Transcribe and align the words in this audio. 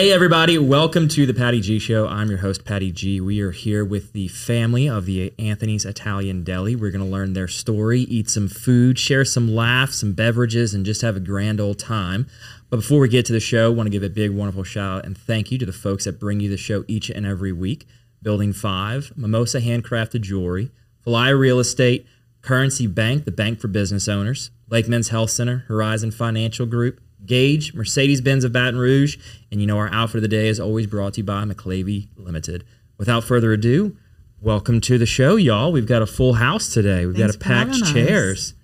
Hey, 0.00 0.12
everybody, 0.12 0.56
welcome 0.56 1.08
to 1.08 1.26
the 1.26 1.34
Patty 1.34 1.60
G 1.60 1.78
Show. 1.78 2.08
I'm 2.08 2.30
your 2.30 2.38
host, 2.38 2.64
Patty 2.64 2.90
G. 2.90 3.20
We 3.20 3.42
are 3.42 3.50
here 3.50 3.84
with 3.84 4.14
the 4.14 4.28
family 4.28 4.88
of 4.88 5.04
the 5.04 5.34
Anthony's 5.38 5.84
Italian 5.84 6.42
Deli. 6.42 6.74
We're 6.74 6.90
going 6.90 7.04
to 7.04 7.10
learn 7.10 7.34
their 7.34 7.46
story, 7.46 8.00
eat 8.00 8.30
some 8.30 8.48
food, 8.48 8.98
share 8.98 9.26
some 9.26 9.54
laughs, 9.54 9.98
some 9.98 10.14
beverages, 10.14 10.72
and 10.72 10.86
just 10.86 11.02
have 11.02 11.16
a 11.16 11.20
grand 11.20 11.60
old 11.60 11.78
time. 11.78 12.26
But 12.70 12.78
before 12.78 13.00
we 13.00 13.10
get 13.10 13.26
to 13.26 13.34
the 13.34 13.40
show, 13.40 13.66
I 13.66 13.74
want 13.74 13.88
to 13.88 13.90
give 13.90 14.02
a 14.02 14.08
big, 14.08 14.30
wonderful 14.30 14.64
shout 14.64 15.00
out 15.00 15.04
and 15.04 15.18
thank 15.18 15.52
you 15.52 15.58
to 15.58 15.66
the 15.66 15.70
folks 15.70 16.06
that 16.06 16.18
bring 16.18 16.40
you 16.40 16.48
the 16.48 16.56
show 16.56 16.82
each 16.88 17.10
and 17.10 17.26
every 17.26 17.52
week 17.52 17.86
Building 18.22 18.54
5, 18.54 19.18
Mimosa 19.18 19.60
Handcrafted 19.60 20.22
Jewelry, 20.22 20.70
Falaya 21.06 21.38
Real 21.38 21.58
Estate, 21.58 22.06
Currency 22.40 22.86
Bank, 22.86 23.26
the 23.26 23.32
bank 23.32 23.60
for 23.60 23.68
business 23.68 24.08
owners, 24.08 24.50
Lake 24.70 24.88
Men's 24.88 25.10
Health 25.10 25.28
Center, 25.28 25.66
Horizon 25.68 26.10
Financial 26.10 26.64
Group, 26.64 27.02
Gage, 27.26 27.74
Mercedes 27.74 28.20
Benz 28.20 28.44
of 28.44 28.52
Baton 28.52 28.78
Rouge, 28.78 29.16
and 29.50 29.60
you 29.60 29.66
know 29.66 29.78
our 29.78 29.92
outfit 29.92 30.16
of 30.16 30.22
the 30.22 30.28
day 30.28 30.48
is 30.48 30.58
always 30.60 30.86
brought 30.86 31.14
to 31.14 31.20
you 31.20 31.24
by 31.24 31.44
McLavy 31.44 32.08
Limited. 32.16 32.64
Without 32.98 33.24
further 33.24 33.52
ado, 33.52 33.96
welcome 34.40 34.80
to 34.82 34.98
the 34.98 35.06
show, 35.06 35.36
y'all. 35.36 35.72
We've 35.72 35.86
got 35.86 36.02
a 36.02 36.06
full 36.06 36.34
house 36.34 36.72
today. 36.72 37.06
We've 37.06 37.16
Thanks 37.16 37.36
got 37.36 37.42
a 37.42 37.44
for 37.48 37.54
having 37.54 37.72
packed 37.74 37.82
us. 37.82 37.92
chairs. 37.92 38.54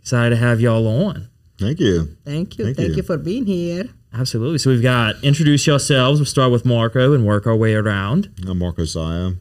Excited 0.00 0.30
to 0.30 0.36
have 0.36 0.60
y'all 0.60 0.86
on. 0.86 1.28
Thank 1.58 1.78
you. 1.80 2.16
Thank 2.24 2.58
you. 2.58 2.64
Thank 2.66 2.76
Thank, 2.76 2.88
you. 2.90 2.96
you. 2.96 3.02
for 3.02 3.18
being 3.18 3.46
here. 3.46 3.90
Absolutely. 4.12 4.58
So 4.58 4.70
we've 4.70 4.82
got 4.82 5.22
introduce 5.22 5.66
yourselves. 5.66 6.18
We'll 6.20 6.26
start 6.26 6.50
with 6.50 6.64
Marco 6.64 7.12
and 7.12 7.24
work 7.26 7.46
our 7.46 7.54
way 7.56 7.74
around. 7.74 8.30
I'm 8.48 8.58
Marco 8.58 8.84
Saia. 8.84 9.32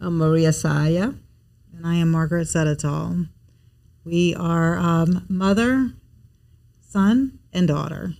I'm 0.00 0.18
Maria 0.18 0.52
Saia. 0.52 1.14
And 1.76 1.86
I 1.86 1.96
am 1.96 2.10
Margaret 2.10 2.46
Cedatol. 2.46 3.28
We 4.04 4.34
are 4.34 4.76
um, 4.76 5.24
mother, 5.28 5.92
son, 6.88 7.38
and 7.54 7.68
daughter. 7.68 8.14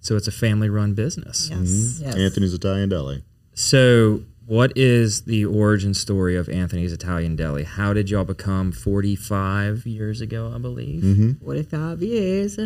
So 0.00 0.16
it's 0.16 0.28
a 0.28 0.32
family 0.32 0.68
run 0.68 0.94
business. 0.94 1.48
Yes. 1.50 1.58
Mm-hmm. 1.58 2.04
Yes. 2.04 2.16
Anthony's 2.16 2.54
Italian 2.54 2.88
Deli. 2.88 3.22
So, 3.54 4.22
what 4.46 4.76
is 4.76 5.22
the 5.22 5.46
origin 5.46 5.94
story 5.94 6.36
of 6.36 6.48
Anthony's 6.48 6.92
Italian 6.92 7.36
Deli? 7.36 7.64
How 7.64 7.92
did 7.92 8.10
y'all 8.10 8.24
become 8.24 8.72
45 8.72 9.86
years 9.86 10.20
ago, 10.20 10.52
I 10.54 10.58
believe? 10.58 11.02
Mm-hmm. 11.02 11.44
45 11.44 12.02
years. 12.02 12.58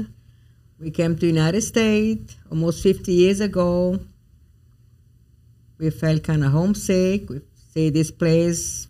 We 0.81 0.91
came 0.91 1.17
to 1.17 1.27
United 1.27 1.63
States 1.63 2.37
almost 2.51 2.83
50 2.83 3.13
years 3.13 3.41
ago. 3.41 4.01
We 5.79 5.91
felt 5.91 6.25
kind 6.25 6.43
of 6.43 6.53
homesick. 6.53 7.29
We 7.31 7.41
see 7.73 7.91
this 7.91 8.11
place 8.11 8.89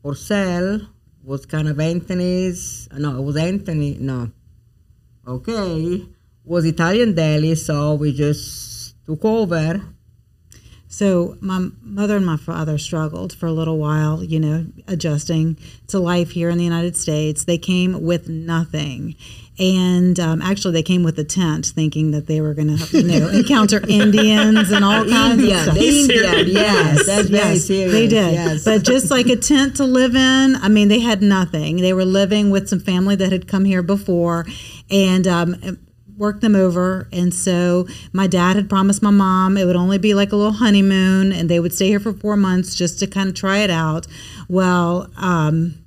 for 0.00 0.14
sale 0.14 0.80
was 1.22 1.46
kind 1.46 1.68
of 1.68 1.80
Anthony's. 1.80 2.88
No, 2.92 3.18
it 3.18 3.22
was 3.22 3.36
Anthony. 3.36 3.96
No. 3.98 4.30
Okay. 5.26 6.06
Was 6.44 6.64
Italian 6.66 7.14
deli, 7.14 7.54
so 7.54 7.94
we 7.94 8.12
just 8.12 8.94
took 9.06 9.24
over. 9.24 9.80
So 10.86 11.36
my 11.40 11.70
mother 11.82 12.16
and 12.16 12.26
my 12.26 12.36
father 12.36 12.78
struggled 12.78 13.32
for 13.32 13.46
a 13.46 13.52
little 13.52 13.78
while, 13.78 14.22
you 14.22 14.38
know, 14.38 14.66
adjusting 14.86 15.56
to 15.88 15.98
life 15.98 16.30
here 16.30 16.50
in 16.50 16.58
the 16.58 16.64
United 16.64 16.96
States. 16.96 17.44
They 17.44 17.58
came 17.58 18.02
with 18.02 18.28
nothing. 18.28 19.16
And 19.56 20.18
um, 20.18 20.42
actually, 20.42 20.72
they 20.72 20.82
came 20.82 21.04
with 21.04 21.16
a 21.18 21.24
tent, 21.24 21.66
thinking 21.66 22.10
that 22.10 22.26
they 22.26 22.40
were 22.40 22.54
going 22.54 22.76
to, 22.76 23.00
you 23.00 23.20
know, 23.20 23.28
encounter 23.32 23.80
Indians 23.88 24.72
and 24.72 24.84
all 24.84 25.08
kinds 25.08 25.42
Indian, 25.42 25.56
of 25.56 25.62
stuff. 25.62 25.74
the 25.76 26.00
Indian, 26.00 26.48
yes, 26.48 27.06
that's 27.06 27.28
very 27.28 27.54
yes, 27.54 27.64
serious. 27.64 27.92
They 27.92 28.08
did. 28.08 28.32
Yes. 28.32 28.64
But 28.64 28.82
just 28.82 29.12
like 29.12 29.26
a 29.26 29.36
tent 29.36 29.76
to 29.76 29.84
live 29.84 30.16
in, 30.16 30.56
I 30.56 30.68
mean, 30.68 30.88
they 30.88 30.98
had 30.98 31.22
nothing. 31.22 31.76
They 31.76 31.92
were 31.92 32.04
living 32.04 32.50
with 32.50 32.68
some 32.68 32.80
family 32.80 33.14
that 33.16 33.30
had 33.30 33.46
come 33.46 33.64
here 33.64 33.82
before 33.82 34.44
and 34.90 35.26
um, 35.28 35.78
worked 36.16 36.40
them 36.40 36.56
over. 36.56 37.08
And 37.12 37.32
so 37.32 37.86
my 38.12 38.26
dad 38.26 38.56
had 38.56 38.68
promised 38.68 39.02
my 39.02 39.10
mom 39.10 39.56
it 39.56 39.64
would 39.64 39.76
only 39.76 39.98
be 39.98 40.14
like 40.14 40.32
a 40.32 40.36
little 40.36 40.52
honeymoon 40.52 41.32
and 41.32 41.48
they 41.48 41.60
would 41.60 41.72
stay 41.72 41.88
here 41.88 42.00
for 42.00 42.12
four 42.12 42.36
months 42.36 42.74
just 42.74 42.98
to 43.00 43.06
kind 43.06 43.28
of 43.28 43.34
try 43.34 43.58
it 43.58 43.70
out. 43.70 44.06
Well, 44.48 45.10
um, 45.16 45.83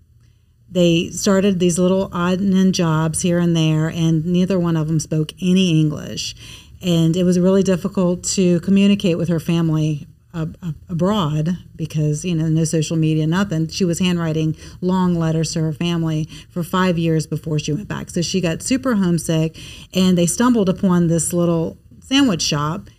they 0.70 1.10
started 1.12 1.60
these 1.60 1.80
little 1.80 2.10
odd 2.12 2.40
and 2.40 2.54
end 2.54 2.76
jobs 2.76 3.22
here 3.22 3.40
and 3.40 3.56
there, 3.56 3.90
and 3.90 4.26
neither 4.26 4.60
one 4.60 4.76
of 4.76 4.88
them 4.88 5.00
spoke 5.00 5.34
any 5.42 5.80
English. 5.80 6.36
And 6.82 7.16
it 7.16 7.24
was 7.24 7.40
really 7.40 7.64
difficult 7.64 8.24
to 8.36 8.60
communicate 8.60 9.18
with 9.18 9.30
her 9.30 9.40
family 9.40 10.08
uh, 10.34 10.46
abroad 10.90 11.58
because, 11.76 12.24
you 12.24 12.36
know, 12.36 12.48
no 12.48 12.64
social 12.64 12.98
media, 12.98 13.26
nothing. 13.26 13.68
She 13.70 13.86
was 13.86 14.00
handwriting 14.00 14.56
long 14.82 15.16
letters 15.16 15.54
to 15.54 15.62
her 15.62 15.74
family 15.74 16.30
for 16.50 16.64
five 16.64 16.98
years 16.98 17.26
before 17.26 17.58
she 17.58 17.74
went 17.74 17.88
back. 17.88 18.10
So 18.10 18.22
she 18.22 18.42
got 18.42 18.62
super 18.62 18.96
homesick, 18.96 19.58
and 19.94 20.18
they 20.18 20.28
stumbled 20.28 20.70
upon 20.70 21.08
this 21.08 21.34
little 21.34 21.78
sandwich 22.02 22.42
shop 22.42 22.90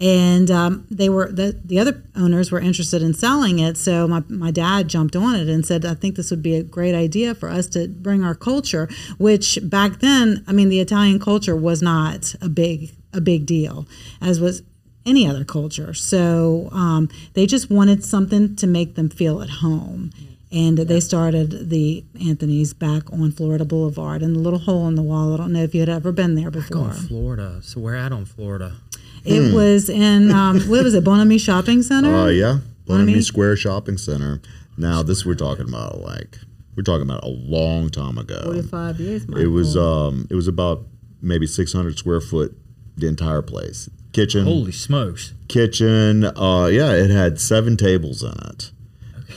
and 0.00 0.50
um, 0.50 0.86
they 0.90 1.08
were 1.08 1.30
the, 1.30 1.60
the 1.64 1.78
other 1.78 2.02
owners 2.16 2.52
were 2.52 2.60
interested 2.60 3.02
in 3.02 3.12
selling 3.12 3.58
it 3.58 3.76
so 3.76 4.06
my, 4.06 4.22
my 4.28 4.50
dad 4.50 4.88
jumped 4.88 5.16
on 5.16 5.34
it 5.34 5.48
and 5.48 5.66
said 5.66 5.84
i 5.84 5.94
think 5.94 6.16
this 6.16 6.30
would 6.30 6.42
be 6.42 6.54
a 6.54 6.62
great 6.62 6.94
idea 6.94 7.34
for 7.34 7.48
us 7.48 7.66
to 7.66 7.88
bring 7.88 8.22
our 8.22 8.34
culture 8.34 8.88
which 9.18 9.58
back 9.62 9.98
then 10.00 10.44
i 10.46 10.52
mean 10.52 10.68
the 10.68 10.80
italian 10.80 11.18
culture 11.18 11.56
was 11.56 11.82
not 11.82 12.34
a 12.40 12.48
big 12.48 12.92
a 13.12 13.20
big 13.20 13.46
deal 13.46 13.86
as 14.20 14.40
was 14.40 14.62
any 15.06 15.26
other 15.26 15.44
culture 15.44 15.94
so 15.94 16.68
um, 16.72 17.08
they 17.34 17.46
just 17.46 17.70
wanted 17.70 18.04
something 18.04 18.54
to 18.54 18.66
make 18.66 18.94
them 18.94 19.08
feel 19.08 19.42
at 19.42 19.50
home 19.50 20.10
and 20.50 20.78
they 20.78 21.00
started 21.00 21.68
the 21.68 22.04
Anthony's 22.26 22.72
back 22.72 23.12
on 23.12 23.30
Florida 23.32 23.64
Boulevard 23.64 24.22
in 24.22 24.32
the 24.32 24.38
little 24.38 24.58
hole 24.58 24.88
in 24.88 24.94
the 24.94 25.02
wall. 25.02 25.34
I 25.34 25.36
don't 25.36 25.52
know 25.52 25.62
if 25.62 25.74
you 25.74 25.80
had 25.80 25.90
ever 25.90 26.10
been 26.10 26.36
there 26.36 26.50
before. 26.50 26.84
Going 26.84 26.92
Florida. 26.92 27.60
So, 27.62 27.80
where 27.80 27.94
at 27.94 28.12
on 28.12 28.24
Florida? 28.24 28.76
It 29.24 29.54
was 29.54 29.88
in 29.88 30.30
um, 30.30 30.60
what 30.62 30.84
was 30.84 30.94
it, 30.94 31.04
Bonami 31.04 31.40
Shopping 31.40 31.82
Center? 31.82 32.14
Uh, 32.14 32.26
yeah. 32.28 32.58
Bonamy 32.86 33.14
mean- 33.14 33.22
Square 33.22 33.56
Shopping 33.56 33.98
Center. 33.98 34.40
Now, 34.76 35.02
this 35.02 35.26
we're 35.26 35.34
talking 35.34 35.68
about 35.68 36.00
like 36.00 36.38
we're 36.76 36.82
talking 36.84 37.02
about 37.02 37.24
a 37.24 37.28
long 37.28 37.90
time 37.90 38.16
ago. 38.18 38.40
45 38.44 39.00
years, 39.00 39.24
It 39.36 39.48
was 39.48 39.76
um 39.76 40.26
it 40.30 40.34
was 40.34 40.46
about 40.48 40.86
maybe 41.20 41.46
600 41.46 41.98
square 41.98 42.20
foot 42.20 42.56
the 42.96 43.08
entire 43.08 43.42
place. 43.42 43.88
Kitchen, 44.12 44.44
Holy 44.44 44.72
smokes. 44.72 45.34
kitchen. 45.48 46.24
Uh, 46.24 46.66
yeah, 46.72 46.92
it 46.92 47.10
had 47.10 47.40
seven 47.40 47.76
tables 47.76 48.22
in 48.22 48.32
it, 48.48 48.70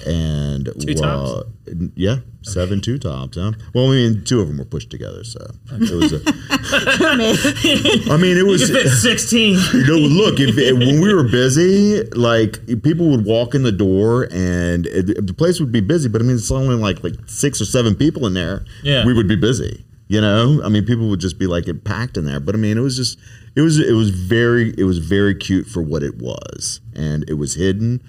and 0.05 0.69
Two 0.79 0.93
tops? 0.93 1.43
yeah, 1.95 2.17
seven 2.41 2.81
two 2.81 2.97
tops. 2.99 3.37
Huh? 3.37 3.51
Well, 3.73 3.87
I 3.91 3.95
mean, 3.95 4.23
two 4.23 4.39
of 4.41 4.47
them 4.47 4.57
were 4.57 4.65
pushed 4.65 4.89
together, 4.89 5.23
so 5.23 5.39
it 5.71 5.91
was. 5.91 6.13
A, 6.13 6.21
I 8.11 8.17
mean, 8.17 8.37
it 8.37 8.45
was. 8.45 8.61
16. 9.01 9.57
You 9.73 9.85
know, 9.87 9.95
look, 9.97 10.39
if, 10.39 10.57
if- 10.57 10.77
when 10.77 11.01
we 11.01 11.13
were 11.13 11.23
busy, 11.23 12.03
like 12.11 12.65
people 12.83 13.09
would 13.11 13.25
walk 13.25 13.55
in 13.55 13.63
the 13.63 13.71
door 13.71 14.27
and 14.31 14.85
it, 14.87 15.25
the 15.27 15.33
place 15.33 15.59
would 15.59 15.71
be 15.71 15.81
busy, 15.81 16.07
but 16.09 16.21
I 16.21 16.25
mean, 16.25 16.35
it's 16.35 16.51
only 16.51 16.75
like 16.75 17.03
like 17.03 17.15
six 17.25 17.59
or 17.61 17.65
seven 17.65 17.95
people 17.95 18.25
in 18.27 18.33
there. 18.33 18.65
Yeah. 18.83 19.05
we 19.05 19.13
would 19.13 19.27
be 19.27 19.35
busy. 19.35 19.85
You 20.07 20.19
know, 20.21 20.61
I 20.63 20.69
mean, 20.69 20.85
people 20.85 21.07
would 21.09 21.19
just 21.21 21.39
be 21.39 21.47
like 21.47 21.65
packed 21.85 22.17
in 22.17 22.25
there. 22.25 22.39
But 22.41 22.53
I 22.55 22.57
mean, 22.57 22.77
it 22.77 22.81
was 22.81 22.97
just, 22.97 23.17
it 23.55 23.61
was, 23.61 23.79
it 23.79 23.93
was 23.93 24.09
very, 24.09 24.73
it 24.77 24.83
was 24.83 24.97
very 24.99 25.33
cute 25.35 25.67
for 25.67 25.81
what 25.81 26.03
it 26.03 26.17
was, 26.17 26.81
and 26.93 27.23
it 27.29 27.35
was 27.35 27.55
hidden. 27.55 28.01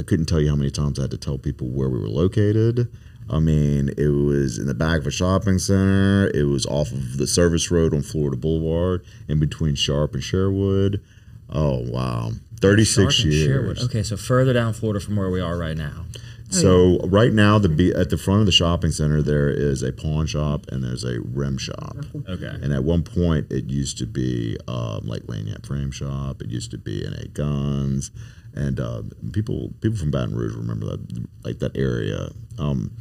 I 0.00 0.02
couldn't 0.04 0.26
tell 0.26 0.40
you 0.40 0.48
how 0.48 0.56
many 0.56 0.70
times 0.70 0.98
I 0.98 1.02
had 1.02 1.10
to 1.10 1.18
tell 1.18 1.38
people 1.38 1.68
where 1.68 1.88
we 1.88 1.98
were 1.98 2.08
located. 2.08 2.88
I 3.30 3.40
mean, 3.40 3.90
it 3.98 4.08
was 4.08 4.58
in 4.58 4.66
the 4.66 4.74
back 4.74 5.00
of 5.00 5.06
a 5.06 5.10
shopping 5.10 5.58
center. 5.58 6.30
It 6.34 6.44
was 6.44 6.64
off 6.66 6.90
of 6.92 7.18
the 7.18 7.26
service 7.26 7.70
road 7.70 7.92
on 7.92 8.02
Florida 8.02 8.36
Boulevard, 8.36 9.04
in 9.28 9.38
between 9.38 9.74
Sharp 9.74 10.14
and 10.14 10.22
Sherwood. 10.22 11.02
Oh 11.50 11.80
wow, 11.90 12.30
thirty 12.60 12.84
six 12.84 13.14
Sharp 13.14 13.26
and 13.26 13.34
Sherwood. 13.34 13.76
years. 13.76 13.84
Okay, 13.84 14.02
so 14.02 14.16
further 14.16 14.52
down 14.52 14.72
Florida 14.72 15.00
from 15.00 15.16
where 15.16 15.30
we 15.30 15.40
are 15.40 15.58
right 15.58 15.76
now. 15.76 16.04
So 16.50 16.98
right 17.00 17.32
now, 17.32 17.58
the 17.58 17.94
at 17.94 18.08
the 18.08 18.16
front 18.16 18.40
of 18.40 18.46
the 18.46 18.52
shopping 18.52 18.90
center, 18.90 19.20
there 19.20 19.50
is 19.50 19.82
a 19.82 19.92
pawn 19.92 20.26
shop 20.26 20.66
and 20.68 20.82
there's 20.82 21.04
a 21.04 21.20
rim 21.20 21.58
shop. 21.58 21.96
Okay. 22.28 22.46
And 22.46 22.72
at 22.72 22.84
one 22.84 23.02
point, 23.02 23.52
it 23.52 23.64
used 23.66 23.98
to 23.98 24.06
be 24.06 24.56
um, 24.66 25.02
like 25.04 25.22
Lanyard 25.28 25.66
Frame 25.66 25.90
Shop. 25.90 26.40
It 26.40 26.48
used 26.48 26.70
to 26.70 26.78
be 26.78 27.02
NA 27.06 27.24
Guns, 27.34 28.10
and 28.54 28.80
uh, 28.80 29.02
people 29.32 29.72
people 29.80 29.98
from 29.98 30.10
Baton 30.10 30.34
Rouge 30.36 30.54
remember 30.54 30.86
that 30.86 31.26
like 31.44 31.58
that 31.60 31.76
area. 31.76 32.30
Um, 32.58 32.92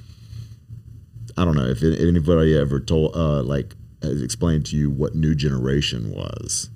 I 1.38 1.46
don't 1.46 1.56
know 1.56 1.66
if 1.68 1.84
anybody 1.84 2.58
ever 2.58 2.80
told 2.80 3.16
uh, 3.16 3.44
like 3.44 3.76
has 4.02 4.22
explained 4.22 4.66
to 4.68 4.78
you 4.78 4.90
what 4.90 5.16
New 5.16 5.36
Generation 5.36 6.12
was. 6.12 6.70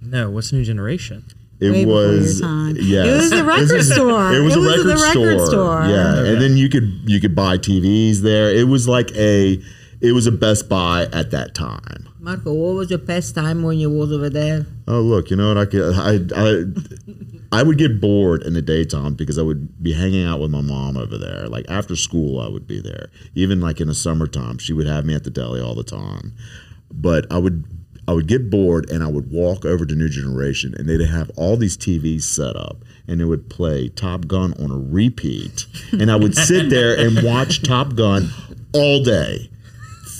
No, 0.00 0.30
what's 0.30 0.52
New 0.52 0.64
Generation? 0.64 1.24
It 1.60 1.70
Way 1.70 1.86
was 1.86 2.40
time. 2.40 2.76
yes. 2.78 3.06
It 3.06 3.16
was 3.16 3.32
a 3.32 3.44
record 3.44 3.68
This 3.68 3.92
store. 3.94 4.32
It 4.34 4.40
was 4.42 4.54
It 4.54 4.58
a 4.58 4.60
was 4.60 4.68
record, 4.84 4.86
the 4.86 5.02
record 5.02 5.40
store. 5.46 5.46
store. 5.46 5.86
Yeah, 5.88 6.14
Okay. 6.18 6.32
and 6.32 6.42
then 6.42 6.56
you 6.56 6.68
could 6.68 6.84
you 7.06 7.20
could 7.20 7.34
buy 7.34 7.58
TVs 7.58 8.18
there. 8.18 8.50
It 8.54 8.68
was 8.68 8.86
like 8.88 9.10
a 9.12 9.62
it 10.00 10.12
was 10.12 10.26
a 10.26 10.32
Best 10.32 10.68
Buy 10.68 11.04
at 11.12 11.30
that 11.30 11.54
time. 11.54 12.08
Marco, 12.18 12.52
what 12.52 12.74
was 12.74 12.90
your 12.90 12.98
best 12.98 13.34
time 13.34 13.62
when 13.62 13.78
you 13.78 13.88
was 13.88 14.10
over 14.12 14.28
there? 14.28 14.66
Oh 14.88 15.00
look, 15.00 15.30
you 15.30 15.36
know 15.36 15.48
what 15.48 15.58
I 15.58 15.64
could 15.66 15.94
I 15.94 16.14
I 16.36 16.64
I 17.54 17.62
would 17.62 17.78
get 17.78 18.00
bored 18.00 18.42
in 18.42 18.54
the 18.54 18.62
daytime 18.62 19.14
because 19.14 19.38
I 19.38 19.42
would 19.42 19.82
be 19.82 19.92
hanging 19.92 20.26
out 20.26 20.40
with 20.40 20.50
my 20.50 20.60
mom 20.60 20.96
over 20.96 21.16
there. 21.16 21.46
Like 21.46 21.66
after 21.68 21.94
school, 21.94 22.40
I 22.40 22.48
would 22.48 22.66
be 22.66 22.80
there. 22.80 23.10
Even 23.34 23.60
like 23.60 23.80
in 23.80 23.86
the 23.86 23.94
summertime, 23.94 24.58
she 24.58 24.72
would 24.72 24.88
have 24.88 25.04
me 25.04 25.14
at 25.14 25.22
the 25.22 25.30
deli 25.30 25.60
all 25.60 25.74
the 25.74 25.84
time. 25.84 26.34
But 26.92 27.26
I 27.30 27.38
would 27.38 27.64
I 28.06 28.12
would 28.12 28.26
get 28.26 28.50
bored 28.50 28.90
and 28.90 29.02
I 29.02 29.06
would 29.06 29.30
walk 29.30 29.64
over 29.64 29.86
to 29.86 29.94
New 29.94 30.08
Generation 30.08 30.74
and 30.76 30.88
they'd 30.88 31.00
have 31.00 31.30
all 31.36 31.56
these 31.56 31.76
TVs 31.76 32.22
set 32.22 32.56
up 32.56 32.84
and 33.06 33.20
it 33.20 33.26
would 33.26 33.48
play 33.48 33.88
Top 33.88 34.26
Gun 34.26 34.52
on 34.54 34.70
a 34.70 34.78
repeat. 34.78 35.66
And 35.92 36.10
I 36.10 36.16
would 36.16 36.34
sit 36.34 36.70
there 36.70 36.98
and 36.98 37.24
watch 37.24 37.62
Top 37.62 37.94
Gun 37.94 38.30
all 38.74 39.02
day 39.02 39.48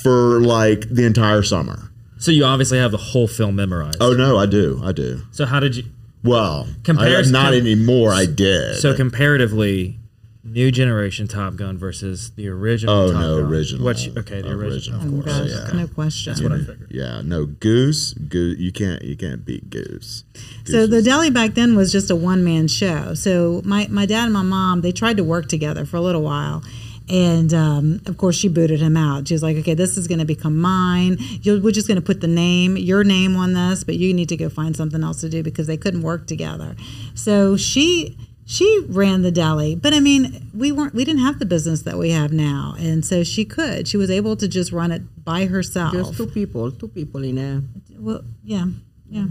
for 0.02 0.40
like 0.40 0.88
the 0.88 1.04
entire 1.04 1.42
summer. 1.42 1.90
So 2.18 2.30
you 2.30 2.44
obviously 2.44 2.78
have 2.78 2.92
the 2.92 2.96
whole 2.96 3.28
film 3.28 3.56
memorized. 3.56 3.98
Oh 4.00 4.12
no, 4.12 4.38
I 4.38 4.46
do. 4.46 4.80
I 4.82 4.92
do. 4.92 5.22
So 5.32 5.44
how 5.44 5.60
did 5.60 5.76
you? 5.76 5.84
Well, 6.24 6.66
Compares- 6.82 7.28
I, 7.28 7.32
not 7.32 7.44
com- 7.52 7.54
anymore. 7.60 8.12
I 8.12 8.26
did. 8.26 8.76
So 8.76 8.94
comparatively, 8.94 9.98
new 10.42 10.70
generation 10.70 11.26
Top 11.28 11.56
Gun 11.56 11.76
versus 11.78 12.30
the 12.32 12.48
original. 12.48 12.94
Oh, 12.94 13.12
Top 13.12 13.20
no, 13.20 13.40
Gun. 13.42 13.50
original. 13.52 13.84
What's 13.84 14.06
okay? 14.08 14.40
The 14.42 14.50
original, 14.52 15.00
Original. 15.00 15.00
of 15.18 15.24
course. 15.24 15.50
Gosh, 15.50 15.50
yeah. 15.74 15.80
no 15.80 15.86
question. 15.88 16.32
That's 16.32 16.42
what 16.42 16.52
I 16.52 16.58
figured. 16.58 16.88
yeah, 16.90 17.20
no 17.22 17.46
Goose. 17.46 18.14
Goose. 18.14 18.58
You 18.58 18.72
can't. 18.72 19.02
You 19.02 19.16
can't 19.16 19.44
beat 19.44 19.68
Goose. 19.70 20.24
So 20.64 20.86
the 20.86 21.02
deli 21.02 21.30
back 21.30 21.54
then 21.54 21.76
was 21.76 21.92
just 21.92 22.10
a 22.10 22.16
one 22.16 22.42
man 22.42 22.68
show. 22.68 23.14
So 23.14 23.60
my, 23.64 23.86
my 23.90 24.06
dad 24.06 24.24
and 24.24 24.32
my 24.32 24.42
mom 24.42 24.80
they 24.80 24.92
tried 24.92 25.16
to 25.18 25.24
work 25.24 25.48
together 25.48 25.84
for 25.84 25.98
a 25.98 26.00
little 26.00 26.22
while, 26.22 26.62
and 27.08 27.52
um, 27.52 28.00
of 28.06 28.16
course 28.16 28.36
she 28.36 28.48
booted 28.48 28.80
him 28.80 28.96
out. 28.96 29.28
She 29.28 29.34
was 29.34 29.42
like, 29.42 29.56
"Okay, 29.56 29.74
this 29.74 29.96
is 29.96 30.08
going 30.08 30.20
to 30.20 30.24
become 30.24 30.58
mine. 30.58 31.16
You're, 31.42 31.60
we're 31.60 31.72
just 31.72 31.86
going 31.86 32.00
to 32.00 32.06
put 32.06 32.20
the 32.20 32.26
name, 32.26 32.76
your 32.76 33.04
name 33.04 33.36
on 33.36 33.52
this, 33.52 33.84
but 33.84 33.96
you 33.96 34.14
need 34.14 34.28
to 34.30 34.36
go 34.36 34.48
find 34.48 34.76
something 34.76 35.02
else 35.02 35.20
to 35.20 35.28
do 35.28 35.42
because 35.42 35.66
they 35.66 35.76
couldn't 35.76 36.02
work 36.02 36.26
together." 36.26 36.76
So 37.14 37.56
she 37.56 38.16
she 38.46 38.84
ran 38.88 39.22
the 39.22 39.30
deli, 39.30 39.74
but 39.74 39.94
I 39.94 40.00
mean 40.00 40.50
we 40.54 40.72
weren't 40.72 40.94
we 40.94 41.04
didn't 41.04 41.22
have 41.22 41.38
the 41.38 41.46
business 41.46 41.82
that 41.82 41.98
we 41.98 42.10
have 42.10 42.32
now, 42.32 42.74
and 42.78 43.04
so 43.04 43.24
she 43.24 43.44
could 43.44 43.88
she 43.88 43.96
was 43.96 44.10
able 44.10 44.36
to 44.36 44.48
just 44.48 44.72
run 44.72 44.92
it 44.92 45.24
by 45.24 45.46
herself. 45.46 45.92
Just 45.92 46.16
two 46.16 46.26
people, 46.26 46.70
two 46.70 46.88
people 46.88 47.22
in 47.24 47.36
there. 47.36 47.62
Well, 47.98 48.22
yeah, 48.42 48.66
yeah. 49.08 49.26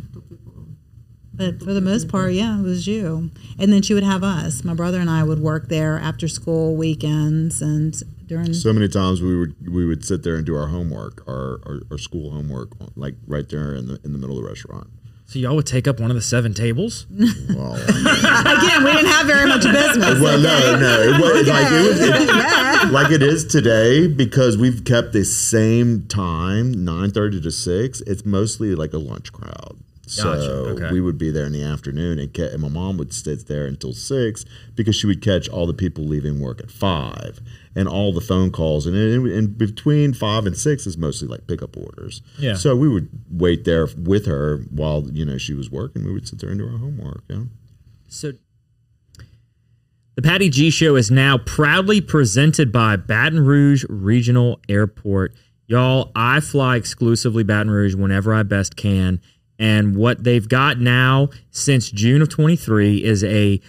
But 1.36 1.60
for 1.64 1.74
the 1.74 1.82
most 1.82 2.08
part, 2.10 2.34
yeah, 2.34 2.60
it 2.60 2.64
was 2.64 2.86
you. 2.88 3.32
And 3.58 3.74
then 3.74 3.82
she 3.82 3.94
would 3.96 4.04
have 4.04 4.24
us. 4.24 4.64
My 4.64 4.74
brother 4.76 5.00
and 5.00 5.10
I 5.10 5.24
would 5.24 5.40
work 5.40 5.68
there 5.68 5.98
after 5.98 6.28
school, 6.28 6.76
weekends, 6.76 7.62
and 7.62 7.96
during. 8.28 8.54
So 8.54 8.72
many 8.72 8.88
times 8.88 9.22
we 9.22 9.36
would 9.38 9.56
we 9.68 9.86
would 9.86 10.06
sit 10.06 10.22
there 10.24 10.36
and 10.36 10.46
do 10.46 10.56
our 10.56 10.68
homework, 10.68 11.24
our 11.28 11.60
our, 11.66 11.80
our 11.92 11.98
school 11.98 12.32
homework, 12.32 12.70
like 12.96 13.16
right 13.28 13.48
there 13.50 13.74
in 13.74 13.88
the 13.88 14.00
in 14.04 14.12
the 14.14 14.20
middle 14.20 14.38
of 14.38 14.44
the 14.44 14.48
restaurant. 14.50 14.88
So 15.26 15.40
y'all 15.40 15.56
would 15.56 15.66
take 15.66 15.88
up 15.88 16.00
one 16.00 16.12
of 16.12 16.16
the 16.16 16.22
seven 16.22 16.54
tables. 16.54 17.08
Well, 17.56 17.74
Again, 17.76 18.84
we 18.84 18.92
didn't 18.92 19.08
have 19.08 19.26
very 19.26 19.48
much 19.48 19.64
business. 19.64 20.20
well, 20.20 20.38
no, 20.40 20.80
no, 20.80 21.02
it 21.02 21.20
was 21.20 21.48
like 21.48 21.72
it 21.72 21.90
was 21.90 22.00
it- 22.00 22.92
like 22.92 23.12
it 23.12 23.24
is 23.24 23.46
today 23.46 24.06
because 24.08 24.58
we've 24.58 24.84
kept 24.86 25.14
the 25.14 25.24
same 25.26 26.06
time, 26.08 26.86
nine 26.86 27.10
thirty 27.12 27.42
to 27.42 27.52
six. 27.52 28.02
It's 28.02 28.24
mostly 28.26 28.76
like 28.76 28.94
a 28.94 28.98
lunch 29.00 29.32
crowd. 29.34 29.78
So 30.06 30.24
Gotcha, 30.24 30.52
okay. 30.52 30.92
we 30.92 31.00
would 31.00 31.18
be 31.18 31.32
there 31.32 31.46
in 31.46 31.54
the 31.54 31.64
afternoon, 31.64 32.20
and, 32.20 32.34
ca- 32.34 32.50
and 32.52 32.62
my 32.62 32.68
mom 32.68 32.98
would 32.98 33.14
sit 33.14 33.48
there 33.48 33.66
until 33.66 33.94
six 33.94 34.44
because 34.76 34.98
she 34.98 35.08
would 35.08 35.22
catch 35.22 35.48
all 35.48 35.66
the 35.66 35.74
people 35.74 36.04
leaving 36.04 36.42
work 36.42 36.60
at 36.60 36.70
five, 36.70 37.40
and 37.74 37.88
all 37.88 38.12
the 38.12 38.20
phone 38.20 38.52
calls, 38.52 38.86
and 38.86 38.98
in, 38.98 39.26
in 39.32 39.48
between 39.54 40.14
five 40.14 40.46
and 40.46 40.58
six 40.58 40.86
is 40.86 40.98
mostly 40.98 41.30
like 41.30 41.48
pickup 41.48 41.78
orders. 41.78 42.22
Yeah. 42.38 42.56
So 42.56 42.76
we 42.76 42.90
would 42.90 43.08
wait 43.32 43.64
there 43.64 43.88
with 43.98 44.26
her 44.26 44.58
while 44.72 45.08
you 45.10 45.24
know 45.24 45.38
she 45.38 45.54
was 45.54 45.72
working. 45.72 46.04
We 46.04 46.12
would 46.12 46.28
sit 46.28 46.40
there 46.40 46.50
and 46.50 46.60
do 46.60 46.66
our 46.70 46.78
homework. 46.78 47.24
Yeah. 47.30 47.44
So 48.10 48.34
the 50.16 50.22
Patty 50.22 50.50
G 50.50 50.70
Show 50.70 50.98
is 50.98 51.10
now 51.10 51.38
proudly 51.38 52.02
presented 52.02 52.74
by 52.74 52.98
Baton 52.98 53.46
Rouge 53.46 53.86
Regional 53.88 54.60
Airport. 54.68 55.34
Y'all, 55.66 56.12
I 56.14 56.42
fly 56.42 56.76
exclusively 56.76 57.44
Baton 57.44 57.72
Rouge 57.72 57.96
whenever 57.96 58.34
I 58.34 58.44
best 58.44 58.76
can. 58.76 59.22
And 59.60 59.96
what 59.96 60.24
they've 60.24 60.48
got 60.48 60.80
now 60.80 61.30
since 61.52 61.90
June 61.90 62.22
of 62.22 62.30
23 62.30 63.04
is 63.04 63.24
a 63.24 63.62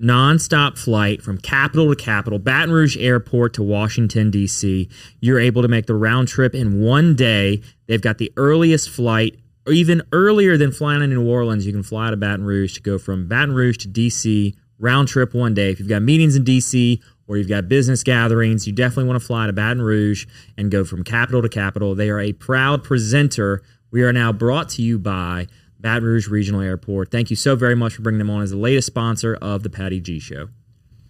nonstop 0.00 0.78
flight 0.78 1.22
from 1.22 1.38
capital 1.38 1.88
to 1.88 1.96
capital, 1.96 2.38
Baton 2.38 2.70
Rouge 2.70 2.96
Airport 2.96 3.54
to 3.54 3.62
Washington, 3.62 4.30
D.C. 4.30 4.88
You're 5.20 5.40
able 5.40 5.62
to 5.62 5.68
make 5.68 5.86
the 5.86 5.94
round 5.94 6.28
trip 6.28 6.54
in 6.54 6.80
one 6.80 7.14
day. 7.14 7.62
They've 7.86 8.00
got 8.00 8.18
the 8.18 8.32
earliest 8.36 8.90
flight, 8.90 9.38
or 9.66 9.72
even 9.72 10.02
earlier 10.12 10.56
than 10.56 10.72
flying 10.72 11.02
into 11.02 11.16
New 11.16 11.28
Orleans. 11.28 11.66
You 11.66 11.72
can 11.72 11.82
fly 11.82 12.10
to 12.10 12.16
Baton 12.16 12.44
Rouge 12.44 12.74
to 12.74 12.80
go 12.80 12.98
from 12.98 13.26
Baton 13.26 13.54
Rouge 13.54 13.78
to 13.78 13.88
D.C. 13.88 14.54
round 14.78 15.08
trip 15.08 15.34
one 15.34 15.54
day. 15.54 15.70
If 15.70 15.80
you've 15.80 15.88
got 15.88 16.02
meetings 16.02 16.36
in 16.36 16.44
D.C., 16.44 17.02
or 17.28 17.36
you've 17.36 17.48
got 17.48 17.68
business 17.68 18.02
gatherings, 18.02 18.66
you 18.66 18.72
definitely 18.72 19.04
want 19.04 19.20
to 19.20 19.26
fly 19.26 19.46
to 19.46 19.52
Baton 19.52 19.82
Rouge 19.82 20.26
and 20.56 20.70
go 20.70 20.82
from 20.82 21.04
capital 21.04 21.42
to 21.42 21.48
capital. 21.48 21.94
They 21.94 22.08
are 22.08 22.20
a 22.20 22.32
proud 22.32 22.82
presenter. 22.82 23.62
We 23.90 24.02
are 24.02 24.12
now 24.12 24.32
brought 24.32 24.68
to 24.70 24.82
you 24.82 24.98
by 24.98 25.46
Baton 25.80 26.04
Rouge 26.04 26.28
Regional 26.28 26.60
Airport. 26.60 27.10
Thank 27.10 27.30
you 27.30 27.36
so 27.36 27.56
very 27.56 27.74
much 27.74 27.94
for 27.94 28.02
bringing 28.02 28.18
them 28.18 28.30
on 28.30 28.42
as 28.42 28.50
the 28.50 28.56
latest 28.56 28.86
sponsor 28.86 29.36
of 29.36 29.62
the 29.62 29.70
Patty 29.70 30.00
G 30.00 30.18
Show. 30.18 30.48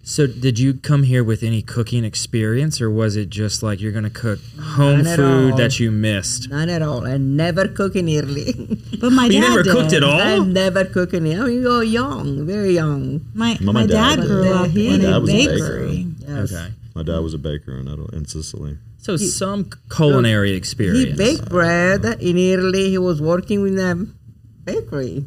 So, 0.05 0.27
did 0.27 0.59
you 0.59 0.73
come 0.75 1.03
here 1.03 1.23
with 1.23 1.43
any 1.43 1.61
cooking 1.61 2.03
experience, 2.03 2.81
or 2.81 2.91
was 2.91 3.15
it 3.17 3.29
just 3.29 3.63
like 3.63 3.79
you're 3.81 3.93
going 3.93 4.05
to 4.05 4.11
cook 4.11 4.39
home 4.59 5.03
None 5.03 5.17
food 5.17 5.51
all. 5.53 5.59
that 5.59 5.79
you 5.81 5.91
missed? 5.91 6.49
None 6.49 6.71
at 6.71 6.81
all. 6.81 7.07
I 7.07 7.19
never 7.19 7.69
cook 7.69 7.95
in 7.95 8.09
Italy. 8.09 8.55
But 9.01 9.11
my 9.13 9.27
But 9.29 9.35
you 9.35 9.41
dad 9.43 9.49
never 9.51 9.63
did. 9.63 9.73
cooked 9.75 9.93
at 9.93 10.03
all? 10.03 10.21
I 10.21 10.39
never 10.39 10.85
cook 10.87 11.13
in 11.15 11.27
Italy. 11.27 11.53
I 11.53 11.55
mean, 11.57 11.63
you're 11.63 11.83
young, 11.85 12.47
very 12.47 12.73
young. 12.73 13.21
My, 13.35 13.59
My 13.61 13.73
my, 13.73 13.87
dad 13.87 14.17
dad, 14.17 14.27
grew 14.27 14.51
up 14.53 14.75
in 14.75 15.05
a 15.05 15.21
was 15.21 15.31
a 15.31 15.33
baker. 15.33 15.53
bakery. 15.53 16.07
Yes. 16.21 16.53
Okay. 16.53 16.73
My 16.95 17.03
dad 17.03 17.19
was 17.19 17.35
a 17.35 17.39
baker 17.39 17.77
in 17.79 17.87
Italy, 17.87 18.09
in 18.17 18.25
Sicily. 18.25 18.79
So, 19.09 19.17
some 19.17 19.71
culinary 19.91 20.51
He 20.51 20.57
experience. 20.57 21.13
He 21.13 21.17
baked 21.17 21.49
bread 21.49 22.05
in 22.05 22.37
Italy. 22.37 22.91
He 22.91 22.99
was 22.99 23.23
working 23.23 23.67
in 23.67 23.79
a 23.79 23.95
bakery. 24.65 25.25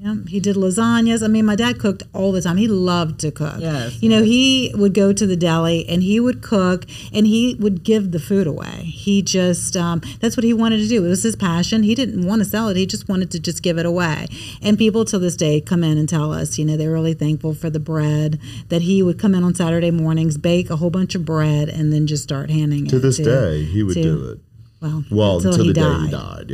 Yeah, 0.00 0.14
he 0.28 0.38
did 0.38 0.54
lasagnas. 0.54 1.24
I 1.24 1.26
mean, 1.26 1.44
my 1.44 1.56
dad 1.56 1.80
cooked 1.80 2.04
all 2.12 2.30
the 2.30 2.40
time. 2.40 2.56
He 2.56 2.68
loved 2.68 3.18
to 3.20 3.32
cook. 3.32 3.56
Yes, 3.58 4.00
You 4.00 4.08
know, 4.08 4.22
he 4.22 4.72
would 4.76 4.94
go 4.94 5.12
to 5.12 5.26
the 5.26 5.34
deli 5.36 5.88
and 5.88 6.04
he 6.04 6.20
would 6.20 6.40
cook 6.40 6.84
and 7.12 7.26
he 7.26 7.56
would 7.58 7.82
give 7.82 8.12
the 8.12 8.20
food 8.20 8.46
away. 8.46 8.84
He 8.84 9.22
just, 9.22 9.76
um, 9.76 10.00
that's 10.20 10.36
what 10.36 10.44
he 10.44 10.52
wanted 10.54 10.78
to 10.78 10.86
do. 10.86 11.04
It 11.04 11.08
was 11.08 11.24
his 11.24 11.34
passion. 11.34 11.82
He 11.82 11.96
didn't 11.96 12.24
want 12.24 12.38
to 12.40 12.44
sell 12.44 12.68
it. 12.68 12.76
He 12.76 12.86
just 12.86 13.08
wanted 13.08 13.32
to 13.32 13.40
just 13.40 13.60
give 13.62 13.76
it 13.76 13.86
away. 13.86 14.28
And 14.62 14.78
people 14.78 15.04
to 15.06 15.18
this 15.18 15.34
day 15.36 15.60
come 15.60 15.82
in 15.82 15.98
and 15.98 16.08
tell 16.08 16.32
us, 16.32 16.58
you 16.58 16.64
know, 16.64 16.76
they're 16.76 16.92
really 16.92 17.14
thankful 17.14 17.52
for 17.54 17.68
the 17.68 17.80
bread 17.80 18.38
that 18.68 18.82
he 18.82 19.02
would 19.02 19.18
come 19.18 19.34
in 19.34 19.42
on 19.42 19.56
Saturday 19.56 19.90
mornings, 19.90 20.38
bake 20.38 20.70
a 20.70 20.76
whole 20.76 20.90
bunch 20.90 21.16
of 21.16 21.24
bread, 21.24 21.68
and 21.68 21.92
then 21.92 22.06
just 22.06 22.22
start 22.22 22.50
handing 22.50 22.86
it 22.86 22.90
To 22.90 23.00
this 23.00 23.16
day, 23.16 23.64
he 23.64 23.82
would 23.82 23.94
to- 23.94 24.02
do 24.02 24.28
it. 24.30 24.38
Well, 24.80 25.02
Well, 25.10 25.36
until, 25.38 25.50
until, 25.54 25.64
he 25.64 25.72
the 25.72 25.80
died. 25.80 25.98
day 25.98 26.04
he 26.06 26.10
died, 26.12 26.50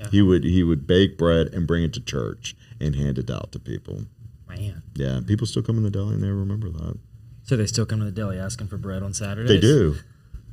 yeah. 0.00 0.06
He 0.10 0.22
would 0.22 0.44
he 0.44 0.62
would 0.62 0.86
bake 0.86 1.18
bread 1.18 1.48
and 1.52 1.66
bring 1.66 1.82
it 1.84 1.92
to 1.92 2.00
church 2.00 2.56
and 2.80 2.94
hand 2.94 3.18
it 3.18 3.30
out 3.30 3.52
to 3.52 3.58
people. 3.58 4.02
Man. 4.48 4.82
Yeah, 4.94 5.20
people 5.26 5.46
still 5.46 5.62
come 5.62 5.76
in 5.76 5.82
the 5.82 5.90
deli 5.90 6.14
and 6.14 6.22
they 6.22 6.28
remember 6.30 6.68
that. 6.70 6.98
So, 7.44 7.56
they 7.56 7.66
still 7.66 7.86
come 7.86 7.98
to 8.00 8.04
the 8.04 8.10
deli 8.12 8.38
asking 8.38 8.68
for 8.68 8.76
bread 8.76 9.02
on 9.02 9.12
Saturdays? 9.14 9.48
They 9.48 9.60
do. 9.60 9.96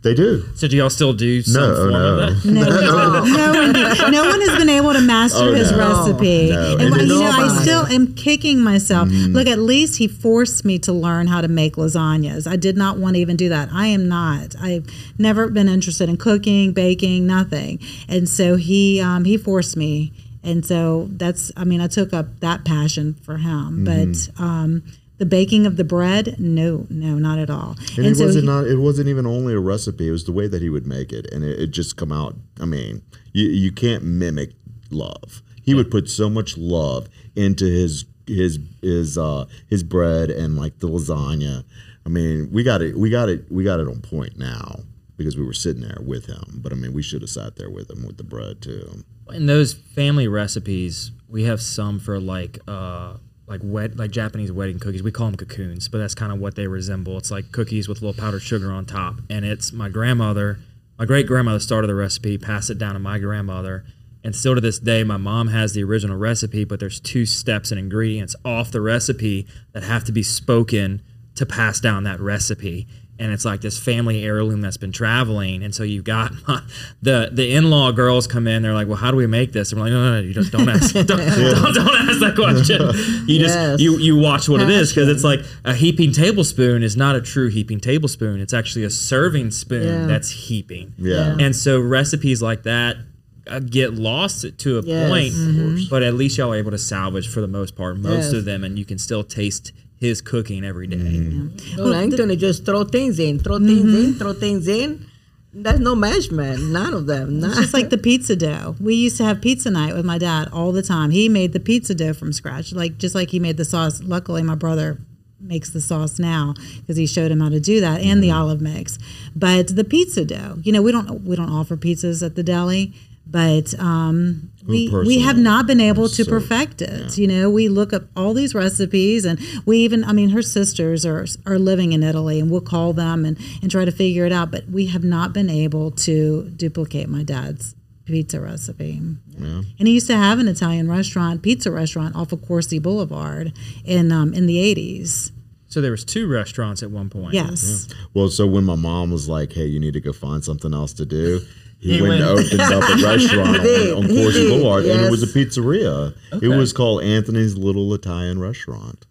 They 0.02 0.14
do. 0.14 0.44
So, 0.56 0.68
do 0.68 0.76
y'all 0.76 0.90
still 0.90 1.14
do 1.14 1.42
some 1.42 1.62
No, 1.62 1.76
form 1.76 1.92
no. 1.92 2.20
of 2.20 2.44
that? 2.44 2.52
No, 2.52 2.62
no, 2.62 2.68
one, 4.04 4.12
no 4.12 4.26
one 4.30 4.42
has 4.42 4.58
been 4.60 4.70
able 4.70 4.92
to 4.94 5.00
master 5.02 5.40
Oh, 5.44 5.54
his 5.54 5.72
no. 5.72 5.78
recipe. 5.78 6.50
No, 6.52 6.74
And 6.74 6.82
and 6.94 6.96
you 7.02 7.08
know, 7.08 7.24
I 7.24 7.62
still 7.62 7.86
am 7.88 8.14
kicking 8.14 8.62
myself. 8.62 9.08
Mm-hmm. 9.10 9.32
Look, 9.34 9.48
at 9.48 9.60
least 9.60 9.98
he 10.00 10.08
forced 10.08 10.66
me 10.66 10.78
to 10.80 10.92
learn 10.92 11.28
how 11.28 11.40
to 11.42 11.48
make 11.48 11.76
lasagnas. 11.78 12.46
I 12.52 12.58
did 12.58 12.76
not 12.78 12.98
want 12.98 13.16
to 13.16 13.22
even 13.22 13.38
do 13.38 13.50
that. 13.50 13.70
I 13.72 13.88
am 13.88 14.08
not. 14.10 14.56
I've 14.60 14.86
never 15.18 15.50
been 15.50 15.70
interested 15.70 16.10
in 16.10 16.18
cooking, 16.18 16.74
baking, 16.74 17.26
nothing. 17.26 17.80
And 18.10 18.28
so 18.28 18.56
he 18.58 19.00
um, 19.00 19.24
he 19.26 19.38
forced 19.38 19.78
me. 19.78 20.12
And 20.44 20.66
so 20.66 21.08
that's. 21.12 21.52
I 21.56 21.64
mean, 21.64 21.82
I 21.82 21.88
took 21.88 22.14
up 22.14 22.40
that 22.42 22.66
passion 22.66 23.14
for 23.16 23.38
him, 23.38 23.86
Mm-hmm. 23.86 24.32
but. 24.36 24.44
Um, 24.44 24.84
the 25.20 25.28
baking 25.28 25.68
of 25.68 25.78
the 25.78 25.84
bread, 25.86 26.36
no, 26.40 26.86
no, 26.90 27.16
not 27.20 27.38
at 27.38 27.50
all. 27.50 27.76
And, 27.98 28.08
it 28.08 28.18
so 28.18 28.26
wasn't 28.26 28.44
he- 28.44 28.50
not 28.50 28.66
it 28.66 28.78
wasn't 28.78 29.08
even 29.08 29.26
only 29.28 29.54
a 29.54 29.60
recipe, 29.60 30.08
it 30.08 30.12
was 30.12 30.24
the 30.26 30.32
way 30.34 30.48
that 30.48 30.62
he 30.62 30.70
would 30.70 30.88
make 30.88 31.14
it. 31.14 31.32
And 31.32 31.44
it, 31.46 31.60
it 31.62 31.68
just 31.68 31.96
come 31.96 32.12
out 32.12 32.36
I 32.60 32.66
mean, 32.66 33.04
you 33.32 33.46
you 33.48 33.72
can't 33.72 34.04
mimic 34.04 34.54
love. 34.90 35.42
He 35.62 35.76
would 35.76 35.92
put 35.92 36.10
so 36.10 36.30
much 36.32 36.58
love 36.58 37.08
into 37.36 37.64
his 37.64 38.06
his 38.26 38.58
his 38.82 39.18
uh 39.18 39.46
his 39.70 39.84
bread 39.84 40.30
and 40.32 40.58
like 40.58 40.80
the 40.80 40.90
lasagna. 40.90 41.64
I 42.06 42.10
mean, 42.10 42.50
we 42.52 42.64
got 42.64 42.82
it 42.82 42.98
we 42.98 43.10
got 43.12 43.30
it 43.30 43.50
we 43.52 43.64
got 43.64 43.80
it 43.80 43.88
on 43.88 44.02
point 44.02 44.38
now 44.38 44.80
because 45.16 45.38
we 45.38 45.46
were 45.46 45.54
sitting 45.54 45.84
there 45.84 46.00
with 46.02 46.26
him. 46.26 46.60
But 46.62 46.74
I 46.74 46.76
mean, 46.76 46.92
we 46.92 47.04
should 47.04 47.22
have 47.22 47.30
sat 47.30 47.56
there 47.56 47.70
with 47.70 47.90
him 47.90 48.06
with 48.06 48.18
the 48.18 48.24
bread 48.26 48.62
too. 48.64 49.06
In 49.32 49.46
those 49.46 49.74
family 49.74 50.28
recipes, 50.28 51.12
we 51.28 51.44
have 51.44 51.62
some 51.62 52.00
for 52.00 52.20
like 52.20 52.60
uh 52.68 53.18
like 53.48 53.62
wet 53.64 53.98
like 53.98 54.12
Japanese 54.12 54.52
wedding 54.52 54.80
cookies. 54.80 55.04
We 55.04 55.12
call 55.12 55.28
them 55.28 55.38
cocoons, 55.38 55.88
but 55.88 55.98
that's 55.98 56.16
kind 56.16 56.32
of 56.32 56.40
what 56.40 56.56
they 56.56 56.68
resemble. 56.68 57.18
It's 57.18 57.32
like 57.32 57.52
cookies 57.52 57.88
with 57.88 58.02
a 58.02 58.06
little 58.06 58.20
powdered 58.20 58.42
sugar 58.42 58.72
on 58.72 58.86
top, 58.86 59.16
and 59.30 59.46
it's 59.46 59.72
my 59.72 59.90
grandmother, 59.90 60.60
my 60.98 61.06
great 61.06 61.28
grandmother 61.28 61.60
started 61.60 61.88
the 61.88 61.96
recipe, 61.96 62.38
passed 62.38 62.70
it 62.70 62.78
down 62.78 62.94
to 62.94 63.00
my 63.00 63.20
grandmother, 63.20 63.86
and 64.24 64.36
still 64.36 64.56
to 64.56 64.62
this 64.62 64.80
day, 64.80 65.04
my 65.04 65.18
mom 65.18 65.50
has 65.50 65.74
the 65.74 65.84
original 65.84 66.18
recipe, 66.18 66.64
but 66.64 66.80
there's 66.80 67.00
two 67.00 67.26
steps 67.26 67.72
and 67.72 67.80
ingredients 67.80 68.36
off 68.46 68.72
the 68.72 68.82
recipe 68.82 69.48
that 69.74 69.84
have 69.84 70.06
to 70.06 70.12
be 70.12 70.24
spoken 70.24 71.02
to 71.36 71.46
pass 71.46 71.80
down 71.80 72.04
that 72.04 72.22
recipe. 72.22 72.88
And 73.20 73.32
it's 73.32 73.46
like 73.46 73.62
this 73.62 73.78
family 73.80 74.24
heirloom 74.24 74.62
that's 74.62 74.78
been 74.78 74.92
traveling. 74.92 75.64
And 75.64 75.74
so 75.74 75.84
you've 75.84 76.04
got 76.04 76.32
the 77.02 77.30
the 77.32 77.54
in 77.54 77.70
law 77.70 77.92
girls 77.92 78.26
come 78.28 78.48
in. 78.48 78.64
They're 78.64 78.74
like, 78.74 78.88
"Well, 78.88 78.98
how 78.98 79.12
do 79.12 79.18
we 79.18 79.28
make 79.28 79.52
this?" 79.54 79.72
And 79.72 79.80
we're 79.80 79.86
like, 79.88 79.94
"No, 79.94 80.04
no, 80.12 80.22
no 80.22 80.28
you 80.28 80.34
just 80.34 80.52
don't 80.52 80.68
ask. 80.68 80.94
don't, 80.94 81.08
don't, 81.08 81.18
don't 81.18 82.10
ask 82.10 82.20
that 82.20 82.34
question. 82.36 83.28
You 83.28 83.40
just 83.40 83.80
you 83.80 83.98
you 83.98 84.18
watch 84.18 84.50
what 84.50 84.62
it 84.62 84.70
is 84.70 84.90
because 84.92 85.10
it's 85.10 85.24
like 85.24 85.42
a 85.64 85.74
heaping 85.74 86.12
tablespoon 86.12 86.84
is 86.84 86.98
not 86.98 87.16
a 87.16 87.22
true 87.22 87.50
heaping 87.50 87.80
tablespoon. 87.80 88.40
It's 88.42 88.54
actually 88.54 88.84
a 88.86 88.90
serving 88.90 89.52
spoon 89.52 89.84
Yeah. 90.02 90.06
that's 90.08 90.30
heaping. 90.32 90.94
Yeah. 90.98 91.36
And 91.40 91.56
so 91.56 91.80
recipes 91.80 92.42
like 92.42 92.64
that 92.64 92.98
uh, 93.46 93.60
get 93.60 93.94
lost 93.94 94.46
to 94.58 94.80
a 94.80 94.82
Yes. 94.82 95.10
point, 95.10 95.90
but 95.90 96.02
at 96.02 96.14
least 96.14 96.38
y'all 96.38 96.52
are 96.54 96.56
able 96.56 96.72
to 96.72 96.78
salvage 96.78 97.28
for 97.28 97.42
the 97.42 97.48
most 97.48 97.76
part 97.76 97.98
most 97.98 98.26
Yes. 98.26 98.34
of 98.34 98.46
them, 98.46 98.64
and 98.64 98.80
you 98.80 98.86
can 98.86 98.98
still 98.98 99.24
taste 99.24 99.72
his 100.04 100.22
cooking 100.22 100.64
every 100.64 100.88
day. 100.88 100.98
Mm-hmm. 100.98 102.16
gonna 102.16 102.36
just 102.36 102.66
throw 102.66 102.84
things 102.84 103.20
in, 103.20 103.40
throw 103.40 103.58
things 103.58 103.94
in, 103.94 104.14
throw 104.16 104.34
things 104.34 104.68
in. 104.68 105.08
There's 105.56 105.80
no 105.80 105.96
measurement, 105.96 106.64
none 106.72 106.94
of 106.94 107.06
them. 107.06 107.40
None. 107.40 107.54
Just 107.54 107.74
like 107.74 107.90
the 107.90 107.98
pizza 107.98 108.36
dough. 108.36 108.76
We 108.80 108.96
used 108.96 109.18
to 109.18 109.24
have 109.24 109.40
pizza 109.40 109.70
night 109.70 109.94
with 109.94 110.04
my 110.04 110.18
dad 110.18 110.50
all 110.52 110.72
the 110.72 110.82
time. 110.82 111.12
He 111.12 111.30
made 111.30 111.54
the 111.54 111.60
pizza 111.60 111.94
dough 111.94 112.14
from 112.14 112.34
scratch, 112.34 112.74
like 112.74 112.98
just 112.98 113.16
like 113.16 113.30
he 113.30 113.40
made 113.40 113.58
the 113.58 113.66
sauce. 113.66 114.02
Luckily, 114.04 114.44
my 114.44 114.56
brother 114.56 114.98
makes 115.40 115.70
the 115.70 115.82
sauce 115.82 116.20
now 116.20 116.54
because 116.80 116.98
he 116.98 117.06
showed 117.06 117.32
him 117.32 117.40
how 117.40 117.50
to 117.50 117.60
do 117.60 117.82
that 117.82 118.02
and 118.02 118.24
the 118.24 118.32
olive 118.32 118.62
mix. 118.62 118.98
But 119.36 119.76
the 119.76 119.84
pizza 119.84 120.26
dough, 120.26 120.58
you 120.64 120.72
know, 120.72 120.82
we 120.82 120.92
don't 120.92 121.24
we 121.24 121.36
don't 121.36 121.52
offer 121.52 121.78
pizzas 121.78 122.26
at 122.26 122.36
the 122.36 122.44
deli, 122.44 122.94
but 123.26 123.78
um, 123.80 124.52
we 124.68 124.90
we 124.90 125.20
have 125.20 125.38
not 125.38 125.66
been 125.68 125.82
able 125.82 126.08
to 126.10 126.24
So, 126.24 126.30
perfect 126.30 126.82
it. 126.82 127.18
You 127.18 127.28
know, 127.28 127.50
we 127.50 127.68
look 127.68 127.94
up 127.94 128.04
all 128.16 128.34
these 128.34 128.54
recipes, 128.54 129.26
and 129.26 129.40
we 129.66 129.80
even 129.80 130.04
I 130.04 130.14
mean, 130.14 130.30
her 130.30 130.42
sisters 130.42 131.06
are 131.06 131.26
are 131.46 131.60
living 131.60 131.94
in 131.94 132.04
Italy, 132.04 132.40
and 132.40 132.52
we'll 132.52 132.62
call 132.62 132.94
them 132.94 133.26
and 133.26 133.38
and 133.62 133.72
try 133.72 133.86
to 133.86 133.92
figure 133.92 134.26
it 134.26 134.32
out. 134.32 134.52
But 134.52 134.70
we 134.70 134.88
have 134.88 135.04
not 135.04 135.34
been 135.34 135.50
able 135.50 135.92
to 135.92 136.50
duplicate 136.56 137.10
my 137.10 137.24
dad's 137.24 137.76
pizza 138.06 138.40
recipe. 138.40 139.02
And 139.38 139.88
he 139.88 139.94
used 139.94 140.08
to 140.08 140.18
have 140.18 140.40
an 140.40 140.48
Italian 140.48 140.90
restaurant, 140.90 141.42
pizza 141.42 141.72
restaurant 141.72 142.16
off 142.16 142.32
of 142.32 142.46
Corsi 142.46 142.80
Boulevard 142.80 143.54
in 143.86 144.12
um, 144.12 144.34
in 144.34 144.46
the 144.46 144.60
eighties. 144.60 145.32
So 145.68 145.82
there 145.82 145.92
was 145.92 146.06
two 146.06 146.28
restaurants 146.28 146.84
at 146.84 146.92
one 146.92 147.10
point. 147.10 147.34
Yes. 147.34 147.88
Well, 148.14 148.30
so 148.30 148.46
when 148.46 148.64
my 148.64 148.76
mom 148.76 149.10
was 149.10 149.28
like, 149.28 149.54
"Hey, 149.54 149.66
you 149.66 149.80
need 149.80 149.94
to 149.94 150.02
go 150.02 150.14
find 150.14 150.44
something 150.44 150.72
else 150.74 150.94
to 150.94 151.06
do," 151.06 151.42
he, 151.84 151.96
He 151.96 152.02
went, 152.02 152.22
and 152.22 152.24
opened 152.40 152.62
up 152.62 152.90
a 152.90 153.04
restaurant 153.04 153.62
did. 153.62 153.92
on, 153.94 154.04
on 154.06 154.10
He 154.10 154.22
Corsi 154.24 154.40
did, 154.44 154.50
Boulevard, 154.50 154.86
and 154.86 155.02
it 155.06 155.12
was 155.12 155.22
a 155.24 155.28
pizzeria. 155.28 156.16
It 156.42 156.48
was 156.48 156.72
called 156.74 157.04
Anthony's 157.04 157.56
Little 157.58 157.94
Italian 157.94 158.40
Restaurant. 158.40 159.06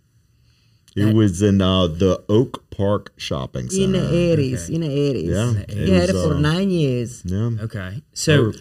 It 0.94 1.14
was 1.14 1.40
in 1.40 1.62
uh, 1.62 1.86
the 1.86 2.22
Oak 2.28 2.68
Park 2.70 3.12
Shopping 3.16 3.70
Center. 3.70 3.84
in 3.84 3.92
the 3.92 3.98
80s, 3.98 4.64
Okay. 4.64 4.74
in 4.74 4.80
the 4.82 4.88
80s. 4.88 5.66
Yeah, 5.68 5.74
He 5.84 5.90
had 5.90 6.10
it 6.10 6.12
for 6.12 6.34
uh, 6.34 6.38
nine 6.40 6.70
years. 6.70 7.22
Yeah. 7.24 7.50
Okay. 7.60 8.02
So, 8.12 8.50
h- 8.50 8.56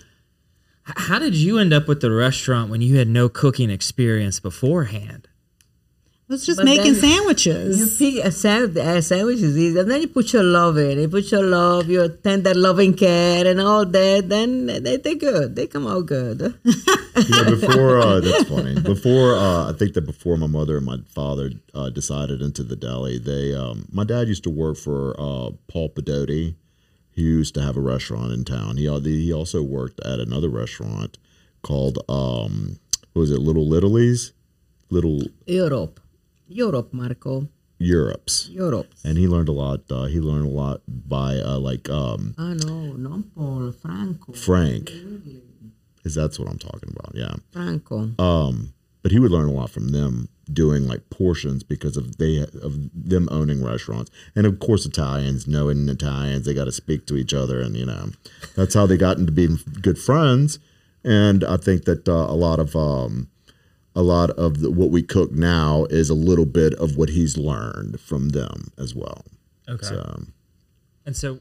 how 0.85 1.19
did 1.19 1.35
you 1.35 1.57
end 1.57 1.73
up 1.73 1.89
with 1.89 1.99
the 1.99 2.09
restaurant 2.11 2.69
when 2.71 2.81
you 2.81 2.97
had 2.97 3.09
no 3.09 3.27
cooking 3.27 3.69
experience 3.69 4.39
beforehand? 4.39 5.27
It 6.31 6.35
was 6.35 6.45
just 6.45 6.59
But 6.59 6.65
making 6.65 6.95
sandwiches. 6.95 7.77
You 7.77 7.88
pick 8.13 8.23
a 8.23 8.31
sandwich, 8.31 8.77
a 8.77 9.01
sandwich 9.01 9.39
is 9.39 9.57
easy, 9.57 9.77
and 9.77 9.91
then 9.91 10.00
you 10.00 10.07
put 10.07 10.31
your 10.31 10.43
love 10.43 10.77
in. 10.77 10.97
You 10.97 11.09
put 11.09 11.29
your 11.29 11.43
love, 11.43 11.89
your 11.89 12.07
tender 12.07 12.53
loving 12.53 12.93
care, 12.93 13.45
and 13.45 13.59
all 13.59 13.85
that. 13.85 14.29
Then 14.29 14.67
they 14.67 14.95
they 14.95 15.15
good. 15.15 15.57
They 15.57 15.67
come 15.67 15.85
out 15.88 16.05
good. 16.05 16.57
Yeah, 17.29 17.50
before 17.50 18.00
uh, 18.00 18.21
that's 18.21 18.47
funny. 18.47 18.79
Before 18.79 19.35
uh, 19.35 19.69
I 19.69 19.73
think 19.73 19.93
that 19.95 20.03
before 20.03 20.38
my 20.38 20.47
mother 20.47 20.77
and 20.77 20.85
my 20.85 21.00
father 21.09 21.51
uh, 21.75 21.89
decided 21.89 22.41
into 22.41 22.63
the 22.63 22.77
deli, 22.77 23.19
they 23.19 23.53
um, 23.53 23.85
my 23.91 24.05
dad 24.05 24.29
used 24.29 24.43
to 24.43 24.50
work 24.50 24.77
for 24.77 25.13
uh, 25.19 25.51
Paul 25.67 25.89
Pedotti. 25.89 26.55
He 27.11 27.21
used 27.23 27.53
to 27.55 27.61
have 27.61 27.75
a 27.75 27.81
restaurant 27.81 28.31
in 28.31 28.45
town. 28.45 28.77
He 28.77 28.88
he 28.88 29.33
also 29.33 29.61
worked 29.61 30.00
at 30.05 30.19
another 30.19 30.47
restaurant 30.47 31.17
called 31.61 32.00
um, 32.07 32.79
what 33.11 33.19
was 33.19 33.31
it 33.31 33.39
Little 33.39 33.67
Little's, 33.67 34.31
Little 34.89 35.23
Europe, 35.45 36.00
Europe, 36.51 36.93
Marco, 36.93 37.48
Europe's, 37.79 38.50
Europe. 38.50 38.88
and 39.03 39.17
he 39.17 39.27
learned 39.27 39.50
a 39.50 39.53
lot. 39.53 39.81
Uh, 39.89 40.05
he 40.05 40.20
learned 40.20 40.46
a 40.46 40.50
lot 40.50 40.81
by 40.88 41.38
uh, 41.38 41.58
like 41.58 41.89
um, 41.89 42.36
Ah 42.38 42.53
no, 42.53 42.93
non 42.93 43.24
Paul, 43.36 43.72
Franco, 43.72 44.34
Frank. 44.34 44.91
Is 46.03 46.15
that's 46.15 46.39
what 46.39 46.50
I'm 46.50 46.58
talking 46.60 46.89
about? 46.96 47.12
Yeah. 47.13 47.36
Franco. 47.51 48.10
um, 48.20 48.74
but 49.03 49.12
he 49.12 49.20
would 49.20 49.31
learn 49.31 49.50
a 49.50 49.51
lot 49.51 49.70
from 49.70 49.89
them 49.89 50.29
doing 50.51 50.88
like 50.88 51.10
portions 51.10 51.63
because 51.63 51.96
of 51.98 52.17
they 52.17 52.39
of 52.39 52.74
them 52.93 53.27
owning 53.31 53.63
restaurants 53.63 54.12
and 54.36 54.46
of 54.46 54.60
course 54.60 54.86
italians 54.86 55.48
knowing 55.48 55.88
italians 55.88 56.46
they 56.46 56.53
got 56.53 56.65
to 56.65 56.74
speak 56.74 57.05
to 57.08 57.15
each 57.15 57.34
other 57.34 57.62
and 57.62 57.77
you 57.77 57.86
know 57.86 58.10
that's 58.58 58.74
how 58.74 58.86
they 58.86 58.98
got 58.98 59.17
into 59.17 59.31
being 59.31 59.58
good 59.81 59.98
friends 59.98 60.60
and 61.05 61.43
i 61.46 61.55
think 61.55 61.86
that 61.86 62.10
uh, 62.10 62.12
a 62.12 62.36
lot 62.36 62.60
of 62.60 62.75
um, 62.75 63.29
a 63.95 64.01
lot 64.01 64.29
of 64.31 64.62
the, 64.62 64.71
what 64.71 64.89
we 64.89 65.01
cook 65.03 65.31
now 65.31 65.86
is 65.89 66.10
a 66.10 66.13
little 66.13 66.45
bit 66.45 66.74
of 66.75 66.95
what 66.98 67.10
he's 67.10 67.38
learned 67.38 68.00
from 68.00 68.29
them 68.29 68.71
as 68.77 68.95
well 68.95 69.24
Okay. 69.69 69.86
so 69.86 70.24
And 71.05 71.15
so 71.15 71.39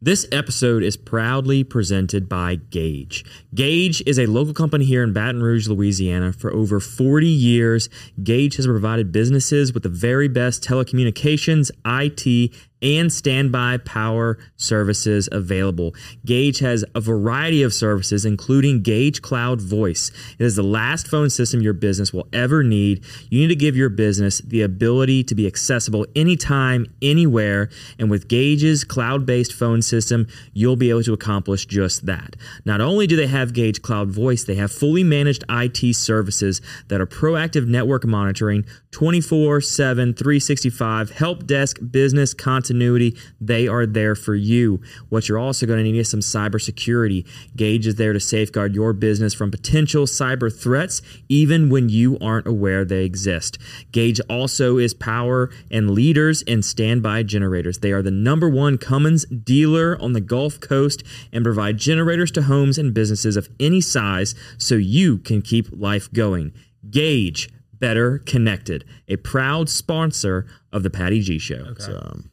this 0.00 0.28
episode 0.30 0.84
is 0.84 0.96
proudly 0.96 1.64
presented 1.64 2.28
by 2.28 2.54
Gage. 2.54 3.24
Gage 3.52 4.00
is 4.06 4.16
a 4.16 4.26
local 4.26 4.54
company 4.54 4.84
here 4.84 5.02
in 5.02 5.12
Baton 5.12 5.42
Rouge, 5.42 5.66
Louisiana. 5.66 6.32
For 6.32 6.52
over 6.52 6.78
40 6.78 7.26
years, 7.26 7.88
Gage 8.22 8.54
has 8.56 8.66
provided 8.66 9.10
businesses 9.10 9.72
with 9.72 9.82
the 9.82 9.88
very 9.88 10.28
best 10.28 10.62
telecommunications, 10.62 11.72
IT, 11.84 12.54
and 12.82 13.12
standby 13.12 13.78
power 13.78 14.38
services 14.56 15.28
available. 15.32 15.94
Gage 16.24 16.58
has 16.60 16.84
a 16.94 17.00
variety 17.00 17.62
of 17.62 17.72
services, 17.72 18.24
including 18.24 18.82
Gage 18.82 19.22
Cloud 19.22 19.60
Voice. 19.60 20.10
It 20.38 20.44
is 20.44 20.56
the 20.56 20.62
last 20.62 21.08
phone 21.08 21.30
system 21.30 21.60
your 21.60 21.72
business 21.72 22.12
will 22.12 22.28
ever 22.32 22.62
need. 22.62 23.04
You 23.30 23.40
need 23.40 23.48
to 23.48 23.56
give 23.56 23.76
your 23.76 23.88
business 23.88 24.38
the 24.38 24.62
ability 24.62 25.24
to 25.24 25.34
be 25.34 25.46
accessible 25.46 26.06
anytime, 26.14 26.86
anywhere. 27.02 27.68
And 27.98 28.10
with 28.10 28.28
Gage's 28.28 28.84
cloud 28.84 29.26
based 29.26 29.52
phone 29.52 29.82
system, 29.82 30.26
you'll 30.52 30.76
be 30.76 30.90
able 30.90 31.02
to 31.04 31.12
accomplish 31.12 31.66
just 31.66 32.06
that. 32.06 32.36
Not 32.64 32.80
only 32.80 33.06
do 33.06 33.16
they 33.16 33.26
have 33.26 33.52
Gage 33.52 33.82
Cloud 33.82 34.10
Voice, 34.10 34.44
they 34.44 34.54
have 34.56 34.70
fully 34.72 35.04
managed 35.04 35.44
IT 35.48 35.94
services 35.94 36.60
that 36.88 37.00
are 37.00 37.06
proactive 37.06 37.66
network 37.66 38.04
monitoring, 38.06 38.64
24 38.90 39.60
7, 39.60 40.14
365, 40.14 41.10
help 41.10 41.46
desk, 41.46 41.78
business 41.90 42.34
continuity. 42.68 43.16
They 43.40 43.66
are 43.66 43.86
there 43.86 44.14
for 44.14 44.34
you. 44.34 44.80
What 45.08 45.28
you're 45.28 45.38
also 45.38 45.66
going 45.66 45.78
to 45.78 45.90
need 45.90 45.98
is 45.98 46.10
some 46.10 46.20
cybersecurity. 46.20 47.26
Gage 47.56 47.86
is 47.86 47.94
there 47.94 48.12
to 48.12 48.20
safeguard 48.20 48.74
your 48.74 48.92
business 48.92 49.32
from 49.32 49.50
potential 49.50 50.04
cyber 50.04 50.54
threats, 50.54 51.00
even 51.28 51.70
when 51.70 51.88
you 51.88 52.18
aren't 52.20 52.46
aware 52.46 52.84
they 52.84 53.04
exist. 53.04 53.58
Gage 53.90 54.20
also 54.28 54.76
is 54.76 54.92
power 54.92 55.50
and 55.70 55.90
leaders 55.90 56.42
in 56.42 56.62
standby 56.62 57.22
generators. 57.22 57.78
They 57.78 57.92
are 57.92 58.02
the 58.02 58.10
number 58.10 58.48
one 58.48 58.76
Cummins 58.76 59.24
dealer 59.24 59.96
on 60.00 60.12
the 60.12 60.20
Gulf 60.20 60.60
Coast 60.60 61.02
and 61.32 61.44
provide 61.44 61.78
generators 61.78 62.30
to 62.32 62.42
homes 62.42 62.76
and 62.76 62.92
businesses 62.92 63.36
of 63.36 63.48
any 63.58 63.80
size 63.80 64.34
so 64.58 64.74
you 64.74 65.18
can 65.18 65.40
keep 65.40 65.68
life 65.72 66.12
going. 66.12 66.52
Gage, 66.90 67.48
better 67.80 68.18
connected, 68.18 68.84
a 69.08 69.16
proud 69.16 69.68
sponsor 69.68 70.46
of 70.72 70.82
the 70.82 70.90
Patty 70.90 71.20
G 71.20 71.38
Show. 71.38 71.74
so 71.78 72.00
um, 72.02 72.30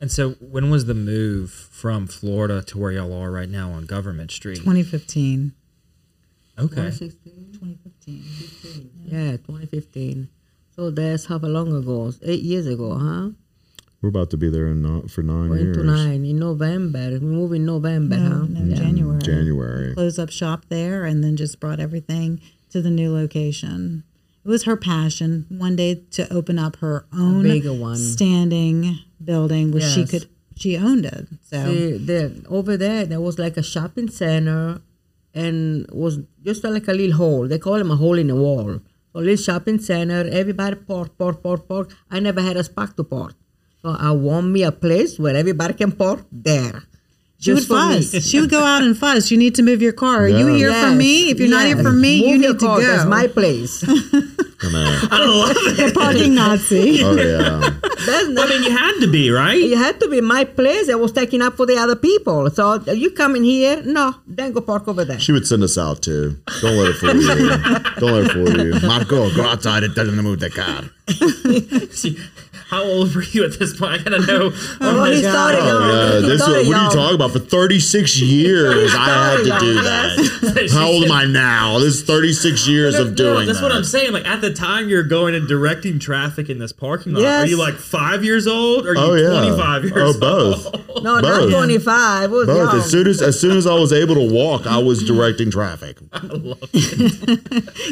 And 0.00 0.12
so, 0.12 0.32
when 0.40 0.70
was 0.70 0.84
the 0.86 0.94
move 0.94 1.50
from 1.50 2.06
Florida 2.06 2.62
to 2.64 2.78
where 2.78 2.92
y'all 2.92 3.12
are 3.14 3.30
right 3.30 3.48
now 3.48 3.70
on 3.72 3.86
Government 3.86 4.30
Street? 4.30 4.56
2015. 4.58 5.52
Okay. 6.58 6.74
2016? 6.74 7.32
2015. 7.52 8.90
Yeah, 9.06 9.30
2015. 9.38 10.28
So 10.74 10.90
that's 10.90 11.26
how 11.26 11.38
long 11.38 11.74
ago? 11.74 12.12
Eight 12.22 12.42
years 12.42 12.66
ago, 12.66 12.98
huh? 12.98 13.30
we're 14.02 14.10
about 14.10 14.30
to 14.30 14.36
be 14.36 14.48
there 14.50 14.66
in 14.68 14.82
not 14.82 15.10
for 15.10 15.22
nine 15.22 15.48
Going 15.48 15.60
years 15.60 15.76
to 15.78 15.82
nine 15.82 16.24
in 16.24 16.38
November. 16.38 17.10
We 17.12 17.20
move 17.20 17.52
in 17.52 17.64
November, 17.64 18.16
No, 18.16 18.28
huh? 18.40 18.46
no, 18.48 18.76
January. 18.76 19.20
january 19.22 19.94
Close 19.94 20.18
up 20.18 20.30
shop 20.30 20.66
there 20.68 21.04
and 21.04 21.24
then 21.24 21.36
just 21.36 21.58
brought 21.58 21.80
everything 21.80 22.40
to 22.70 22.82
the 22.82 22.90
new 22.90 23.12
location. 23.12 24.04
It 24.46 24.50
was 24.50 24.62
her 24.62 24.76
passion 24.76 25.44
one 25.48 25.74
day 25.74 26.04
to 26.12 26.32
open 26.32 26.56
up 26.56 26.76
her 26.76 27.04
own 27.12 27.96
standing 27.96 29.00
building 29.22 29.72
where 29.72 29.82
she 29.82 30.06
could 30.06 30.28
she 30.56 30.76
owned 30.76 31.04
it. 31.04 31.26
So 31.42 31.64
See, 31.64 31.98
there, 31.98 32.30
over 32.48 32.76
there, 32.76 33.04
there 33.06 33.20
was 33.20 33.40
like 33.40 33.56
a 33.56 33.62
shopping 33.64 34.08
center 34.08 34.80
and 35.34 35.90
was 35.90 36.20
just 36.44 36.62
like 36.62 36.86
a 36.86 36.92
little 36.92 37.16
hole. 37.16 37.48
They 37.48 37.58
call 37.58 37.76
them 37.78 37.90
a 37.90 37.96
hole 37.96 38.18
in 38.18 38.28
the 38.28 38.36
wall. 38.36 38.78
So 39.12 39.18
little 39.18 39.36
shopping 39.36 39.80
center, 39.80 40.28
everybody 40.30 40.76
park, 40.76 41.18
park, 41.18 41.42
park, 41.42 41.66
park. 41.66 41.90
I 42.08 42.20
never 42.20 42.40
had 42.40 42.56
a 42.56 42.62
spot 42.62 42.96
to 42.98 43.02
park. 43.02 43.34
So 43.82 43.96
I 43.98 44.12
want 44.12 44.46
me 44.46 44.62
a 44.62 44.70
place 44.70 45.18
where 45.18 45.34
everybody 45.34 45.74
can 45.74 45.90
park 45.90 46.24
there. 46.30 46.84
She 47.38 47.50
would 47.52 47.56
Just 47.58 47.68
for 47.68 47.74
me. 47.88 48.02
fuss. 48.02 48.24
she 48.28 48.40
would 48.40 48.50
go 48.50 48.62
out 48.64 48.82
and 48.82 48.96
fuss. 48.96 49.30
You 49.30 49.36
need 49.38 49.54
to 49.56 49.62
move 49.62 49.82
your 49.82 49.92
car. 49.92 50.22
Are 50.24 50.28
you 50.28 50.48
Yeah. 50.48 50.56
here 50.56 50.72
for 50.72 50.94
me? 50.94 51.30
If 51.30 51.38
you're 51.38 51.48
not 51.50 51.66
here 51.66 51.76
yes. 51.76 51.84
for 51.86 51.92
me, 51.92 52.20
Move 52.20 52.28
you 52.28 52.36
your 52.42 52.52
need 52.52 52.60
to 52.60 52.66
car, 52.66 52.80
go. 52.80 52.86
That's 52.86 53.04
my 53.08 53.26
place. 53.26 53.80
Come 54.58 54.74
on. 54.74 54.86
I 55.12 55.52
The 55.76 55.92
parking 55.94 56.34
Nazi. 56.34 57.02
Oh 57.04 57.14
yeah. 57.14 57.70
That's 58.06 58.28
I 58.28 58.46
mean, 58.48 58.62
you 58.62 58.70
had 58.70 59.00
to 59.00 59.06
be 59.10 59.30
right. 59.30 59.58
You 59.60 59.76
had 59.76 60.00
to 60.00 60.08
be 60.08 60.20
my 60.20 60.44
place. 60.44 60.88
I 60.88 60.94
was 60.94 61.12
taking 61.12 61.42
up 61.42 61.56
for 61.56 61.66
the 61.66 61.76
other 61.76 61.96
people. 61.96 62.48
So 62.50 62.80
you 62.92 63.10
come 63.10 63.36
in 63.36 63.44
here? 63.44 63.82
No, 63.84 64.14
then 64.26 64.52
go 64.52 64.60
park 64.62 64.88
over 64.88 65.04
there. 65.04 65.18
She 65.18 65.32
would 65.32 65.46
send 65.46 65.62
us 65.62 65.76
out 65.76 66.02
too. 66.02 66.36
Don't 66.62 66.76
let 66.76 66.86
her 66.86 66.92
fool 66.94 67.16
you. 67.16 67.48
Don't 68.00 68.12
let 68.12 68.26
her 68.26 68.32
fool 68.32 68.66
you. 68.66 68.80
Marco, 68.88 69.34
go 69.34 69.44
outside 69.46 69.82
and 69.84 69.94
tell 69.94 70.08
him 70.08 70.16
to 70.16 70.22
move 70.22 70.40
the 70.40 70.50
car. 70.50 70.84
See, 71.90 72.16
How 72.68 72.82
old 72.82 73.14
were 73.14 73.22
you 73.22 73.44
at 73.44 73.56
this 73.60 73.76
point? 73.78 73.92
I 73.92 73.98
gotta 74.02 74.26
know. 74.26 74.50
Oh, 74.80 75.04
he 75.04 75.20
started 75.20 75.60
Oh, 75.60 75.66
young. 75.66 75.88
yeah. 76.14 76.20
He 76.20 76.26
This, 76.26 76.42
started 76.42 76.66
what 76.66 76.76
are 76.76 76.84
you 76.84 76.90
talking 76.90 77.14
about? 77.14 77.30
For 77.30 77.38
36 77.38 78.20
years, 78.20 78.92
I 78.92 79.04
had 79.04 79.36
to 79.38 79.60
do 79.64 79.74
that. 79.82 80.70
How 80.74 80.88
old 80.88 81.04
am 81.04 81.12
I 81.12 81.26
now? 81.26 81.78
This 81.78 81.94
is 81.96 82.02
36 82.02 82.66
years 82.66 82.96
of 82.98 83.10
No, 83.10 83.14
doing 83.14 83.46
that's 83.46 83.60
that. 83.60 83.64
what 83.66 83.72
I'm 83.72 83.84
saying. 83.84 84.12
Like 84.12 84.26
at 84.26 84.40
the 84.40 84.52
time 84.52 84.88
you're 84.88 85.04
going 85.04 85.34
and 85.36 85.46
directing 85.46 86.00
traffic 86.00 86.48
in 86.50 86.58
this 86.58 86.72
parking 86.72 87.12
lot. 87.14 87.24
Are 87.24 87.46
you 87.46 87.56
like 87.56 87.74
five 87.74 88.24
years 88.24 88.46
old? 88.48 88.84
Or 88.86 88.92
are 88.92 88.94
oh, 88.98 89.14
you 89.14 89.26
Oh 89.26 89.32
yeah. 89.34 89.54
25 89.54 89.84
years 89.84 89.94
oh, 89.96 90.06
old? 90.06 90.20
both. 90.20 91.02
No, 91.04 91.20
Both. 91.20 91.50
not 91.50 91.56
25. 91.58 92.30
Was 92.32 92.46
Both. 92.48 92.56
young. 92.72 92.76
As 92.80 92.90
soon 92.90 93.06
as 93.06 93.22
as 93.22 93.38
soon 93.40 93.56
as 93.56 93.66
I 93.66 93.74
was 93.74 93.92
able 93.92 94.14
to 94.16 94.32
walk, 94.32 94.66
I 94.66 94.78
was 94.78 95.04
directing 95.04 95.50
traffic. 95.52 95.98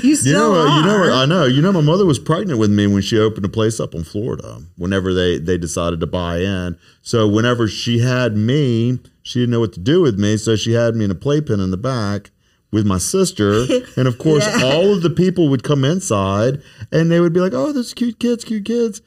You 0.02 0.16
still 0.16 0.26
You 0.26 0.32
know, 0.32 0.54
are. 0.54 0.80
you 0.80 0.86
know, 0.86 1.12
I 1.14 1.26
know. 1.26 1.44
You 1.44 1.62
know, 1.62 1.72
my 1.72 1.80
mother 1.80 2.04
was 2.06 2.18
pregnant 2.18 2.58
with 2.58 2.70
me 2.72 2.86
when 2.86 3.02
she 3.02 3.18
opened 3.18 3.44
a 3.44 3.48
place 3.48 3.78
up 3.78 3.94
in 3.94 4.04
Florida. 4.04 4.62
Whenever 4.76 5.12
they 5.14 5.38
they 5.38 5.58
decided 5.58 6.00
to 6.00 6.06
buy 6.06 6.38
in, 6.38 6.76
so 7.02 7.26
whenever 7.28 7.68
she 7.68 7.98
had 8.00 8.36
me, 8.36 8.98
she 9.22 9.40
didn't 9.40 9.52
know 9.52 9.60
what 9.60 9.72
to 9.74 9.80
do 9.80 10.00
with 10.02 10.18
me, 10.18 10.36
so 10.36 10.56
she 10.56 10.72
had 10.72 10.94
me 10.94 11.04
in 11.04 11.10
a 11.10 11.14
playpen 11.14 11.60
in 11.60 11.70
the 11.70 11.76
back 11.76 12.30
with 12.72 12.84
my 12.86 12.98
sister, 12.98 13.64
and 13.96 14.08
of 14.08 14.18
course, 14.18 14.44
Yeah. 14.46 14.64
all 14.64 14.92
of 14.94 15.02
the 15.02 15.10
people 15.10 15.48
would 15.48 15.62
come 15.62 15.84
inside, 15.84 16.60
and 16.90 17.10
they 17.10 17.20
would 17.20 17.32
be 17.32 17.40
like, 17.40 17.54
"Oh, 17.54 17.72
those 17.72 17.94
cute 17.94 18.18
kids, 18.18 18.44
cute 18.44 18.64
kids." 18.64 19.00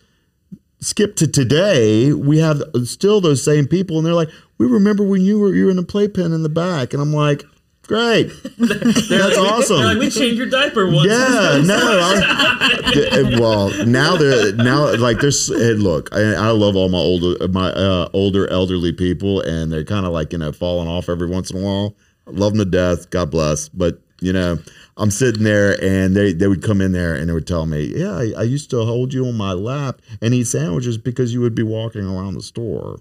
Skip 0.80 1.16
to 1.16 1.28
today, 1.28 2.14
we 2.14 2.38
have 2.38 2.62
still 2.86 3.20
those 3.20 3.44
same 3.44 3.68
people, 3.68 3.98
and 3.98 4.06
they're 4.06 4.14
like, 4.14 4.30
"We 4.60 4.68
remember 4.68 5.04
when 5.04 5.22
you 5.22 5.40
were 5.40 5.54
you 5.54 5.66
were 5.66 5.72
in 5.72 5.80
a 5.80 5.84
playpen 5.84 6.32
in 6.34 6.44
the 6.44 6.50
back," 6.50 6.94
and 6.94 7.02
I'm 7.02 7.14
like. 7.14 7.44
Great, 7.88 8.28
that's 8.58 9.38
awesome. 9.38 9.78
Like, 9.78 9.98
we 9.98 10.10
changed 10.10 10.38
your 10.38 10.50
diaper 10.50 10.88
once. 10.88 11.08
Yeah, 11.08 11.62
no. 11.64 11.78
I, 11.80 13.38
well, 13.40 13.86
now 13.86 14.18
they're 14.18 14.54
now 14.54 14.94
like 14.98 15.20
there's. 15.20 15.48
Hey, 15.48 15.72
look, 15.74 16.10
I, 16.14 16.34
I 16.34 16.50
love 16.50 16.76
all 16.76 16.90
my 16.90 16.98
older 16.98 17.48
my 17.48 17.70
uh, 17.70 18.10
older 18.12 18.46
elderly 18.50 18.92
people, 18.92 19.40
and 19.40 19.72
they're 19.72 19.86
kind 19.86 20.06
of 20.06 20.12
like 20.12 20.34
you 20.34 20.38
know 20.38 20.52
falling 20.52 20.90
off 20.90 21.08
every 21.08 21.28
once 21.28 21.50
in 21.50 21.62
a 21.62 21.64
while. 21.64 21.96
I 22.28 22.32
love 22.32 22.54
them 22.54 22.60
to 22.60 22.70
death. 22.70 23.10
God 23.10 23.32
bless. 23.32 23.70
But 23.70 24.02
you 24.20 24.34
know, 24.34 24.58
I'm 24.98 25.12
sitting 25.12 25.44
there, 25.44 25.82
and 25.82 26.14
they 26.14 26.34
they 26.34 26.48
would 26.48 26.64
come 26.64 26.82
in 26.82 26.92
there, 26.92 27.16
and 27.16 27.30
they 27.30 27.34
would 27.34 27.48
tell 27.48 27.66
me, 27.68 27.94
"Yeah, 27.96 28.18
I, 28.18 28.34
I 28.38 28.44
used 28.44 28.70
to 28.72 28.84
hold 28.84 29.14
you 29.14 29.26
on 29.28 29.36
my 29.38 29.54
lap 29.54 30.02
and 30.22 30.34
eat 30.34 30.48
sandwiches 30.48 30.98
because 30.98 31.34
you 31.34 31.40
would 31.42 31.56
be 31.56 31.64
walking 31.64 32.06
around 32.06 32.34
the 32.34 32.44
store." 32.44 32.98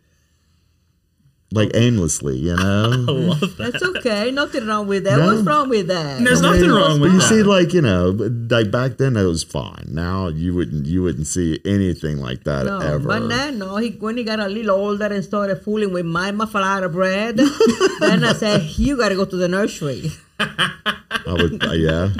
Like 1.57 1.71
aimlessly, 1.75 2.37
you 2.39 2.55
know. 2.55 3.35
That's 3.59 3.83
okay. 3.83 4.31
Nothing 4.31 4.67
wrong 4.67 4.87
with 4.87 5.05
that. 5.05 5.19
No. 5.19 5.27
What's 5.35 5.47
wrong 5.47 5.69
with 5.69 5.87
that? 5.89 6.23
There's 6.23 6.43
nothing 6.43 6.71
wrong 6.71 7.01
with 7.01 7.11
But 7.11 7.15
you 7.15 7.21
that. 7.21 7.29
see, 7.29 7.43
like 7.43 7.73
you 7.73 7.81
know, 7.83 8.11
like 8.51 8.71
back 8.71 8.99
then 8.99 9.17
it 9.17 9.25
was 9.25 9.43
fine. 9.43 9.87
Now 9.89 10.29
you 10.29 10.55
wouldn't, 10.55 10.87
you 10.87 11.03
wouldn't 11.03 11.27
see 11.27 11.59
anything 11.65 12.19
like 12.19 12.45
that 12.45 12.67
No, 12.67 12.79
ever. 12.79 13.09
but 13.09 13.29
then 13.29 13.59
no, 13.59 13.77
he 13.77 13.91
when 13.93 14.17
he 14.19 14.25
got 14.25 14.39
a 14.39 14.49
little 14.49 14.77
older 14.77 15.07
and 15.07 15.25
started 15.25 15.57
fooling 15.63 15.93
with 15.93 16.07
my 16.07 16.31
muffalata 16.31 16.93
bread, 16.93 17.37
then 18.01 18.23
I 18.25 18.33
said, 18.35 18.63
"You 18.79 18.97
got 18.97 19.09
to 19.09 19.17
go 19.17 19.25
to 19.25 19.37
the 19.37 19.49
nursery." 19.49 20.11
I 20.39 21.33
would, 21.33 21.65
uh, 21.65 21.73
yeah. 21.73 22.11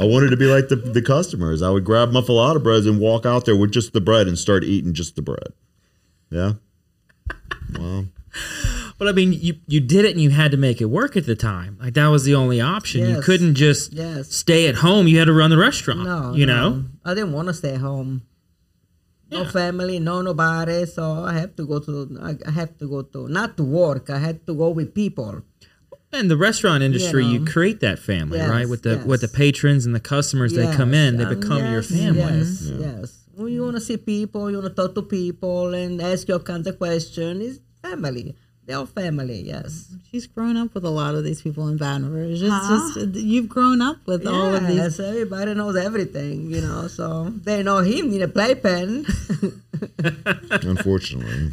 I 0.00 0.04
wanted 0.04 0.30
to 0.30 0.36
be 0.36 0.46
like 0.46 0.68
the 0.68 0.76
the 0.76 1.02
customers. 1.02 1.60
I 1.62 1.70
would 1.70 1.84
grab 1.84 2.10
muffalata 2.10 2.62
breads 2.62 2.86
and 2.86 2.98
walk 2.98 3.26
out 3.26 3.44
there 3.44 3.56
with 3.56 3.70
just 3.72 3.92
the 3.92 4.00
bread 4.00 4.26
and 4.26 4.38
start 4.38 4.64
eating 4.64 4.94
just 4.94 5.16
the 5.16 5.22
bread. 5.22 5.52
Yeah. 6.30 6.52
Well, 7.78 8.06
But 8.98 9.08
I 9.08 9.12
mean, 9.12 9.32
you 9.32 9.54
you 9.66 9.80
did 9.80 10.04
it 10.04 10.12
and 10.12 10.20
you 10.20 10.30
had 10.30 10.50
to 10.52 10.56
make 10.56 10.80
it 10.80 10.84
work 10.86 11.16
at 11.16 11.26
the 11.26 11.34
time. 11.34 11.76
Like 11.80 11.94
that 11.94 12.06
was 12.08 12.24
the 12.24 12.34
only 12.34 12.60
option. 12.60 13.08
You 13.08 13.20
couldn't 13.20 13.54
just 13.56 13.92
Yes. 13.92 14.30
stay 14.32 14.68
at 14.68 14.76
home. 14.76 15.08
You 15.08 15.18
had 15.18 15.24
to 15.24 15.32
run 15.32 15.50
the 15.50 15.56
restaurant. 15.58 16.04
No, 16.04 16.32
you 16.34 16.46
no. 16.46 16.54
know. 16.70 16.84
I 17.04 17.14
didn't 17.14 17.32
want 17.32 17.48
to 17.48 17.54
stay 17.54 17.74
home. 17.76 18.22
No 19.30 19.42
Yeah. 19.42 19.50
family, 19.50 19.98
no 19.98 20.22
nobody. 20.22 20.86
So 20.86 21.24
I 21.24 21.32
have 21.34 21.56
to 21.56 21.66
go 21.66 21.78
to. 21.80 22.18
I 22.22 22.36
I 22.46 22.50
have 22.52 22.78
to 22.78 22.86
go 22.88 23.02
to 23.02 23.28
not 23.28 23.56
to 23.56 23.64
work. 23.64 24.08
I 24.08 24.18
had 24.18 24.46
to 24.46 24.54
go 24.54 24.68
with 24.70 24.94
people. 24.94 25.42
And 26.14 26.30
the 26.30 26.36
restaurant 26.36 26.82
industry, 26.82 27.24
you, 27.24 27.38
know. 27.38 27.50
create 27.50 27.80
that 27.80 27.98
family, 27.98 28.36
Yes, 28.38 28.50
right? 28.50 28.68
With 28.68 28.82
the 28.82 29.02
with 29.06 29.22
the 29.22 29.28
patrons 29.28 29.86
and 29.86 29.94
the 29.94 30.00
customers, 30.14 30.52
they 30.52 30.70
come 30.76 30.92
in, 30.94 31.16
they 31.16 31.24
Yes, 31.24 31.32
um, 31.32 31.40
become 31.40 31.72
your 31.72 31.82
family. 31.82 32.20
Yes, 32.20 32.70
yes. 32.86 33.18
When 33.34 33.50
you 33.50 33.62
want 33.64 33.76
to 33.76 33.80
see 33.80 33.96
people, 33.96 34.50
you 34.50 34.58
want 34.60 34.68
to 34.68 34.74
talk 34.82 34.94
to 34.94 35.02
people 35.02 35.72
and 35.74 36.00
ask 36.02 36.28
your 36.28 36.38
kinds 36.38 36.66
of 36.66 36.76
questions. 36.78 37.42
It's 37.56 37.60
family. 37.82 38.34
They're 38.64 38.86
family. 38.86 39.40
Yes. 39.42 39.92
She's 40.08 40.28
grown 40.28 40.56
up 40.56 40.72
with 40.74 40.84
a 40.84 40.90
lot 40.90 41.16
of 41.16 41.24
these 41.24 41.42
people 41.42 41.66
in 41.68 41.76
Baton 41.78 42.12
Rouge. 42.12 42.42
It's 42.44 42.68
just 42.96 43.16
you've 43.16 43.48
grown 43.48 43.82
up 43.82 43.96
with 44.06 44.24
all 44.26 44.54
of 44.54 44.66
these. 44.68 44.76
Yes, 44.76 45.00
everybody 45.00 45.52
knows 45.54 45.74
everything, 45.76 46.48
you 46.50 46.60
know. 46.60 46.86
So 46.86 47.30
they 47.30 47.62
know 47.64 47.78
him 47.78 48.12
in 48.12 48.22
a 48.22 48.28
playpen. 48.28 49.04
unfortunately, 50.50 51.52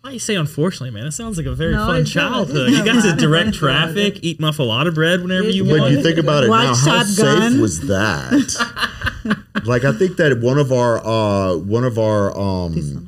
Why 0.00 0.10
you 0.12 0.18
say 0.18 0.36
unfortunately, 0.36 0.90
man? 0.90 1.06
It 1.06 1.12
sounds 1.12 1.36
like 1.36 1.46
a 1.46 1.54
very 1.54 1.72
No, 1.74 1.86
fun 1.86 2.04
childhood. 2.04 2.70
You 2.70 2.84
guys 2.84 3.04
not 3.04 3.18
to 3.18 3.26
direct 3.26 3.48
It's 3.50 3.60
not 3.62 3.68
bad. 3.68 3.94
traffic, 3.94 4.18
eat 4.24 4.38
muffalata 4.40 4.94
bread 4.94 5.20
whenever 5.22 5.48
you 5.50 5.64
It's 5.64 5.72
but 5.72 5.80
want. 5.80 5.92
you 5.92 6.02
think 6.02 6.18
about 6.18 6.44
it 6.44 6.50
Watch 6.50 6.62
now, 6.86 6.92
how 6.92 7.04
Shotgun. 7.04 7.52
safe 7.52 7.60
was 7.60 7.80
that? 7.88 9.36
like 9.64 9.84
I 9.84 9.92
think 9.92 10.16
that 10.16 10.40
one 10.40 10.58
of 10.58 10.72
our 10.72 11.04
uh, 11.06 11.56
one 11.56 11.84
of 11.84 11.98
our 11.98 12.36
um, 12.38 13.06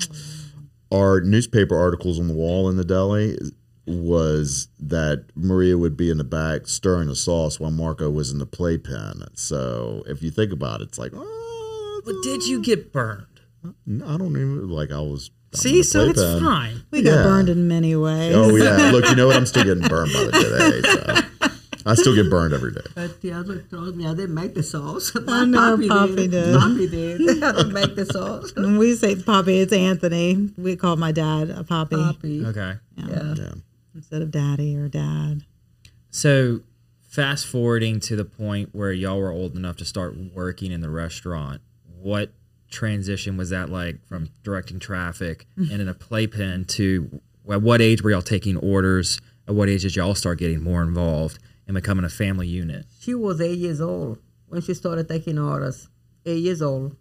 our 0.93 1.21
newspaper 1.21 1.77
articles 1.79 2.19
on 2.19 2.29
the 2.29 2.35
wall 2.35 2.69
in 2.69 2.77
the 2.77 2.85
deli 2.85 3.37
was 3.87 4.69
that 4.81 5.27
Maria 5.37 5.79
would 5.79 5.97
be 5.97 6.11
in 6.11 6.19
the 6.19 6.25
back 6.25 6.67
stirring 6.67 7.09
the 7.09 7.15
sauce 7.15 7.61
while 7.61 7.71
Marco 7.71 8.11
was 8.11 8.33
in 8.33 8.39
the 8.39 8.47
playpen. 8.47 9.23
So 9.35 10.03
if 10.07 10.23
you 10.23 10.31
think 10.31 10.53
about 10.53 10.81
it, 10.81 10.89
it's 10.89 10.99
like, 10.99 11.13
oh, 11.15 12.03
But 12.05 12.15
did 12.23 12.43
uh, 12.43 12.47
you 12.47 12.63
get 12.63 12.93
burned? 12.93 13.27
I 13.65 14.17
don't 14.17 14.31
even 14.31 14.69
like 14.69 14.91
I 14.91 15.01
was. 15.01 15.31
I'm 15.53 15.61
See, 15.61 15.79
the 15.79 15.85
so 15.85 16.01
it's 16.03 16.21
playpen. 16.21 16.45
fine. 16.45 16.83
we 16.91 17.03
got 17.03 17.17
yeah. 17.17 17.23
burned 17.23 17.49
in 17.49 17.69
many 17.69 17.95
ways. 17.97 18.35
Oh 18.35 18.55
yeah, 18.57 18.91
look, 18.93 19.09
you 19.09 19.15
know 19.15 19.29
what? 19.29 19.37
I'm 19.37 19.47
still 19.47 19.65
getting 19.65 19.87
burned 19.87 20.13
by 20.13 20.25
the 20.25 20.33
today. 20.33 21.23
So. 21.23 21.26
I 21.87 21.95
still 21.95 22.17
get 22.17 22.29
burned 22.29 22.53
every 22.53 22.73
day. 22.73 22.81
But 22.97 23.21
the 23.21 23.33
other 23.33 23.61
told 23.61 23.97
me 23.97 24.07
I 24.07 24.15
didn't 24.15 24.35
make 24.35 24.55
the 24.55 24.63
sauce. 24.65 25.13
I 25.29 25.45
know, 25.45 25.79
Poppy 25.89 26.27
did. 26.27 26.59
Poppy 26.59 26.89
did. 26.89 27.21
I 27.45 27.53
didn't 27.53 27.73
make 27.73 27.95
the 27.95 28.05
sauce. 28.05 28.53
When 28.57 28.77
we 28.77 28.95
say 28.97 29.15
Poppy, 29.15 29.61
it's 29.61 29.73
Anthony. 29.73 30.51
We 30.59 30.75
call 30.75 30.97
my 30.97 31.13
dad 31.13 31.49
a 31.51 31.63
Poppy 31.63 31.95
Poppy. 31.95 32.45
Okay. 32.45 32.75
Yeah. 32.97 33.35
Yeah. 33.35 33.53
instead 33.95 34.21
of 34.21 34.33
Daddy 34.33 34.77
or 34.77 34.89
Dad. 34.89 35.43
So, 36.11 36.63
fast 37.09 37.47
forwarding 37.47 38.01
to 38.01 38.17
the 38.17 38.25
point 38.25 38.71
where 38.73 38.93
y'all 38.93 39.21
were 39.21 39.31
old 39.31 39.55
enough 39.55 39.77
to 39.77 39.85
start 39.85 40.17
working 40.17 40.73
in 40.73 40.81
the 40.81 40.91
restaurant, 40.91 41.61
what 42.01 42.33
transition 42.69 43.37
was 43.37 43.51
that 43.51 43.71
like 43.71 44.05
from 44.07 44.29
directing 44.43 44.81
traffic 44.81 45.47
and 45.57 45.81
in 45.81 45.89
a 45.89 45.95
playpen 45.95 46.65
to 46.65 47.21
at 47.49 47.63
what 47.63 47.81
age 47.81 48.03
were 48.03 48.11
y'all 48.11 48.23
taking 48.23 48.57
orders? 48.57 49.21
At 49.47 49.55
what 49.55 49.69
age 49.69 49.83
did 49.83 49.95
y'all 49.95 50.17
start 50.17 50.41
getting 50.41 50.61
more 50.61 50.83
involved 50.83 51.39
and 51.67 51.75
becoming 51.75 52.05
a 52.05 52.09
family 52.09 52.47
unit? 52.49 52.87
She 53.01 53.15
was 53.15 53.41
eight 53.41 53.59
years 53.59 53.81
old 53.81 54.19
when 54.49 54.61
she 54.61 54.75
started 54.75 55.09
taking 55.09 55.39
orders. 55.39 55.89
Eight 56.25 56.43
years 56.43 56.63
old. 56.63 56.97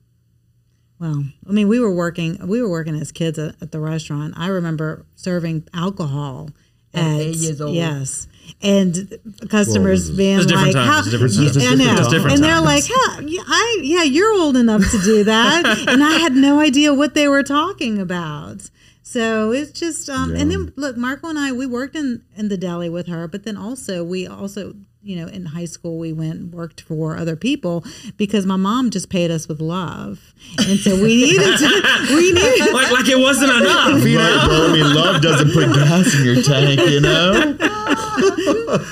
Well, 0.99 1.25
I 1.47 1.51
mean, 1.51 1.67
we 1.67 1.79
were 1.79 1.93
working. 1.93 2.37
We 2.47 2.61
were 2.61 2.69
working 2.69 2.95
as 2.95 3.11
kids 3.11 3.37
at, 3.37 3.55
at 3.61 3.71
the 3.71 3.79
restaurant. 3.79 4.33
I 4.37 4.47
remember 4.47 5.05
serving 5.15 5.67
alcohol 5.73 6.49
At 6.93 7.03
at 7.05 7.19
eight 7.19 7.35
years 7.35 7.59
old. 7.59 7.75
Yes, 7.75 8.27
and 8.61 9.11
customers 9.49 10.07
Well, 10.09 10.17
being 10.17 10.39
It's 10.39 10.51
like, 10.51 10.73
"How?" 10.75 10.99
It's 10.99 11.09
different 11.09 11.33
Yeah, 11.33 11.49
times. 11.49 11.57
I 11.57 11.75
know. 11.75 11.95
It's 11.99 12.07
different 12.07 12.35
and 12.35 12.43
they're 12.43 12.53
times. 12.53 12.65
like, 12.65 12.83
"Huh? 12.87 13.21
I 13.47 13.79
yeah, 13.83 14.03
you're 14.03 14.33
old 14.33 14.55
enough 14.55 14.89
to 14.91 14.99
do 15.01 15.23
that," 15.25 15.65
and 15.89 16.01
I 16.03 16.13
had 16.19 16.33
no 16.33 16.59
idea 16.61 16.93
what 16.93 17.13
they 17.13 17.27
were 17.27 17.43
talking 17.43 17.99
about. 17.99 18.69
So 19.07 19.51
it's 19.51 19.71
just, 19.71 20.09
um, 20.09 20.33
and 20.35 20.49
then 20.49 20.73
look, 20.75 20.97
Marco 20.97 21.29
and 21.29 21.37
I, 21.37 21.51
we 21.51 21.67
worked 21.67 21.95
in 21.95 22.23
in 22.35 22.49
the 22.49 22.57
deli 22.57 22.89
with 22.89 23.05
her, 23.07 23.27
but 23.27 23.43
then 23.43 23.55
also 23.55 24.03
we 24.03 24.25
also, 24.25 24.73
you 25.03 25.15
know, 25.15 25.27
in 25.27 25.45
high 25.45 25.65
school 25.65 25.99
we 25.99 26.11
went 26.11 26.39
and 26.39 26.51
worked 26.51 26.81
for 26.81 27.15
other 27.15 27.35
people 27.35 27.85
because 28.17 28.47
my 28.47 28.55
mom 28.55 28.89
just 28.89 29.09
paid 29.11 29.29
us 29.29 29.47
with 29.47 29.61
love, 29.61 30.33
and 30.57 30.79
so 30.79 30.95
we 30.95 31.17
needed 31.17 31.55
to, 31.59 32.05
we 32.15 32.31
needed. 32.33 32.73
like, 32.73 32.91
like 32.91 33.07
it 33.07 33.19
wasn't 33.19 33.51
enough, 33.61 34.03
you 34.03 34.17
Right, 34.17 34.35
know? 34.37 34.47
bro. 34.47 34.67
I 34.69 34.73
mean, 34.73 34.95
love 34.95 35.21
doesn't 35.21 35.51
put 35.53 35.71
gas 35.75 36.15
in 36.15 36.25
your 36.25 36.41
tank, 36.41 36.79
you 36.89 36.99
know. 36.99 37.57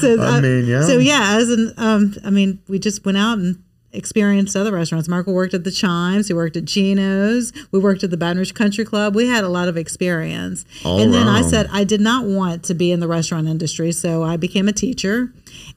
So 0.00 0.18
I 0.22 0.40
mean, 0.40 0.64
yeah. 0.66 0.82
So 0.82 0.98
yeah, 0.98 1.36
as 1.36 1.50
an, 1.50 1.74
um, 1.76 2.14
I 2.24 2.30
mean, 2.30 2.58
we 2.68 2.78
just 2.78 3.04
went 3.04 3.18
out 3.18 3.36
and 3.38 3.62
experienced 3.92 4.54
other 4.56 4.72
restaurants. 4.72 5.08
Marco 5.08 5.32
worked 5.32 5.54
at 5.54 5.64
the 5.64 5.70
Chimes. 5.70 6.28
He 6.28 6.34
worked 6.34 6.56
at 6.56 6.64
Gino's. 6.64 7.52
We 7.72 7.78
worked 7.80 8.04
at 8.04 8.10
the 8.10 8.16
Baton 8.16 8.38
Rouge 8.38 8.52
Country 8.52 8.84
Club. 8.84 9.14
We 9.16 9.26
had 9.28 9.44
a 9.44 9.48
lot 9.48 9.68
of 9.68 9.76
experience. 9.76 10.64
All 10.84 11.00
and 11.00 11.12
then 11.12 11.26
I 11.28 11.42
said 11.42 11.68
I 11.72 11.84
did 11.84 12.00
not 12.00 12.24
want 12.24 12.62
to 12.64 12.74
be 12.74 12.92
in 12.92 13.00
the 13.00 13.08
restaurant 13.08 13.48
industry, 13.48 13.92
so 13.92 14.22
I 14.22 14.36
became 14.36 14.68
a 14.68 14.72
teacher, 14.72 15.32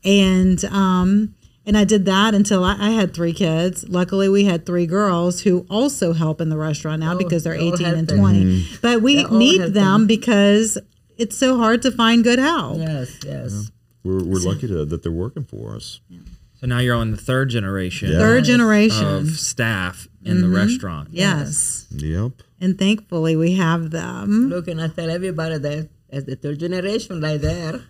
and 0.06 0.64
um, 0.66 1.34
And 1.66 1.78
I 1.78 1.86
did 1.86 2.06
that 2.06 2.34
until 2.36 2.64
I, 2.64 2.76
I 2.78 2.90
had 2.90 3.14
three 3.14 3.34
kids. 3.34 3.88
Luckily, 3.88 4.28
we 4.28 4.44
had 4.44 4.66
three 4.66 4.86
girls 4.86 5.42
who 5.42 5.66
also 5.70 6.12
help 6.14 6.42
in 6.42 6.50
the 6.50 6.58
restaurant 6.58 7.00
now 7.00 7.14
Oh, 7.14 7.18
because 7.18 7.44
they're 7.44 7.58
they're 7.58 7.74
18 7.74 7.86
and 7.88 8.10
helping. 8.10 8.18
20. 8.18 8.68
But 8.82 9.02
we 9.02 9.24
need 9.26 9.60
helping. 9.60 9.74
them 9.74 10.06
because 10.08 10.78
it's 11.18 11.38
so 11.38 11.58
hard 11.58 11.82
to 11.84 11.92
find 11.92 12.24
good 12.24 12.40
help. 12.40 12.80
Yes, 12.80 13.18
yes. 13.26 13.72
We're, 14.04 14.22
we're 14.24 14.40
lucky 14.40 14.68
to, 14.68 14.84
that 14.84 15.04
they're 15.04 15.12
working 15.14 15.46
for 15.46 15.76
us. 15.78 16.02
So 16.64 16.68
now 16.68 16.80
you're 16.80 16.96
on 16.96 17.12
the 17.12 17.18
third 17.18 17.50
generation 17.50 18.10
Yeah. 18.10 18.20
Third 18.20 18.46
generation. 18.46 19.06
of 19.06 19.32
staff 19.32 20.08
in 20.24 20.40
the 20.40 20.48
restaurant. 20.48 21.10
yes. 21.12 21.88
Yep. 21.92 22.32
And 22.62 22.80
thankfully, 22.80 23.36
we 23.36 23.56
have 23.56 23.92
them. 23.92 24.48
Look, 24.48 24.70
and 24.70 24.80
I 24.82 24.88
tell 24.88 25.10
everybody 25.10 25.58
that 25.58 25.90
as 26.10 26.24
the 26.24 26.38
third 26.38 26.60
generation 26.62 27.20
right 27.20 27.42
there. 27.42 27.82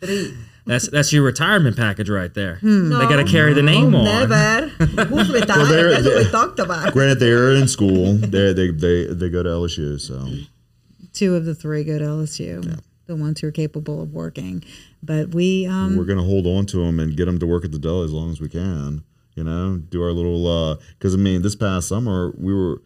Three. 0.00 0.34
That's 0.66 0.88
that's 0.88 1.12
your 1.12 1.22
retirement 1.22 1.76
package 1.76 2.10
right 2.10 2.34
there. 2.34 2.56
Hmm. 2.56 2.88
They 2.90 3.06
got 3.06 3.24
to 3.24 3.24
carry 3.24 3.52
the 3.52 3.62
name 3.62 3.94
on. 3.94 4.04
Never. 4.04 4.66
Who's 5.04 5.30
retired? 5.32 5.68
they're- 5.68 5.90
That's 5.92 6.04
what 6.04 6.24
we 6.24 6.30
talked 6.32 6.58
about. 6.58 6.92
Granted, 6.92 7.20
they're 7.20 7.52
in 7.52 7.68
school. 7.68 8.14
They 8.14 8.52
they 8.52 8.72
they 8.72 9.04
they 9.14 9.28
go 9.28 9.44
to 9.44 9.48
LSU. 9.48 10.00
So 10.00 10.26
Two 11.12 11.36
of 11.36 11.44
the 11.44 11.54
three 11.54 11.84
go 11.84 11.98
to 12.00 12.04
LSU, 12.04 12.80
the 13.14 13.22
ones 13.22 13.40
who 13.40 13.48
are 13.48 13.52
capable 13.52 14.02
of 14.02 14.12
working. 14.12 14.64
But 15.02 15.34
we, 15.34 15.66
um, 15.66 15.96
we're 15.96 16.04
gonna 16.04 16.22
hold 16.22 16.46
on 16.46 16.66
to 16.66 16.78
them 16.78 16.98
and 16.98 17.16
get 17.16 17.26
them 17.26 17.38
to 17.38 17.46
work 17.46 17.64
at 17.64 17.72
the 17.72 17.78
deli 17.78 18.04
as 18.04 18.12
long 18.12 18.30
as 18.30 18.40
we 18.40 18.48
can. 18.48 19.04
You 19.34 19.44
know, 19.44 19.78
do 19.78 20.02
our 20.02 20.12
little 20.12 20.80
because 20.98 21.14
I 21.14 21.18
mean, 21.18 21.42
this 21.42 21.56
past 21.56 21.88
summer 21.88 22.34
we 22.36 22.54
were. 22.54 22.82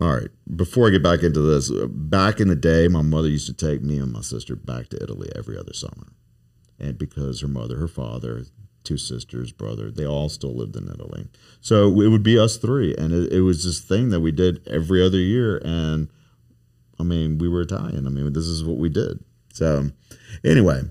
All 0.00 0.12
right. 0.12 0.28
Before 0.54 0.88
I 0.88 0.90
get 0.90 1.04
back 1.04 1.22
into 1.22 1.40
this, 1.40 1.70
uh, 1.70 1.86
back 1.88 2.40
in 2.40 2.48
the 2.48 2.56
day, 2.56 2.88
my 2.88 3.00
mother 3.00 3.28
used 3.28 3.46
to 3.46 3.52
take 3.54 3.80
me 3.80 3.98
and 3.98 4.12
my 4.12 4.22
sister 4.22 4.56
back 4.56 4.88
to 4.88 5.02
Italy 5.02 5.30
every 5.36 5.56
other 5.56 5.72
summer, 5.72 6.08
and 6.80 6.98
because 6.98 7.40
her 7.42 7.48
mother, 7.48 7.76
her 7.78 7.88
father, 7.88 8.44
two 8.82 8.98
sisters, 8.98 9.52
brother, 9.52 9.92
they 9.92 10.04
all 10.04 10.28
still 10.28 10.54
lived 10.54 10.74
in 10.76 10.88
Italy, 10.88 11.28
so 11.60 11.88
it 12.00 12.08
would 12.08 12.24
be 12.24 12.36
us 12.36 12.56
three, 12.56 12.94
and 12.96 13.12
it, 13.12 13.32
it 13.32 13.42
was 13.42 13.64
this 13.64 13.80
thing 13.80 14.10
that 14.10 14.20
we 14.20 14.32
did 14.32 14.66
every 14.66 15.02
other 15.02 15.18
year, 15.18 15.62
and 15.64 16.08
I 17.04 17.06
mean, 17.06 17.38
we 17.38 17.48
were 17.48 17.60
Italian. 17.60 18.06
I 18.06 18.10
mean, 18.10 18.32
this 18.32 18.46
is 18.46 18.64
what 18.64 18.78
we 18.78 18.88
did. 18.88 19.22
So, 19.52 19.90
anyway, 20.44 20.82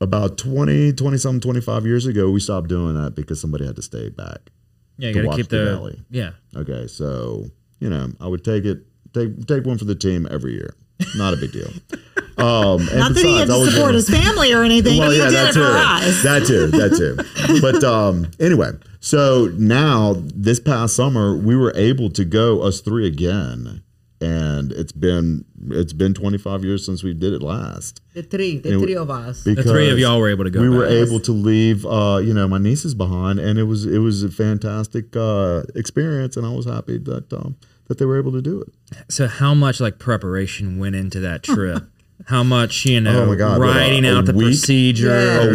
about 0.00 0.38
20, 0.38 0.92
20 0.92 1.18
something, 1.18 1.40
25 1.40 1.86
years 1.86 2.06
ago, 2.06 2.30
we 2.30 2.40
stopped 2.40 2.68
doing 2.68 2.94
that 2.94 3.14
because 3.14 3.40
somebody 3.40 3.66
had 3.66 3.76
to 3.76 3.82
stay 3.82 4.08
back. 4.08 4.50
Yeah, 4.98 5.08
you 5.08 5.14
to 5.14 5.22
got 5.22 5.30
to 5.32 5.36
keep 5.36 5.48
the 5.48 5.56
the, 5.58 5.64
deli. 5.64 6.00
yeah. 6.10 6.30
Okay, 6.54 6.86
so, 6.86 7.46
you 7.80 7.90
know, 7.90 8.12
I 8.20 8.28
would 8.28 8.44
take 8.44 8.64
it, 8.64 8.78
take 9.12 9.46
take 9.46 9.64
one 9.64 9.78
for 9.78 9.84
the 9.86 9.94
team 9.94 10.28
every 10.30 10.52
year. 10.52 10.74
Not 11.16 11.34
a 11.34 11.36
big 11.36 11.52
deal. 11.52 11.70
Um, 12.38 12.88
and 12.88 12.98
not 12.98 13.14
that 13.14 13.24
he 13.24 13.38
had 13.38 13.46
to 13.48 13.58
was 13.58 13.74
support 13.74 13.90
in- 13.90 13.96
his 13.96 14.08
family 14.08 14.52
or 14.54 14.62
anything. 14.62 14.98
well, 14.98 15.12
yeah, 15.12 15.24
did 15.24 15.34
that 15.34 15.48
it 15.50 15.52
for 15.52 15.60
too. 15.60 16.22
That 16.22 16.46
too. 16.46 16.66
That 16.68 17.52
too. 17.52 17.60
But 17.60 17.84
um, 17.84 18.30
anyway, 18.40 18.70
so 19.00 19.50
now 19.58 20.14
this 20.16 20.58
past 20.58 20.96
summer 20.96 21.36
we 21.36 21.54
were 21.54 21.72
able 21.76 22.08
to 22.10 22.24
go 22.24 22.62
us 22.62 22.80
three 22.80 23.06
again, 23.06 23.82
and 24.22 24.70
it's 24.72 24.92
been 24.92 25.44
it's 25.70 25.92
been 25.92 26.14
25 26.14 26.64
years 26.64 26.86
since 26.86 27.02
we 27.02 27.12
did 27.12 27.32
it 27.32 27.42
last. 27.42 28.00
The 28.14 28.22
three, 28.22 28.58
the 28.58 28.74
And 28.74 28.82
three 28.82 28.96
of 28.96 29.10
us. 29.10 29.42
The 29.44 29.54
three 29.62 29.90
of 29.90 29.98
y'all 29.98 30.18
were 30.20 30.30
able 30.30 30.44
to 30.44 30.50
go. 30.50 30.60
We 30.60 30.68
were 30.68 30.86
able 30.86 31.20
to 31.20 31.32
leave, 31.32 31.84
uh, 31.84 32.18
you 32.22 32.32
know, 32.32 32.46
my 32.46 32.58
nieces 32.58 32.94
behind, 32.94 33.38
and 33.40 33.58
it 33.58 33.64
was 33.64 33.84
it 33.84 33.98
was 33.98 34.22
a 34.22 34.30
fantastic 34.30 35.14
uh, 35.16 35.62
experience, 35.74 36.36
and 36.36 36.46
I 36.46 36.50
was 36.50 36.66
happy 36.66 36.98
that 36.98 37.32
um, 37.32 37.56
that 37.88 37.98
they 37.98 38.04
were 38.04 38.18
able 38.18 38.32
to 38.32 38.42
do 38.42 38.60
it. 38.62 38.72
So 39.08 39.26
how 39.26 39.54
much 39.54 39.80
like 39.80 39.98
preparation 39.98 40.78
went 40.78 40.94
into 40.94 41.20
that 41.20 41.42
trip? 41.54 41.84
how 42.28 42.44
much 42.44 42.84
you 42.86 43.00
know? 43.00 43.24
Oh 43.24 43.26
my 43.26 43.34
God, 43.34 43.58
what, 43.58 43.68
a- 43.68 43.72
writing 43.72 44.04
a 44.04 44.16
out 44.16 44.26
the 44.26 44.32
week? 44.32 44.46
procedure. 44.48 45.10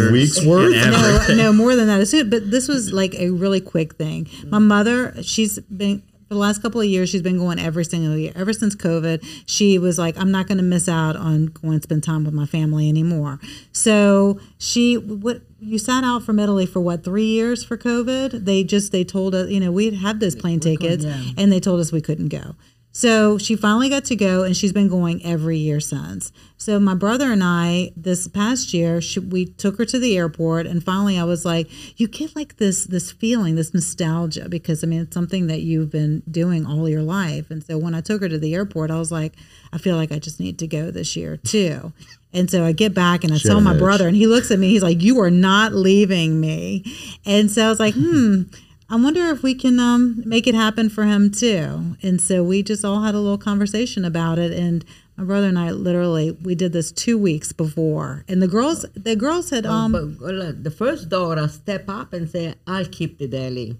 A 0.09 0.11
week's 0.11 0.43
worth? 0.45 0.75
no, 0.75 1.35
no, 1.35 1.53
more 1.53 1.77
than 1.77 1.87
that. 1.87 2.01
As 2.01 2.09
soon- 2.09 2.29
But 2.29 2.51
this 2.51 2.67
was 2.67 2.91
like 2.91 3.15
a 3.15 3.29
really 3.29 3.61
quick 3.61 3.95
thing. 3.95 4.27
My 4.47 4.59
mother, 4.59 5.15
she's 5.23 5.59
been 5.59 6.03
for 6.27 6.33
the 6.33 6.39
last 6.39 6.61
couple 6.61 6.81
of 6.81 6.87
years, 6.87 7.09
she's 7.09 7.21
been 7.21 7.37
going 7.37 7.57
every 7.57 7.85
single 7.85 8.17
year. 8.17 8.33
Ever 8.35 8.51
since 8.51 8.75
COVID, 8.75 9.25
she 9.45 9.79
was 9.79 9.97
like, 9.97 10.17
I'm 10.17 10.31
not 10.31 10.47
going 10.47 10.57
to 10.57 10.63
miss 10.63 10.89
out 10.89 11.15
on 11.15 11.47
going 11.47 11.79
to 11.79 11.83
spend 11.83 12.03
time 12.03 12.25
with 12.25 12.33
my 12.33 12.45
family 12.45 12.89
anymore. 12.89 13.39
So 13.71 14.39
she, 14.57 14.97
what 14.97 15.41
you 15.59 15.79
sat 15.79 16.03
out 16.03 16.23
from 16.23 16.39
Italy 16.39 16.65
for 16.65 16.81
what 16.81 17.03
three 17.03 17.25
years 17.25 17.63
for 17.63 17.77
COVID? 17.77 18.43
They 18.43 18.63
just 18.63 18.91
they 18.91 19.05
told 19.05 19.35
us, 19.35 19.49
you 19.49 19.59
know, 19.59 19.71
we'd 19.71 19.93
had 19.93 20.19
those 20.19 20.35
plane 20.35 20.59
tickets, 20.59 21.05
yeah. 21.05 21.21
and 21.37 21.51
they 21.51 21.61
told 21.61 21.79
us 21.79 21.91
we 21.91 22.01
couldn't 22.01 22.27
go. 22.27 22.55
So 22.97 23.37
she 23.37 23.55
finally 23.55 23.89
got 23.89 24.05
to 24.05 24.15
go, 24.15 24.41
and 24.41 24.57
she's 24.57 24.73
been 24.73 24.87
going 24.87 25.23
every 25.23 25.59
year 25.59 25.79
since. 25.79 26.31
So 26.57 26.79
my 26.79 26.95
brother 26.95 27.31
and 27.31 27.43
I, 27.43 27.91
this 27.95 28.27
past 28.27 28.73
year, 28.73 29.01
she, 29.01 29.19
we 29.19 29.45
took 29.45 29.77
her 29.77 29.85
to 29.85 29.99
the 29.99 30.17
airport, 30.17 30.65
and 30.65 30.83
finally, 30.83 31.19
I 31.19 31.23
was 31.23 31.45
like, 31.45 31.69
"You 31.99 32.07
get 32.07 32.35
like 32.35 32.57
this 32.57 32.85
this 32.85 33.11
feeling, 33.11 33.53
this 33.53 33.71
nostalgia, 33.71 34.49
because 34.49 34.83
I 34.83 34.87
mean, 34.87 35.01
it's 35.01 35.13
something 35.13 35.45
that 35.45 35.61
you've 35.61 35.91
been 35.91 36.23
doing 36.31 36.65
all 36.65 36.89
your 36.89 37.03
life." 37.03 37.51
And 37.51 37.63
so 37.63 37.77
when 37.77 37.93
I 37.93 38.01
took 38.01 38.19
her 38.21 38.29
to 38.29 38.39
the 38.39 38.55
airport, 38.55 38.89
I 38.89 38.97
was 38.97 39.11
like, 39.11 39.33
"I 39.71 39.77
feel 39.77 39.95
like 39.95 40.11
I 40.11 40.17
just 40.17 40.39
need 40.39 40.57
to 40.57 40.65
go 40.65 40.89
this 40.89 41.15
year 41.15 41.37
too." 41.37 41.93
And 42.33 42.49
so 42.49 42.65
I 42.65 42.71
get 42.71 42.95
back 42.95 43.23
and 43.23 43.31
I 43.31 43.37
tell 43.37 43.61
my 43.61 43.77
brother, 43.77 44.07
and 44.07 44.17
he 44.17 44.25
looks 44.25 44.49
at 44.49 44.57
me. 44.57 44.69
He's 44.69 44.81
like, 44.81 45.03
"You 45.03 45.21
are 45.21 45.29
not 45.29 45.71
leaving 45.71 46.41
me." 46.41 46.83
And 47.27 47.51
so 47.51 47.67
I 47.67 47.69
was 47.69 47.79
like, 47.79 47.93
"Hmm." 47.93 48.45
I 48.89 48.95
wonder 48.95 49.29
if 49.29 49.43
we 49.43 49.53
can 49.53 49.79
um, 49.79 50.23
make 50.25 50.47
it 50.47 50.55
happen 50.55 50.89
for 50.89 51.03
him 51.03 51.29
too. 51.29 51.97
And 52.01 52.21
so 52.21 52.41
we 52.41 52.63
just 52.63 52.85
all 52.85 53.01
had 53.01 53.15
a 53.15 53.19
little 53.19 53.37
conversation 53.37 54.05
about 54.05 54.39
it. 54.39 54.53
And 54.53 54.85
my 55.17 55.25
brother 55.25 55.47
and 55.47 55.59
I 55.59 55.71
literally 55.71 56.31
we 56.31 56.55
did 56.55 56.71
this 56.71 56.91
two 56.91 57.17
weeks 57.17 57.51
before. 57.51 58.23
And 58.29 58.41
the 58.41 58.47
girls, 58.47 58.85
the 58.95 59.15
girls 59.15 59.49
had 59.49 59.65
um, 59.65 59.91
but 59.91 60.21
well, 60.21 60.53
the 60.53 60.71
first 60.71 61.09
daughter 61.09 61.47
step 61.49 61.89
up 61.89 62.13
and 62.13 62.29
say, 62.29 62.55
"I'll 62.65 62.85
keep 62.85 63.17
the 63.17 63.27
deli." 63.27 63.77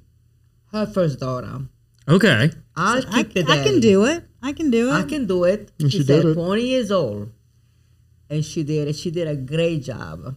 Her 0.71 0.85
first 0.85 1.19
daughter. 1.19 1.61
Okay. 2.07 2.51
I'll 2.75 3.03
I, 3.09 3.23
keep 3.23 3.33
the 3.33 3.51
I 3.51 3.63
can 3.63 3.79
do 3.79 4.05
it. 4.05 4.23
I 4.41 4.51
can 4.53 4.71
do 4.71 4.89
it. 4.89 4.93
I 4.93 5.03
can 5.03 5.25
do 5.25 5.43
it. 5.45 5.71
And 5.79 5.91
she 5.91 5.99
she 5.99 6.03
said 6.03 6.25
it. 6.25 6.33
20 6.33 6.61
years 6.61 6.91
old. 6.91 7.31
And 8.29 8.43
she 8.43 8.63
did 8.63 8.87
it. 8.87 8.95
She 8.95 9.11
did 9.11 9.27
a 9.27 9.35
great 9.35 9.83
job. 9.83 10.35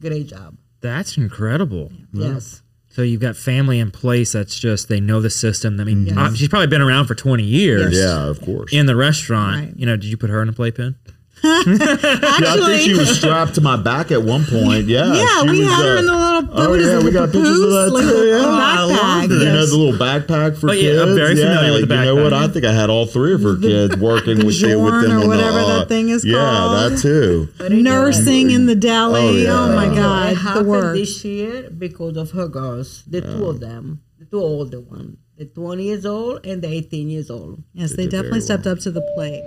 Great 0.00 0.28
job. 0.28 0.56
That's 0.80 1.16
incredible. 1.16 1.92
Yes. 2.12 2.62
So 2.92 3.02
you've 3.02 3.20
got 3.20 3.36
family 3.36 3.78
in 3.78 3.90
place 3.92 4.32
that's 4.32 4.58
just 4.58 4.88
they 4.88 4.98
know 5.00 5.20
the 5.20 5.30
system. 5.30 5.78
I 5.80 5.84
mean, 5.84 6.06
Yes. 6.06 6.16
uh, 6.18 6.34
she's 6.34 6.48
probably 6.48 6.66
been 6.66 6.82
around 6.82 7.06
for 7.06 7.14
20 7.14 7.44
years 7.44 7.96
Yeah, 7.96 8.26
of 8.28 8.40
course. 8.42 8.72
in 8.72 8.86
the 8.86 8.96
restaurant. 8.96 9.56
Right. 9.66 9.74
You 9.76 9.86
know, 9.86 9.96
did 9.96 10.06
you 10.06 10.16
put 10.16 10.28
her 10.28 10.42
in 10.42 10.48
a 10.48 10.52
playpen? 10.52 10.96
Yeah, 11.42 12.54
I 12.54 12.56
think 12.66 12.82
she 12.82 12.94
was 12.94 13.16
strapped 13.16 13.54
to 13.56 13.60
my 13.60 13.76
back 13.76 14.10
at 14.10 14.22
one 14.22 14.44
point. 14.44 14.86
Yeah, 14.86 15.12
yeah, 15.14 15.42
she 15.42 15.50
we 15.50 15.58
was, 15.60 15.68
had 15.68 15.84
her 15.84 15.96
uh, 15.96 15.98
in 16.00 16.06
the 16.06 16.12
little. 16.12 16.48
Oh 16.52 16.74
yeah, 16.74 17.02
we 17.04 17.10
got 17.10 17.32
pictures 17.32 17.60
of 17.60 17.70
that? 17.70 17.90
Like 17.92 18.04
too. 18.04 18.10
a 18.10 18.28
Yeah, 18.28 18.44
backpack. 18.44 19.28
You 19.30 19.44
know 19.44 19.66
the 19.66 19.76
little 19.76 19.98
backpack 19.98 20.58
for 20.58 20.70
Oh, 20.70 20.72
yeah, 20.72 20.82
kids. 20.82 21.02
I'm 21.02 21.14
very 21.14 21.34
familiar 21.36 21.54
yeah, 21.68 21.70
with 21.80 21.88
the 21.88 21.94
You 21.96 22.04
know 22.14 22.22
what? 22.22 22.32
I 22.32 22.48
think 22.48 22.64
I 22.64 22.72
had 22.72 22.90
all 22.90 23.06
three 23.06 23.34
of 23.34 23.42
her 23.42 23.56
kids 23.58 23.96
working 23.96 24.38
the 24.38 24.46
with, 24.46 24.60
the, 24.60 24.76
with 24.76 25.02
them 25.02 25.22
or 25.22 25.28
whatever 25.28 25.58
the, 25.60 25.64
uh, 25.66 25.78
that 25.80 25.88
thing 25.88 26.08
is 26.08 26.24
yeah, 26.24 26.34
called. 26.38 26.92
that 26.92 26.98
too. 27.00 27.48
Nursing 27.70 28.50
in 28.50 28.66
the 28.66 28.74
deli. 28.74 29.20
Oh, 29.20 29.30
yeah. 29.32 29.50
Oh, 29.52 29.74
my 29.74 29.86
It 29.92 29.94
God, 29.96 30.32
It 30.32 30.54
the 30.64 30.64
work. 30.68 30.96
this 30.96 31.24
year 31.24 31.70
because 31.70 32.16
of 32.16 32.30
her 32.32 32.48
girls. 32.48 33.04
The 33.06 33.20
two 33.22 33.46
of 33.46 33.60
them. 33.60 34.02
The 34.18 34.26
two 34.26 34.40
older 34.40 34.80
ones. 34.80 35.16
The 35.36 35.46
20 35.46 35.82
years 35.84 36.04
old 36.04 36.44
and 36.44 36.60
the 36.60 36.68
18 36.68 37.08
years 37.08 37.30
old. 37.30 37.62
Yes, 37.72 37.90
They 37.90 37.96
they 37.96 38.02
did 38.04 38.10
very 38.10 38.22
definitely 38.24 38.40
stepped 38.42 38.64
well. 38.66 38.74
up 38.74 38.80
to 38.80 38.90
the 38.90 39.00
plate. 39.14 39.42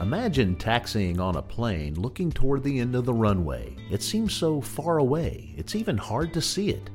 Imagine 0.00 0.56
taxiing 0.56 1.20
on 1.20 1.36
a 1.36 1.42
plane 1.42 1.92
looking 2.00 2.32
toward 2.32 2.62
the 2.62 2.80
end 2.80 2.94
of 2.94 3.04
the 3.04 3.12
runway. 3.12 3.76
It 3.90 4.02
seems 4.02 4.32
so 4.32 4.58
far 4.58 4.96
away, 4.96 5.52
it's 5.58 5.74
even 5.74 5.98
hard 5.98 6.32
to 6.32 6.40
see 6.40 6.70
it. 6.70 6.88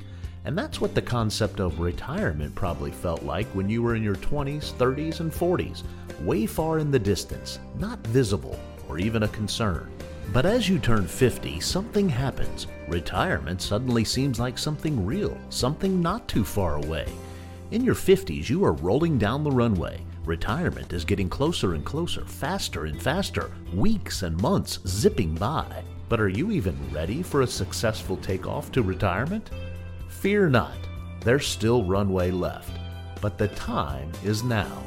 And 0.44 0.58
that's 0.58 0.82
what 0.82 0.96
the 0.96 1.04
concept 1.04 1.60
of 1.60 1.80
retirement 1.80 2.56
probably 2.56 2.90
felt 2.90 3.22
like 3.22 3.46
when 3.50 3.70
you 3.70 3.84
were 3.84 3.94
in 3.94 4.02
your 4.02 4.16
20s, 4.16 4.74
30s, 4.74 5.20
and 5.20 5.32
40s, 5.32 5.84
way 6.22 6.48
far 6.48 6.80
in 6.80 6.90
the 6.90 6.98
distance, 6.98 7.60
not 7.78 8.00
visible 8.08 8.60
or 8.90 8.98
even 8.98 9.22
a 9.22 9.28
concern. 9.28 9.92
But 10.34 10.48
as 10.48 10.68
you 10.68 10.80
turn 10.80 11.06
50, 11.06 11.60
something 11.60 12.10
happens. 12.10 12.66
Retirement 12.88 13.62
suddenly 13.62 14.04
seems 14.04 14.40
like 14.40 14.58
something 14.58 15.06
real, 15.06 15.38
something 15.50 16.02
not 16.02 16.28
too 16.28 16.44
far 16.44 16.78
away. 16.78 17.06
In 17.70 17.84
your 17.84 17.94
50s, 17.94 18.50
you 18.50 18.66
are 18.66 18.74
rolling 18.74 19.20
down 19.20 19.44
the 19.44 19.52
runway. 19.52 20.04
Retirement 20.26 20.92
is 20.92 21.06
getting 21.06 21.30
closer 21.30 21.76
and 21.76 21.86
closer, 21.86 22.26
faster 22.26 22.86
and 22.86 23.00
faster, 23.00 23.52
weeks 23.76 24.24
and 24.24 24.36
months 24.42 24.80
zipping 24.88 25.36
by. 25.36 25.84
But 26.10 26.20
are 26.20 26.30
you 26.30 26.50
even 26.50 26.76
ready 26.92 27.22
for 27.22 27.42
a 27.42 27.48
successful 27.48 28.18
takeoff 28.18 28.72
to 28.72 28.82
retirement? 28.82 29.52
Fear 30.10 30.50
not, 30.50 30.78
there's 31.20 31.46
still 31.46 31.84
runway 31.84 32.32
left. 32.32 32.72
But 33.22 33.38
the 33.38 33.50
time 33.50 34.12
is 34.24 34.44
now. 34.44 34.82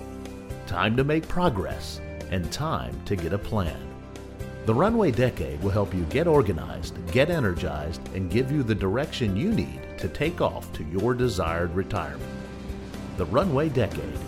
Time 0.66 0.96
to 0.96 1.04
make 1.04 1.28
progress 1.28 2.00
and 2.32 2.50
time 2.50 3.00
to 3.04 3.14
get 3.14 3.32
a 3.32 3.38
plan. 3.38 3.80
The 4.66 4.74
Runway 4.74 5.12
Decade 5.12 5.62
will 5.62 5.70
help 5.70 5.94
you 5.94 6.02
get 6.10 6.26
organized, 6.26 6.94
get 7.12 7.30
energized, 7.30 8.06
and 8.14 8.30
give 8.30 8.50
you 8.50 8.62
the 8.62 8.74
direction 8.74 9.36
you 9.36 9.52
need 9.52 9.80
to 9.98 10.08
take 10.08 10.40
off 10.40 10.70
to 10.74 10.84
your 10.84 11.14
desired 11.14 11.74
retirement. 11.74 12.30
The 13.16 13.24
Runway 13.26 13.70
Decade 13.70 14.18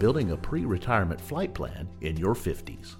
Building 0.00 0.30
a 0.32 0.36
Pre 0.36 0.64
Retirement 0.64 1.20
Flight 1.20 1.54
Plan 1.54 1.86
in 2.00 2.16
Your 2.16 2.34
50s. 2.34 2.96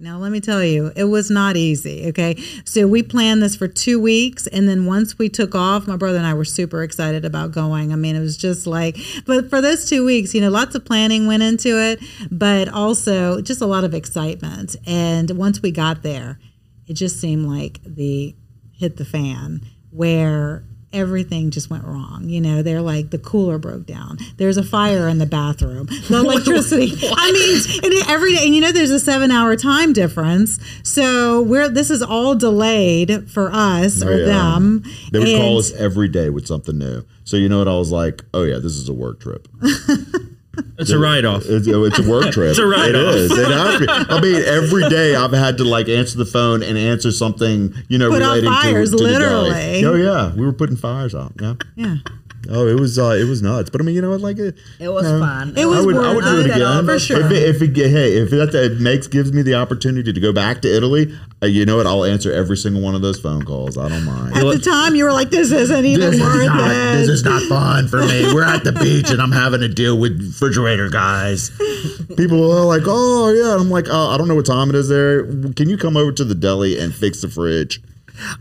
Now, 0.00 0.18
let 0.18 0.32
me 0.32 0.40
tell 0.40 0.62
you, 0.62 0.92
it 0.94 1.04
was 1.04 1.30
not 1.30 1.56
easy. 1.56 2.08
Okay. 2.08 2.36
So 2.64 2.86
we 2.86 3.02
planned 3.02 3.42
this 3.42 3.56
for 3.56 3.66
two 3.66 3.98
weeks. 4.00 4.46
And 4.48 4.68
then 4.68 4.86
once 4.86 5.18
we 5.18 5.28
took 5.28 5.54
off, 5.54 5.86
my 5.86 5.96
brother 5.96 6.18
and 6.18 6.26
I 6.26 6.34
were 6.34 6.44
super 6.44 6.82
excited 6.82 7.24
about 7.24 7.52
going. 7.52 7.92
I 7.92 7.96
mean, 7.96 8.14
it 8.14 8.20
was 8.20 8.36
just 8.36 8.66
like, 8.66 8.98
but 9.26 9.50
for 9.50 9.60
those 9.60 9.88
two 9.88 10.04
weeks, 10.04 10.34
you 10.34 10.40
know, 10.40 10.50
lots 10.50 10.74
of 10.74 10.84
planning 10.84 11.26
went 11.26 11.42
into 11.42 11.80
it, 11.80 12.00
but 12.30 12.68
also 12.68 13.40
just 13.40 13.62
a 13.62 13.66
lot 13.66 13.82
of 13.82 13.94
excitement. 13.94 14.76
And 14.86 15.30
once 15.32 15.62
we 15.62 15.70
got 15.70 16.02
there, 16.02 16.38
it 16.86 16.94
just 16.94 17.20
seemed 17.20 17.46
like 17.46 17.80
the 17.84 18.36
hit 18.72 18.96
the 18.96 19.04
fan 19.04 19.62
where 19.90 20.64
everything 20.94 21.50
just 21.50 21.68
went 21.70 21.84
wrong. 21.84 22.28
You 22.28 22.40
know, 22.40 22.62
they're 22.62 22.80
like 22.80 23.10
the 23.10 23.18
cooler 23.18 23.58
broke 23.58 23.86
down. 23.86 24.18
There's 24.36 24.56
a 24.56 24.62
fire 24.62 25.08
in 25.08 25.18
the 25.18 25.26
bathroom. 25.26 25.86
The 26.08 26.18
electricity. 26.24 26.92
I 27.16 27.32
mean, 27.32 27.92
and 27.92 28.08
every 28.08 28.34
day, 28.34 28.46
and 28.46 28.54
you 28.54 28.60
know, 28.60 28.72
there's 28.72 28.90
a 28.90 29.00
seven 29.00 29.30
hour 29.30 29.56
time 29.56 29.92
difference. 29.92 30.58
So 30.82 31.42
we're 31.42 31.68
this 31.68 31.90
is 31.90 32.02
all 32.02 32.34
delayed 32.34 33.30
for 33.30 33.50
us 33.52 34.02
or 34.02 34.12
Oh, 34.12 34.16
Yeah. 34.16 34.24
them. 34.26 34.82
They 35.12 35.18
would 35.18 35.36
call 35.36 35.58
us 35.58 35.72
every 35.72 36.08
day 36.08 36.30
with 36.30 36.46
something 36.46 36.78
new. 36.78 37.04
So 37.24 37.36
you 37.36 37.48
know 37.48 37.58
what? 37.58 37.68
I 37.68 37.74
was 37.76 37.90
like, 37.92 38.22
oh 38.32 38.44
yeah, 38.44 38.58
this 38.58 38.76
is 38.76 38.88
a 38.88 38.92
work 38.94 39.20
trip. 39.20 39.48
It's 40.78 40.90
a 40.90 40.98
write 40.98 41.24
off. 41.24 41.42
It's, 41.46 41.68
oh, 41.68 41.84
it's 41.84 41.98
a 41.98 42.08
work 42.08 42.32
trip. 42.32 42.50
It's 42.50 42.58
a 42.58 42.66
write-off. 42.66 43.14
It 43.14 43.16
is. 43.16 43.30
It 43.30 43.48
has 43.50 43.78
to 43.80 43.86
be. 43.86 43.92
I 43.92 44.20
mean, 44.20 44.42
every 44.44 44.88
day 44.88 45.14
I've 45.14 45.32
had 45.32 45.56
to 45.58 45.64
like 45.64 45.88
answer 45.88 46.18
the 46.18 46.26
phone 46.26 46.62
and 46.62 46.76
answer 46.76 47.10
something, 47.12 47.74
you 47.88 47.98
know, 47.98 48.10
Put 48.10 48.22
out 48.22 48.34
relating 48.36 48.50
fires, 48.52 48.90
to, 48.90 48.96
to 48.98 49.02
literally. 49.04 49.50
deli. 49.50 49.84
Oh 49.84 49.94
yeah, 49.94 50.34
we 50.34 50.44
were 50.44 50.52
putting 50.52 50.76
fires 50.76 51.14
out. 51.14 51.32
Yeah. 51.40 51.54
Yeah. 51.76 51.96
Oh, 52.50 52.66
it 52.66 52.78
was 52.78 52.98
uh, 52.98 53.16
it 53.18 53.24
was 53.28 53.42
nuts. 53.42 53.70
But 53.70 53.80
I 53.80 53.84
mean, 53.84 53.94
you 53.94 54.02
know 54.02 54.10
what? 54.10 54.20
Like 54.20 54.38
it. 54.38 54.56
It 54.78 54.88
was 54.88 55.04
No. 55.04 55.18
fun. 55.20 55.54
It 55.56 55.66
was 55.66 55.78
I 55.78 55.86
would, 55.86 55.96
I 55.96 56.14
would 56.14 56.24
do 56.24 56.40
it 56.40 56.46
it. 56.46 56.56
again 56.56 56.84
For 56.84 56.98
sure. 56.98 57.20
If 57.24 57.30
it, 57.30 57.42
if 57.56 57.62
it, 57.62 57.76
hey, 57.76 58.16
if 58.18 58.30
that, 58.30 58.52
that 58.52 58.80
makes 58.80 59.06
gives 59.06 59.32
me 59.32 59.42
the 59.42 59.54
opportunity 59.54 60.12
to 60.12 60.20
go 60.20 60.32
back 60.32 60.62
to 60.62 60.68
Italy, 60.76 61.14
uh, 61.42 61.46
you 61.46 61.64
know 61.66 61.76
what? 61.76 61.86
I'll 61.86 62.04
answer 62.04 62.32
every 62.32 62.56
single 62.56 62.82
one 62.82 62.94
of 62.94 63.02
those 63.02 63.20
phone 63.20 63.44
calls. 63.44 63.78
I 63.78 63.88
don't 63.88 64.04
mind. 64.04 64.36
At 64.36 64.42
the 64.44 64.58
time, 64.58 64.94
you 64.94 65.04
were 65.04 65.12
like, 65.12 65.30
"This 65.30 65.50
isn't 65.52 65.84
even 65.84 66.00
This 66.10 66.14
is, 66.16 66.20
worth 66.20 66.46
not, 66.46 66.70
it." 66.70 66.74
this 66.98 67.08
is 67.08 67.24
not 67.24 67.42
fun 67.44 67.88
for 67.88 68.00
me. 68.04 68.32
We're 68.34 68.44
at 68.44 68.64
the 68.64 68.72
beach 68.72 69.10
and 69.10 69.20
I'm 69.22 69.32
having 69.32 69.60
to 69.60 69.68
deal 69.68 69.98
with 69.98 70.18
refrigerator 70.20 70.88
guys. 70.90 71.50
People 72.16 72.50
are 72.52 72.64
like, 72.64 72.82
oh, 72.86 73.30
yeah. 73.32 73.52
And 73.52 73.62
I'm 73.62 73.70
like, 73.70 73.86
oh, 73.90 74.10
I 74.10 74.16
don't 74.18 74.28
know 74.28 74.34
what 74.34 74.46
time 74.46 74.68
it 74.70 74.74
is 74.76 74.88
there. 74.88 75.24
Can 75.52 75.68
you 75.68 75.76
come 75.76 75.96
over 75.96 76.12
to 76.12 76.24
the 76.24 76.34
deli 76.34 76.78
and 76.78 76.94
fix 76.94 77.20
the 77.22 77.28
fridge? 77.28 77.80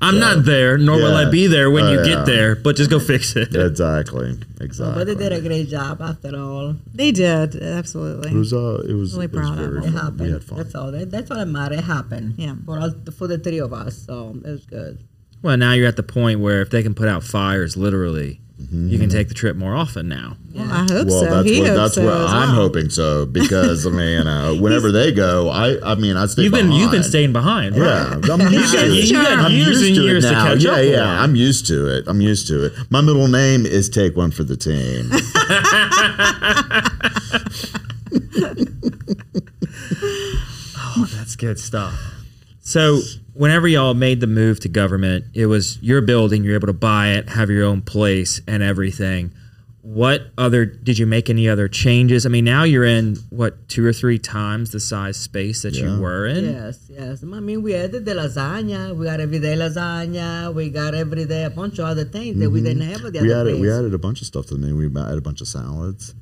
I'm 0.02 0.20
not 0.20 0.46
there, 0.46 0.78
nor 0.78 0.98
will 0.98 1.16
I 1.16 1.30
be 1.30 1.48
there 1.48 1.72
when 1.72 1.84
Oh, 1.86 1.92
you 1.94 2.00
yeah. 2.00 2.06
get 2.06 2.26
there. 2.26 2.56
But 2.56 2.76
just 2.76 2.90
go 2.90 3.00
fix 3.00 3.36
it. 3.36 3.56
Exactly. 3.74 4.38
Exactly. 4.62 4.94
But 4.96 5.06
they 5.08 5.16
did 5.16 5.34
a 5.34 5.42
great 5.42 5.68
job 5.68 6.02
after 6.02 6.36
all. 6.38 6.76
they 6.94 7.12
did 7.12 7.56
absolutely. 7.62 8.32
It 8.32 8.36
was, 8.38 8.54
uh, 8.54 8.84
it 8.88 8.94
was, 8.94 9.14
Really 9.14 9.26
it 9.26 9.32
was 9.32 9.40
proud 9.42 9.60
of 9.60 9.66
very 9.72 9.78
It 9.80 9.82
them. 9.86 9.94
happened. 9.94 10.20
We 10.22 10.32
had 10.32 10.44
fun. 10.44 10.58
That's 10.60 10.76
all. 10.76 10.92
That, 10.92 11.12
that's 11.12 11.32
all 11.32 11.38
that 11.38 11.48
mattered. 11.48 11.80
It 11.80 11.84
happened. 11.86 12.36
Yeah. 12.38 12.56
For 12.66 12.80
all, 12.80 12.92
for 13.18 13.28
the 13.28 13.38
three 13.40 13.60
of 13.60 13.74
us. 13.74 13.98
So 14.06 14.36
it 14.46 14.50
was 14.50 14.66
good. 14.66 15.00
Well, 15.42 15.58
now 15.58 15.74
you're 15.74 15.88
at 15.88 15.96
the 15.98 16.04
point 16.04 16.40
where 16.40 16.62
if 16.62 16.70
they 16.70 16.84
can 16.84 16.94
put 16.94 17.08
out 17.08 17.24
fires, 17.24 17.76
literally. 17.76 18.40
You 18.71 18.99
can 18.99 19.10
take 19.10 19.28
the 19.28 19.34
trip 19.34 19.56
more 19.56 19.76
often 19.76 20.08
now. 20.08 20.38
Well, 20.54 20.71
I 20.71 20.82
hope 20.91 21.08
Well, 21.08 21.19
so. 21.19 21.26
that's 21.26 21.49
he 21.49 21.60
what 21.62 21.69
hopes 21.69 21.80
that's 21.80 21.93
so 21.95 22.06
what 22.06 22.13
as 22.13 22.32
I'm 22.32 22.47
well. 22.49 22.56
hoping 22.56 22.89
so 22.89 23.26
because 23.26 23.88
I 23.88 23.89
mean, 23.89 24.17
you 24.19 24.23
know, 24.23 24.58
whenever 24.62 24.91
they 24.91 25.12
go, 25.12 25.49
I 25.49 25.91
I 25.91 25.95
mean, 25.95 26.15
I 26.17 26.26
stay 26.28 26.43
You've 26.43 26.54
been 26.54 26.71
you've 26.71 26.91
been 26.91 27.04
staying 27.04 27.34
behind. 27.34 27.76
Yeah, 27.76 28.19
I'm 28.32 28.41
used 28.54 28.73
to 28.73 28.86
it. 28.86 29.06
you 29.10 29.13
got 29.13 29.39
I'm 29.39 29.52
years 29.52 29.67
used 29.67 29.86
and 29.88 29.95
to 29.95 30.02
years 30.04 30.26
it 30.26 30.30
to 30.30 30.34
now. 30.36 30.45
catch 30.54 30.63
yeah, 30.63 30.71
up 30.71 30.86
yeah, 30.86 31.02
on. 31.06 31.17
I'm 31.19 31.36
used 31.36 31.67
to 31.67 31.88
it. 31.97 32.08
I'm 32.08 32.21
used 32.21 32.47
to 32.47 32.65
it. 32.65 32.73
My 32.89 33.02
middle 33.02 33.28
name 33.28 33.65
is 33.65 33.89
Take 33.89 34.15
One 34.15 34.32
for 34.32 34.43
the 34.43 34.58
Team. 34.58 35.12
Oh, 40.95 41.06
that's 41.15 41.36
good 41.36 41.60
stuff. 41.60 41.93
So, 42.62 42.99
whenever 43.34 43.67
y'all 43.67 43.93
made 43.93 44.19
the 44.19 44.28
move 44.28 44.60
to 44.62 44.69
government, 44.69 45.26
it 45.34 45.48
was 45.48 45.78
your 45.82 46.02
building. 46.02 46.43
You're 46.43 46.56
able 46.56 46.67
to 46.67 46.74
buy 46.74 47.10
it, 47.10 47.30
have 47.30 47.50
your 47.50 47.65
own 47.65 47.82
place, 47.82 48.41
and 48.48 48.62
everything. 48.63 49.34
What 49.82 50.28
other 50.38 50.63
did 50.65 50.98
you 50.98 51.06
make 51.06 51.30
any 51.30 51.50
other 51.50 51.67
changes? 51.67 52.26
I 52.26 52.30
mean, 52.30 52.46
now 52.46 52.63
you're 52.63 52.86
in 52.86 53.17
what 53.32 53.67
two 53.67 53.86
or 53.86 53.91
three 53.91 54.17
times 54.17 54.72
the 54.72 54.80
size 54.80 55.17
space 55.17 55.63
that 55.63 55.76
Yeah. 55.76 55.96
you 55.96 56.00
were 56.02 56.26
in. 56.26 56.46
Yes, 56.46 56.80
yes. 56.89 57.22
I 57.22 57.39
mean, 57.41 57.62
we 57.63 57.76
added 57.76 58.06
the 58.06 58.13
lasagna. 58.13 58.96
We 58.96 59.06
got 59.06 59.19
everyday 59.19 59.58
lasagna. 59.58 60.54
We 60.54 60.69
got 60.69 60.93
every 60.96 61.26
day 61.26 61.43
a 61.43 61.50
bunch 61.50 61.80
of 61.80 61.86
other 61.86 62.06
things 62.06 62.39
that 62.39 62.50
we 62.50 62.62
didn't 62.62 62.84
have 62.84 63.04
at 63.04 63.12
the 63.12 63.19
Mm-hmm. 63.19 63.28
we 63.28 63.34
other 63.34 63.50
added 63.50 63.60
we 63.62 63.69
added 63.72 63.93
a 63.93 63.98
bunch 63.98 64.22
of 64.22 64.28
stuff 64.28 64.46
to 64.48 64.54
the 64.54 64.60
menu. 64.62 64.78
We 64.78 64.86
added 65.02 65.17
a 65.17 65.22
bunch 65.22 65.41
of 65.41 65.50
salads. 65.50 66.15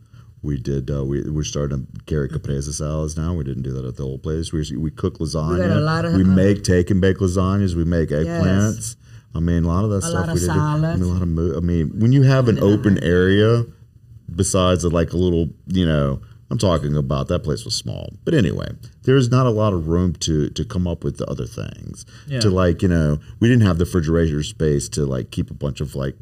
We 0.43 0.57
did. 0.57 0.89
Uh, 0.89 1.05
we 1.05 1.29
we're 1.29 1.43
starting 1.43 1.85
to 1.85 2.03
carry 2.05 2.27
caprese 2.27 2.71
salads 2.73 3.15
now. 3.15 3.33
We 3.35 3.43
didn't 3.43 3.63
do 3.63 3.73
that 3.73 3.85
at 3.85 3.95
the 3.97 4.03
old 4.03 4.23
place. 4.23 4.51
We 4.51 4.65
we 4.75 4.89
cook 4.91 5.19
lasagna. 5.19 5.77
a 5.77 5.79
lot 5.81 6.03
of- 6.05 6.13
we 6.13 6.23
uh, 6.23 6.27
make 6.27 6.63
take 6.63 6.89
and 6.89 6.99
bake 6.99 7.17
lasagnas. 7.17 7.75
We 7.75 7.83
make 7.85 8.09
eggplants. 8.09 8.95
I 9.35 9.39
mean, 9.39 9.63
a 9.63 9.67
lot 9.67 9.83
of 9.85 9.91
that 9.91 10.01
stuff 10.01 10.13
lot 10.27 10.29
of 10.29 10.33
we 10.33 10.39
did. 10.41 10.49
I 10.49 10.77
mean, 10.95 11.03
a 11.03 11.13
lot 11.13 11.21
of. 11.21 11.27
Mo- 11.27 11.53
I 11.55 11.59
mean, 11.59 11.99
when 11.99 12.11
you 12.11 12.23
have 12.23 12.47
an 12.47 12.59
open 12.59 13.01
area, 13.03 13.65
besides 14.35 14.83
like 14.85 15.13
a 15.13 15.17
little, 15.17 15.49
you 15.67 15.85
know, 15.85 16.21
I'm 16.49 16.57
talking 16.57 16.97
about 16.97 17.27
that 17.29 17.43
place 17.43 17.63
was 17.63 17.75
small. 17.75 18.11
But 18.25 18.33
anyway, 18.33 18.67
there's 19.03 19.29
not 19.29 19.45
a 19.45 19.49
lot 19.51 19.73
of 19.73 19.87
room 19.87 20.13
to 20.21 20.49
to 20.49 20.65
come 20.65 20.87
up 20.87 21.03
with 21.03 21.17
the 21.17 21.25
other 21.27 21.45
things. 21.45 22.05
Yeah. 22.27 22.39
To 22.41 22.49
like, 22.49 22.81
you 22.81 22.87
know, 22.89 23.19
we 23.39 23.47
didn't 23.47 23.65
have 23.65 23.77
the 23.77 23.85
refrigerator 23.85 24.43
space 24.43 24.89
to 24.89 25.05
like 25.05 25.31
keep 25.31 25.49
a 25.51 25.53
bunch 25.53 25.79
of 25.81 25.95
like 25.95 26.17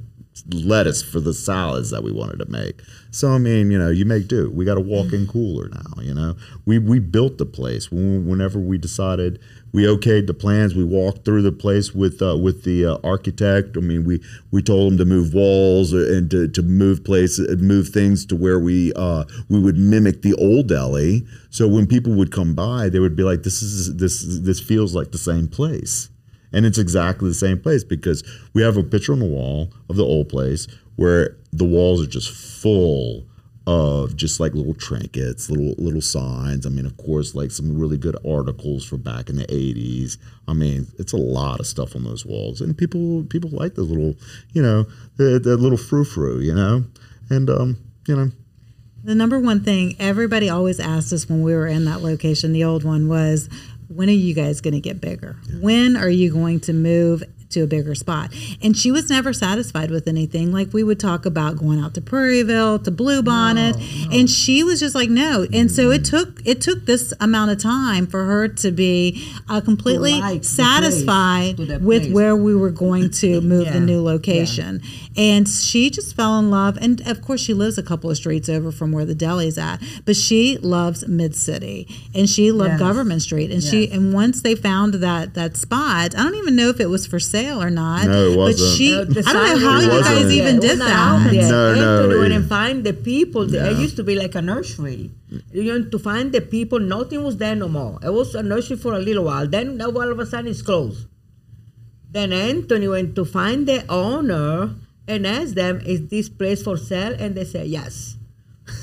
lettuce 0.52 1.02
for 1.02 1.20
the 1.20 1.34
salads 1.34 1.90
that 1.92 2.04
we 2.04 2.12
wanted 2.12 2.40
to 2.40 2.46
make. 2.46 2.82
So 3.12 3.30
I 3.30 3.38
mean, 3.38 3.72
you 3.72 3.80
know, 3.80 3.90
you 3.90 4.06
make 4.06 4.28
do. 4.28 4.50
We 4.52 4.66
got 4.66 4.78
a 4.78 4.82
walk-in 4.82 5.28
cooler 5.28 5.70
now. 5.70 6.02
You 6.02 6.14
know, 6.14 6.36
we 6.66 6.80
we 6.80 7.00
built 7.00 7.38
the 7.38 7.46
place. 7.46 7.92
Whenever 7.92 8.60
we 8.60 8.78
decided 8.78 9.40
we 9.72 9.84
okayed 9.84 10.28
the 10.28 10.34
plans, 10.34 10.76
we 10.76 10.84
walked 10.84 11.26
through 11.26 11.44
the 11.44 11.52
place 11.52 11.94
with 11.94 12.22
uh, 12.22 12.38
with 12.38 12.64
the 12.64 12.86
uh, 12.86 12.98
architect. 13.04 13.78
I 13.78 13.82
mean, 13.82 14.06
we 14.06 14.22
we 14.52 14.62
told 14.62 14.94
him 14.94 14.98
to 14.98 15.06
move 15.06 15.34
walls 15.34 15.94
and 15.94 16.30
to, 16.32 16.48
to 16.48 16.62
move 16.62 17.04
places, 17.04 17.62
move 17.62 17.90
things 17.90 18.26
to 18.28 18.36
where 18.36 18.60
we 18.60 18.94
uh, 18.96 19.26
we 19.50 19.60
would 19.60 19.78
mimic 19.78 20.22
the 20.22 20.34
old 20.36 20.68
deli. 20.68 21.26
So 21.50 21.68
when 21.68 21.88
people 21.88 22.14
would 22.14 22.32
come 22.32 22.54
by, 22.56 22.90
they 22.90 23.00
would 23.00 23.16
be 23.16 23.24
like, 23.24 23.44
"This 23.44 23.62
is 23.62 23.98
this 23.98 24.24
this 24.24 24.60
feels 24.60 24.96
like 24.96 25.12
the 25.12 25.18
same 25.18 25.48
place." 25.48 26.10
And 26.52 26.66
it's 26.66 26.78
exactly 26.78 27.30
the 27.30 27.36
same 27.36 27.60
place 27.60 27.84
because 27.84 28.24
we 28.54 28.62
have 28.62 28.78
a 28.78 28.84
picture 28.84 29.14
on 29.14 29.20
the 29.20 29.26
wall 29.26 29.72
of 29.90 29.96
the 29.96 30.06
old 30.06 30.30
place 30.30 30.68
where 30.96 31.38
the 31.52 31.66
walls 31.66 32.02
are 32.02 32.10
just 32.10 32.32
full 32.32 33.26
of 33.68 34.16
just 34.16 34.40
like 34.40 34.56
little 34.56 34.74
trinkets, 34.74 35.50
little 35.50 35.76
little 35.78 36.02
signs. 36.02 36.66
I 36.66 36.70
mean, 36.70 36.88
of 36.88 36.98
course, 36.98 37.36
like 37.36 37.52
some 37.52 37.78
really 37.78 37.98
good 37.98 38.18
articles 38.28 38.84
from 38.84 39.02
back 39.04 39.30
in 39.30 39.36
the 39.36 39.46
'80s. 39.46 40.18
I 40.48 40.54
mean, 40.54 40.88
it's 40.98 41.14
a 41.14 41.18
lot 41.18 41.60
of 41.60 41.68
stuff 41.68 41.96
on 41.96 42.04
those 42.04 42.26
walls, 42.26 42.62
and 42.62 42.76
people 42.76 43.26
people 43.26 43.52
like 43.52 43.76
the 43.76 43.84
little, 43.84 44.16
you 44.54 44.64
know, 44.64 44.88
the, 45.18 45.40
the 45.40 45.56
little 45.56 45.78
frou 45.78 46.04
frou, 46.04 46.40
you 46.40 46.56
know, 46.56 46.84
and 47.30 47.48
um, 47.50 47.78
you 48.08 48.16
know, 48.16 48.32
The 49.04 49.14
number 49.14 49.40
one 49.40 49.64
thing 49.64 49.96
everybody 50.00 50.50
always 50.50 50.80
asked 50.80 51.14
us 51.14 51.30
when 51.30 51.44
we 51.44 51.54
were 51.54 51.68
in 51.68 51.86
that 51.86 52.02
location, 52.02 52.54
the 52.54 52.64
old 52.64 52.84
one, 52.84 53.08
was 53.08 53.50
when 53.90 54.08
are 54.08 54.14
you 54.14 54.34
guys 54.34 54.62
going 54.62 54.76
to 54.76 54.80
get 54.80 55.02
bigger? 55.02 55.36
When 55.60 55.98
are 55.98 56.10
you 56.10 56.32
going 56.32 56.60
to 56.62 56.74
move 56.74 57.24
to 57.52 57.62
a 57.64 57.68
bigger 57.68 57.96
spot? 57.96 58.34
And 58.62 58.78
she 58.78 58.92
was 58.92 59.10
never 59.10 59.34
satisfied 59.34 59.92
with 59.92 60.08
anything. 60.08 60.52
Like 60.52 60.74
we 60.74 60.84
would 60.84 61.00
talk 61.00 61.26
about 61.26 61.58
going 61.58 61.80
out 61.80 61.94
to 61.96 62.02
Prairieville, 62.02 62.84
to 62.84 62.92
Bluebonnet, 62.92 63.76
and 64.14 64.30
she 64.30 64.64
was 64.64 64.80
just 64.80 64.96
like, 64.96 65.10
no. 65.10 65.46
And 65.54 65.72
so 65.72 65.92
it 65.92 66.06
took 66.06 66.42
it 66.46 66.62
took 66.62 66.86
this 66.86 67.14
amount 67.20 67.52
of 67.52 67.60
time 67.62 68.08
for 68.08 68.24
her 68.26 68.48
to 68.48 68.72
be 68.72 69.28
uh, 69.48 69.62
completely 69.62 70.14
like 70.20 70.42
the 70.44 70.48
place, 70.48 70.50
satisfied 70.50 71.58
with 71.82 72.12
where 72.12 72.36
we 72.36 72.56
were 72.56 72.70
going 72.70 73.10
to 73.12 73.42
move 73.54 73.66
the 73.68 73.74
Yeah, 73.74 73.80
new 73.80 74.02
yeah. 74.04 74.12
location. 74.14 74.82
And 75.18 75.48
she 75.48 75.90
just 75.90 76.16
fell 76.16 76.40
in 76.40 76.50
love. 76.50 76.78
And 76.80 77.06
of 77.08 77.22
course, 77.22 77.42
she 77.42 77.54
lives 77.54 77.78
a 77.78 77.84
couple 77.84 78.10
of 78.10 78.18
streets 78.18 78.48
over 78.48 78.72
from 78.72 78.92
where 78.92 79.06
the 79.06 79.16
deli's 79.16 79.58
at. 79.58 79.82
But 80.06 80.16
she 80.16 80.58
loves 80.58 81.08
Mid 81.08 81.36
City, 81.36 81.88
and 82.16 82.30
she 82.30 82.52
loved 82.52 82.72
Yes. 82.72 82.80
Government 82.80 83.22
Street. 83.22 83.52
And 83.52 83.64
she 83.64 83.90
and 83.92 84.14
once 84.14 84.42
they 84.42 84.56
found 84.56 84.96
that 84.96 85.34
that 85.34 85.58
spot, 85.58 86.16
I 86.16 86.24
don't 86.24 86.36
even 86.36 86.56
know 86.56 86.70
if 86.70 86.80
it 86.80 86.88
was 86.90 87.06
for 87.08 87.20
sale 87.20 87.39
or 87.62 87.70
not. 87.70 88.06
No, 88.08 88.20
it 88.28 88.30
But 88.30 88.38
wasn't. 88.38 88.78
she, 88.78 88.88
Uh, 88.96 89.02
I 89.02 89.04
don't 89.04 89.16
know 89.62 89.70
how 89.70 89.80
you 89.82 89.88
guys 89.90 90.06
wasn't. 90.10 90.32
even 90.40 90.56
Yeah, 90.56 90.62
did 90.68 90.78
it 90.80 90.82
out 90.82 91.20
that. 91.24 91.32
there. 91.34 91.50
No, 91.52 91.76
no, 91.76 91.96
Anthony 92.02 92.20
went 92.20 92.34
it- 92.34 92.36
and 92.38 92.46
find 92.58 92.84
the 92.90 92.94
people. 92.94 93.44
No. 93.48 93.66
It 93.70 93.78
used 93.86 93.96
to 94.02 94.04
be 94.04 94.16
like 94.24 94.36
a 94.36 94.42
nursery. 94.42 95.12
You 95.54 95.64
know, 95.80 95.80
to 95.94 96.00
find 96.00 96.32
the 96.38 96.42
people, 96.42 96.80
nothing 96.80 97.24
was 97.24 97.38
there 97.38 97.56
no 97.56 97.68
more. 97.68 97.94
It 98.04 98.14
was 98.20 98.36
a 98.36 98.44
nursery 98.44 98.78
for 98.78 98.94
a 98.94 99.00
little 99.00 99.26
while. 99.26 99.48
Then 99.48 99.78
now 99.78 99.90
all 99.92 100.12
of 100.12 100.20
a 100.20 100.26
sudden 100.26 100.50
it's 100.52 100.62
closed. 100.62 101.06
Then 102.12 102.34
Anthony 102.34 102.88
went 102.88 103.16
to 103.16 103.26
find 103.26 103.68
the 103.68 103.84
owner 103.90 104.72
and 105.08 105.28
asked 105.28 105.56
them, 105.56 105.82
"Is 105.86 106.02
this 106.08 106.28
place 106.30 106.62
for 106.64 106.76
sale?" 106.78 107.16
And 107.20 107.36
they 107.36 107.46
said 107.46 107.68
yes. 107.68 108.18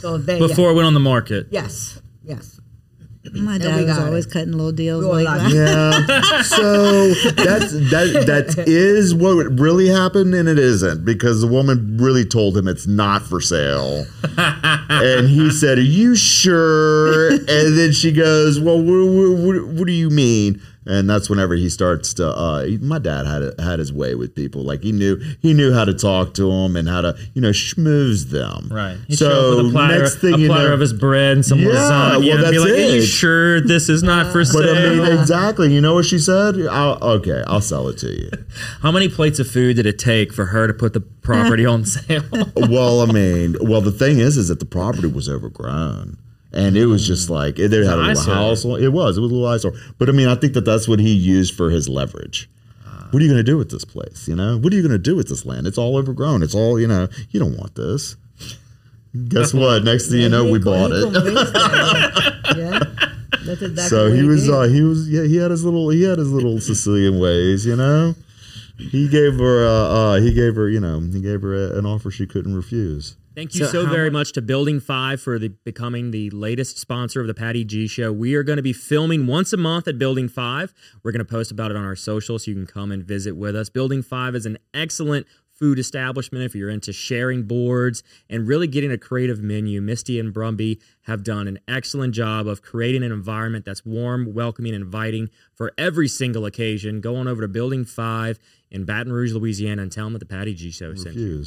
So 0.00 0.16
they 0.18 0.38
Before 0.38 0.70
it 0.70 0.74
went 0.74 0.86
on 0.86 0.94
the 0.94 1.00
market. 1.14 1.48
yes, 1.50 2.00
yes. 2.24 2.60
My 3.32 3.58
dad 3.58 3.84
was 3.86 3.98
always 3.98 4.26
it. 4.26 4.32
cutting 4.32 4.52
little 4.52 4.72
deals 4.72 5.04
like 5.04 5.24
that. 5.24 5.52
Yeah. 5.52 6.42
so 6.42 7.08
that's 7.32 7.72
that 7.90 8.24
that 8.26 8.64
is 8.66 9.14
what 9.14 9.58
really 9.58 9.88
happened, 9.88 10.34
and 10.34 10.48
it 10.48 10.58
isn't 10.58 11.04
because 11.04 11.40
the 11.40 11.46
woman 11.46 11.96
really 11.98 12.24
told 12.24 12.56
him 12.56 12.68
it's 12.68 12.86
not 12.86 13.22
for 13.22 13.40
sale. 13.40 14.06
and 14.36 15.28
he 15.28 15.50
said, 15.50 15.78
"Are 15.78 15.82
you 15.82 16.16
sure?" 16.16 17.30
And 17.30 17.78
then 17.78 17.92
she 17.92 18.12
goes, 18.12 18.60
"Well, 18.60 18.78
what, 18.80 19.06
what, 19.06 19.38
what, 19.38 19.66
what 19.68 19.86
do 19.86 19.92
you 19.92 20.10
mean?" 20.10 20.60
And 20.88 21.10
that's 21.10 21.28
whenever 21.28 21.54
he 21.56 21.68
starts 21.68 22.14
to. 22.14 22.28
Uh, 22.28 22.62
he- 22.64 22.78
my 22.78 22.98
dad 23.00 23.26
had 23.26 23.42
a, 23.42 23.54
had 23.62 23.78
his 23.80 23.92
way 23.92 24.14
with 24.14 24.34
people. 24.34 24.62
Like 24.62 24.82
he 24.84 24.92
knew 24.92 25.16
he 25.40 25.52
knew 25.52 25.72
how 25.74 25.84
to 25.84 25.92
talk 25.92 26.34
to 26.34 26.44
them 26.50 26.76
and 26.76 26.88
how 26.88 27.00
to 27.00 27.16
you 27.34 27.42
know 27.42 27.50
schmooze 27.50 28.30
them. 28.30 28.68
Right. 28.70 28.96
He'd 29.08 29.16
So 29.18 29.56
with 29.56 29.66
a 29.66 29.70
platter, 29.72 29.98
next 29.98 30.16
thing 30.20 30.34
a 30.34 30.38
you 30.38 30.46
platter 30.48 30.68
know, 30.68 30.74
of 30.74 30.80
his 30.80 30.92
bread 30.92 31.32
and 31.36 31.44
some 31.44 31.58
Yeah, 31.58 31.70
lasagna 31.70 31.90
well, 31.90 32.14
and 32.14 32.22
be 32.22 32.36
that's 32.36 32.58
like, 32.58 32.70
Are 32.72 32.76
you 32.76 33.02
it. 33.02 33.06
sure 33.06 33.60
this 33.60 33.88
is 33.88 34.02
not 34.04 34.30
for 34.32 34.44
But 34.44 34.68
I 34.68 34.74
sale? 34.74 35.04
mean, 35.04 35.18
exactly. 35.18 35.74
You 35.74 35.80
know 35.80 35.94
what 35.94 36.04
she 36.04 36.18
said? 36.18 36.54
I'll, 36.70 37.02
okay, 37.16 37.42
I'll 37.46 37.60
sell 37.60 37.88
it 37.88 37.98
to 37.98 38.08
you. 38.12 38.30
How 38.82 38.92
many 38.92 39.08
plates 39.08 39.38
of 39.40 39.50
food 39.50 39.74
did 39.76 39.86
it 39.86 39.98
take 39.98 40.32
for 40.32 40.46
her 40.46 40.66
to 40.68 40.72
put 40.74 40.92
the 40.92 41.00
property 41.00 41.66
on 41.74 41.84
sale? 41.84 42.22
well, 42.54 43.00
I 43.00 43.06
mean, 43.06 43.56
well, 43.60 43.80
the 43.80 43.90
thing 43.92 44.18
is, 44.20 44.36
is 44.36 44.48
that 44.48 44.60
the 44.60 44.66
property 44.66 45.08
was 45.08 45.28
overgrown. 45.28 46.18
And 46.56 46.76
it 46.76 46.86
was 46.86 47.06
just 47.06 47.28
like 47.28 47.58
it, 47.58 47.68
they 47.68 47.84
had 47.84 47.86
a 47.86 47.96
little 47.96 48.10
eyesore. 48.10 48.34
house. 48.34 48.64
It 48.64 48.88
was. 48.88 49.18
It 49.18 49.20
was 49.20 49.30
a 49.30 49.34
little 49.34 49.46
eyesore. 49.46 49.72
But 49.98 50.08
I 50.08 50.12
mean, 50.12 50.26
I 50.26 50.34
think 50.34 50.54
that 50.54 50.64
that's 50.64 50.88
what 50.88 50.98
he 50.98 51.12
used 51.12 51.54
for 51.54 51.70
his 51.70 51.86
leverage. 51.88 52.48
What 53.10 53.22
are 53.22 53.24
you 53.24 53.30
going 53.30 53.44
to 53.44 53.50
do 53.50 53.56
with 53.56 53.70
this 53.70 53.84
place? 53.84 54.26
You 54.26 54.34
know, 54.36 54.58
what 54.58 54.72
are 54.72 54.76
you 54.76 54.82
going 54.82 54.92
to 54.92 54.98
do 54.98 55.14
with 55.14 55.28
this 55.28 55.46
land? 55.46 55.66
It's 55.66 55.78
all 55.78 55.96
overgrown. 55.96 56.42
It's 56.42 56.54
all 56.54 56.80
you 56.80 56.88
know. 56.88 57.08
You 57.30 57.40
don't 57.40 57.56
want 57.56 57.74
this. 57.74 58.16
Guess 59.28 59.54
what? 59.60 59.84
Next 59.84 60.10
thing 60.10 60.20
you 60.20 60.28
know, 60.28 60.50
we 60.50 60.58
bought 60.58 60.90
it. 60.92 61.06
he 61.06 61.12
convinced 61.12 61.56
her. 61.56 62.58
yeah, 62.58 62.78
that's 63.44 63.62
exactly 63.62 63.88
So 63.88 64.10
he 64.10 64.22
was. 64.24 64.48
Uh, 64.48 64.62
he 64.62 64.82
was. 64.82 65.08
Yeah, 65.08 65.22
he 65.24 65.36
had 65.36 65.50
his 65.50 65.64
little. 65.64 65.90
He 65.90 66.02
had 66.02 66.18
his 66.18 66.32
little 66.32 66.58
Sicilian 66.60 67.20
ways. 67.20 67.64
You 67.64 67.76
know. 67.76 68.14
He 68.78 69.08
gave 69.08 69.38
her. 69.38 69.66
Uh, 69.66 69.70
uh, 69.70 70.20
he 70.20 70.32
gave 70.34 70.56
her. 70.56 70.68
You 70.68 70.80
know. 70.80 71.00
He 71.00 71.20
gave 71.20 71.42
her 71.42 71.54
a, 71.54 71.78
an 71.78 71.86
offer 71.86 72.10
she 72.10 72.26
couldn't 72.26 72.54
refuse. 72.56 73.16
Thank 73.36 73.54
you 73.54 73.66
So 73.66 73.84
so, 73.84 73.86
very 73.86 74.10
much 74.10 74.32
to 74.32 74.42
Building 74.42 74.80
Five 74.80 75.20
for 75.20 75.38
the, 75.38 75.48
becoming 75.48 76.10
the 76.10 76.30
latest 76.30 76.78
sponsor 76.78 77.20
of 77.20 77.26
the 77.26 77.34
Patty 77.34 77.66
G 77.66 77.86
Show. 77.86 78.10
We 78.10 78.34
are 78.34 78.42
going 78.42 78.56
to 78.56 78.62
be 78.62 78.72
filming 78.72 79.26
once 79.26 79.52
a 79.52 79.58
month 79.58 79.86
at 79.86 79.98
Building 79.98 80.26
Five. 80.26 80.72
We're 81.02 81.12
going 81.12 81.24
to 81.24 81.30
post 81.30 81.50
about 81.50 81.70
it 81.70 81.76
on 81.76 81.84
our 81.84 81.94
social 81.94 82.38
so 82.38 82.50
you 82.50 82.54
can 82.54 82.66
come 82.66 82.90
and 82.90 83.04
visit 83.04 83.36
with 83.36 83.54
us. 83.54 83.68
Building 83.68 84.00
Five 84.02 84.34
is 84.34 84.46
an 84.46 84.56
excellent 84.72 85.26
food 85.50 85.78
establishment 85.78 86.44
if 86.44 86.54
you're 86.54 86.70
into 86.70 86.94
sharing 86.94 87.42
boards 87.42 88.02
and 88.30 88.48
really 88.48 88.66
getting 88.66 88.90
a 88.90 88.96
creative 88.96 89.42
menu. 89.42 89.82
Misty 89.82 90.18
and 90.18 90.32
Brumby 90.32 90.80
have 91.02 91.22
done 91.22 91.46
an 91.46 91.58
excellent 91.68 92.14
job 92.14 92.46
of 92.46 92.62
creating 92.62 93.02
an 93.02 93.12
environment 93.12 93.66
that's 93.66 93.84
warm, 93.84 94.32
welcoming, 94.32 94.74
and 94.74 94.82
inviting 94.82 95.28
for 95.54 95.72
every 95.76 96.08
single 96.08 96.46
occasion. 96.46 97.02
Go 97.02 97.16
on 97.16 97.28
over 97.28 97.42
to 97.42 97.48
Building 97.48 97.84
Five 97.84 98.38
in 98.70 98.86
Baton 98.86 99.12
Rouge, 99.12 99.32
Louisiana, 99.34 99.82
and 99.82 99.92
tell 99.92 100.06
them 100.06 100.14
that 100.14 100.20
the 100.20 100.26
Patty 100.26 100.54
G 100.54 100.70
Show 100.70 100.94
sent 100.94 101.16
you. 101.16 101.44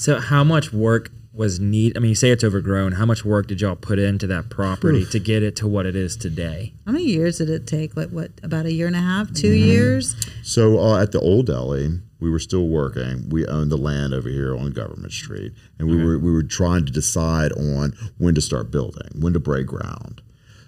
Refuse. 0.00 0.24
So, 0.24 0.28
how 0.28 0.44
much 0.44 0.72
work 0.72 1.10
was 1.32 1.60
need? 1.60 1.96
I 1.96 2.00
mean, 2.00 2.08
you 2.10 2.14
say 2.14 2.30
it's 2.30 2.42
overgrown. 2.44 2.92
How 2.92 3.06
much 3.06 3.24
work 3.24 3.46
did 3.46 3.60
y'all 3.60 3.76
put 3.76 3.98
into 3.98 4.26
that 4.28 4.48
property 4.50 5.04
to 5.06 5.18
get 5.20 5.42
it 5.42 5.56
to 5.56 5.68
what 5.68 5.86
it 5.86 5.94
is 5.96 6.16
today? 6.16 6.72
How 6.86 6.92
many 6.92 7.04
years 7.04 7.38
did 7.38 7.50
it 7.50 7.66
take? 7.66 7.96
Like 7.96 8.08
what? 8.10 8.30
About 8.42 8.66
a 8.66 8.72
year 8.72 8.86
and 8.86 8.96
a 8.96 9.00
half? 9.00 9.32
2 9.32 9.48
Mm-hmm. 9.48 9.68
years? 9.68 10.16
So 10.42 10.78
uh, 10.78 11.00
at 11.02 11.12
the 11.12 11.20
old 11.20 11.46
deli, 11.46 12.00
we 12.18 12.30
were 12.30 12.38
still 12.38 12.66
working. 12.68 13.28
We 13.30 13.46
owned 13.46 13.70
the 13.70 13.76
land 13.78 14.12
over 14.12 14.28
here 14.28 14.56
on 14.56 14.72
Government 14.72 15.12
Street, 15.12 15.52
and 15.78 15.88
we 15.88 16.02
were 16.02 16.18
we 16.18 16.32
were 16.32 16.42
trying 16.42 16.84
to 16.86 16.92
decide 16.92 17.52
on 17.52 17.92
when 18.18 18.34
to 18.34 18.40
start 18.40 18.70
building, 18.70 19.08
when 19.20 19.32
to 19.34 19.40
break 19.40 19.66
ground. 19.66 20.20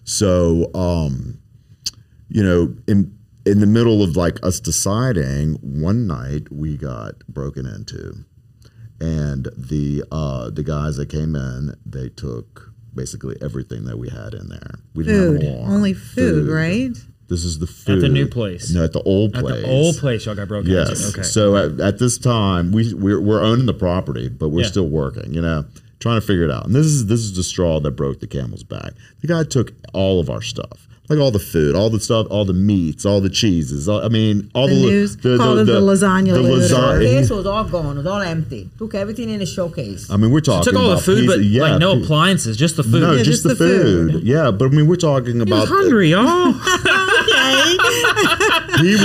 So, 0.05 0.71
um, 0.75 1.39
you 2.29 2.43
know, 2.43 2.75
in 2.87 3.17
in 3.45 3.61
the 3.61 3.67
middle 3.67 4.03
of 4.03 4.17
like 4.17 4.39
us 4.45 4.61
deciding, 4.61 5.55
one 5.63 6.07
night 6.07 6.51
we 6.53 6.77
got 6.77 7.19
broken 7.29 7.67
into, 7.67 8.25
and 9.03 9.49
the 9.57 10.05
uh, 10.13 10.51
the 10.51 10.63
guys 10.63 10.97
that 10.97 11.09
came 11.11 11.35
in, 11.35 11.75
they 11.85 12.09
took 12.09 12.73
basically 12.95 13.37
everything 13.43 13.85
that 13.87 13.99
we 13.99 14.09
had 14.09 14.35
in 14.35 14.49
there. 14.49 14.75
We 14.95 15.05
didn't 15.05 15.21
Food. 15.21 15.43
have 15.43 15.53
an 15.53 15.57
alarm. 15.59 15.73
Only 15.73 15.95
food, 15.95 16.49
right? 16.49 16.97
This 17.29 17.45
is 17.45 17.59
the 17.59 17.67
food 17.67 17.97
At 17.97 18.01
the 18.03 18.09
new 18.09 18.27
place. 18.29 18.71
No, 18.73 18.85
at 18.85 18.93
the 18.93 19.03
old 19.03 19.33
place. 19.33 19.45
At 19.45 19.49
place. 19.51 19.63
the 19.63 19.71
old 19.71 19.97
place, 19.97 20.27
y'all 20.27 20.35
got 20.35 20.49
broken 20.49 20.71
Yes. 20.71 20.91
into. 21.07 21.19
Okay. 21.21 21.23
So 21.27 21.57
at, 21.57 21.81
at 21.81 21.99
this 21.99 22.19
time, 22.19 22.73
we 22.73 22.93
we're, 22.93 23.21
we're 23.21 23.43
owning 23.43 23.65
the 23.67 23.75
property, 23.75 24.29
but 24.29 24.51
we're 24.51 24.63
Yeah. 24.63 24.69
still 24.69 24.89
working. 24.89 25.33
You 25.33 25.41
know, 25.41 25.65
trying 25.99 26.21
to 26.21 26.27
figure 26.27 26.45
it 26.45 26.51
out. 26.51 26.67
And 26.67 26.75
this 26.75 26.87
is 26.87 27.07
this 27.07 27.21
is 27.21 27.35
the 27.35 27.43
straw 27.43 27.81
that 27.81 27.93
broke 27.93 28.21
the 28.21 28.27
camel's 28.27 28.65
back. 28.65 28.93
The 29.23 29.27
guy 29.29 29.45
took 29.45 29.73
all 29.95 30.21
of 30.21 30.29
our 30.29 30.43
stuff, 30.43 30.87
like 31.09 31.19
all 31.19 31.31
the 31.31 31.39
food, 31.41 31.75
all 31.75 31.91
the 31.91 31.99
stuff, 32.01 32.27
all 32.31 32.45
the 32.45 32.53
meats, 32.55 33.05
all 33.05 33.21
the 33.21 33.29
cheeses. 33.29 33.89
All, 33.89 34.03
I 34.03 34.09
mean, 34.09 34.51
all 34.55 34.69
The 34.69 34.75
the, 34.75 34.81
news- 34.81 35.17
called 35.17 35.59
it 35.59 35.65
the 35.67 35.81
lasagna 35.81 36.33
The 36.33 36.41
loader. 36.41 36.63
lasagna. 36.63 36.69
showcase 37.03 37.31
was 37.31 37.45
all 37.47 37.65
gone. 37.65 37.97
It 37.97 37.99
was 37.99 38.07
all 38.07 38.21
empty. 38.23 38.71
Took 38.79 38.95
everything 38.95 39.29
in 39.29 39.41
the 39.41 39.47
showcase. 39.47 40.09
I 40.11 40.17
mean, 40.17 40.31
we're 40.31 40.41
talking. 40.41 40.65
took 40.73 40.81
all 40.81 40.87
the 40.89 40.93
about 40.95 41.03
food, 41.05 41.27
but 41.27 41.41
yeah, 41.41 41.63
like 41.63 41.81
no 41.81 41.97
pe- 41.97 42.03
appliances, 42.05 42.57
just 42.57 42.77
the 42.77 42.83
food. 42.85 43.03
No, 43.03 43.13
Yeah, 43.13 43.23
just, 43.25 43.43
just 43.43 43.43
the, 43.43 43.49
the 43.51 43.57
food. 43.57 44.13
food. 44.13 44.23
Yeah, 44.25 44.51
but 44.53 44.67
I 44.67 44.69
mean, 44.69 44.87
we're 44.87 44.97
talking 44.97 45.35
he 45.35 45.39
was 45.41 45.49
about 45.49 45.69
hungry, 45.69 46.11
y'all. 46.11 46.53
he 48.81 48.97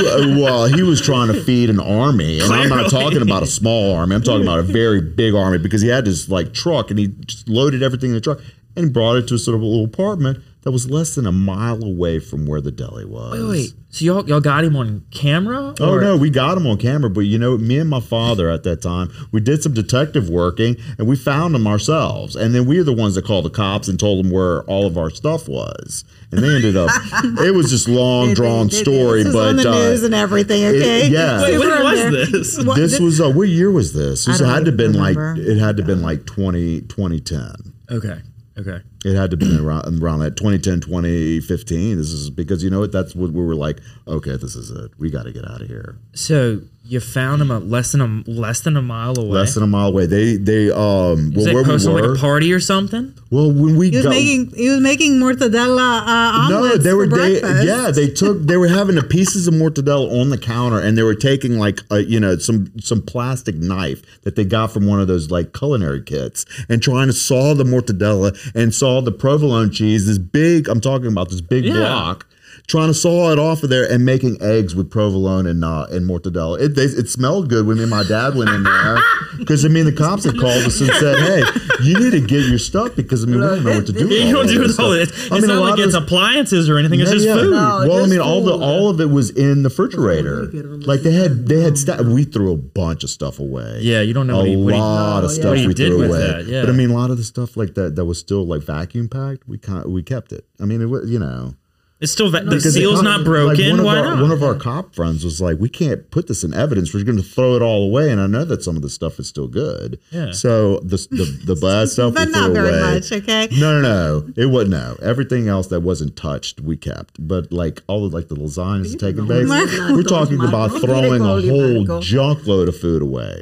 well 0.42 0.66
he 0.66 0.82
was 0.84 1.02
trying 1.02 1.28
to 1.28 1.42
feed 1.44 1.70
an 1.70 1.80
army 1.80 2.40
and 2.40 2.52
i'm 2.52 2.70
not 2.70 2.90
talking 2.90 3.22
about 3.22 3.44
a 3.44 3.46
small 3.48 3.94
army 3.96 4.16
i'm 4.16 4.22
talking 4.24 4.42
about 4.44 4.60
a 4.60 4.64
very 4.64 5.02
big 5.02 5.36
army 5.36 5.58
because 5.58 5.82
he 5.82 5.88
had 5.88 6.06
this 6.06 6.30
like 6.30 6.54
truck 6.54 6.90
and 6.90 6.98
he 7.00 7.08
just 7.26 7.48
loaded 7.50 7.84
everything 7.84 8.10
in 8.12 8.16
the 8.16 8.22
truck 8.22 8.40
and 8.78 8.94
brought 8.94 9.18
it 9.18 9.28
to 9.30 9.36
a 9.36 9.38
sort 9.40 9.56
of 9.56 9.62
a 9.62 9.66
little 9.66 9.86
apartment 9.86 10.40
that 10.63 10.72
was 10.72 10.90
less 10.90 11.16
than 11.16 11.26
a 11.26 11.32
mile 11.32 11.82
away 11.82 12.20
from 12.20 12.46
where 12.46 12.60
the 12.60 12.72
deli 12.72 13.06
was 13.06 13.32
wait, 13.40 13.50
wait. 13.50 13.74
So 13.90 14.04
y'all 14.04 14.28
y'all 14.28 14.42
got 14.42 14.66
him 14.66 14.76
on 14.76 15.06
camera? 15.12 15.74
Oh 15.80 15.94
Or- 15.94 16.02
no, 16.02 16.18
we 16.18 16.30
got 16.30 16.58
him 16.58 16.68
on 16.68 16.78
camera, 16.78 17.10
but 17.10 17.22
you 17.22 17.40
know, 17.40 17.58
me 17.58 17.80
and 17.80 17.90
my 17.90 18.02
father 18.02 18.50
at 18.50 18.63
that 18.63 18.82
time, 18.82 19.10
we 19.32 19.40
did 19.40 19.63
some 19.63 19.74
detective 19.74 20.30
working 20.30 20.76
and 20.98 21.08
we 21.08 21.16
found 21.16 21.56
him 21.56 21.66
ourselves. 21.68 22.36
And 22.36 22.54
then 22.54 22.66
we 22.66 22.78
were 22.80 22.84
the 22.84 22.92
ones 22.94 23.16
that 23.16 23.24
called 23.26 23.46
the 23.46 23.50
cops 23.50 23.88
and 23.88 23.98
told 23.98 24.24
them 24.26 24.32
where 24.32 24.63
all 24.63 24.86
of 24.86 24.98
our 24.98 25.10
stuff 25.10 25.48
was. 25.48 26.04
And 26.34 26.44
they 26.44 26.54
ended 26.54 26.76
up 26.76 26.90
it 27.24 27.56
was 27.56 27.70
just 27.70 27.88
long 27.88 28.34
drawn 28.34 28.68
they- 28.68 28.76
they- 28.76 28.84
story, 28.84 29.24
This 29.24 29.32
but 29.34 29.48
on 29.50 29.56
the 29.56 29.70
uh, 29.70 29.74
news 29.74 30.04
and 30.04 30.13
everything, 30.13 30.66
okay? 30.66 31.08
yeah. 31.08 31.42
Wait, 31.44 31.58
when 31.60 31.70
was 31.70 32.00
under- 32.02 32.26
this? 32.26 32.62
What- 32.66 32.76
this 32.76 33.00
was 33.00 33.22
uh, 33.22 33.32
what 33.32 33.48
year 33.48 33.72
was 33.72 33.94
this? 33.94 34.26
This 34.26 34.40
had 34.42 34.66
to 34.66 34.72
have 34.72 34.78
been 34.78 34.92
remember. 34.92 35.36
like 35.38 35.48
it 35.48 35.58
had 35.60 35.78
to 35.78 35.84
have 35.84 35.88
been 35.88 36.02
like 36.02 36.26
20, 36.26 36.82
2010. 36.82 37.74
Okay. 37.90 38.20
Okay. 38.60 38.82
It 39.08 39.15
had 39.15 39.32
to 39.32 39.38
be 39.38 39.58
around 39.62 40.02
around 40.02 40.20
that 40.20 40.36
2010, 40.38 40.82
2015. 40.82 41.98
This 41.98 42.08
is 42.12 42.30
because 42.30 42.63
you 42.63 42.70
know 42.70 42.80
what? 42.80 42.91
That's 42.91 43.15
what 43.15 43.32
we 43.32 43.43
were 43.43 43.56
like. 43.56 43.80
Okay, 44.08 44.38
this 44.38 44.56
is 44.56 44.70
it. 44.72 44.91
We 44.98 45.10
got 45.10 45.24
to 45.24 45.32
get 45.32 45.50
out 45.50 45.62
of 45.62 45.67
here. 45.67 45.98
So 46.13 46.62
you 46.84 47.02
found 47.02 47.41
them 47.41 47.52
a 47.52 47.60
less 47.60 47.91
than 47.91 48.02
a 48.02 48.30
less 48.30 48.62
than 48.62 48.78
a 48.78 48.82
mile 48.82 49.17
away. 49.20 49.30
Less 49.30 49.56
than 49.56 49.63
a 49.63 49.67
mile 49.67 49.89
away. 49.89 50.06
They 50.06 50.38
they 50.38 50.72
um 50.72 51.32
was 51.34 51.36
well 51.36 51.46
they 51.46 51.54
where 51.54 51.63
we 51.63 51.86
were. 51.88 52.08
like 52.08 52.17
a 52.17 52.22
party 52.22 52.54
or 52.54 52.60
something? 52.60 53.13
well, 53.30 53.52
when 53.52 53.76
we 53.76 53.89
He 53.89 53.98
was 53.98 54.06
got, 54.06 54.12
making 54.12 54.52
he 54.56 54.70
was 54.70 54.80
making 54.80 55.20
mortadella 55.20 56.02
uh, 56.08 56.50
no, 56.50 56.78
they 56.78 56.93
were 56.93 57.10
for 57.10 57.17
they, 57.17 57.41
yeah 57.65 57.91
they 57.91 58.08
took 58.08 58.41
they 58.41 58.56
were 58.56 58.70
having 58.70 58.96
the 58.96 59.04
pieces 59.04 59.48
of 59.48 59.54
mortadella 59.54 60.22
on 60.22 60.30
the 60.30 60.38
counter 60.38 60.80
and 60.80 60.98
they 60.98 61.04
were 61.04 61.15
taking 61.15 61.60
like 61.60 61.82
a, 61.91 62.04
you 62.04 62.20
know 62.20 62.38
some 62.38 62.72
some 62.80 63.02
plastic 63.02 63.56
knife 63.56 64.22
that 64.24 64.36
they 64.38 64.46
got 64.46 64.72
from 64.72 64.88
one 64.88 65.02
of 65.02 65.08
those 65.08 65.30
like 65.30 65.54
culinary 65.54 66.02
kits 66.02 66.46
and 66.70 66.82
trying 66.82 67.08
to 67.08 67.13
saw 67.13 67.54
the 67.54 67.65
mortadella 67.65 68.38
and 68.56 68.74
saw 68.74 68.97
the 69.02 69.12
provolone 69.12 69.72
cheese 69.72 70.06
this 70.06 70.18
big 70.18 70.68
I'm 70.68 70.80
talking 70.82 71.08
about 71.08 71.30
this 71.30 71.42
big 71.42 71.66
Yeah. 71.66 71.74
block 71.74 72.27
trying 72.67 72.88
to 72.89 72.93
saw 72.93 73.32
it 73.32 73.39
off 73.39 73.63
of 73.63 73.69
there 73.69 73.89
and 73.89 74.03
making 74.03 74.38
eggs 74.41 74.75
with 74.75 74.89
provolone 74.91 75.45
and 75.47 75.63
uh, 75.63 75.88
and 75.89 76.06
mortadella 76.06 76.60
it 76.60 76.75
they, 76.75 76.84
it 76.84 77.08
smelled 77.10 77.49
good 77.49 77.65
when 77.65 77.77
me 77.77 77.84
and 77.84 77.89
my 77.89 78.03
dad 78.03 78.36
went 78.36 78.49
in 78.49 78.63
there 78.63 78.97
because 79.38 79.63
I 79.63 79.69
mean 79.69 79.86
the 79.86 79.93
cops 79.93 80.25
had 80.25 80.38
called 80.38 80.65
us 80.65 80.82
and 80.82 80.89
said 80.91 81.17
hey 81.19 81.43
you 81.84 81.97
need 81.97 82.12
to 82.12 82.19
get 82.19 82.45
your 82.45 82.60
stuff 82.60 82.93
because 82.95 83.23
I 83.23 83.27
mean 83.27 83.39
we 83.39 83.47
don't 83.47 83.63
know 83.63 83.75
what 83.75 83.86
to 83.88 83.93
do 83.93 84.08
with 84.08 84.12
You 84.12 84.34
don't 84.34 84.47
do 84.47 84.60
this 84.60 84.77
with 84.77 84.80
all 84.82 84.93
stuff." 84.93 85.10
this. 85.15 85.25
It's 85.27 85.32
I 85.32 85.36
mean, 85.36 85.43
a 85.45 85.47
not 85.53 85.62
like 85.62 85.80
it's 85.80 85.93
this- 85.93 86.03
appliances 86.03 86.69
or 86.69 86.77
anything. 86.77 86.99
It's 86.99 87.12
just 87.12 87.25
food. 87.27 87.51
No, 87.51 87.86
well, 87.88 87.93
I 87.93 87.99
just 87.99 88.10
mean, 88.12 88.19
all 88.19 88.43
the 88.43 88.51
food. 88.53 88.63
all 88.63 88.89
of 88.89 88.99
it 88.99 89.10
was 89.12 89.30
in 89.30 89.63
the 89.63 89.69
refrigerator. 89.69 90.45
Like 90.86 91.01
they 91.01 91.13
had 91.13 91.47
they 91.47 91.62
had 91.62 91.77
sta- 91.77 92.01
we 92.03 92.23
threw 92.25 92.51
a 92.51 92.58
bunch 92.58 93.03
of 93.03 93.10
stuff 93.10 93.39
away. 93.39 93.80
Yeah, 93.82 94.01
you 94.01 94.13
don't 94.13 94.27
know 94.27 94.36
a 94.36 94.39
what 94.39 94.47
he- 94.47 94.56
what 94.58 94.73
he- 94.73 94.80
lot 94.80 95.23
of 95.23 95.30
No, 95.30 95.34
stuff 95.36 95.56
What 95.58 95.67
we 95.67 95.73
threw 95.73 96.01
away. 96.03 96.17
that, 96.17 96.45
yeah. 96.47 96.62
But 96.62 96.69
I 96.71 96.73
mean, 96.73 96.89
a 96.89 96.93
lot 96.95 97.12
of 97.12 97.17
the 97.17 97.23
stuff 97.23 97.56
like 97.56 97.75
that 97.75 97.95
that 97.95 98.06
was 98.06 98.19
still 98.19 98.45
like 98.45 98.63
vacuum 98.63 99.08
packed. 99.08 99.47
We 99.47 99.58
kind 99.58 99.86
we 99.86 100.03
kept 100.03 100.34
it. 100.34 100.45
I 100.60 100.65
mean, 100.65 100.82
it 100.82 100.86
was 100.89 101.10
you 101.10 101.19
know 101.19 101.53
It's 102.00 102.12
still 102.12 102.30
va- 102.30 102.42
the 102.44 102.52
the 102.58 102.62
seal's 102.62 102.98
cop- 102.98 103.04
not 103.06 103.18
like, 103.22 103.26
broken. 103.26 103.70
one 103.72 103.80
of 103.80 103.86
Why 103.86 103.98
our, 103.98 104.04
not? 104.06 104.22
One 104.22 104.32
of 104.32 104.44
our 104.44 104.54
cop 104.54 104.94
friends 104.94 105.26
was 105.26 105.42
like, 105.42 105.58
"We 105.60 105.68
can't 105.68 106.12
put 106.12 106.28
this 106.28 106.43
in 106.43 106.54
evidence. 106.54 106.93
We're 106.93 107.04
going 107.04 107.18
to 107.18 107.24
throw 107.24 107.56
it 107.56 107.64
all 107.64 107.86
away." 107.86 108.12
And 108.12 108.22
I 108.22 108.28
know 108.28 108.45
that 108.45 108.62
some 108.62 108.76
of 108.76 108.84
the 108.84 108.89
stuff 108.89 109.18
is 109.20 109.28
still 109.28 109.48
good. 109.48 110.00
Yeah. 110.12 110.32
So 110.32 110.78
the 110.82 110.98
the, 111.10 111.54
the 111.54 111.56
bad 111.56 111.89
stuff 111.95 112.14
but 112.14 112.28
we 112.28 112.34
not 112.34 112.45
threw 112.45 112.54
very 112.54 112.70
away. 112.70 112.93
much, 112.93 113.12
okay? 113.12 113.48
No, 113.54 113.82
no, 113.82 113.82
no. 113.82 114.34
It 114.38 114.45
wasn't. 114.45 114.72
No, 114.72 114.95
everything 115.02 115.48
else 115.48 115.68
that 115.68 115.80
wasn't 115.80 116.16
touched, 116.16 116.62
we 116.62 116.78
kept. 116.78 117.18
But 117.28 117.52
like 117.52 117.82
all 117.88 118.06
of 118.06 118.14
like 118.14 118.28
the 118.28 118.36
lasagnas 118.36 118.91
and 118.91 119.00
taking 119.00 119.26
bakes, 119.26 119.50
we're 119.50 120.04
talking 120.04 120.39
about 120.43 120.80
throwing 120.80 121.22
a 121.22 121.41
whole 121.50 121.86
Marco. 121.86 122.02
junk 122.02 122.45
load 122.45 122.70
of 122.70 122.78
food 122.78 123.02
away. 123.02 123.41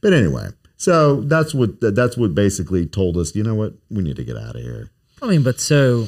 But 0.00 0.12
anyway, 0.12 0.50
so 0.76 1.22
that's 1.22 1.52
what 1.54 1.80
that's 1.80 2.16
what 2.16 2.36
basically 2.36 2.86
told 2.86 3.16
us. 3.16 3.34
You 3.34 3.42
know 3.42 3.56
what? 3.56 3.72
We 3.90 4.02
need 4.04 4.14
to 4.14 4.24
get 4.24 4.36
out 4.36 4.54
of 4.54 4.62
here. 4.62 4.90
I 5.20 5.26
mean, 5.26 5.42
but 5.42 5.58
so 5.58 6.06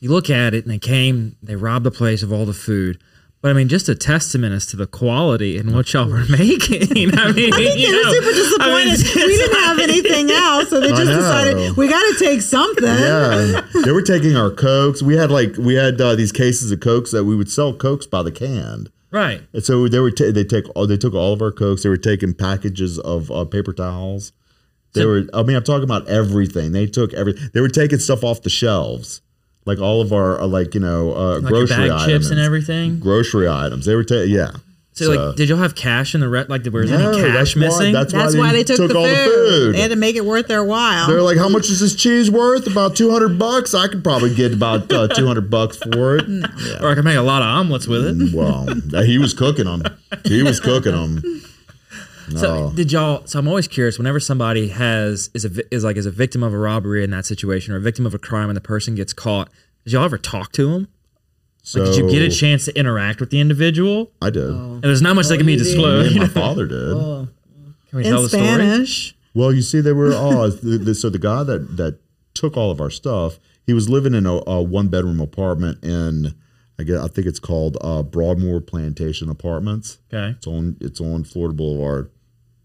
you 0.00 0.10
look 0.10 0.28
at 0.30 0.54
it 0.54 0.64
and 0.64 0.72
they 0.72 0.78
came, 0.78 1.36
they 1.42 1.56
robbed 1.56 1.84
the 1.84 1.90
place 1.90 2.22
of 2.22 2.32
all 2.32 2.46
the 2.46 2.52
food. 2.54 3.00
But 3.42 3.50
I 3.50 3.52
mean, 3.54 3.68
just 3.68 3.88
a 3.88 3.94
testament 3.94 4.52
as 4.54 4.66
to 4.66 4.76
the 4.76 4.86
quality 4.86 5.56
and 5.56 5.74
what 5.74 5.90
y'all 5.94 6.06
were 6.10 6.26
making. 6.28 6.82
I 7.18 7.32
mean, 7.32 7.50
They 7.52 7.74
you 7.74 7.88
were 7.96 8.02
know, 8.02 8.12
super 8.12 8.60
I 8.60 8.84
mean, 8.84 8.88
disappointed. 8.94 9.14
we 9.26 9.36
didn't 9.36 9.56
have 9.60 9.78
anything 9.78 10.30
else, 10.30 10.68
so 10.68 10.78
they 10.80 10.88
just 10.90 11.06
decided 11.10 11.74
we 11.76 11.88
got 11.88 12.00
to 12.02 12.16
take 12.18 12.42
something. 12.42 12.84
Yeah, 12.84 13.62
they 13.84 13.92
were 13.92 14.02
taking 14.02 14.36
our 14.36 14.50
cokes. 14.50 15.02
We 15.02 15.16
had 15.16 15.30
like 15.30 15.56
we 15.56 15.74
had 15.74 15.98
uh, 16.00 16.16
these 16.16 16.32
cases 16.32 16.70
of 16.70 16.80
cokes 16.80 17.12
that 17.12 17.24
we 17.24 17.34
would 17.34 17.50
sell 17.50 17.72
cokes 17.72 18.06
by 18.06 18.22
the 18.22 18.30
can. 18.32 18.88
right. 19.10 19.40
And 19.54 19.64
so 19.64 19.88
they 19.88 20.00
were 20.00 20.10
ta- 20.10 20.32
they 20.32 20.44
take 20.44 20.64
all 20.76 20.86
they 20.86 20.98
took 20.98 21.14
all 21.14 21.32
of 21.32 21.40
our 21.40 21.50
cokes. 21.52 21.82
They 21.82 21.88
were 21.88 21.96
taking 21.96 22.34
packages 22.34 22.98
of 22.98 23.30
uh, 23.30 23.46
paper 23.46 23.72
towels. 23.72 24.32
They 24.92 25.00
So- 25.00 25.08
were. 25.08 25.22
I 25.32 25.44
mean, 25.44 25.56
I'm 25.56 25.64
talking 25.64 25.84
about 25.84 26.06
everything. 26.08 26.72
They 26.72 26.86
took 26.86 27.14
every. 27.14 27.32
They 27.54 27.62
were 27.62 27.68
taking 27.70 28.00
stuff 28.00 28.22
off 28.22 28.42
the 28.42 28.50
shelves, 28.50 29.22
like 29.70 29.78
all 29.80 30.00
of 30.02 30.12
our 30.12 30.40
uh, 30.40 30.46
like 30.46 30.74
you 30.74 30.80
know 30.80 31.12
uh, 31.14 31.34
Like 31.34 31.42
your 31.42 31.50
grocery 31.50 31.76
bag 31.76 31.90
items 31.90 32.06
chips 32.06 32.30
and 32.30 32.40
everything. 32.40 32.98
Grocery 33.00 33.48
items. 33.48 33.86
They 33.86 33.94
were 33.94 34.04
taking. 34.04 34.34
Yeah. 34.34 34.50
So, 34.92 35.12
like, 35.12 35.36
did 35.36 35.48
y'all 35.48 35.56
have 35.58 35.74
cash 35.76 36.14
in 36.14 36.20
the 36.20 36.28
re- 36.28 36.44
like? 36.48 36.62
Was 36.64 36.90
No, 36.90 37.12
any 37.12 37.22
cash 37.22 37.32
that's 37.32 37.54
why- 37.56 37.60
missing? 37.62 37.92
that's 37.94 38.12
That's 38.12 38.36
why 38.36 38.52
they 38.52 38.64
took, 38.64 38.76
the, 38.76 38.98
all 38.98 39.06
food. 39.06 39.14
the 39.16 39.24
food. 39.24 39.74
They 39.74 39.80
had 39.80 39.90
to 39.92 39.96
make 39.96 40.16
it 40.16 40.24
worth 40.26 40.46
their 40.48 40.64
while. 40.64 41.06
They're 41.06 41.22
like, 41.22 41.38
how 41.38 41.48
much 41.48 41.70
is 41.70 41.80
this 41.80 41.94
cheese 41.94 42.30
worth? 42.30 42.66
About 42.66 42.96
two 42.96 43.10
hundred 43.10 43.38
bucks. 43.38 43.72
I 43.72 43.86
could 43.88 44.02
probably 44.04 44.34
get 44.34 44.52
about 44.52 44.92
uh, 44.92 45.08
two 45.14 45.26
hundred 45.26 45.48
bucks 45.48 45.78
for 45.78 46.16
it. 46.16 46.24
or 46.82 46.90
I 46.90 46.94
could 46.96 47.04
make 47.04 47.16
a 47.16 47.22
lot 47.22 47.40
of 47.40 47.46
omelets 47.48 47.86
with 47.86 48.04
it. 48.04 48.34
Well, 48.34 48.66
he 49.04 49.16
was 49.18 49.32
cooking 49.32 49.64
them. 49.66 49.82
He 50.24 50.42
was 50.42 50.60
cooking 50.60 50.92
them. 50.92 51.22
So 52.38 52.70
did 52.74 52.92
y'all? 52.92 53.26
So 53.26 53.38
I'm 53.38 53.48
always 53.48 53.68
curious. 53.68 53.98
Whenever 53.98 54.20
somebody 54.20 54.68
has 54.68 55.30
is 55.34 55.44
a 55.44 55.74
is 55.74 55.84
like 55.84 55.96
is 55.96 56.06
a 56.06 56.10
victim 56.10 56.42
of 56.42 56.52
a 56.52 56.58
robbery 56.58 57.02
in 57.04 57.10
that 57.10 57.26
situation 57.26 57.74
or 57.74 57.78
a 57.78 57.80
victim 57.80 58.06
of 58.06 58.14
a 58.14 58.18
crime 58.18 58.48
and 58.48 58.56
the 58.56 58.60
person 58.60 58.94
gets 58.94 59.12
caught, 59.12 59.50
did 59.84 59.92
y'all 59.92 60.04
ever 60.04 60.18
talk 60.18 60.52
to 60.52 60.70
them? 60.70 60.88
So 61.62 61.80
Like, 61.82 61.92
did 61.92 61.98
you 61.98 62.10
get 62.10 62.22
a 62.22 62.30
chance 62.34 62.64
to 62.64 62.78
interact 62.78 63.20
with 63.20 63.30
the 63.30 63.40
individual? 63.40 64.12
I 64.22 64.30
did. 64.30 64.48
And 64.48 64.82
there's 64.82 65.02
not 65.02 65.14
much 65.14 65.28
that 65.28 65.36
can 65.36 65.46
be 65.46 65.52
you. 65.52 65.58
Me 65.58 65.64
disclosed. 65.64 66.12
and 66.12 66.20
my 66.20 66.28
father 66.28 66.66
did. 66.66 66.78
Oh, 66.78 67.28
Can 67.90 67.98
we 67.98 68.04
in 68.04 68.10
tell 68.10 68.22
the 68.22 68.28
story? 68.28 68.44
Spanish. 68.44 69.14
Well, 69.34 69.52
you 69.52 69.62
see, 69.62 69.80
they 69.80 69.92
were 69.92 70.12
oh, 70.14 70.48
the, 70.62 70.78
the, 70.78 70.94
so 70.94 71.10
the 71.10 71.18
guy 71.18 71.42
that 71.44 71.76
that 71.76 71.98
took 72.34 72.56
all 72.56 72.70
of 72.70 72.80
our 72.80 72.90
stuff, 72.90 73.38
he 73.66 73.72
was 73.74 73.88
living 73.88 74.14
in 74.14 74.26
a, 74.26 74.40
a 74.46 74.62
one 74.62 74.88
bedroom 74.88 75.20
apartment 75.20 75.84
in, 75.84 76.34
I 76.78 76.82
guess 76.84 76.98
I 76.98 77.08
think 77.08 77.26
it's 77.26 77.38
called 77.38 77.76
uh, 77.82 78.02
Broadmoor 78.02 78.60
Plantation 78.62 79.28
Apartments. 79.28 79.98
Okay. 80.12 80.34
It's 80.36 80.46
on 80.46 80.76
it's 80.80 81.00
on 81.00 81.24
Florida 81.24 81.54
Boulevard. 81.54 82.10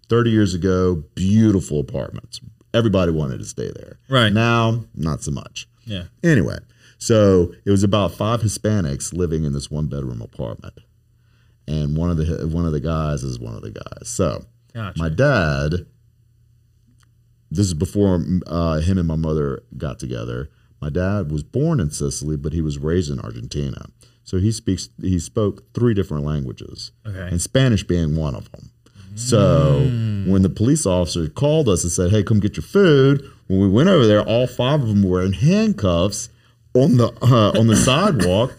Thirty 0.10 0.30
years 0.30 0.54
ago, 0.54 1.04
beautiful 1.16 1.80
apartments. 1.80 2.40
Everybody 2.74 3.12
wanted 3.12 3.40
to 3.40 3.46
stay 3.46 3.72
there. 3.76 4.00
Right. 4.10 4.32
now, 4.34 4.86
not 4.94 5.24
so 5.24 5.32
much. 5.32 5.68
Yeah. 5.86 6.06
Anyway, 6.24 6.58
so 6.98 7.54
it 7.66 7.72
was 7.72 7.84
about 7.84 8.14
five 8.14 8.42
Hispanics 8.42 9.14
living 9.14 9.44
in 9.46 9.54
this 9.54 9.72
one 9.72 9.88
bedroom 9.88 10.22
apartment, 10.22 10.80
and 11.68 11.96
one 11.98 12.10
of 12.10 12.18
the 12.18 12.48
one 12.48 12.66
of 12.66 12.72
the 12.72 12.80
guys 12.80 13.24
is 13.24 13.40
one 13.40 13.56
of 13.56 13.62
the 13.62 13.72
guys. 13.72 14.10
So 14.10 14.46
Gotcha. 14.74 14.98
my 15.00 15.10
dad. 15.10 15.86
This 17.52 17.68
is 17.68 17.74
before 17.74 18.24
uh, 18.48 18.80
him 18.82 18.98
and 18.98 19.08
my 19.08 19.16
mother 19.16 19.64
got 19.78 20.00
together. 20.00 20.50
My 20.82 20.90
dad 20.90 21.32
was 21.32 21.44
born 21.44 21.80
in 21.80 21.90
Sicily, 21.92 22.36
but 22.36 22.52
he 22.54 22.62
was 22.62 22.78
raised 22.80 23.10
in 23.10 23.20
Argentina. 23.20 23.86
So 24.24 24.38
he 24.40 24.52
speaks. 24.52 24.90
He 25.00 25.20
spoke 25.20 25.72
three 25.74 25.94
different 25.94 26.26
languages, 26.26 26.92
Okay. 27.08 27.28
and 27.32 27.42
Spanish 27.42 27.84
being 27.84 28.16
one 28.16 28.36
of 28.36 28.52
them. 28.52 28.72
So 29.16 29.80
when 30.28 30.42
the 30.42 30.50
police 30.50 30.86
officer 30.86 31.28
called 31.30 31.70
us 31.70 31.84
and 31.84 31.92
said, 31.92 32.12
"Hey, 32.12 32.22
come 32.24 32.40
get 32.40 32.58
your 32.58 32.64
food," 32.64 33.24
when 33.48 33.60
we 33.60 33.70
went 33.70 33.90
over 33.90 34.06
there, 34.06 34.22
all 34.22 34.48
five 34.48 34.82
of 34.82 34.90
them 34.90 35.04
were 35.04 35.22
in 35.22 35.34
handcuffs 35.34 36.30
on 36.74 36.98
the 36.98 37.08
uh, 37.22 37.58
on 37.58 37.68
the 37.68 37.76
sidewalk, 37.88 38.54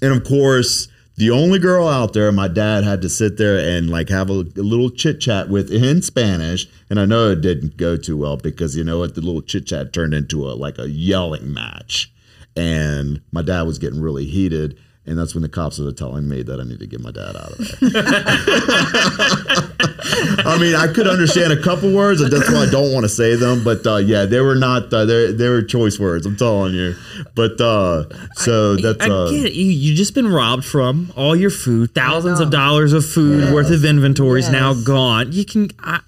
and 0.00 0.12
of 0.12 0.24
course, 0.24 0.88
the 1.16 1.30
only 1.30 1.58
girl 1.58 1.86
out 1.86 2.14
there, 2.14 2.32
my 2.32 2.48
dad 2.48 2.82
had 2.84 3.02
to 3.02 3.10
sit 3.10 3.36
there 3.36 3.58
and 3.58 3.90
like 3.90 4.08
have 4.08 4.30
a, 4.30 4.44
a 4.56 4.64
little 4.64 4.88
chit 4.88 5.20
chat 5.20 5.50
with 5.50 5.70
in 5.70 6.00
Spanish, 6.00 6.66
and 6.88 6.98
I 6.98 7.04
know 7.04 7.30
it 7.30 7.42
didn't 7.42 7.76
go 7.76 7.98
too 7.98 8.16
well 8.16 8.38
because 8.38 8.74
you 8.74 8.84
know 8.84 9.00
what, 9.00 9.14
the 9.14 9.20
little 9.20 9.42
chit 9.42 9.66
chat 9.66 9.92
turned 9.92 10.14
into 10.14 10.48
a 10.48 10.52
like 10.52 10.78
a 10.78 10.88
yelling 10.88 11.52
match, 11.52 12.10
and 12.56 13.20
my 13.32 13.42
dad 13.42 13.62
was 13.62 13.78
getting 13.78 14.00
really 14.00 14.24
heated. 14.24 14.78
And 15.06 15.18
that's 15.18 15.34
when 15.34 15.42
the 15.42 15.48
cops 15.48 15.76
started 15.76 15.96
telling 15.96 16.28
me 16.28 16.42
that 16.42 16.60
I 16.60 16.64
need 16.64 16.78
to 16.80 16.86
get 16.86 17.00
my 17.00 17.10
dad 17.10 17.34
out 17.34 17.52
of 17.52 17.58
there. 17.58 17.66
I 20.44 20.58
mean, 20.58 20.74
I 20.74 20.92
could 20.92 21.06
understand 21.06 21.52
a 21.52 21.62
couple 21.62 21.92
words, 21.94 22.20
and 22.20 22.30
that's 22.30 22.50
why 22.50 22.66
I 22.66 22.70
don't 22.70 22.92
want 22.92 23.04
to 23.04 23.08
say 23.08 23.34
them. 23.34 23.64
But 23.64 23.86
uh, 23.86 23.96
yeah, 23.96 24.26
they 24.26 24.40
were 24.40 24.54
not. 24.54 24.92
Uh, 24.92 25.04
they 25.06 25.32
they 25.32 25.48
were 25.48 25.62
choice 25.62 25.98
words. 25.98 26.26
I'm 26.26 26.36
telling 26.36 26.74
you. 26.74 26.94
But 27.34 27.60
uh, 27.60 28.04
so 28.34 28.76
that's. 28.76 29.02
I 29.02 29.08
uh, 29.08 29.30
get 29.30 29.46
it. 29.46 29.52
You 29.54 29.66
you 29.66 29.94
just 29.94 30.14
been 30.14 30.28
robbed 30.28 30.64
from 30.64 31.12
all 31.16 31.34
your 31.34 31.50
food, 31.50 31.94
thousands 31.94 32.38
of 32.40 32.50
dollars 32.50 32.92
of 32.92 33.06
food 33.06 33.54
worth 33.54 33.70
of 33.70 33.84
inventories 33.84 34.50
now 34.50 34.74
gone. 34.74 35.32
You 35.32 35.44
can. 35.44 35.70
I, 35.80 36.00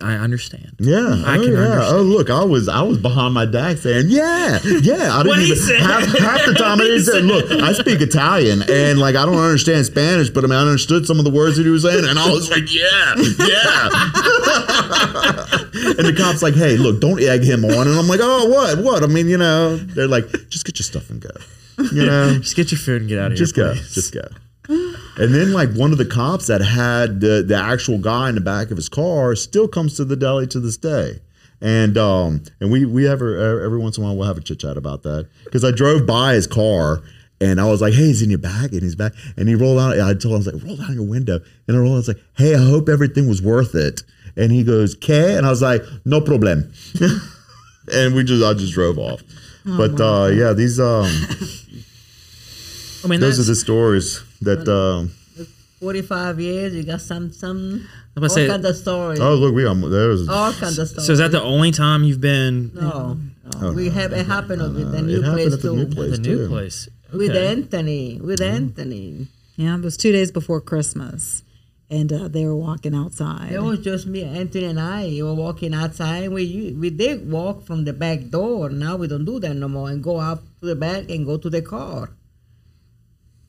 I 0.00 0.14
understand. 0.14 0.76
Yeah, 0.78 1.24
I 1.26 1.38
oh, 1.38 1.42
can 1.42 1.52
yeah. 1.52 1.58
Oh, 1.58 1.62
understand. 1.72 1.96
Oh, 1.96 2.02
look, 2.02 2.30
I 2.30 2.44
was 2.44 2.68
I 2.68 2.82
was 2.82 2.98
behind 2.98 3.34
my 3.34 3.46
dad 3.46 3.80
saying, 3.80 4.06
"Yeah, 4.08 4.60
yeah." 4.64 5.12
I 5.12 5.24
didn't 5.24 5.26
What 5.26 5.38
he 5.40 5.46
even 5.46 5.58
said. 5.58 5.80
half, 5.80 6.04
half 6.18 6.46
the 6.46 6.54
time. 6.54 6.80
I 6.80 6.84
didn't 6.84 7.02
say, 7.04 7.20
"Look, 7.20 7.50
I 7.50 7.72
speak 7.72 8.00
Italian 8.00 8.62
and 8.70 9.00
like 9.00 9.16
I 9.16 9.26
don't 9.26 9.38
understand 9.38 9.86
Spanish, 9.86 10.30
but 10.30 10.44
I 10.44 10.46
mean 10.46 10.56
I 10.56 10.60
understood 10.60 11.04
some 11.04 11.18
of 11.18 11.24
the 11.24 11.32
words 11.32 11.56
that 11.56 11.64
he 11.64 11.70
was 11.70 11.82
saying, 11.82 12.04
and 12.04 12.16
I 12.16 12.30
was 12.30 12.48
like, 12.48 12.72
"Yeah, 12.72 13.14
yeah." 13.48 13.88
and 15.98 16.06
the 16.06 16.14
cops 16.16 16.42
like, 16.42 16.54
"Hey, 16.54 16.76
look, 16.76 17.00
don't 17.00 17.20
egg 17.20 17.42
him 17.42 17.64
on," 17.64 17.88
and 17.88 17.98
I'm 17.98 18.06
like, 18.06 18.20
"Oh, 18.22 18.46
what, 18.48 18.78
what?" 18.78 19.02
I 19.02 19.08
mean, 19.08 19.26
you 19.28 19.36
know, 19.38 19.76
they're 19.78 20.06
like, 20.06 20.30
"Just 20.48 20.64
get 20.64 20.78
your 20.78 20.84
stuff 20.84 21.10
and 21.10 21.20
go," 21.20 21.30
you 21.92 22.02
know. 22.06 22.38
Just 22.38 22.54
get 22.56 22.70
your 22.70 22.78
food 22.78 23.00
and 23.02 23.08
get 23.08 23.18
out 23.18 23.32
of 23.32 23.38
just 23.38 23.56
here. 23.56 23.74
Just 23.74 23.74
go, 23.74 23.82
please. 23.82 23.94
just 23.94 24.14
go. 24.14 24.22
And 25.18 25.34
then, 25.34 25.52
like 25.52 25.72
one 25.72 25.90
of 25.90 25.98
the 25.98 26.04
cops 26.04 26.46
that 26.46 26.60
had 26.60 27.20
the 27.20 27.42
the 27.46 27.56
actual 27.56 27.98
guy 27.98 28.28
in 28.28 28.36
the 28.36 28.40
back 28.40 28.70
of 28.70 28.76
his 28.76 28.88
car 28.88 29.34
still 29.34 29.66
comes 29.66 29.96
to 29.96 30.04
the 30.04 30.16
deli 30.16 30.46
to 30.48 30.60
this 30.60 30.76
day. 30.76 31.20
And 31.60 31.98
um 31.98 32.44
and 32.60 32.70
we 32.70 32.84
we 32.84 33.08
ever 33.08 33.60
every 33.64 33.78
once 33.78 33.98
in 33.98 34.04
a 34.04 34.06
while 34.06 34.16
we'll 34.16 34.28
have 34.28 34.38
a 34.38 34.40
chit 34.40 34.60
chat 34.60 34.76
about 34.76 35.02
that 35.02 35.28
because 35.44 35.64
I 35.64 35.72
drove 35.72 36.06
by 36.06 36.34
his 36.34 36.46
car 36.46 37.02
and 37.40 37.60
I 37.60 37.64
was 37.68 37.80
like, 37.80 37.94
"Hey, 37.94 38.06
he's 38.06 38.22
in 38.22 38.30
your 38.30 38.38
bag," 38.38 38.72
and 38.72 38.82
he's 38.82 38.94
back, 38.94 39.12
and 39.36 39.48
he 39.48 39.56
rolled 39.56 39.80
out. 39.80 39.98
I 39.98 40.14
told 40.14 40.24
him 40.24 40.32
I 40.32 40.36
was 40.36 40.46
like, 40.46 40.64
"Roll 40.64 40.76
down 40.76 40.94
your 40.94 41.06
window," 41.06 41.40
and 41.66 41.76
I 41.76 41.80
rolled. 41.80 41.94
I 41.94 41.96
was 41.96 42.08
like, 42.08 42.22
"Hey, 42.36 42.54
I 42.54 42.58
hope 42.58 42.88
everything 42.88 43.28
was 43.28 43.42
worth 43.42 43.74
it." 43.74 44.02
And 44.36 44.52
he 44.52 44.62
goes, 44.62 44.94
"K," 44.94 45.36
and 45.36 45.44
I 45.46 45.50
was 45.50 45.62
like, 45.62 45.82
"No 46.04 46.20
problem." 46.20 46.72
and 47.92 48.14
we 48.14 48.22
just 48.24 48.44
I 48.44 48.54
just 48.54 48.72
drove 48.72 48.98
off. 48.98 49.22
but 49.64 50.00
uh, 50.00 50.30
yeah, 50.32 50.52
these 50.52 50.78
um 50.80 51.06
I 53.04 53.08
mean, 53.08 53.20
those 53.20 53.38
are 53.38 53.44
the 53.44 53.54
stories 53.54 54.22
that. 54.42 54.68
Um, 54.68 55.10
45 55.80 56.40
years, 56.40 56.74
you 56.74 56.82
got 56.82 57.00
some, 57.00 57.30
some, 57.30 57.86
I'm 58.16 58.22
all 58.24 58.28
say- 58.28 58.48
kinds 58.48 58.64
of 58.66 58.74
stories. 58.76 59.20
oh 59.20 59.34
look, 59.36 59.54
we 59.54 59.62
got 59.62 59.74
there's 59.88 60.28
all 60.28 60.52
kinds 60.52 60.76
of 60.78 60.88
stories. 60.88 61.06
so 61.06 61.12
is 61.12 61.20
that 61.20 61.30
the 61.30 61.40
only 61.40 61.70
time 61.70 62.02
you've 62.02 62.20
been 62.20 62.72
No, 62.74 63.16
no. 63.60 63.72
we 63.72 63.88
have 63.90 64.12
it 64.12 64.26
happened 64.26 64.60
with 64.60 64.90
the 64.90 64.98
Uh, 64.98 65.02
new 65.02 65.18
it 65.18 65.22
happened 65.22 65.34
place 65.36 65.52
at 65.54 65.62
the 65.62 65.72
new 65.72 65.86
place 65.86 66.10
the 66.16 66.18
new 66.18 66.36
too. 66.38 66.48
place? 66.48 66.88
With 67.12 67.30
Anthony, 67.36 68.20
with 68.20 68.40
Anthony. 68.40 69.28
Yeah, 69.56 69.76
it 69.76 69.82
was 69.82 69.96
two 69.96 70.10
days 70.10 70.32
before 70.32 70.60
Christmas, 70.60 71.42
and 71.88 72.12
uh, 72.12 72.26
they 72.26 72.44
were 72.44 72.56
walking 72.56 72.94
outside. 72.94 73.52
It 73.52 73.62
was 73.62 73.78
just 73.78 74.06
me, 74.08 74.24
Anthony, 74.24 74.64
and 74.66 74.80
I. 74.80 75.06
We 75.06 75.22
were 75.22 75.34
walking 75.34 75.74
outside. 75.74 76.28
We 76.30 76.74
we 76.78 76.90
did 76.90 77.30
walk 77.30 77.64
from 77.64 77.84
the 77.84 77.92
back 77.92 78.30
door. 78.30 78.68
Now 78.68 78.96
we 78.96 79.06
don't 79.06 79.24
do 79.24 79.38
that 79.40 79.54
no 79.54 79.68
more, 79.68 79.90
and 79.90 80.02
go 80.02 80.18
out 80.20 80.42
to 80.60 80.66
the 80.66 80.74
back 80.76 81.08
and 81.08 81.24
go 81.24 81.36
to 81.38 81.48
the 81.48 81.62
car. 81.62 82.10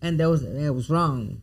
And 0.02 0.20
that 0.20 0.30
was 0.30 0.44
that 0.44 0.74
was 0.74 0.90
wrong, 0.90 1.42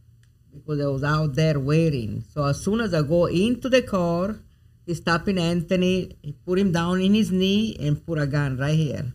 because 0.54 0.80
I 0.80 0.88
was 0.88 1.04
out 1.04 1.34
there 1.34 1.60
waiting. 1.60 2.24
So 2.32 2.44
as 2.44 2.60
soon 2.60 2.80
as 2.80 2.94
I 2.94 3.02
go 3.02 3.26
into 3.26 3.68
the 3.68 3.82
car, 3.82 4.40
he 4.86 4.94
stopping 4.94 5.38
Anthony, 5.38 6.16
he 6.22 6.32
put 6.32 6.58
him 6.58 6.72
down 6.72 7.00
in 7.00 7.12
his 7.12 7.30
knee 7.30 7.76
and 7.78 8.04
put 8.06 8.18
a 8.18 8.26
gun 8.26 8.56
right 8.56 8.74
here. 8.74 9.12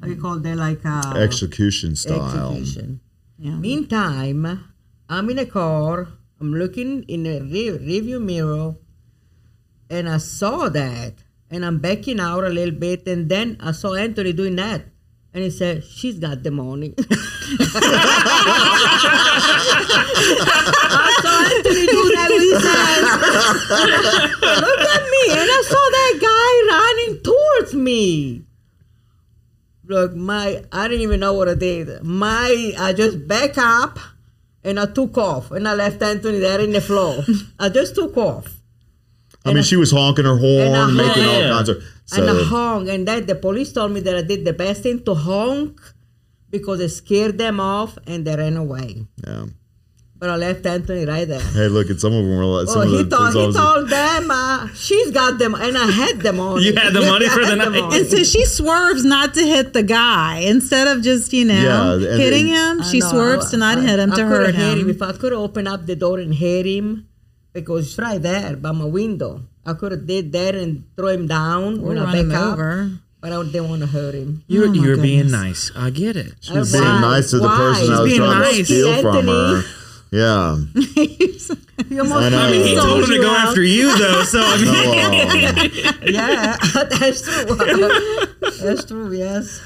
How 0.00 0.08
you 0.08 0.16
call 0.16 0.38
that? 0.38 0.56
Like 0.56 0.80
uh, 0.84 1.12
execution 1.16 1.94
style. 1.94 2.52
execution. 2.52 3.00
yeah. 3.38 3.52
Meantime, 3.52 4.64
I'm 5.08 5.28
in 5.30 5.38
a 5.38 5.46
car. 5.46 6.08
I'm 6.40 6.54
looking 6.54 7.02
in 7.04 7.24
the 7.24 7.40
re- 7.42 7.78
review 7.78 8.18
mirror, 8.18 8.74
and 9.90 10.08
I 10.08 10.16
saw 10.16 10.70
that, 10.70 11.12
and 11.50 11.66
I'm 11.66 11.78
backing 11.80 12.18
out 12.18 12.44
a 12.44 12.48
little 12.48 12.74
bit, 12.74 13.06
and 13.06 13.28
then 13.28 13.58
I 13.60 13.72
saw 13.72 13.94
Anthony 13.94 14.32
doing 14.32 14.56
that, 14.56 14.86
and 15.32 15.44
he 15.44 15.50
said, 15.50 15.84
"She's 15.84 16.18
got 16.18 16.42
the 16.42 16.50
money." 16.50 16.94
I 19.78 21.10
saw 21.22 21.36
Anthony 21.56 21.86
do 21.86 22.02
that 22.14 22.28
with 22.30 22.42
his 22.42 22.62
hands. 22.64 23.08
Look 24.60 24.80
at 24.80 25.04
me, 25.04 25.24
and 25.30 25.48
I 25.50 25.62
saw 25.66 25.84
that 25.98 26.14
guy 26.20 26.52
running 26.74 27.22
towards 27.22 27.74
me. 27.74 28.44
Look, 29.86 30.14
my 30.14 30.64
I 30.70 30.88
didn't 30.88 31.02
even 31.02 31.20
know 31.20 31.34
what 31.34 31.48
I 31.48 31.54
did. 31.54 32.02
My 32.04 32.72
I 32.78 32.92
just 32.92 33.26
back 33.26 33.58
up 33.58 33.98
and 34.62 34.78
I 34.78 34.86
took 34.86 35.18
off 35.18 35.50
and 35.50 35.66
I 35.66 35.74
left 35.74 36.00
Anthony 36.02 36.38
there 36.38 36.60
in 36.60 36.70
the 36.72 36.80
floor. 36.80 37.24
I 37.58 37.68
just 37.70 37.96
took 37.96 38.16
off. 38.16 38.60
I 39.44 39.52
mean, 39.52 39.62
she 39.62 39.76
was 39.76 39.90
honking 39.90 40.26
her 40.26 40.36
And 40.36 40.76
I 40.76 40.82
horn, 40.84 40.96
making 40.96 41.24
all 41.24 41.42
kinds 41.56 41.70
of. 41.70 41.82
And 42.12 42.28
I 42.30 42.32
So 42.34 42.44
hung 42.44 42.88
and 42.88 43.06
then 43.08 43.26
the 43.26 43.34
police 43.34 43.72
told 43.72 43.92
me 43.92 44.00
that 44.00 44.16
I 44.16 44.22
did 44.22 44.44
the 44.44 44.52
best 44.52 44.82
thing 44.82 45.02
to 45.04 45.14
honk 45.14 45.80
because 46.50 46.80
it 46.80 46.88
scared 46.90 47.38
them 47.38 47.60
off 47.60 47.96
and 48.06 48.26
they 48.26 48.34
ran 48.36 48.56
away. 48.56 49.06
Yeah. 49.26 49.46
But 50.18 50.28
I 50.28 50.36
left 50.36 50.66
Anthony 50.66 51.06
right 51.06 51.26
there. 51.26 51.40
Hey, 51.40 51.68
look, 51.68 51.88
and 51.88 51.98
some 51.98 52.12
of 52.12 52.22
them 52.22 52.36
were 52.36 52.44
like, 52.44 52.68
some 52.68 52.82
Oh, 52.82 52.84
he 52.84 53.02
the 53.04 53.08
told, 53.16 53.32
police 53.32 53.54
he 53.56 53.60
told 53.62 53.88
them 53.88 54.30
uh, 54.30 54.68
she's 54.74 55.10
got 55.12 55.38
them, 55.38 55.54
and 55.54 55.78
I 55.78 55.90
had 55.90 56.20
them 56.20 56.38
on. 56.38 56.60
You 56.60 56.74
had 56.74 56.92
the 56.92 57.00
money 57.00 57.26
for 57.26 57.40
the 57.40 57.56
them 57.56 57.72
night. 57.72 57.94
And 57.94 58.06
so 58.06 58.22
she 58.22 58.44
swerves 58.44 59.02
not 59.02 59.32
to 59.32 59.40
hit 59.40 59.72
the 59.72 59.82
guy 59.82 60.40
instead 60.40 60.88
of 60.88 61.02
just 61.02 61.32
you 61.32 61.46
know 61.46 61.96
Yeah, 61.98 62.18
hitting 62.18 62.48
they- 62.48 62.50
him. 62.52 62.82
I 62.82 62.84
She 62.84 62.98
know, 62.98 63.08
swerves 63.08 63.46
I- 63.46 63.50
to 63.52 63.56
not 63.56 63.78
I- 63.78 63.80
hit 63.80 63.98
him 63.98 64.12
I 64.12 64.16
to 64.16 64.26
hurt 64.26 64.54
hit 64.54 64.76
him. 64.78 64.90
If 64.90 65.00
I 65.00 65.12
could 65.12 65.32
open 65.32 65.66
up 65.66 65.86
the 65.86 65.96
door 65.96 66.18
and 66.18 66.34
hit 66.34 66.66
him, 66.66 67.06
because 67.54 67.86
it's 67.88 67.98
right 67.98 68.20
there 68.20 68.56
by 68.56 68.72
my 68.72 68.84
window, 68.84 69.40
I 69.66 69.74
could 69.74 69.92
have 69.92 70.06
did 70.06 70.32
that 70.32 70.54
and 70.54 70.84
throw 70.96 71.08
him 71.08 71.26
down 71.26 71.80
Or 71.80 71.88
when 71.88 71.98
I 71.98 72.04
run 72.04 72.12
back 72.12 72.20
him 72.20 72.32
up. 72.32 72.52
over. 72.54 72.90
But 73.20 73.32
I 73.34 73.42
didn't 73.44 73.68
want 73.68 73.82
to 73.82 73.86
hurt 73.86 74.14
him. 74.14 74.42
You, 74.46 74.64
Oh 74.64 74.72
you 74.72 74.88
were 74.88 74.96
being 74.96 75.30
nice. 75.30 75.70
I 75.76 75.90
get 75.90 76.16
it. 76.16 76.32
She 76.40 76.54
was 76.56 76.72
being 76.72 76.84
why? 76.84 77.00
nice 77.02 77.30
to 77.30 77.36
the 77.38 77.42
Why? 77.44 77.56
person 77.56 77.80
She's 77.82 77.90
I 77.90 78.00
was 78.00 78.10
being 78.10 78.20
trying 78.22 78.38
nice. 78.40 78.56
to 78.56 78.64
steal 78.64 79.02
from 79.02 79.26
her. 79.26 79.62
Yeah. 80.12 80.56
You 81.88 82.00
almost 82.02 82.26
I 82.26 82.28
know. 82.28 82.38
I 82.38 82.50
mean, 82.50 82.66
he 82.66 82.74
told 82.76 83.02
him 83.04 83.10
to 83.10 83.18
go 83.20 83.30
out. 83.30 83.48
after 83.48 83.62
you, 83.62 83.96
though. 83.98 84.22
So 84.22 84.40
I 84.42 84.56
mean, 84.58 84.68
Oh, 84.68 86.02
Yeah, 86.10 86.56
that's 86.84 87.22
true. 87.22 87.56
that's 88.60 88.84
true. 88.84 89.12
Yes. 89.12 89.60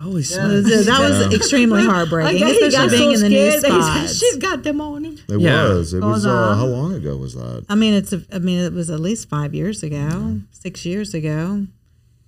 holy 0.00 0.22
So 0.22 0.62
smokes. 0.62 0.86
that 0.86 1.00
was 1.00 1.20
Yeah. 1.32 1.36
extremely 1.36 1.80
I 1.82 1.84
heartbreaking, 1.86 2.38
guess 2.38 2.56
he 2.56 2.66
especially 2.66 2.88
got 2.88 2.98
being 2.98 3.16
so 3.16 3.24
in 3.26 3.32
the 3.32 3.36
new 3.36 3.50
scared 3.50 3.62
that 3.64 4.00
he. 4.08 4.14
She's 4.14 4.36
got 4.36 4.62
them 4.62 4.80
on 4.80 4.95
him. 4.95 4.95
It 5.28 5.40
Yeah. 5.40 5.68
was. 5.68 5.92
It 5.94 6.02
was. 6.02 6.24
Hold 6.24 6.36
Uh, 6.36 6.54
how 6.56 6.66
long 6.66 6.94
ago 6.94 7.16
was 7.16 7.34
that? 7.34 7.64
I 7.68 7.74
mean, 7.74 7.94
it's. 7.94 8.12
A, 8.12 8.22
I 8.32 8.38
mean, 8.38 8.58
it 8.58 8.72
was 8.72 8.90
at 8.90 9.00
least 9.00 9.28
five 9.28 9.54
years 9.54 9.82
ago, 9.82 10.40
six 10.52 10.84
years 10.86 11.14
ago. 11.14 11.66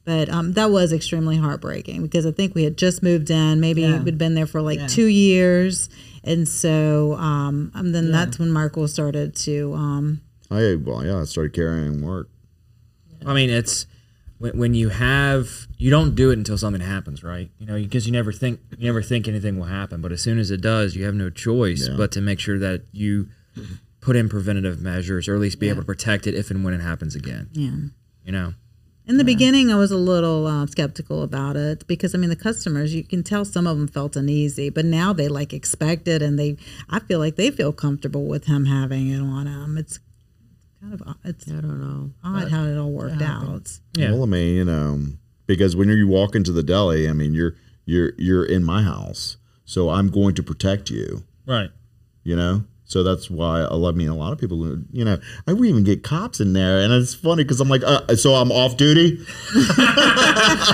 But 0.05 0.31
um, 0.31 0.55
that 0.55 0.71
was 0.71 0.93
extremely 0.95 1.37
heartbreaking 1.37 2.01
because 2.03 2.25
I 2.25 2.31
think 2.31 2.55
we 2.55 2.65
had 2.65 2.79
just 2.79 3.03
moved 3.03 3.29
in. 3.31 3.61
Maybe 3.61 3.83
Yeah. 3.83 4.03
we'd 4.03 4.17
been 4.17 4.35
there 4.35 4.47
for 4.47 4.63
like 4.63 4.79
Yeah. 4.79 4.87
two 4.87 5.07
years, 5.07 5.91
and 6.25 6.49
so 6.49 7.13
um, 7.17 7.71
and 7.75 7.95
then 7.95 8.11
that's 8.11 8.39
when 8.39 8.51
Marco 8.51 8.87
started 8.87 9.35
to. 9.37 9.75
Um, 9.75 10.21
I 10.51 10.77
well, 10.77 11.05
yeah, 11.05 11.21
I 11.21 11.25
started 11.25 11.53
carrying 11.53 12.01
work. 12.01 12.31
I 13.27 13.35
mean, 13.35 13.51
it's 13.51 13.87
when, 14.39 14.57
when 14.59 14.75
you 14.75 14.89
have 14.91 15.67
you 15.77 15.91
don't 15.91 16.15
do 16.15 16.31
it 16.31 16.39
until 16.39 16.59
something 16.59 16.81
happens, 16.83 17.23
right? 17.23 17.51
You 17.59 17.67
know, 17.67 17.75
because 17.75 18.07
you 18.07 18.13
never 18.13 18.33
think 18.33 18.61
you 18.79 18.87
never 18.87 19.03
think 19.03 19.29
anything 19.29 19.59
will 19.59 19.67
happen, 19.67 20.01
but 20.01 20.13
as 20.13 20.23
soon 20.23 20.39
as 20.39 20.51
it 20.51 20.61
does, 20.61 20.95
you 20.97 21.05
have 21.05 21.15
no 21.15 21.31
choice 21.31 21.89
Yeah. 21.89 21.97
but 21.97 22.13
to 22.13 22.21
make 22.21 22.41
sure 22.41 22.59
that 22.59 22.83
you 22.93 23.29
put 24.01 24.15
in 24.17 24.29
preventative 24.29 24.81
measures 24.81 25.29
or 25.29 25.35
at 25.35 25.41
least 25.41 25.59
be 25.59 25.69
able 25.69 25.83
to 25.83 25.87
protect 25.87 26.27
it 26.27 26.35
if 26.35 26.51
and 26.51 26.65
when 26.65 26.73
it 26.75 26.81
happens 26.81 27.15
again. 27.17 27.49
yeah. 27.53 27.71
You 28.25 28.33
know. 28.33 28.55
In 29.07 29.17
the 29.17 29.25
beginning, 29.25 29.73
I 29.73 29.77
was 29.77 29.91
a 29.91 29.97
little 29.97 30.47
uh, 30.47 30.67
skeptical 30.67 31.23
about 31.23 31.57
it 31.57 31.87
because 31.87 32.15
I 32.15 32.19
mean 32.19 32.29
the 32.29 32.37
customers, 32.37 32.95
you 32.95 33.03
can 33.03 33.23
tell 33.23 33.43
some 33.47 33.67
of 33.67 33.79
them 33.79 33.89
felt 33.89 34.17
uneasy, 34.17 34.69
but 34.69 34.85
now 34.85 35.15
they 35.15 35.29
like 35.29 35.55
expect 35.55 36.07
it, 36.09 36.21
and 36.21 36.39
they, 36.39 36.59
I 36.91 36.99
feel 37.01 37.19
like 37.19 37.37
they 37.37 37.51
feel 37.51 37.73
comfortable 37.73 38.27
with 38.27 38.45
him 38.45 38.67
having 38.67 39.09
it 39.09 39.19
on 39.21 39.47
them. 39.47 39.79
It's 39.79 39.99
kind 40.81 40.95
of 40.95 41.03
it's 41.25 41.49
I 41.49 41.61
don't 41.61 41.81
know. 41.81 42.11
odd 42.25 42.51
how 42.51 42.65
it 42.65 42.77
all 42.77 42.91
worked 42.91 43.23
out. 43.23 43.79
Yeah. 43.97 44.13
Well, 44.13 44.25
I 44.25 44.27
mean, 44.27 44.55
you 44.55 44.65
know, 44.65 45.03
because 45.47 45.77
when 45.77 45.89
you 45.89 46.07
walk 46.09 46.35
into 46.35 46.53
the 46.53 46.63
deli, 46.63 47.09
I 47.09 47.13
mean, 47.13 47.35
you're 47.35 47.55
you're 47.85 48.13
you're 48.19 48.45
in 48.45 48.65
my 48.65 48.83
house, 48.83 49.37
so 49.65 49.91
I'm 49.91 50.09
going 50.11 50.35
to 50.37 50.43
protect 50.43 50.91
you. 50.91 51.25
Right. 51.47 51.71
You 52.23 52.37
know. 52.37 52.65
So 52.89 53.03
that's 53.03 53.31
why 53.31 53.61
I 53.61 53.75
love. 53.75 53.95
I 53.95 53.99
mean, 53.99 54.09
a 54.09 54.17
lot 54.17 54.33
of 54.33 54.39
people, 54.39 54.79
you 54.93 55.05
know, 55.05 55.19
I 55.47 55.53
would 55.53 55.69
even 55.69 55.85
get 55.85 56.03
cops 56.03 56.41
in 56.41 56.55
there, 56.55 56.81
and 56.81 56.91
it's 56.91 57.15
funny 57.15 57.45
because 57.45 57.61
I'm 57.61 57.69
like, 57.69 57.83
uh, 57.85 58.17
so 58.17 58.33
I'm 58.35 58.51
off 58.51 58.79
duty. 58.79 59.19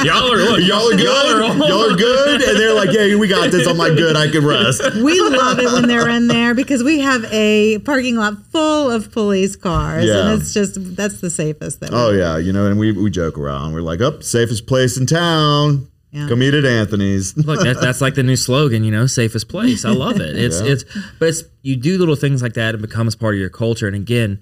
Y'all 0.05 0.31
are 0.33 0.37
look, 0.37 0.61
Y'all 0.62 0.93
are 0.93 0.97
good. 0.97 1.59
Y'all 1.69 1.93
are 1.93 1.97
good, 1.97 2.41
and 2.41 2.57
they're 2.59 2.73
like, 2.73 2.93
yeah, 2.93 3.17
we 3.17 3.27
got 3.27 3.51
this. 3.51 3.67
I'm 3.67 3.77
like, 3.79 3.97
good. 3.97 4.15
I 4.17 4.29
can 4.31 4.47
rest. 4.47 4.81
We 5.03 5.21
love 5.21 5.59
it 5.59 5.73
when 5.73 5.89
they're 5.89 6.09
in 6.09 6.29
there 6.29 6.55
because 6.55 6.85
we 6.85 7.01
have 7.01 7.25
a 7.33 7.79
parking 7.81 8.15
lot 8.17 8.35
full 8.53 8.93
of 8.93 9.11
police 9.11 9.57
cars, 9.57 10.05
Yeah. 10.05 10.31
and 10.31 10.41
it's 10.41 10.55
just 10.55 10.97
that's 10.97 11.21
the 11.21 11.31
safest 11.31 11.81
thing. 11.81 11.91
Oh 11.93 12.11
yeah, 12.11 12.37
you 12.39 12.53
know, 12.53 12.67
and 12.69 12.79
we 12.79 12.93
we 12.93 13.11
joke 13.11 13.37
around. 13.39 13.75
We're 13.75 13.81
like, 13.81 14.01
up, 14.01 14.23
safest 14.23 14.69
place 14.69 14.97
in 14.97 15.07
town. 15.07 15.89
Yeah. 16.15 16.29
Come 16.29 16.43
eat 16.45 16.55
at 16.55 16.65
Anthony's. 16.65 17.37
Look, 17.47 17.61
that, 17.65 17.81
that's 17.81 18.01
like 18.01 18.15
the 18.15 18.23
new 18.23 18.37
slogan, 18.37 18.85
you 18.85 18.93
know, 18.93 19.07
safest 19.07 19.49
place. 19.49 19.85
I 19.85 19.91
love 19.91 20.21
it. 20.21 20.37
It's 20.37 20.61
Yeah. 20.61 20.73
it's 20.73 20.85
but 21.19 21.29
it's 21.29 21.43
you 21.62 21.75
do 21.77 21.99
little 21.99 22.15
things 22.17 22.41
like 22.41 22.55
that, 22.55 22.75
it 22.75 22.81
becomes 22.81 23.17
part 23.17 23.35
of 23.35 23.41
your 23.41 23.51
culture. 23.51 23.87
And 23.89 23.97
again, 23.97 24.41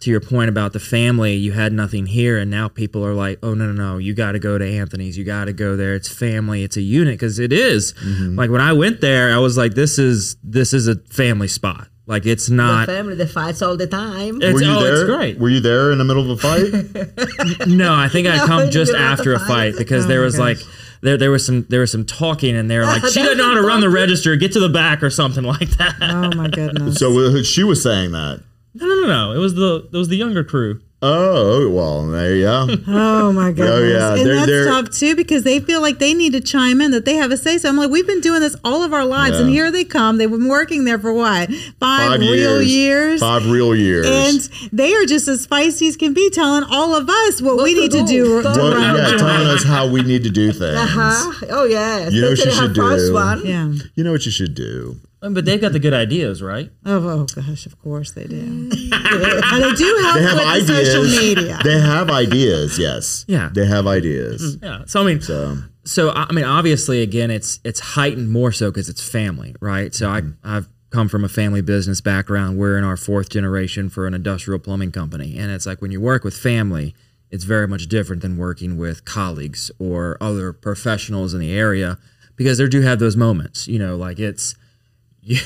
to 0.00 0.10
your 0.10 0.20
point 0.20 0.50
about 0.50 0.74
the 0.74 0.78
family, 0.80 1.34
you 1.34 1.52
had 1.52 1.72
nothing 1.72 2.04
here, 2.04 2.36
and 2.36 2.50
now 2.50 2.68
people 2.68 3.02
are 3.06 3.14
like, 3.14 3.38
oh 3.42 3.54
no 3.54 3.64
no 3.64 3.72
no, 3.72 3.96
you 3.96 4.12
got 4.12 4.32
to 4.32 4.38
go 4.38 4.58
to 4.58 4.64
Anthony's, 4.66 5.16
you 5.16 5.24
got 5.24 5.46
to 5.46 5.54
go 5.54 5.74
there. 5.74 5.94
It's 5.94 6.06
family, 6.08 6.62
it's 6.64 6.76
a 6.76 6.82
unit 6.82 7.14
because 7.14 7.38
it 7.38 7.50
is. 7.50 7.94
Mm-hmm. 7.94 8.36
Like 8.36 8.50
when 8.50 8.60
I 8.60 8.74
went 8.74 9.00
there, 9.00 9.32
I 9.34 9.38
was 9.38 9.56
like, 9.56 9.72
this 9.72 9.98
is 9.98 10.36
this 10.44 10.74
is 10.74 10.86
a 10.86 10.96
family 10.96 11.48
spot. 11.48 11.88
Like 12.08 12.26
it's 12.26 12.46
The 12.48 12.54
not. 12.56 12.86
family 12.86 13.14
that 13.16 13.30
fights 13.30 13.62
all 13.62 13.76
the 13.76 13.86
time. 13.86 14.40
It's, 14.42 14.52
Were 14.52 14.62
you 14.62 14.70
oh, 14.70 14.82
there? 14.84 14.94
it's 14.94 15.04
great. 15.04 15.38
Were 15.38 15.48
you 15.48 15.60
there 15.60 15.90
in 15.92 15.98
the 15.98 16.04
middle 16.04 16.30
of 16.30 16.38
a 16.38 16.42
fight? 16.42 17.66
No, 17.66 17.94
I 17.94 18.08
think 18.08 18.28
I 18.28 18.36
No, 18.40 18.46
come 18.46 18.70
just 18.70 18.92
after 18.94 19.32
a 19.32 19.38
fight. 19.38 19.48
fight 19.48 19.74
because 19.78 20.04
Oh 20.04 20.08
there 20.08 20.20
my 20.20 20.24
was 20.26 20.38
like 20.38 20.58
there 21.02 21.16
there 21.16 21.30
was 21.30 21.44
some 21.44 21.66
there 21.68 21.80
was 21.80 21.92
some 21.92 22.04
talking 22.04 22.56
and 22.56 22.70
they're 22.70 22.84
like 22.84 23.02
she 23.08 23.22
doesn't 23.22 23.38
know 23.38 23.48
how 23.48 23.54
to 23.54 23.62
run 23.66 23.80
the 23.80 23.90
register, 23.90 24.36
get 24.36 24.52
to 24.52 24.60
the 24.60 24.68
back 24.68 25.02
or 25.02 25.10
something 25.10 25.44
like 25.44 25.70
that. 25.78 25.96
Oh 26.00 26.36
my 26.36 26.48
goodness! 26.48 26.96
so 26.96 27.16
uh, 27.18 27.42
she 27.42 27.62
was 27.64 27.82
saying 27.82 28.12
that. 28.12 28.42
No, 28.74 28.86
no, 28.86 28.94
no, 29.02 29.06
no. 29.06 29.32
It 29.32 29.38
was 29.38 29.54
the 29.54 29.88
it 29.92 29.96
was 29.96 30.08
the 30.08 30.16
younger 30.16 30.44
crew. 30.44 30.80
Oh 31.02 31.68
well, 31.70 32.06
there 32.06 32.34
you 32.36 32.42
go. 32.44 32.66
Oh 32.88 33.30
my 33.32 33.52
goodness! 33.52 33.92
yeah, 33.92 34.14
and 34.14 34.26
they're- 34.26 34.34
that's 34.36 34.46
they're- 34.46 34.64
tough 34.66 34.90
too 34.90 35.14
because 35.14 35.42
they 35.44 35.60
feel 35.60 35.82
like 35.82 35.98
they 35.98 36.14
need 36.14 36.32
to 36.32 36.40
chime 36.40 36.80
in, 36.80 36.90
that 36.92 37.04
they 37.04 37.14
have 37.16 37.30
a 37.30 37.36
say. 37.36 37.58
So 37.58 37.68
I'm 37.68 37.76
like, 37.76 37.90
we've 37.90 38.06
been 38.06 38.20
doing 38.22 38.40
this 38.40 38.56
all 38.64 38.82
of 38.82 38.94
our 38.94 39.04
lives, 39.04 39.38
and 39.38 39.50
here 39.50 39.70
they 39.70 39.84
come. 39.84 40.16
They've 40.16 40.30
been 40.30 40.48
working 40.48 40.84
there 40.84 40.98
for 40.98 41.12
what 41.12 41.50
five, 41.78 42.12
Five 42.12 42.20
real 42.20 42.62
years. 42.62 42.74
years. 42.74 43.20
Five 43.20 43.46
real 43.50 43.74
years. 43.76 44.06
And 44.06 44.70
they 44.72 44.94
are 44.94 45.04
just 45.04 45.28
as 45.28 45.46
feisty 45.46 45.86
as 45.88 45.96
can 45.96 46.14
be, 46.14 46.30
telling 46.30 46.64
all 46.70 46.94
of 46.96 47.10
us 47.10 47.42
what, 47.42 47.62
we 47.62 47.74
need 47.74 47.90
to 47.92 47.98
do. 48.04 48.06
do. 48.06 48.34
What- 48.36 48.54
to 48.54 48.60
What- 48.62 48.76
yeah, 48.96 49.16
telling 49.18 49.46
us 49.48 49.64
how 49.64 49.88
we 49.90 50.02
need 50.02 50.24
to 50.24 50.30
do 50.30 50.50
things. 50.52 50.76
Uh-huh. 50.78 51.32
Oh 51.50 51.64
yeah. 51.64 52.08
You 52.08 52.22
know 52.22 52.30
what 52.30 52.38
you 52.44 52.50
should 52.52 52.72
do? 52.74 53.12
one. 53.12 53.44
Yeah. 53.44 53.72
You 53.96 54.02
know 54.04 54.12
what 54.12 54.24
you 54.24 54.32
should 54.32 54.54
do? 54.54 54.96
But 55.34 55.44
they've 55.44 55.60
got 55.60 55.72
the 55.72 55.78
good 55.78 55.94
ideas, 55.94 56.42
right? 56.42 56.70
Oh, 56.84 57.08
oh 57.08 57.26
gosh, 57.34 57.66
of 57.66 57.78
course 57.80 58.12
they 58.12 58.24
do. 58.24 58.36
and 58.40 58.70
they 58.72 59.72
do 59.72 59.98
help 60.02 60.14
They 60.16 60.22
have 60.22 60.34
with 60.34 60.46
ideas. 60.46 60.66
the 60.66 60.84
social 60.84 61.22
media. 61.22 61.58
They 61.64 61.80
have 61.80 62.10
ideas. 62.10 62.78
Yes. 62.78 63.24
Yeah. 63.28 63.50
They 63.52 63.66
have 63.66 63.86
ideas. 63.86 64.56
Mm-hmm. 64.56 64.64
Yeah. 64.64 64.84
So 64.86 65.00
I 65.00 65.04
mean, 65.04 65.20
So 65.20 65.58
so 65.84 66.10
I 66.10 66.26
I 66.28 66.32
mean, 66.32 66.44
obviously, 66.44 67.02
again, 67.02 67.30
it's 67.30 67.60
it's 67.64 67.80
heightened 67.80 68.30
more 68.30 68.52
so 68.52 68.70
because 68.70 68.88
it's 68.88 69.06
family, 69.08 69.54
right? 69.60 69.94
So 69.94 70.10
I 70.10 70.20
mm-hmm. 70.20 70.32
I've 70.44 70.68
come 70.90 71.08
from 71.08 71.24
a 71.24 71.28
family 71.28 71.60
business 71.62 72.00
background. 72.00 72.58
We're 72.58 72.78
in 72.78 72.84
our 72.84 72.96
fourth 72.96 73.28
generation 73.28 73.88
for 73.90 74.06
an 74.06 74.14
industrial 74.14 74.58
plumbing 74.60 74.92
company, 74.92 75.38
and 75.38 75.50
it's 75.50 75.66
like 75.66 75.82
when 75.82 75.90
you 75.90 76.00
work 76.00 76.24
with 76.24 76.36
family, 76.36 76.94
it's 77.30 77.44
very 77.44 77.66
much 77.68 77.86
different 77.88 78.22
than 78.22 78.36
working 78.36 78.76
with 78.76 79.04
colleagues 79.04 79.70
or 79.78 80.16
other 80.20 80.52
professionals 80.52 81.34
in 81.34 81.40
the 81.40 81.52
area 81.56 81.98
because 82.36 82.58
they 82.58 82.68
do 82.68 82.82
have 82.82 82.98
those 82.98 83.16
moments, 83.16 83.66
you 83.66 83.78
know, 83.78 83.96
like 83.96 84.18
it's. 84.18 84.54
You, 85.28 85.38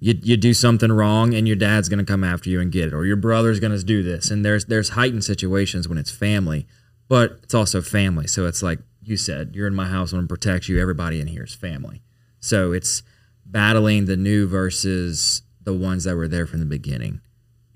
you, 0.00 0.18
you 0.20 0.36
do 0.36 0.52
something 0.52 0.90
wrong 0.90 1.32
and 1.32 1.46
your 1.46 1.56
dad's 1.56 1.88
going 1.88 2.00
to 2.00 2.04
come 2.04 2.24
after 2.24 2.50
you 2.50 2.60
and 2.60 2.72
get 2.72 2.88
it 2.88 2.92
or 2.92 3.06
your 3.06 3.14
brother's 3.14 3.60
going 3.60 3.70
to 3.70 3.84
do 3.84 4.02
this. 4.02 4.32
And 4.32 4.44
there's 4.44 4.64
there's 4.64 4.90
heightened 4.90 5.22
situations 5.22 5.86
when 5.88 5.96
it's 5.96 6.10
family 6.10 6.66
but 7.06 7.38
it's 7.44 7.54
also 7.54 7.80
family. 7.80 8.26
So 8.26 8.46
it's 8.46 8.64
like 8.64 8.80
you 9.00 9.16
said 9.16 9.52
you're 9.54 9.68
in 9.68 9.76
my 9.76 9.86
house 9.86 10.10
i'm 10.10 10.18
going 10.18 10.26
to 10.26 10.34
protect 10.34 10.68
you. 10.68 10.80
Everybody 10.80 11.20
in 11.20 11.28
here 11.28 11.44
is 11.44 11.54
family. 11.54 12.02
So 12.40 12.72
it's 12.72 13.04
battling 13.46 14.06
the 14.06 14.16
new 14.16 14.48
versus 14.48 15.42
the 15.62 15.72
ones 15.72 16.02
that 16.02 16.16
were 16.16 16.26
there 16.26 16.46
from 16.46 16.58
the 16.58 16.66
beginning. 16.66 17.20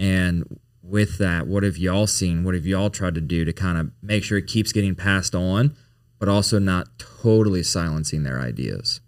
And 0.00 0.58
with 0.82 1.18
that 1.18 1.46
what 1.46 1.62
have 1.62 1.78
y'all 1.78 2.08
seen? 2.08 2.42
What 2.42 2.56
have 2.56 2.66
y'all 2.66 2.90
tried 2.90 3.14
to 3.14 3.20
do 3.20 3.44
to 3.44 3.52
kind 3.52 3.78
of 3.78 3.92
make 4.02 4.24
sure 4.24 4.36
it 4.36 4.48
keeps 4.48 4.72
getting 4.72 4.96
passed 4.96 5.32
on 5.36 5.76
but 6.18 6.28
also 6.28 6.58
not 6.58 6.98
totally 6.98 7.62
silencing 7.62 8.24
their 8.24 8.40
ideas 8.40 9.00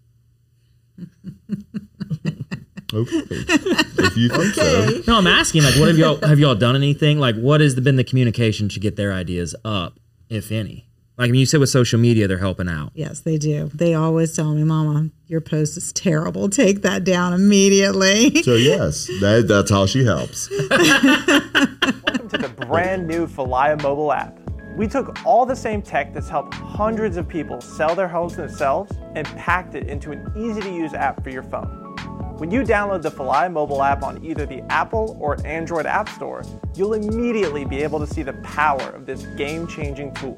okay, 2.92 3.22
if 3.28 4.16
you 4.16 4.28
think 4.28 4.54
so. 4.54 5.02
No, 5.06 5.18
I'm 5.18 5.26
asking 5.26 5.62
like, 5.62 5.76
what 5.76 5.88
have 5.88 5.98
y'all 5.98 6.16
have 6.26 6.38
y'all 6.38 6.54
done 6.54 6.76
anything? 6.76 7.18
Like, 7.18 7.36
what 7.36 7.60
has 7.60 7.74
been 7.78 7.96
the 7.96 8.04
communication 8.04 8.68
to 8.70 8.80
get 8.80 8.96
their 8.96 9.12
ideas 9.12 9.54
up, 9.64 9.98
if 10.28 10.52
any? 10.52 10.86
Like, 11.16 11.28
I 11.28 11.30
mean, 11.30 11.40
you 11.40 11.46
said 11.46 11.60
with 11.60 11.68
social 11.68 12.00
media, 12.00 12.26
they're 12.26 12.38
helping 12.38 12.68
out. 12.68 12.90
Yes, 12.94 13.20
they 13.20 13.38
do. 13.38 13.70
They 13.72 13.94
always 13.94 14.34
tell 14.34 14.52
me, 14.52 14.64
Mama, 14.64 15.10
your 15.28 15.40
post 15.40 15.76
is 15.76 15.92
terrible. 15.92 16.48
Take 16.48 16.82
that 16.82 17.04
down 17.04 17.32
immediately. 17.32 18.42
So 18.42 18.56
yes, 18.56 19.06
that, 19.20 19.46
that's 19.46 19.70
how 19.70 19.86
she 19.86 20.04
helps. 20.04 20.50
Welcome 20.50 22.28
to 22.30 22.38
the 22.38 22.52
brand 22.66 23.06
new 23.06 23.28
Falaya 23.28 23.80
mobile 23.80 24.12
app. 24.12 24.40
We 24.76 24.88
took 24.88 25.24
all 25.24 25.46
the 25.46 25.54
same 25.54 25.82
tech 25.82 26.12
that's 26.12 26.28
helped 26.28 26.52
hundreds 26.54 27.16
of 27.16 27.28
people 27.28 27.60
sell 27.60 27.94
their 27.94 28.08
homes 28.08 28.34
themselves 28.34 28.90
and 29.14 29.24
packed 29.36 29.76
it 29.76 29.86
into 29.86 30.10
an 30.10 30.32
easy 30.36 30.62
to 30.62 30.70
use 30.72 30.94
app 30.94 31.22
for 31.22 31.30
your 31.30 31.44
phone. 31.44 31.83
When 32.38 32.50
you 32.50 32.62
download 32.62 33.02
the 33.02 33.12
Falaya 33.12 33.50
mobile 33.50 33.80
app 33.80 34.02
on 34.02 34.22
either 34.24 34.44
the 34.44 34.60
Apple 34.62 35.16
or 35.20 35.36
Android 35.46 35.86
App 35.86 36.08
Store, 36.08 36.42
you'll 36.74 36.94
immediately 36.94 37.64
be 37.64 37.80
able 37.80 38.00
to 38.00 38.12
see 38.12 38.24
the 38.24 38.32
power 38.42 38.82
of 38.90 39.06
this 39.06 39.24
game 39.36 39.68
changing 39.68 40.12
tool. 40.14 40.36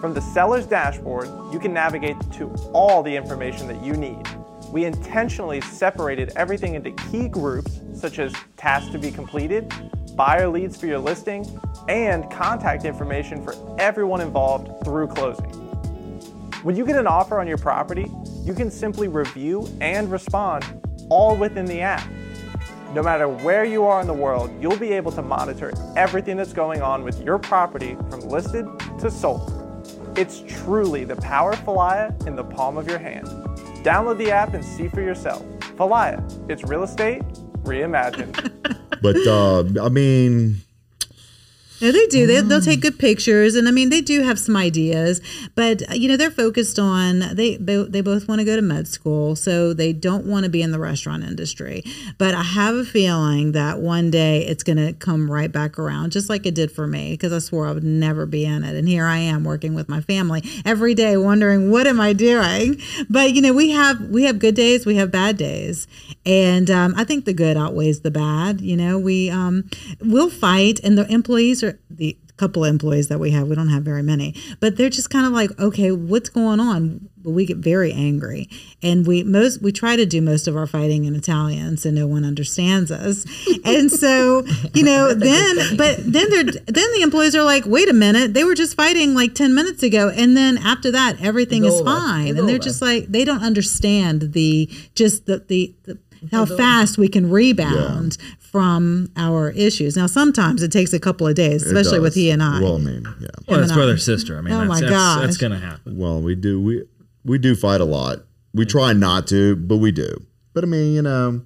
From 0.00 0.12
the 0.12 0.20
seller's 0.20 0.66
dashboard, 0.66 1.28
you 1.52 1.60
can 1.60 1.72
navigate 1.72 2.16
to 2.32 2.50
all 2.72 3.04
the 3.04 3.14
information 3.14 3.68
that 3.68 3.80
you 3.80 3.92
need. 3.92 4.26
We 4.72 4.86
intentionally 4.86 5.60
separated 5.60 6.32
everything 6.34 6.74
into 6.74 6.90
key 6.90 7.28
groups 7.28 7.80
such 7.94 8.18
as 8.18 8.34
tasks 8.56 8.90
to 8.90 8.98
be 8.98 9.12
completed, 9.12 9.72
buyer 10.16 10.48
leads 10.48 10.76
for 10.76 10.86
your 10.86 10.98
listing, 10.98 11.46
and 11.88 12.28
contact 12.28 12.84
information 12.84 13.40
for 13.44 13.54
everyone 13.78 14.20
involved 14.20 14.84
through 14.84 15.06
closing. 15.06 15.50
When 16.64 16.74
you 16.74 16.84
get 16.84 16.96
an 16.96 17.06
offer 17.06 17.38
on 17.38 17.46
your 17.46 17.56
property, 17.56 18.10
you 18.42 18.52
can 18.52 18.68
simply 18.68 19.06
review 19.06 19.68
and 19.80 20.10
respond 20.10 20.64
all 21.08 21.36
within 21.36 21.64
the 21.64 21.80
app. 21.80 22.08
No 22.94 23.02
matter 23.02 23.28
where 23.28 23.64
you 23.64 23.84
are 23.84 24.00
in 24.00 24.06
the 24.06 24.14
world, 24.14 24.50
you'll 24.60 24.78
be 24.78 24.92
able 24.92 25.12
to 25.12 25.22
monitor 25.22 25.72
everything 25.96 26.36
that's 26.36 26.52
going 26.52 26.80
on 26.80 27.04
with 27.04 27.22
your 27.22 27.38
property 27.38 27.96
from 28.08 28.20
listed 28.20 28.66
to 28.98 29.10
sold. 29.10 29.52
It's 30.16 30.42
truly 30.48 31.04
the 31.04 31.16
power 31.16 31.52
of 31.52 31.60
Falaya 31.60 32.26
in 32.26 32.34
the 32.34 32.44
palm 32.44 32.76
of 32.78 32.88
your 32.88 32.98
hand. 32.98 33.26
Download 33.84 34.18
the 34.18 34.30
app 34.30 34.54
and 34.54 34.64
see 34.64 34.88
for 34.88 35.02
yourself. 35.02 35.42
Falaya, 35.76 36.22
it's 36.50 36.64
real 36.64 36.82
estate 36.82 37.22
reimagined. 37.62 38.52
But 39.00 39.16
uh, 39.28 39.62
I 39.80 39.90
mean, 39.90 40.56
No, 41.80 41.92
they 41.92 42.06
do. 42.06 42.26
They, 42.26 42.40
they'll 42.40 42.60
Mm. 42.60 42.64
take 42.64 42.80
good 42.80 42.98
pictures, 42.98 43.54
and 43.54 43.68
I 43.68 43.70
mean, 43.70 43.88
they 43.88 44.00
do 44.00 44.22
have 44.22 44.38
some 44.38 44.56
ideas. 44.56 45.20
But 45.54 45.88
uh, 45.90 45.94
you 45.94 46.08
know, 46.08 46.16
they're 46.16 46.30
focused 46.30 46.78
on 46.78 47.20
they 47.34 47.56
they 47.56 48.00
both 48.00 48.26
want 48.26 48.40
to 48.40 48.44
go 48.44 48.56
to 48.56 48.62
med 48.62 48.88
school, 48.88 49.36
so 49.36 49.72
they 49.72 49.92
don't 49.92 50.26
want 50.26 50.44
to 50.44 50.50
be 50.50 50.60
in 50.60 50.72
the 50.72 50.78
restaurant 50.80 51.22
industry. 51.24 51.84
But 52.18 52.34
I 52.34 52.42
have 52.42 52.74
a 52.74 52.84
feeling 52.84 53.52
that 53.52 53.78
one 53.78 54.10
day 54.10 54.44
it's 54.46 54.64
going 54.64 54.78
to 54.78 54.92
come 54.92 55.30
right 55.30 55.52
back 55.52 55.78
around, 55.78 56.10
just 56.10 56.28
like 56.28 56.46
it 56.46 56.54
did 56.54 56.72
for 56.72 56.86
me, 56.86 57.12
because 57.12 57.32
I 57.32 57.38
swore 57.38 57.66
I 57.68 57.72
would 57.72 57.84
never 57.84 58.26
be 58.26 58.44
in 58.44 58.64
it, 58.64 58.74
and 58.74 58.88
here 58.88 59.06
I 59.06 59.18
am 59.18 59.44
working 59.44 59.74
with 59.74 59.88
my 59.88 60.00
family 60.00 60.42
every 60.64 60.94
day, 60.94 61.16
wondering 61.16 61.70
what 61.70 61.86
am 61.86 62.00
I 62.00 62.12
doing. 62.12 62.80
But 63.08 63.34
you 63.34 63.42
know, 63.42 63.52
we 63.52 63.70
have 63.70 64.00
we 64.08 64.24
have 64.24 64.38
good 64.40 64.56
days, 64.56 64.84
we 64.84 64.96
have 64.96 65.12
bad 65.12 65.36
days, 65.36 65.86
and 66.26 66.70
um, 66.70 66.94
I 66.96 67.04
think 67.04 67.24
the 67.24 67.32
good 67.34 67.56
outweighs 67.56 68.00
the 68.00 68.10
bad. 68.10 68.60
You 68.60 68.76
know, 68.76 68.98
we 68.98 69.30
um, 69.30 69.70
we'll 70.00 70.30
fight, 70.30 70.80
and 70.82 70.98
the 70.98 71.06
employees 71.12 71.62
are 71.62 71.67
the 71.90 72.16
couple 72.36 72.64
of 72.64 72.70
employees 72.70 73.08
that 73.08 73.18
we 73.18 73.32
have. 73.32 73.48
We 73.48 73.56
don't 73.56 73.68
have 73.70 73.82
very 73.82 74.02
many, 74.02 74.34
but 74.60 74.76
they're 74.76 74.90
just 74.90 75.10
kind 75.10 75.26
of 75.26 75.32
like, 75.32 75.58
okay, 75.58 75.90
what's 75.90 76.28
going 76.28 76.60
on? 76.60 77.08
But 77.20 77.30
we 77.32 77.44
get 77.46 77.56
very 77.56 77.92
angry, 77.92 78.48
and 78.80 79.04
we 79.06 79.24
most 79.24 79.60
we 79.60 79.72
try 79.72 79.96
to 79.96 80.06
do 80.06 80.22
most 80.22 80.46
of 80.46 80.56
our 80.56 80.66
fighting 80.68 81.04
in 81.04 81.16
Italian, 81.16 81.76
so 81.76 81.90
no 81.90 82.06
one 82.06 82.24
understands 82.24 82.90
us. 82.92 83.26
And 83.64 83.90
so, 83.90 84.44
you 84.72 84.84
know, 84.84 85.12
then 85.14 85.76
but 85.76 85.96
then 85.98 86.30
they're 86.30 86.44
then 86.44 86.92
the 86.94 87.00
employees 87.02 87.34
are 87.34 87.42
like, 87.42 87.64
wait 87.66 87.88
a 87.88 87.92
minute, 87.92 88.34
they 88.34 88.44
were 88.44 88.54
just 88.54 88.76
fighting 88.76 89.14
like 89.14 89.34
ten 89.34 89.54
minutes 89.54 89.82
ago, 89.82 90.10
and 90.14 90.36
then 90.36 90.58
after 90.58 90.92
that, 90.92 91.20
everything 91.20 91.64
It's 91.64 91.74
is 91.74 91.80
over. 91.80 91.90
fine, 91.90 92.28
It's 92.28 92.38
and 92.38 92.48
they're 92.48 92.54
over. 92.56 92.62
just 92.64 92.80
like 92.80 93.06
they 93.08 93.24
don't 93.24 93.42
understand 93.42 94.32
the 94.32 94.70
just 94.94 95.26
the 95.26 95.38
the. 95.48 95.74
the 95.84 95.98
how 96.30 96.44
fast 96.46 96.98
we 96.98 97.08
can 97.08 97.30
rebound 97.30 98.16
from 98.38 99.10
our 99.16 99.50
issues. 99.50 99.96
Now, 99.96 100.06
sometimes 100.06 100.62
it 100.62 100.72
takes 100.72 100.92
a 100.92 100.98
couple 101.00 101.26
of 101.26 101.34
days, 101.34 101.62
especially 101.64 102.00
with 102.00 102.14
he 102.14 102.30
and 102.30 102.42
I. 102.42 102.60
Well, 102.60 102.76
I 102.76 102.78
mean, 102.78 103.04
yeah. 103.20 103.28
Well, 103.46 103.60
that's 103.60 103.72
brother 103.72 103.98
sister. 103.98 104.38
I 104.38 104.40
mean, 104.40 104.54
Oh 104.54 104.58
that's, 104.58 104.68
my 104.68 104.80
that's, 104.80 104.90
gosh. 104.90 105.20
that's 105.22 105.36
gonna 105.36 105.58
happen. 105.58 105.96
Well, 105.98 106.20
we 106.20 106.34
do 106.34 106.60
we 106.60 106.84
we 107.24 107.38
do 107.38 107.54
fight 107.54 107.80
a 107.80 107.84
lot. 107.84 108.18
We 108.54 108.64
try 108.64 108.92
not 108.92 109.26
to, 109.28 109.56
but 109.56 109.76
we 109.76 109.92
do. 109.92 110.24
But 110.54 110.64
I 110.64 110.66
mean, 110.66 110.94
you 110.94 111.02
know, 111.02 111.42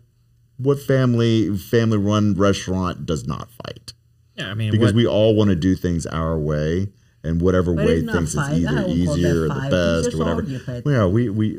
what 0.59 0.81
family 0.81 1.57
family 1.57 1.99
run 1.99 2.35
restaurant 2.35 3.05
does 3.05 3.27
not 3.27 3.49
fight? 3.51 3.93
Yeah, 4.37 4.51
I 4.51 4.55
mean, 4.55 4.70
Because 4.70 4.93
what, 4.93 4.95
we 4.95 5.07
all 5.07 5.35
want 5.35 5.51
to 5.51 5.57
do 5.57 5.75
things 5.75 6.07
our 6.07 6.39
way, 6.39 6.89
and 7.23 7.43
whatever 7.43 7.75
But 7.75 7.87
way 7.87 8.07
things 8.07 8.35
fight. 8.35 8.53
is 8.53 8.64
either 8.64 8.75
won't 8.75 8.87
call 8.87 8.87
that 8.87 8.97
easier 8.97 9.43
or 9.45 9.49
the 9.49 10.03
best 10.05 10.14
or 10.14 10.18
whatever. 10.18 10.83
Well, 10.85 10.95
yeah, 10.95 11.07
we 11.07 11.29
we 11.29 11.59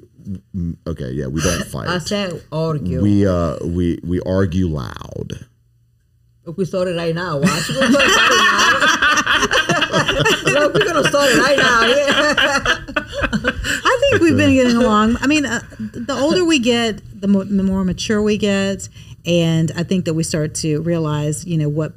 okay, 0.87 1.11
yeah, 1.11 1.27
we 1.27 1.41
don't 1.41 1.61
I 1.61 1.65
fight. 1.65 2.01
said 2.01 2.43
argue. 2.51 3.01
we 3.01 3.25
uh 3.27 3.57
we 3.65 3.99
we 4.03 4.19
argue 4.25 4.67
loud. 4.67 5.45
Look, 6.45 6.57
we 6.57 6.65
started 6.65 6.97
right 6.97 7.15
now. 7.15 7.37
Watch. 7.37 7.69
We're 7.69 7.79
gonna 7.79 7.93
start 7.93 8.31
right 8.31 8.37
now. 10.51 10.67
We're 10.73 10.85
gonna 10.85 11.07
start 11.07 11.29
it 11.31 11.37
right 11.39 11.57
now. 11.57 11.81
Yeah. 11.85 12.33
I 13.85 13.97
think 14.01 14.21
we've 14.21 14.35
been 14.37 14.53
getting 14.53 14.75
along. 14.77 15.17
I 15.21 15.27
mean, 15.27 15.45
uh, 15.45 15.61
the 15.79 16.13
older 16.13 16.43
we 16.43 16.59
get, 16.59 17.01
the 17.21 17.27
more, 17.27 17.45
the 17.45 17.63
more 17.63 17.83
mature 17.85 18.21
we 18.21 18.37
get, 18.37 18.89
and 19.25 19.71
I 19.75 19.83
think 19.83 20.05
that 20.05 20.13
we 20.15 20.23
start 20.23 20.55
to 20.55 20.81
realize, 20.81 21.45
you 21.45 21.57
know, 21.57 21.69
what 21.69 21.93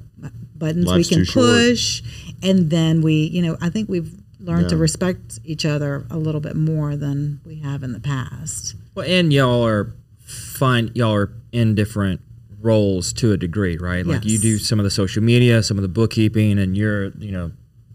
buttons 0.57 0.87
Life's 0.87 1.11
we 1.11 1.16
can 1.16 1.24
too 1.24 1.33
short. 1.33 1.47
push, 1.47 2.03
and 2.43 2.70
then 2.70 3.03
we, 3.03 3.24
you 3.27 3.43
know, 3.43 3.57
I 3.61 3.68
think 3.70 3.89
we've 3.89 4.12
learned 4.47 4.69
to 4.71 4.77
respect 4.77 5.39
each 5.45 5.65
other 5.67 6.07
a 6.11 6.17
little 6.17 6.41
bit 6.41 6.57
more 6.57 6.97
than 6.97 7.41
we 7.45 7.57
have 7.61 7.83
in 7.83 7.93
the 7.93 8.01
past. 8.01 8.77
well, 8.95 9.07
and 9.07 9.33
y'all 9.33 9.65
are 9.67 9.93
fine. 10.25 10.91
Y'all 10.95 11.15
are 11.15 11.33
in 11.53 11.75
different 11.75 12.21
roles 12.61 13.13
to 13.15 13.33
a 13.33 13.37
degree, 13.37 13.77
right? 13.77 14.05
Like 14.07 14.25
you 14.25 14.39
do 14.39 14.59
some 14.59 14.81
of 14.81 14.85
the 14.85 14.91
social 14.91 15.23
media, 15.23 15.63
some 15.63 15.77
of 15.79 15.83
the 15.83 15.89
bookkeeping, 15.89 16.59
and 16.59 16.77
you're, 16.77 17.09
you 17.19 17.31
know, 17.33 17.53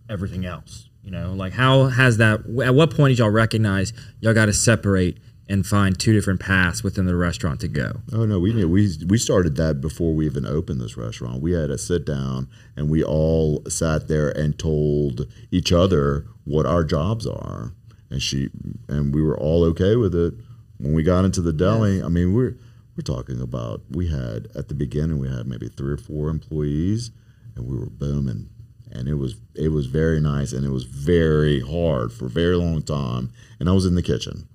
everything 0.09 0.45
else. 0.45 0.87
You 1.03 1.11
know, 1.11 1.33
like 1.33 1.53
how 1.53 1.87
has 1.87 2.17
that? 2.17 2.41
At 2.63 2.75
what 2.75 2.91
point 2.95 3.11
did 3.11 3.19
y'all 3.19 3.29
recognize 3.29 3.91
y'all 4.19 4.33
got 4.35 4.45
to 4.45 4.53
separate 4.53 5.17
and 5.51 5.67
find 5.67 5.99
two 5.99 6.13
different 6.13 6.39
paths 6.39 6.81
within 6.81 7.05
the 7.05 7.15
restaurant 7.15 7.59
to 7.59 7.67
go? 7.67 7.99
Oh 8.13 8.25
no, 8.25 8.39
we 8.39 8.53
knew 8.53 8.69
we 8.69 8.89
we 9.05 9.17
started 9.17 9.57
that 9.57 9.81
before 9.81 10.15
we 10.15 10.25
even 10.25 10.45
opened 10.45 10.79
this 10.79 10.95
restaurant. 10.95 11.41
We 11.41 11.51
had 11.51 11.69
a 11.69 11.77
sit 11.77 12.05
down 12.05 12.47
and 12.77 12.89
we 12.89 13.03
all 13.03 13.61
sat 13.67 14.07
there 14.07 14.29
and 14.29 14.57
told 14.57 15.27
each 15.51 15.73
other 15.73 16.25
what 16.45 16.65
our 16.65 16.85
jobs 16.85 17.27
are, 17.27 17.73
and 18.09 18.21
she 18.21 18.49
and 18.87 19.13
we 19.13 19.21
were 19.21 19.37
all 19.37 19.65
okay 19.65 19.97
with 19.97 20.15
it. 20.15 20.35
When 20.77 20.93
we 20.93 21.03
got 21.03 21.25
into 21.25 21.41
the 21.41 21.53
deli, 21.53 22.01
I 22.01 22.07
mean 22.07 22.33
we're 22.33 22.55
we're 22.95 23.03
talking 23.03 23.41
about 23.41 23.81
we 23.89 24.07
had 24.07 24.47
at 24.55 24.69
the 24.69 24.73
beginning 24.73 25.19
we 25.19 25.29
had 25.29 25.47
maybe 25.47 25.67
three 25.67 25.91
or 25.91 25.97
four 25.97 26.29
employees, 26.29 27.11
and 27.57 27.67
we 27.67 27.77
were 27.77 27.89
booming, 27.89 28.49
and 28.89 29.09
it 29.09 29.15
was 29.15 29.35
it 29.53 29.73
was 29.73 29.87
very 29.87 30.21
nice 30.21 30.53
and 30.53 30.65
it 30.65 30.71
was 30.71 30.85
very 30.85 31.59
hard 31.59 32.13
for 32.13 32.27
a 32.27 32.29
very 32.29 32.55
long 32.55 32.81
time, 32.81 33.33
and 33.59 33.67
I 33.67 33.73
was 33.73 33.85
in 33.85 33.95
the 33.95 34.01
kitchen, 34.01 34.47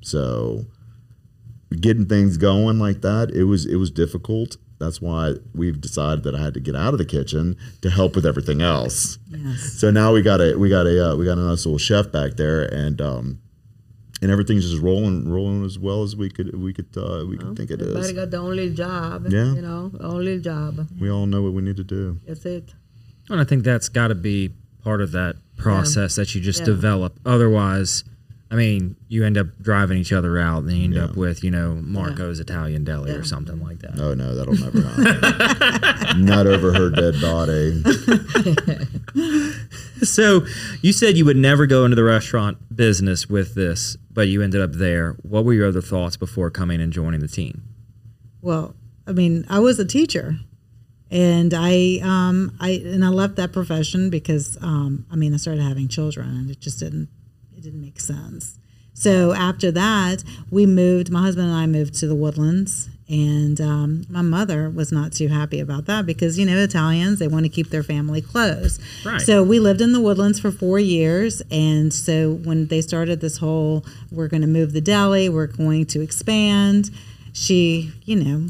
so 0.00 0.64
getting 1.80 2.06
things 2.06 2.36
going 2.36 2.78
like 2.78 3.00
that 3.02 3.30
it 3.30 3.44
was 3.44 3.64
it 3.66 3.76
was 3.76 3.90
difficult 3.90 4.56
that's 4.78 5.00
why 5.00 5.34
we've 5.54 5.80
decided 5.80 6.24
that 6.24 6.34
i 6.34 6.42
had 6.42 6.52
to 6.54 6.60
get 6.60 6.74
out 6.74 6.92
of 6.92 6.98
the 6.98 7.04
kitchen 7.04 7.56
to 7.80 7.90
help 7.90 8.14
with 8.16 8.26
everything 8.26 8.60
else 8.60 9.18
Yes. 9.28 9.74
so 9.78 9.90
now 9.90 10.12
we 10.12 10.22
got 10.22 10.40
a 10.40 10.56
we 10.58 10.68
got 10.68 10.86
a 10.86 11.10
uh, 11.12 11.16
we 11.16 11.24
got 11.24 11.38
a 11.38 11.42
nice 11.42 11.64
little 11.66 11.78
chef 11.78 12.10
back 12.10 12.32
there 12.36 12.62
and 12.64 13.00
um 13.00 13.38
and 14.22 14.30
everything's 14.30 14.68
just 14.68 14.82
rolling 14.82 15.28
rolling 15.30 15.64
as 15.64 15.78
well 15.78 16.02
as 16.02 16.16
we 16.16 16.28
could 16.28 16.60
we 16.60 16.72
could 16.72 16.88
uh, 16.96 17.24
we 17.28 17.38
could 17.38 17.56
think 17.56 17.70
it 17.70 17.80
Everybody 17.80 18.06
is 18.06 18.12
got 18.12 18.30
the 18.30 18.36
only 18.36 18.68
job. 18.74 19.26
Yeah. 19.30 19.54
You 19.54 19.62
know, 19.62 19.92
only 20.00 20.38
job. 20.40 20.86
we 21.00 21.08
all 21.10 21.24
know 21.24 21.40
what 21.40 21.54
we 21.54 21.62
need 21.62 21.76
to 21.78 21.84
do 21.84 22.18
That's 22.26 22.44
it. 22.44 22.74
And 23.30 23.40
I 23.40 23.44
think 23.44 23.64
that's 23.64 23.88
got 23.88 24.08
to 24.08 24.14
be 24.14 24.50
part 24.84 25.00
of 25.00 25.12
that 25.12 25.36
process 25.56 26.16
that 26.16 26.34
you 26.34 26.40
just 26.42 26.58
Yeah. 26.60 26.66
develop. 26.66 27.18
Otherwise, 27.24 28.04
I 28.52 28.56
mean, 28.56 28.96
you 29.06 29.24
end 29.24 29.38
up 29.38 29.46
driving 29.62 29.96
each 29.98 30.12
other 30.12 30.36
out, 30.36 30.64
and 30.64 30.72
you 30.72 30.84
end 30.84 30.94
Yeah. 30.94 31.04
up 31.04 31.16
with 31.16 31.44
you 31.44 31.50
know 31.52 31.76
Marco's 31.76 32.40
Italian 32.40 32.82
Deli 32.84 33.10
Yeah. 33.12 33.18
or 33.18 33.22
something 33.24 33.60
like 33.62 33.78
that. 33.80 33.98
oh 34.00 34.14
no 34.14 34.34
that'll 34.34 34.54
never 34.54 34.80
happen 34.82 36.24
not 36.24 36.46
over 36.48 36.72
her 36.74 36.90
dead 36.90 37.14
body 37.20 37.80
So 40.02 40.46
you 40.82 40.92
said 40.92 41.16
you 41.18 41.24
would 41.26 41.36
never 41.36 41.66
go 41.66 41.84
into 41.84 41.94
the 41.94 42.04
restaurant 42.04 42.56
business 42.74 43.28
with 43.28 43.54
this, 43.54 43.96
but 44.10 44.28
you 44.28 44.40
ended 44.42 44.60
up 44.62 44.72
there. 44.72 45.12
What 45.22 45.44
were 45.44 45.52
your 45.52 45.68
other 45.68 45.82
thoughts 45.82 46.16
before 46.16 46.50
coming 46.50 46.80
and 46.80 46.92
joining 46.92 47.20
the 47.20 47.28
team? 47.28 47.62
Well, 48.40 48.74
I 49.06 49.12
mean, 49.12 49.44
I 49.50 49.58
was 49.58 49.78
a 49.78 49.84
teacher, 49.84 50.38
and 51.10 51.52
I, 51.54 51.98
um, 52.02 52.56
I, 52.60 52.70
and 52.84 53.04
I 53.04 53.08
left 53.08 53.36
that 53.36 53.52
profession 53.52 54.08
because, 54.08 54.56
um, 54.62 55.04
I 55.10 55.16
mean, 55.16 55.34
I 55.34 55.36
started 55.36 55.62
having 55.62 55.88
children, 55.88 56.28
and 56.30 56.50
it 56.50 56.60
just 56.60 56.78
didn't, 56.78 57.08
it 57.60 57.64
didn't 57.64 57.82
make 57.82 58.00
sense. 58.00 58.58
So 58.94 59.32
after 59.32 59.70
that, 59.70 60.24
we 60.50 60.66
moved. 60.66 61.10
My 61.10 61.22
husband 61.22 61.48
and 61.48 61.56
I 61.56 61.66
moved 61.66 61.94
to 62.00 62.06
the 62.06 62.14
Woodlands, 62.14 62.88
and 63.08 63.60
um, 63.60 64.04
my 64.10 64.22
mother 64.22 64.68
was 64.68 64.92
not 64.92 65.12
too 65.12 65.28
happy 65.28 65.60
about 65.60 65.86
that 65.86 66.06
because 66.06 66.38
you 66.38 66.44
know 66.44 66.56
Italians 66.58 67.18
they 67.18 67.28
want 67.28 67.44
to 67.44 67.48
keep 67.48 67.70
their 67.70 67.82
family 67.82 68.20
close. 68.20 68.78
Right. 69.04 69.20
So 69.20 69.42
we 69.42 69.58
lived 69.58 69.80
in 69.80 69.92
the 69.92 70.00
Woodlands 70.00 70.40
for 70.40 70.50
four 70.50 70.78
years, 70.78 71.40
and 71.50 71.92
so 71.92 72.32
when 72.44 72.66
they 72.66 72.80
started 72.80 73.20
this 73.20 73.38
whole, 73.38 73.84
we're 74.10 74.28
going 74.28 74.42
to 74.42 74.48
move 74.48 74.72
the 74.72 74.80
deli, 74.80 75.28
we're 75.28 75.46
going 75.46 75.86
to 75.86 76.02
expand. 76.02 76.90
She, 77.32 77.92
you 78.04 78.16
know, 78.16 78.48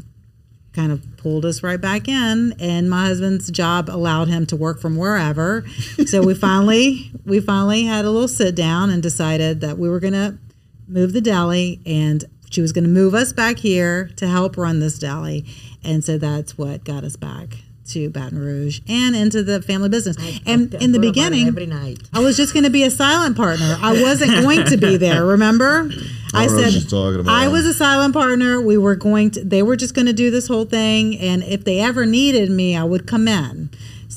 kind 0.73 0.91
of 0.91 1.05
pulled 1.17 1.45
us 1.45 1.63
right 1.63 1.79
back 1.79 2.07
in 2.07 2.53
and 2.59 2.89
my 2.89 3.07
husband's 3.07 3.51
job 3.51 3.89
allowed 3.89 4.27
him 4.27 4.45
to 4.45 4.55
work 4.55 4.79
from 4.79 4.95
wherever. 4.95 5.65
So 6.05 6.21
we 6.21 6.33
finally 6.33 7.11
we 7.25 7.39
finally 7.39 7.83
had 7.83 8.05
a 8.05 8.09
little 8.09 8.27
sit 8.27 8.55
down 8.55 8.89
and 8.89 9.01
decided 9.01 9.61
that 9.61 9.77
we 9.77 9.87
were 9.87 9.99
going 9.99 10.13
to 10.13 10.37
move 10.87 11.13
the 11.13 11.21
deli 11.21 11.79
and 11.85 12.25
she 12.49 12.61
was 12.61 12.71
going 12.71 12.83
to 12.83 12.89
move 12.89 13.13
us 13.13 13.31
back 13.31 13.57
here 13.57 14.09
to 14.17 14.27
help 14.27 14.57
run 14.57 14.79
this 14.79 14.99
deli. 14.99 15.45
And 15.83 16.03
so 16.03 16.17
that's 16.17 16.57
what 16.57 16.83
got 16.83 17.03
us 17.03 17.15
back 17.15 17.59
to 17.93 18.09
Baton 18.09 18.39
Rouge 18.39 18.81
and 18.87 19.15
into 19.15 19.43
the 19.43 19.61
family 19.61 19.89
business. 19.89 20.17
and 20.45 20.47
in 20.47 20.69
the 20.69 20.69
thought 20.69 20.81
about 20.81 20.95
it 20.95 21.01
beginning, 21.01 21.47
every 21.47 21.65
night. 21.65 21.99
I 22.13 22.19
was 22.19 22.37
just 22.37 22.53
going 22.53 22.63
to 22.63 22.69
be 22.69 22.83
a 22.83 22.91
silent 22.91 23.37
partner. 23.37 23.77
I 23.81 24.01
wasn't 24.01 24.31
going 24.43 24.65
to 24.65 24.77
be 24.77 24.97
there. 24.97 25.25
Remember, 25.25 25.89
I, 26.33 26.45
don't 26.45 26.47
know 26.47 26.55
what 26.55 26.63
said 26.63 26.73
she's 26.73 26.89
talking 26.89 27.19
about. 27.19 27.33
I 27.33 27.47
was 27.47 27.65
a 27.65 27.73
silent 27.73 28.13
partner. 28.13 28.61
We 28.61 28.77
were 28.77 28.95
going 28.95 29.31
to. 29.31 29.43
They 29.43 29.63
were 29.63 29.75
just 29.75 29.93
going 29.93 30.07
to 30.07 30.13
do 30.13 30.31
this 30.31 30.47
whole 30.47 30.65
thing, 30.65 31.17
and 31.19 31.43
if 31.43 31.63
they 31.63 31.79
ever 31.79 32.05
needed 32.05 32.49
me, 32.49 32.75
I 32.75 32.83
would 32.83 33.07
come 33.07 33.27
in. 33.27 33.69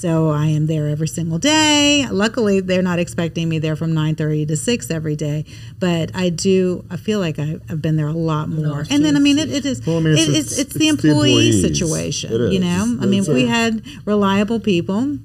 So 0.05 0.29
I 0.29 0.49
am 0.49 0.67
there 0.67 0.87
every 0.87 1.09
single 1.09 1.39
day. 1.39 2.07
Luckily, 2.11 2.61
they're 2.61 2.83
not 2.83 2.99
expecting 2.99 3.49
me 3.49 3.59
there 3.59 3.75
from 3.75 3.95
nine 3.95 4.17
thirty 4.17 4.45
to 4.45 4.55
six 4.55 4.91
every 4.91 5.17
day. 5.17 5.47
But 5.79 6.11
I 6.15 6.29
do. 6.29 6.85
I 6.91 6.99
feel 6.99 7.21
like 7.21 7.39
I, 7.39 7.59
I've 7.71 7.81
been 7.81 7.97
there 7.97 8.09
a 8.09 8.13
lot 8.13 8.51
more. 8.51 8.85
and 8.91 9.03
then 9.03 9.17
I 9.17 9.19
mean, 9.19 9.39
it, 9.39 9.51
it 9.51 9.65
is. 9.65 9.81
Well, 9.87 9.97
I 9.97 10.01
mean, 10.01 10.13
it's- 10.13 10.29
it- 10.29 10.31
it's- 10.33 10.43
it's, 10.45 10.53
it's, 10.53 10.61
it's 10.61 10.73
the 10.75 10.79
the 10.81 10.89
employee 10.89 11.13
employees. 11.49 11.63
situation. 11.63 12.33
It 12.35 12.53
You 12.53 12.59
is. 12.59 12.61
know, 12.61 12.99
I 13.01 13.07
mean, 13.07 13.23
if 13.23 13.29
we 13.29 13.47
had 13.47 13.83
reliable 14.05 14.61
people, 14.61 15.17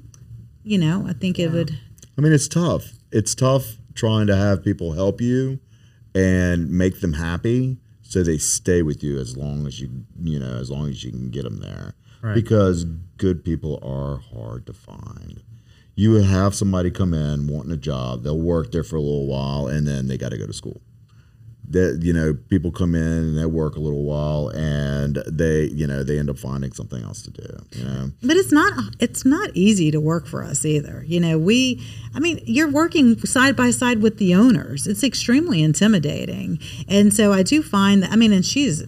you 0.64 0.78
know, 0.78 1.04
I 1.06 1.12
think 1.12 1.38
it 1.38 1.52
would. 1.52 1.72
I 2.16 2.20
mean, 2.22 2.32
it's 2.32 2.48
tough. 2.48 2.92
It's 3.12 3.34
tough 3.34 3.76
trying 3.94 4.28
to 4.28 4.36
have 4.36 4.64
people 4.64 4.92
help 4.94 5.20
you 5.20 5.58
and 6.14 6.70
make 6.70 7.00
them 7.02 7.12
happy 7.12 7.76
so 8.00 8.22
they 8.22 8.38
stay 8.38 8.80
with 8.80 9.04
you 9.04 9.18
as 9.18 9.36
long 9.36 9.66
as 9.66 9.78
you, 9.78 9.90
you 10.22 10.38
know, 10.38 10.54
as 10.56 10.70
long 10.70 10.88
as 10.88 11.04
you 11.04 11.10
can 11.10 11.28
get 11.28 11.44
them 11.44 11.58
there. 11.60 11.92
Right. 12.22 12.34
Because 12.34 12.84
good 13.16 13.44
people 13.44 13.78
are 13.82 14.18
hard 14.34 14.66
to 14.66 14.72
find. 14.72 15.42
You 15.94 16.14
have 16.14 16.54
somebody 16.54 16.90
come 16.90 17.12
in 17.12 17.46
wanting 17.46 17.72
a 17.72 17.76
job, 17.76 18.22
they'll 18.22 18.38
work 18.40 18.72
there 18.72 18.84
for 18.84 18.96
a 18.96 19.00
little 19.00 19.26
while 19.26 19.66
and 19.66 19.86
then 19.86 20.08
they 20.08 20.16
got 20.16 20.30
to 20.30 20.38
go 20.38 20.46
to 20.46 20.52
school. 20.52 20.80
That 21.68 22.00
you 22.02 22.12
know, 22.12 22.34
people 22.48 22.72
come 22.72 22.96
in 22.96 23.02
and 23.02 23.38
they 23.38 23.46
work 23.46 23.76
a 23.76 23.80
little 23.80 24.02
while 24.02 24.48
and 24.48 25.22
they, 25.30 25.66
you 25.66 25.86
know, 25.86 26.02
they 26.02 26.18
end 26.18 26.28
up 26.28 26.38
finding 26.38 26.72
something 26.72 27.00
else 27.02 27.22
to 27.22 27.30
do. 27.30 27.64
You 27.72 27.84
know, 27.84 28.10
But 28.22 28.36
it's 28.36 28.50
not 28.50 28.72
it's 28.98 29.24
not 29.24 29.50
easy 29.54 29.90
to 29.92 30.00
work 30.00 30.26
for 30.26 30.42
us 30.42 30.64
either. 30.64 31.04
You 31.06 31.20
know, 31.20 31.38
we 31.38 31.80
I 32.14 32.18
mean, 32.18 32.40
you're 32.44 32.70
working 32.70 33.18
side 33.24 33.54
by 33.54 33.70
side 33.70 34.02
with 34.02 34.18
the 34.18 34.34
owners. 34.34 34.88
It's 34.88 35.04
extremely 35.04 35.62
intimidating. 35.62 36.58
And 36.88 37.14
so 37.14 37.32
I 37.32 37.44
do 37.44 37.62
find 37.62 38.02
that 38.02 38.10
I 38.10 38.16
mean, 38.16 38.32
and 38.32 38.44
she's 38.44 38.82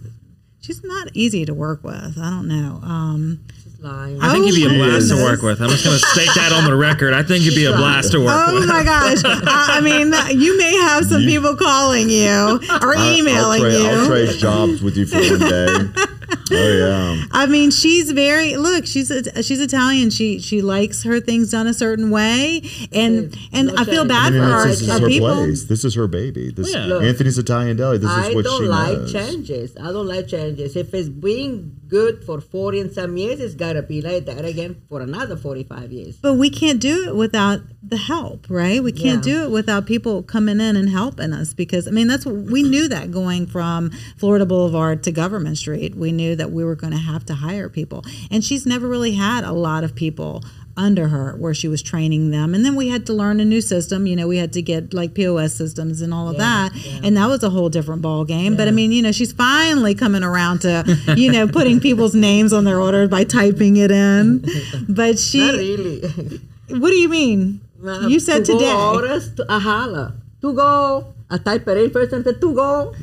she's 0.63 0.83
not 0.83 1.09
easy 1.13 1.45
to 1.45 1.53
work 1.53 1.83
with. 1.83 2.17
I 2.17 2.29
don't 2.31 2.47
know. 2.47 2.79
Um 2.83 3.39
lying. 3.79 4.19
I 4.21 4.31
think 4.31 4.45
you'd 4.47 4.55
be 4.55 4.63
a 4.65 4.69
Oh, 4.81 4.85
blast 4.87 5.09
to 5.09 5.15
work 5.15 5.41
with. 5.41 5.61
I'm 5.61 5.69
just 5.69 5.83
going 5.83 5.99
to 5.99 6.05
state 6.05 6.29
that 6.35 6.53
on 6.53 6.63
the 6.63 6.73
record. 6.75 7.13
I 7.13 7.21
think 7.21 7.43
you'd 7.43 7.53
be 7.53 7.65
a 7.65 7.73
blast 7.75 8.13
to 8.13 8.19
work 8.19 8.29
Oh 8.31 8.53
with. 8.55 8.63
Oh 8.63 8.67
my 8.67 8.81
gosh! 8.83 9.17
I, 9.25 9.77
I 9.77 9.81
mean, 9.81 10.13
you 10.41 10.57
may 10.57 10.73
have 10.77 11.03
some 11.05 11.21
people 11.23 11.55
calling 11.57 12.09
you 12.09 12.61
or 12.81 12.95
I- 12.95 13.15
emailing 13.19 13.61
I'll, 13.61 13.69
trade, 13.69 13.79
you. 13.83 13.89
I'll 13.89 14.05
trade 14.07 14.39
jobs 14.39 14.81
with 14.81 14.95
you 14.95 15.05
for 15.05 15.17
one 15.19 15.39
day. 15.39 15.67
Oh 16.51 17.17
yeah. 17.17 17.23
I 17.31 17.45
mean, 17.45 17.71
she's 17.71 18.11
very 18.11 18.55
look. 18.55 18.85
She's 18.85 19.09
a, 19.11 19.43
she's 19.43 19.59
Italian. 19.59 20.09
She 20.09 20.39
she 20.39 20.61
likes 20.61 21.03
her 21.03 21.19
things 21.19 21.51
done 21.51 21.67
a 21.67 21.73
certain 21.73 22.09
way, 22.09 22.61
and 22.91 23.35
and 23.51 23.67
No 23.67 23.75
I 23.77 23.83
feel 23.85 24.05
bad 24.05 24.33
I 24.33 24.37
mean, 24.37 24.41
for 24.41 24.47
this, 24.47 24.53
our, 24.53 24.67
this 24.67 24.81
is 24.81 24.99
her 24.99 25.07
people. 25.07 25.35
place. 25.35 25.63
This 25.65 25.85
is 25.85 25.95
her 25.95 26.07
baby. 26.07 26.51
This 26.51 26.73
oh, 26.73 26.77
Yeah. 26.79 26.85
Look, 26.85 27.03
Anthony's 27.03 27.37
Italian 27.37 27.77
Deli. 27.77 27.97
This 27.97 28.09
is 28.09 28.35
what 28.35 28.45
she 28.45 28.49
I 28.49 28.57
don't 28.57 28.67
like 28.67 28.97
knows. 28.99 29.13
changes. 29.13 29.77
I 29.77 29.91
don't 29.91 30.07
like 30.07 30.27
changes. 30.27 30.75
If 30.75 30.93
it's 30.93 31.09
been 31.09 31.79
good 31.87 32.23
for 32.23 32.41
40 32.41 32.79
and 32.79 32.91
some 32.91 33.17
years, 33.17 33.39
it's 33.39 33.53
got 33.55 33.73
to 33.73 33.83
be 33.83 34.01
like 34.01 34.25
that 34.25 34.43
again 34.45 34.81
for 34.89 35.01
another 35.01 35.37
45 35.37 35.91
years. 35.91 36.17
But 36.17 36.35
we 36.35 36.49
can't 36.49 36.79
do 36.79 37.07
it 37.09 37.15
without 37.15 37.59
the 37.87 37.97
help, 37.97 38.47
right? 38.49 38.81
We 38.83 38.91
can't 38.91 39.25
Yeah. 39.25 39.33
do 39.33 39.43
it 39.43 39.51
without 39.51 39.85
people 39.85 40.23
coming 40.23 40.59
in 40.59 40.75
and 40.75 40.89
helping 40.89 41.33
us 41.33 41.53
because 41.53 41.87
I 41.87 41.91
mean 41.91 42.07
that's 42.07 42.25
what 42.25 42.35
we 42.35 42.63
knew 42.63 42.87
that 42.87 43.11
going 43.11 43.45
from 43.45 43.91
Florida 44.17 44.45
Boulevard 44.45 45.03
to 45.03 45.11
Government 45.11 45.57
Street. 45.57 45.95
We 45.95 46.11
knew 46.11 46.22
that 46.35 46.51
we 46.51 46.63
were 46.63 46.75
going 46.75 46.93
to 46.93 46.99
have 46.99 47.25
to 47.27 47.33
hire 47.35 47.69
people. 47.69 48.03
And 48.31 48.43
she's 48.43 48.65
never 48.65 48.87
really 48.87 49.13
had 49.13 49.43
a 49.43 49.51
lot 49.51 49.83
of 49.83 49.93
people 49.95 50.43
under 50.75 51.07
her 51.09 51.35
where 51.37 51.53
she 51.53 51.67
was 51.67 51.83
training 51.83 52.31
them. 52.31 52.55
And 52.55 52.65
then 52.65 52.75
we 52.75 52.87
had 52.89 53.05
to 53.05 53.13
learn 53.13 53.39
a 53.39 53.45
new 53.45 53.61
system, 53.61 54.07
you 54.07 54.15
know, 54.15 54.27
we 54.27 54.37
had 54.37 54.51
to 54.53 54.61
get 54.61 54.91
like 54.91 55.13
POS 55.13 55.53
systems 55.53 56.01
and 56.01 56.11
all 56.11 56.27
of 56.29 56.33
Yeah, 56.33 56.69
that. 56.69 56.75
yeah. 56.75 56.99
And 57.03 57.15
that 57.17 57.27
was 57.27 57.43
a 57.43 57.51
whole 57.51 57.69
different 57.69 58.01
ball 58.01 58.25
game. 58.25 58.57
But 58.57 58.67
I 58.67 58.71
mean, 58.71 58.91
you 58.91 59.03
know, 59.03 59.11
she's 59.11 59.31
finally 59.33 59.93
coming 59.93 60.23
around 60.23 60.61
to, 60.61 60.83
you 61.15 61.31
know, 61.31 61.47
putting 61.47 61.79
people's 61.79 62.15
names 62.15 62.53
on 62.53 62.63
their 62.63 62.79
order 62.81 63.07
by 63.07 63.23
typing 63.23 63.77
it 63.77 63.91
in. 63.91 64.43
But 64.89 65.19
she 65.19 65.39
Not 65.45 65.55
really. 65.57 65.99
what 66.79 66.89
do 66.89 66.95
you 66.95 67.09
mean? 67.09 67.61
Uh, 67.85 68.07
you 68.07 68.19
said 68.19 68.43
to 68.45 68.53
today. 68.53 68.71
Go 68.71 69.01
to. 69.01 70.13
To 70.41 70.53
go. 70.53 71.13
Type 71.45 71.67
in 71.67 71.89
first 71.91 72.13
and 72.13 72.23
said 72.23 72.39
to 72.41 72.53
go. 72.55 72.95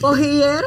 For 0.00 0.16
here. 0.16 0.62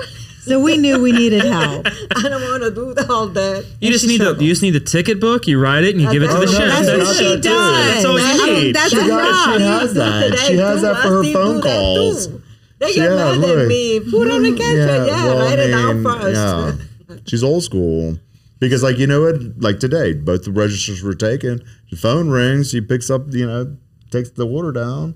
So 0.45 0.59
we 0.59 0.77
knew 0.77 0.99
we 1.01 1.11
needed 1.11 1.43
help. 1.45 1.87
I 2.15 2.21
don't 2.29 2.41
want 2.41 2.63
to 2.63 2.71
do 2.71 2.93
all 3.09 3.27
that. 3.27 3.65
You 3.79 3.91
just 3.91 4.03
she 4.05 4.11
need 4.17 4.21
the 4.21 4.35
you 4.43 4.49
just 4.49 4.61
need 4.61 4.71
the 4.71 4.79
ticket 4.79 5.19
book. 5.21 5.47
You 5.47 5.59
write 5.59 5.83
it 5.85 5.95
and 5.95 6.01
you 6.01 6.11
give 6.11 6.21
it 6.23 6.27
to 6.27 6.33
the 6.33 6.39
Oh, 6.39 6.45
no, 6.45 6.51
chef. 6.51 6.59
That's 6.67 6.85
That's 6.87 7.07
what 7.07 7.15
she 7.17 7.23
that 7.35 7.41
does. 7.43 7.93
That's 7.93 8.05
all 8.05 8.19
you 8.19 8.53
need. 8.63 8.75
That's 8.75 8.91
She 8.91 8.97
a 8.99 9.07
got- 9.07 9.57
she 9.57 9.63
has 9.63 9.93
that. 9.93 10.23
Today 10.31 10.37
She 10.47 10.55
has 10.57 10.81
that 10.81 11.01
for 11.01 11.09
her 11.09 11.23
phone 11.33 11.61
calls. 11.61 12.27
They 12.79 12.93
get 12.93 13.09
Yeah, 13.09 13.15
mad 13.15 13.37
look. 13.37 13.59
at 13.59 13.67
me. 13.67 13.99
Put 14.11 14.29
on 14.29 14.43
the 14.43 14.51
catcher. 14.57 15.05
Yeah, 15.07 15.25
well, 15.25 15.37
write 15.39 15.59
I 15.59 15.63
it 15.63 15.67
down 15.71 16.03
mean, 16.03 16.13
first. 16.21 16.35
Yeah. 17.09 17.15
She's 17.27 17.43
old 17.43 17.63
school. 17.63 18.17
Because 18.59 18.83
like 18.83 18.97
you 18.97 19.07
know 19.07 19.21
what, 19.21 19.35
like 19.59 19.79
today, 19.79 20.13
both 20.13 20.43
the 20.43 20.51
registers 20.51 21.01
were 21.03 21.15
taken. 21.15 21.61
The 21.89 21.95
phone 21.97 22.29
rings. 22.29 22.69
She 22.71 22.81
picks 22.81 23.09
up, 23.09 23.23
you 23.33 23.45
know, 23.45 23.75
takes 24.11 24.29
the 24.31 24.45
order 24.47 24.71
down, 24.71 25.15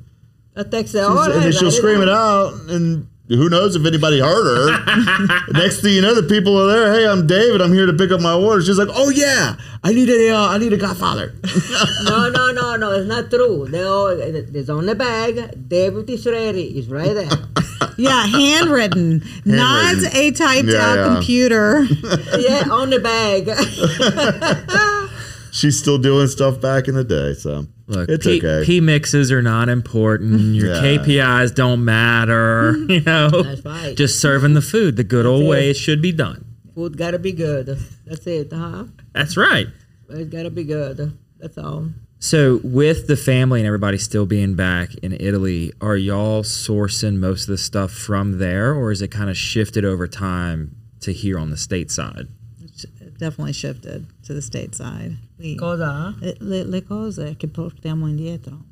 I 0.56 0.64
text 0.64 0.94
her, 0.94 1.00
She's- 1.00 1.10
all 1.10 1.32
and 1.32 1.44
then 1.44 1.52
she'll 1.52 1.72
scream 1.72 2.02
it 2.02 2.10
out, 2.10 2.54
and 2.70 3.08
who 3.28 3.50
knows 3.50 3.76
if 3.76 3.86
anybody 3.86 4.20
heard 4.20 4.46
her. 4.46 5.44
Next 5.52 5.82
thing 5.82 5.94
you 5.94 6.02
know, 6.02 6.16
the 6.16 6.24
people 6.24 6.58
are 6.58 6.68
there. 6.68 6.94
Hey, 6.94 7.08
I'm 7.08 7.28
David. 7.28 7.62
I'm 7.62 7.74
here 7.74 7.86
to 7.86 7.94
pick 7.94 8.12
up 8.12 8.22
my 8.22 8.34
order. 8.34 8.62
She's 8.64 8.78
like, 8.78 8.88
Oh 8.94 9.10
yeah, 9.10 9.56
I 9.84 9.92
need 9.94 10.10
a, 10.10 10.30
uh, 10.34 10.48
I 10.50 10.58
need 10.58 10.72
a 10.74 10.78
Godfather. 10.78 11.34
No, 12.06 12.30
no, 12.30 12.52
no, 12.52 12.76
no. 12.78 12.92
It's 12.92 13.08
not 13.08 13.30
true. 13.30 13.68
They 13.68 13.84
all, 13.84 14.08
it's 14.08 14.70
on 14.70 14.86
the 14.86 14.96
bag. 14.96 15.68
David 15.68 16.10
is 16.10 16.26
ready. 16.26 16.78
It's 16.80 16.88
right 16.88 17.14
there. 17.14 17.30
Yeah, 18.00 18.26
handwritten, 18.28 19.24
not 19.46 19.96
a 20.14 20.32
typed 20.32 20.68
Yeah, 20.68 20.78
out 20.86 20.96
yeah. 20.98 21.14
computer. 21.16 21.84
yeah, 22.38 22.64
on 22.70 22.92
the 22.92 23.00
bag. 23.00 23.50
She's 25.52 25.80
still 25.80 25.98
doing 25.98 26.28
stuff 26.28 26.62
back 26.62 26.88
in 26.88 26.94
the 26.96 27.04
day, 27.04 27.34
so 27.34 27.66
Look, 27.88 28.10
it's 28.10 28.26
P, 28.26 28.38
okay. 28.40 28.66
P 28.66 28.82
mixes 28.82 29.32
are 29.32 29.42
not 29.42 29.70
important. 29.70 30.56
Your 30.56 30.74
Yeah. 30.76 30.82
KPIs 30.82 31.56
don't 31.56 31.86
matter. 31.86 32.76
You 32.90 33.02
know, 33.02 33.30
That's 33.44 33.64
right. 33.66 33.96
just 33.96 34.20
serving 34.22 34.54
the 34.54 34.62
food 34.62 34.96
the 34.98 35.04
good 35.04 35.26
old 35.26 35.44
it. 35.44 35.48
way 35.50 35.70
it 35.70 35.76
should 35.76 36.02
be 36.02 36.12
done. 36.12 36.46
Food 36.76 36.98
gotta 36.98 37.18
be 37.20 37.32
good. 37.32 37.78
That's 38.06 38.28
it, 38.28 38.52
huh? 38.54 38.86
That's 39.14 39.36
right. 39.38 39.68
It's 40.10 40.30
gotta 40.30 40.50
be 40.50 40.64
good. 40.64 41.18
That's 41.40 41.58
all. 41.58 41.90
So, 42.20 42.60
with 42.64 43.08
the 43.08 43.16
family 43.16 43.60
and 43.60 43.68
everybody 43.68 43.98
still 44.00 44.26
being 44.26 44.56
back 44.56 44.96
in 45.04 45.14
Italy, 45.14 45.72
are 45.82 45.96
y'all 45.96 46.42
sourcing 46.44 47.18
most 47.18 47.44
of 47.44 47.48
the 47.50 47.58
stuff 47.60 47.92
from 47.92 48.40
there, 48.40 48.74
or 48.74 48.92
is 48.92 49.02
it 49.04 49.10
kind 49.10 49.30
of 49.30 49.38
shifted 49.38 49.86
over 49.86 50.08
time 50.08 50.76
to 51.02 51.14
here 51.14 51.38
on 51.38 51.52
the 51.52 51.58
state 51.58 51.92
side? 51.92 52.28
It 53.18 53.20
Definitely 53.20 53.54
shifted 53.54 54.06
to 54.26 54.34
the 54.34 54.42
state 54.42 54.76
side. 54.76 55.18
We, 55.40 55.56
Cosa? 55.56 56.16
le, 56.40 56.64
le 56.66 56.82
cose 56.82 57.36
che 57.38 57.48
portiamo 57.48 58.08
indietro. 58.08 58.64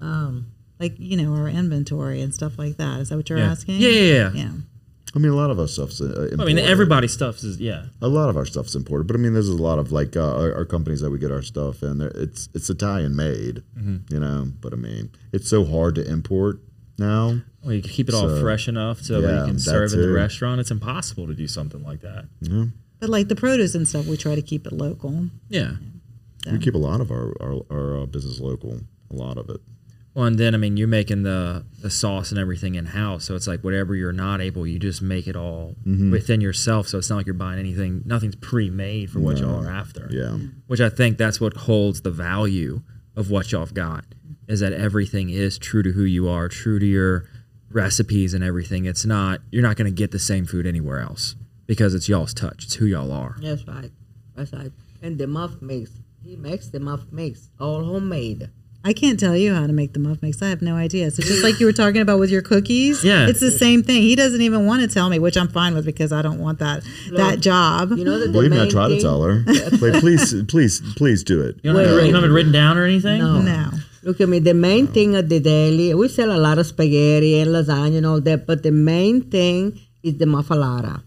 Um, 0.00 0.46
Like, 0.78 0.94
you 0.98 1.14
know, 1.18 1.34
our 1.34 1.46
inventory 1.46 2.22
and 2.22 2.32
stuff 2.32 2.56
like 2.58 2.78
that. 2.78 3.00
Is 3.00 3.10
that 3.10 3.16
what 3.16 3.28
you're 3.28 3.38
Yeah. 3.38 3.50
asking? 3.50 3.80
Yeah, 3.82 3.88
yeah, 3.90 4.12
yeah. 4.14 4.30
Yeah. 4.32 4.52
I 5.14 5.18
mean, 5.18 5.30
a 5.30 5.34
lot 5.36 5.50
of 5.50 5.58
our 5.58 5.66
stuff's 5.68 6.00
uh, 6.00 6.04
imported. 6.06 6.40
I 6.40 6.44
mean, 6.46 6.58
everybody's 6.58 7.12
stuff 7.12 7.42
is 7.44 7.58
yeah. 7.60 7.84
A 8.00 8.08
lot 8.08 8.30
of 8.30 8.36
our 8.38 8.46
stuff's 8.46 8.74
imported, 8.74 9.06
but 9.06 9.14
I 9.14 9.18
mean, 9.18 9.34
there's 9.34 9.50
a 9.50 9.56
lot 9.62 9.78
of 9.78 9.92
like 9.92 10.16
uh, 10.16 10.22
our, 10.40 10.54
our 10.54 10.64
companies 10.64 11.00
that 11.02 11.10
we 11.10 11.18
get 11.18 11.30
our 11.30 11.42
stuff 11.42 11.82
in. 11.82 11.98
They're- 11.98 12.12
It's 12.14 12.48
it's 12.54 12.70
Italian 12.70 13.14
made, 13.14 13.62
Mm-hmm. 13.76 13.96
you 14.14 14.20
know. 14.20 14.52
But 14.62 14.72
I 14.72 14.76
mean, 14.76 15.10
it's 15.32 15.48
so 15.50 15.66
hard 15.66 15.96
to 15.96 16.08
import 16.10 16.60
now. 16.96 17.40
Well, 17.62 17.74
you 17.74 17.82
can 17.82 17.90
keep 17.90 18.08
it 18.08 18.14
all 18.14 18.40
fresh 18.40 18.66
enough 18.68 19.02
so 19.02 19.20
that 19.20 19.40
you 19.40 19.46
can 19.52 19.58
serve 19.58 19.92
in 19.92 20.00
the 20.00 20.08
restaurant. 20.12 20.60
It's 20.62 20.70
impossible 20.70 21.26
to 21.26 21.34
do 21.34 21.46
something 21.46 21.82
like 21.82 22.00
that. 22.00 22.24
Yeah, 22.40 22.66
But 23.00 23.08
like 23.10 23.28
the 23.28 23.36
produce 23.36 23.74
and 23.74 23.88
stuff, 23.88 24.06
we 24.06 24.16
try 24.16 24.34
to 24.34 24.42
keep 24.42 24.66
it 24.66 24.72
local. 24.72 25.28
Yeah. 25.48 25.72
we 26.50 26.58
keep 26.58 26.74
a 26.74 26.78
lot 26.78 27.00
of 27.00 27.10
our 27.10 27.34
our, 27.40 27.60
our 27.70 28.02
uh, 28.02 28.06
business 28.06 28.40
local. 28.40 28.80
A 29.10 29.14
lot 29.14 29.38
of 29.38 29.48
it. 29.50 29.60
Well, 30.14 30.24
and 30.26 30.38
then 30.38 30.54
I 30.54 30.58
mean, 30.58 30.76
you're 30.76 30.88
making 30.88 31.22
the 31.22 31.64
the 31.80 31.88
sauce 31.90 32.30
and 32.30 32.38
everything 32.38 32.74
in 32.74 32.86
house, 32.86 33.24
so 33.24 33.34
it's 33.36 33.46
like 33.46 33.62
whatever 33.62 33.94
you're 33.94 34.12
not 34.12 34.40
able, 34.40 34.66
you 34.66 34.78
just 34.78 35.00
make 35.02 35.26
it 35.26 35.36
all 35.36 35.74
Mm-hmm. 35.86 36.10
within 36.10 36.40
yourself. 36.40 36.88
So 36.88 36.98
it's 36.98 37.08
not 37.08 37.16
like 37.16 37.26
you're 37.26 37.34
buying 37.34 37.58
anything. 37.58 38.02
Nothing's 38.04 38.36
pre-made 38.36 39.10
for 39.10 39.20
what 39.20 39.38
y'all 39.38 39.64
are 39.64 39.70
after. 39.70 40.08
Yeah, 40.10 40.36
Which 40.66 40.80
I 40.80 40.88
think 40.90 41.16
that's 41.16 41.40
what 41.40 41.56
holds 41.56 42.02
the 42.02 42.10
value 42.10 42.82
of 43.16 43.30
what 43.30 43.50
y'all 43.50 43.60
have 43.62 43.72
got 43.74 44.04
is 44.48 44.60
that 44.60 44.72
everything 44.72 45.30
is 45.30 45.58
true 45.58 45.82
to 45.82 45.92
who 45.92 46.02
you 46.04 46.28
are, 46.28 46.48
true 46.48 46.78
to 46.80 46.86
your 46.86 47.28
recipes 47.70 48.34
and 48.34 48.42
everything. 48.42 48.84
It's 48.84 49.04
not 49.06 49.40
you're 49.50 49.62
not 49.62 49.76
going 49.76 49.86
to 49.90 49.94
get 49.96 50.10
the 50.10 50.18
same 50.18 50.44
food 50.44 50.66
anywhere 50.66 50.98
else 51.00 51.36
because 51.70 51.94
it's 51.94 52.08
y'all's 52.08 52.34
touch. 52.34 52.64
It's 52.64 52.74
who 52.74 52.86
y'all 52.86 53.12
are. 53.12 53.36
that's 53.40 53.64
right. 53.68 53.92
That's 54.34 54.52
right. 54.52 54.72
And 55.02 55.18
the 55.18 55.28
muff 55.28 55.52
mix. 55.62 55.92
He 56.24 56.34
makes 56.34 56.66
the 56.68 56.80
muff 56.80 57.02
mix. 57.12 57.48
All 57.60 57.84
homemade. 57.84 58.50
I 58.84 58.92
can't 58.92 59.20
tell 59.20 59.36
you 59.36 59.54
how 59.54 59.66
to 59.68 59.72
make 59.72 59.92
the 59.92 60.00
muff 60.00 60.20
mix. 60.20 60.42
I 60.42 60.48
have 60.48 60.62
no 60.62 60.74
idea. 60.74 61.10
So 61.12 61.22
just 61.22 61.44
like 61.44 61.60
you 61.60 61.66
were 61.66 61.72
talking 61.72 62.00
about 62.00 62.18
with 62.18 62.30
your 62.30 62.42
cookies, 62.42 63.04
Yeah. 63.04 63.28
it's 63.28 63.38
the 63.38 63.52
same 63.52 63.84
thing. 63.84 64.02
He 64.02 64.16
doesn't 64.16 64.40
even 64.40 64.66
want 64.66 64.82
to 64.82 64.88
tell 64.88 65.08
me, 65.08 65.20
which 65.20 65.36
I'm 65.36 65.46
fine 65.48 65.74
with 65.74 65.84
because 65.86 66.10
I 66.12 66.22
don't 66.22 66.40
want 66.40 66.58
that 66.58 66.82
that 67.12 67.38
job. 67.40 67.90
You 67.92 68.04
know 68.04 68.18
that 68.18 68.32
Believe 68.32 68.50
me, 68.50 68.56
I 68.58 68.62
main 68.62 68.70
try 68.70 68.88
to 68.88 69.00
tell 69.00 69.22
her. 69.22 69.44
Wait, 69.80 69.94
please, 70.00 70.34
please, 70.48 70.82
please 70.96 71.22
do 71.22 71.40
it. 71.40 71.56
You 71.62 71.70
don't, 71.70 71.76
Wait, 71.76 71.86
have, 71.86 71.96
wait. 71.98 72.06
you 72.06 72.12
don't 72.12 72.22
have 72.22 72.30
it 72.30 72.34
written 72.34 72.52
down 72.52 72.76
or 72.78 72.84
anything? 72.84 73.20
No. 73.20 73.40
no. 73.40 73.70
Look 74.02 74.20
at 74.20 74.28
me. 74.28 74.40
The 74.40 74.54
main 74.54 74.88
thing 74.88 75.14
of 75.14 75.28
the 75.28 75.38
deli, 75.38 75.94
we 75.94 76.08
sell 76.08 76.32
a 76.32 76.40
lot 76.48 76.58
of 76.58 76.66
spaghetti 76.66 77.38
and 77.38 77.50
lasagna 77.52 77.98
and 77.98 78.06
all 78.06 78.20
that, 78.22 78.46
but 78.46 78.62
the 78.64 78.72
main 78.72 79.30
thing 79.30 79.78
is 80.02 80.16
the 80.18 80.24
muffalata. 80.24 81.02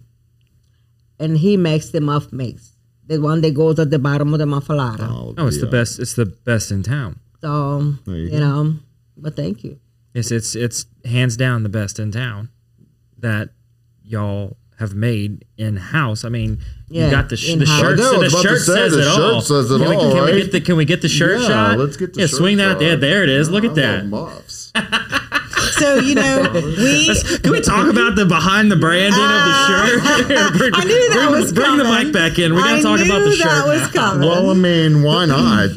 And 1.24 1.38
he 1.38 1.56
makes 1.58 1.90
the 1.90 2.02
muff 2.02 2.32
mix, 2.34 2.74
the 3.08 3.20
one 3.22 3.42
that 3.42 3.54
goes 3.54 3.80
at 3.80 3.90
the 3.90 4.00
bottom 4.00 4.34
of 4.34 4.40
the 4.40 4.46
muffalata. 4.46 5.08
Oh, 5.38 5.48
it's 5.48 5.60
the 5.60 5.68
best. 5.68 6.00
It's 6.00 6.14
the 6.16 6.26
best 6.26 6.72
in 6.72 6.84
town. 6.84 7.20
So, 7.42 7.94
you 8.06 8.14
you, 8.14 8.40
know, 8.40 8.76
but 9.18 9.36
thank 9.36 9.64
you. 9.64 9.80
It's 10.14 10.32
it's 10.32 10.56
it's 10.56 10.86
hands 11.06 11.36
down 11.38 11.64
the 11.64 11.70
best 11.70 12.00
in 12.00 12.12
town 12.12 12.50
that 13.20 13.50
y'all 14.04 14.58
have 14.80 14.94
made 14.96 15.46
in 15.58 15.78
house. 15.78 16.24
I 16.26 16.30
mean, 16.30 16.60
you 16.90 17.02
Yeah, 17.02 17.12
got 17.12 17.30
the 17.30 17.38
sh- 17.38 17.56
the 17.56 17.66
shirt. 17.66 17.94
I 17.94 17.96
know, 17.96 18.04
so 18.04 18.12
the 18.14 18.20
was 18.20 18.34
about 18.34 18.42
to 18.44 18.48
shirt 18.50 18.62
say, 18.62 18.74
says 18.74 18.92
the 18.94 19.00
it 19.00 19.04
shirt 19.16 19.34
all. 19.34 19.42
says 19.42 19.72
it 19.72 19.78
can 19.80 19.90
we, 19.90 19.96
all, 19.96 20.12
can 20.14 20.26
we 20.26 20.42
get 20.42 20.52
the 20.52 20.62
Can 20.62 20.76
we 20.78 20.86
get 20.86 21.02
the 21.02 21.10
shirt 21.10 21.42
Yeah, 21.42 21.48
shot? 21.48 21.78
let's 21.80 21.98
get 21.98 22.14
the 22.14 22.22
yeah. 22.22 22.26
shirt 22.28 22.38
swing 22.38 22.58
that. 22.58 22.74
shot. 22.74 22.82
Yeah, 22.82 22.96
there 22.96 23.24
it 23.24 23.30
is. 23.30 23.50
Look 23.50 23.64
at 23.64 23.72
I 23.72 23.74
that. 23.76 24.06
love 24.06 24.34
muffs. 24.36 24.72
So 25.78 25.96
you 25.96 26.16
know, 26.16 26.50
we 26.54 27.08
Can 27.42 27.52
we 27.52 27.62
talk 27.62 27.88
about 27.90 28.16
the 28.16 28.26
behind 28.26 28.72
the 28.72 28.76
branding 28.76 29.14
of 29.14 29.18
the 29.18 29.54
uh, 29.56 29.68
shirt? 29.68 30.58
bring, 30.58 30.72
I 30.76 30.84
knew 30.84 31.10
that 31.10 31.28
bring, 31.30 31.32
was 31.42 31.54
bring 31.54 31.78
the 31.78 31.84
mic 31.84 32.14
back 32.14 32.38
in. 32.40 32.54
We're 32.54 32.62
gonna 32.62 32.78
I 32.78 32.82
talk 32.82 33.00
knew 33.00 33.06
about 33.06 33.20
the 33.20 33.30
that 33.30 33.38
shirt. 33.38 33.68
was 33.68 33.88
coming. 33.92 34.28
Well, 34.28 34.50
I 34.52 34.54
mean, 34.54 35.04
why 35.04 35.26
not? 35.26 35.70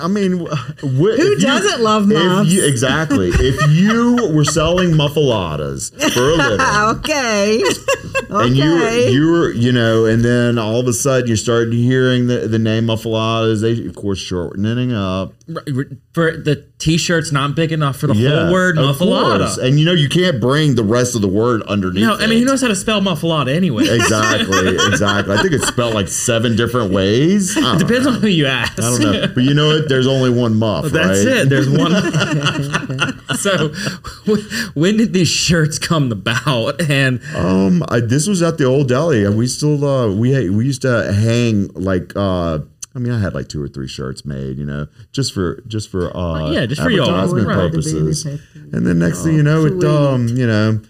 I 0.00 0.08
mean, 0.08 0.46
wh- 0.46 0.80
Who 0.80 1.36
doesn't 1.36 1.80
love 1.82 2.10
if 2.10 2.18
muffs? 2.18 2.50
you- 2.50 2.64
exactly. 2.66 3.28
If 3.32 3.70
you 3.70 4.30
were 4.34 4.44
selling 4.44 4.92
muffaladas 4.92 5.92
for 6.12 6.20
a 6.30 6.34
living, 6.34 6.60
okay. 6.98 7.62
and 8.30 8.56
you 8.56 8.74
Okay. 8.82 9.10
you 9.12 9.30
were 9.30 9.52
you 9.52 9.70
know, 9.70 10.06
and 10.06 10.24
then 10.24 10.58
all 10.58 10.80
of 10.80 10.88
a 10.88 10.92
sudden 10.92 11.28
you 11.28 11.36
started 11.36 11.72
hearing 11.74 12.26
the, 12.26 12.48
the 12.48 12.58
name 12.58 12.86
muffaladas, 12.86 13.60
they 13.60 13.86
of 13.86 13.94
course 13.94 14.18
shortening 14.18 14.92
up. 14.92 15.34
For 16.14 16.36
the 16.36 16.66
t-shirt's 16.78 17.32
not 17.32 17.56
big 17.56 17.72
enough 17.72 17.96
for 17.96 18.06
the 18.06 18.14
Yeah, 18.14 18.44
whole 18.44 18.52
word 18.52 18.76
muffalata. 18.76 19.58
and 19.58 19.78
you 19.78 19.84
know 19.84 19.92
you 19.92 20.08
can't 20.08 20.40
bring 20.40 20.76
the 20.76 20.84
rest 20.84 21.16
of 21.16 21.20
the 21.22 21.28
word 21.28 21.62
underneath. 21.64 22.04
No, 22.04 22.14
I 22.14 22.26
mean, 22.28 22.36
it. 22.36 22.40
who 22.40 22.44
knows 22.44 22.60
how 22.62 22.68
to 22.68 22.76
spell 22.76 23.00
muffalata 23.00 23.52
anyway? 23.54 23.84
Exactly, 23.88 24.68
exactly. 24.88 25.34
I 25.34 25.42
think 25.42 25.52
it's 25.54 25.66
spelled 25.66 25.94
like 25.94 26.06
seven 26.08 26.54
different 26.56 26.92
ways. 26.92 27.56
I 27.56 27.60
don't 27.60 27.72
know. 27.72 27.78
Depends 27.86 28.06
on 28.06 28.14
who 28.20 28.28
you 28.28 28.46
ask. 28.46 28.78
I 28.78 28.82
don't 28.82 29.00
know, 29.00 29.26
but 29.34 29.42
you 29.44 29.54
know 29.54 29.66
what? 29.68 29.88
There's 29.88 30.06
only 30.06 30.30
one 30.30 30.54
muff, 30.56 30.84
That's 30.86 31.24
right? 31.24 31.36
it. 31.38 31.48
There's 31.48 31.68
one. 31.68 31.90
so, 33.36 33.68
when 34.74 34.96
did 34.96 35.12
these 35.12 35.28
shirts 35.28 35.78
come 35.78 36.12
about? 36.12 36.80
And 36.88 37.20
Um, 37.34 37.82
I, 37.88 38.00
this 38.00 38.26
was 38.28 38.42
at 38.42 38.58
the 38.58 38.64
old 38.64 38.88
deli, 38.88 39.24
and 39.24 39.36
we 39.36 39.46
still 39.46 39.84
uh, 39.84 40.12
we 40.14 40.48
we 40.50 40.64
used 40.66 40.82
to 40.82 41.12
hang 41.12 41.68
like 41.74 42.12
uh, 42.16 42.60
I 42.94 42.98
mean, 42.98 43.12
I 43.12 43.18
had 43.18 43.34
like 43.34 43.48
two 43.48 43.62
or 43.62 43.68
three 43.68 43.88
shirts 43.88 44.24
made, 44.24 44.58
you 44.58 44.66
know, 44.66 44.86
just 45.12 45.32
for 45.32 45.62
just 45.66 45.90
for 45.90 46.14
uh, 46.16 46.50
yeah, 46.50 46.66
just 46.66 46.82
for 46.82 46.90
y'all, 46.90 47.08
advertisement 47.10 47.46
right. 47.46 47.54
purposes. 47.54 48.24
The 48.24 48.30
baby 48.30 48.42
pet. 48.54 48.74
And 48.74 48.86
then 48.86 48.98
next 48.98 49.22
thing 49.24 49.34
you 49.34 49.42
know, 49.42 49.64
it 49.64 49.82
um, 49.84 50.28
you 50.28 50.46
know, 50.46 50.80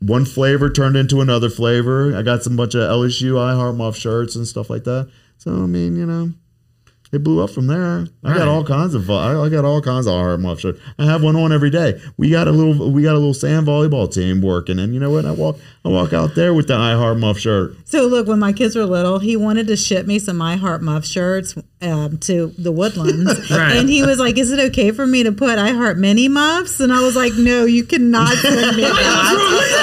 one 0.00 0.24
flavor 0.24 0.70
turned 0.70 0.96
into 0.96 1.20
another 1.20 1.50
flavor. 1.50 2.16
I 2.16 2.22
got 2.22 2.42
some 2.42 2.56
bunch 2.56 2.74
of 2.74 2.82
LSU 2.82 3.38
I 3.38 3.54
Heart 3.54 3.76
Muff 3.76 3.96
shirts 3.96 4.36
and 4.36 4.46
stuff 4.46 4.70
like 4.70 4.84
that. 4.84 5.10
So 5.36 5.52
I 5.52 5.66
mean, 5.66 5.96
you 5.96 6.06
know, 6.06 6.32
it 7.12 7.24
blew 7.24 7.42
up 7.42 7.50
from 7.50 7.66
there. 7.66 8.06
I 8.24 8.34
got 8.36 8.48
all 8.48 8.64
kinds 8.64 8.94
of 8.94 9.10
I, 9.10 9.48
got 9.48 9.64
all 9.64 9.80
kinds 9.80 10.06
of 10.06 10.14
I 10.14 10.18
Heart 10.18 10.40
Muff 10.40 10.60
shirts. 10.60 10.80
I 10.98 11.04
have 11.06 11.22
one 11.22 11.36
on 11.36 11.52
every 11.52 11.70
day. 11.70 12.00
We 12.16 12.30
got 12.30 12.48
a 12.48 12.52
little 12.52 12.90
we 12.90 13.02
got 13.02 13.12
a 13.14 13.18
little 13.18 13.34
sand 13.34 13.66
volleyball 13.66 14.12
team 14.12 14.42
working, 14.42 14.78
and 14.78 14.92
you 14.94 15.00
know 15.00 15.10
what? 15.10 15.24
I 15.24 15.30
walk 15.32 15.56
I 15.84 15.88
walk 15.88 16.12
out 16.12 16.34
there 16.34 16.52
with 16.54 16.68
the 16.68 16.74
I 16.76 16.92
Heart 16.94 17.18
Muff 17.18 17.38
shirt. 17.38 17.74
So 17.84 18.06
look, 18.06 18.26
when 18.26 18.38
my 18.38 18.52
kids 18.52 18.76
were 18.76 18.84
little, 18.84 19.18
he 19.18 19.36
wanted 19.36 19.66
to 19.68 19.76
ship 19.76 20.06
me 20.06 20.18
some 20.18 20.40
I 20.42 20.56
Heart 20.56 20.82
Muff 20.82 21.04
shirts 21.06 21.54
um, 21.80 22.18
to 22.18 22.48
the 22.58 22.72
Woodlands, 22.72 23.50
Right. 23.50 23.76
and 23.76 23.88
he 23.88 24.02
was 24.04 24.18
like, 24.18 24.36
"Is 24.36 24.50
it 24.50 24.58
okay 24.70 24.90
for 24.90 25.06
me 25.06 25.22
to 25.22 25.32
put 25.32 25.58
I 25.58 25.70
Heart 25.70 25.98
Mini 25.98 26.28
Muffs?" 26.28 26.80
And 26.80 26.92
I 26.92 27.00
was 27.02 27.16
like, 27.16 27.32
"No, 27.36 27.64
you 27.64 27.84
cannot 27.84 28.34
send 28.34 28.76
me 28.76 28.82
that." 28.82 29.78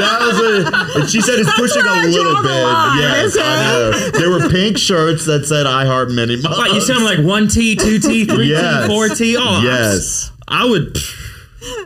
That 0.00 0.18
was 0.20 0.38
a, 0.40 1.00
and 1.00 1.10
she 1.10 1.20
said 1.20 1.38
it's 1.38 1.52
pushing 1.54 1.82
a 1.82 2.06
little 2.06 2.42
bit. 2.42 2.50
yes, 2.50 3.36
I 3.38 3.62
know. 3.72 4.10
There 4.18 4.30
were 4.30 4.48
pink 4.50 4.76
shirts 4.78 5.24
that 5.26 5.46
said 5.46 5.66
I 5.66 5.86
Heart 5.86 6.09
Mini 6.10 6.36
Muffs. 6.36 6.58
what, 6.58 6.72
you 6.74 6.80
sound 6.80 7.04
like 7.04 7.18
one 7.20 7.48
T, 7.48 7.76
two 7.76 7.98
T, 7.98 8.24
three 8.26 8.48
Yes. 8.50 8.82
T, 8.86 8.88
four 8.88 9.08
T. 9.08 9.36
Oh, 9.38 9.60
Yes. 9.62 10.30
I 10.48 10.64
would. 10.64 10.96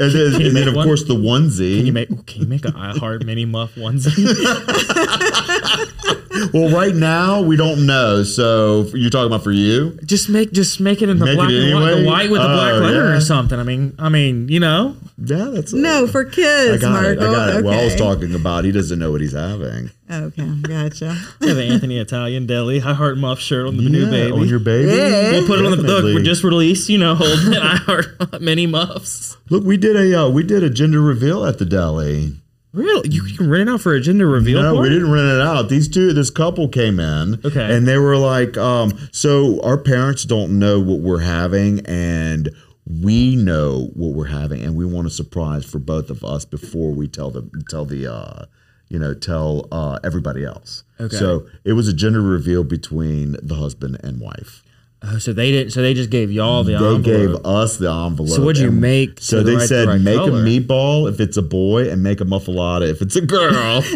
And 0.01 0.13
then, 0.13 0.41
and 0.41 0.57
then 0.57 0.69
of 0.69 0.75
one? 0.77 0.87
course 0.87 1.03
the 1.05 1.15
onesie. 1.17 1.79
Can 1.79 1.87
you 1.87 1.93
make? 1.93 2.09
Can 2.27 2.43
you 2.43 2.47
make 2.49 2.65
a 2.65 2.73
I 2.77 2.97
Heart 2.97 3.25
Mini 3.25 3.45
Muff 3.45 3.75
onesie? 3.75 4.15
well, 6.53 6.71
right 6.75 6.95
now 6.95 7.43
we 7.43 7.57
don't 7.57 7.87
know. 7.87 8.23
So 8.25 8.83
you're 8.95 9.11
talking 9.11 9.27
about 9.27 9.45
for 9.45 9.53
you? 9.53 9.99
just 10.05 10.29
make, 10.29 10.53
just 10.53 10.81
make 10.81 11.03
it 11.03 11.09
in 11.09 11.19
the 11.19 11.25
Make 11.27 11.37
black 11.37 11.51
it 11.51 11.73
and 11.73 11.75
white, 11.81 11.95
the 11.95 12.07
white 12.07 12.31
with 12.31 12.41
the 12.43 12.49
black 12.49 12.75
Oh, 12.75 12.79
letter 12.81 13.05
yeah. 13.11 13.17
or 13.17 13.21
something. 13.21 13.59
I 13.59 13.63
mean, 13.63 13.95
I 13.99 14.09
mean, 14.09 14.49
you 14.49 14.61
know. 14.61 14.97
Yeah, 15.17 15.51
that's 15.53 15.73
no, 15.73 16.07
for 16.09 16.25
kids. 16.25 16.39
I 16.69 16.71
kids, 16.73 16.83
got 16.83 16.93
Marco. 16.93 17.11
it. 17.11 17.19
I 17.21 17.33
got 17.33 17.49
it. 17.57 17.65
Well, 17.65 17.79
I 17.81 17.85
was 17.85 17.95
talking 17.95 18.35
about 18.35 18.65
he 18.65 18.73
doesn't 18.73 18.99
know 18.99 19.13
what 19.13 19.21
he's 19.21 19.33
having. 19.33 19.91
Okay, 20.11 20.51
gotcha. 20.63 21.17
I 21.41 21.47
have 21.47 21.57
an 21.57 21.71
Anthony 21.73 21.99
Italian 21.99 22.47
Deli 22.47 22.83
I 22.83 22.93
Heart 22.95 23.19
Muff 23.19 23.39
shirt 23.41 23.67
on 23.69 23.77
the 23.77 23.89
new 23.89 24.11
baby. 24.11 24.33
on 24.33 24.49
your 24.49 24.59
baby. 24.59 24.89
Yeah. 24.91 25.31
We'll 25.33 25.47
put 25.47 25.61
it 25.61 25.67
on 25.67 25.77
the 25.79 25.85
book. 25.85 26.05
We're 26.05 26.23
just 26.23 26.43
released, 26.45 26.89
you 26.89 26.99
know, 26.99 27.15
holding 27.15 27.55
I 27.57 27.77
Heart 27.77 28.41
Mini 28.41 28.67
Muffs. 28.67 29.37
Look, 29.51 29.65
we 29.65 29.77
did 29.77 29.97
a 29.97 30.23
uh, 30.25 30.29
we 30.31 30.43
did 30.43 30.63
a 30.65 30.69
gender 30.71 31.01
reveal 31.01 31.47
at 31.47 31.59
the 31.59 31.65
deli. 31.65 32.33
Really? 32.75 33.09
You 33.09 33.23
can 33.23 33.49
rent 33.49 33.69
it 33.69 33.73
out 33.73 33.81
for 33.81 33.95
a 33.95 34.01
gender 34.01 34.27
reveal? 34.29 34.61
No, 34.61 34.81
we 34.81 34.89
didn't 34.89 35.11
rent 35.13 35.29
it 35.29 35.41
out. 35.41 35.69
These 35.69 35.87
two, 35.89 36.13
this 36.13 36.29
couple 36.29 36.69
came 36.69 36.99
in, 36.99 37.41
Okay. 37.45 37.73
and 37.73 37.87
they 37.87 37.99
were 37.99 38.17
like, 38.17 38.59
um, 38.59 38.93
"So 39.13 39.61
our 39.63 39.79
parents 39.79 40.25
don't 40.25 40.59
know 40.59 40.81
what 40.81 40.99
we're 40.99 41.21
having, 41.21 41.81
and 41.87 42.51
we 42.85 43.37
know 43.37 43.91
what 43.95 44.13
we're 44.15 44.27
having, 44.27 44.61
and 44.63 44.75
we 44.75 44.85
want 44.85 45.07
a 45.07 45.11
surprise 45.11 45.65
for 45.65 45.79
both 45.79 46.11
of 46.11 46.25
us 46.25 46.45
before 46.45 46.91
we 46.91 47.07
tell 47.07 47.31
the 47.31 47.49
tell 47.71 47.85
the 47.85 48.13
uh, 48.13 48.47
you 48.89 48.99
know 48.99 49.15
tell 49.15 49.69
uh, 49.71 50.01
everybody 50.03 50.45
else." 50.45 50.83
Okay. 51.01 51.15
So 51.15 51.47
it 51.65 51.75
was 51.75 51.87
a 51.87 51.93
gender 51.93 52.21
reveal 52.21 52.65
between 52.65 53.37
the 53.41 53.55
husband 53.55 53.99
and 54.03 54.21
wife. 54.21 54.64
Oh, 55.07 55.19
so 55.19 55.33
they 55.35 55.51
didn't. 55.51 55.73
So 55.73 55.83
they 55.83 55.93
just 55.93 56.09
gave 56.11 56.31
y'all 56.33 56.65
the 56.65 56.75
envelope. 56.75 57.03
They 57.05 57.13
envelope. 57.15 57.43
gave 57.43 57.53
us 57.53 57.77
the 57.77 57.91
envelope. 57.93 58.31
So 58.31 58.43
what'd 58.43 58.61
you 58.63 58.69
and- 58.69 58.81
make 58.81 59.21
So 59.21 59.39
to 59.39 59.43
the 59.45 59.51
they 59.51 59.57
right- 59.57 59.61
the 59.63 59.67
said 59.69 59.87
right 59.89 60.01
make 60.01 60.17
color? 60.17 60.41
a 60.41 60.45
meatball 60.45 61.09
if 61.11 61.21
it's 61.21 61.37
a 61.37 61.43
boy, 61.43 61.91
and 61.91 62.03
make 62.03 62.21
a 62.21 62.25
muffalata 62.25 62.89
if 62.89 63.03
it's 63.03 63.15
a 63.17 63.21
girl. 63.21 63.83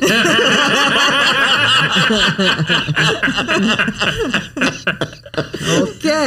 Okay. 5.39 6.27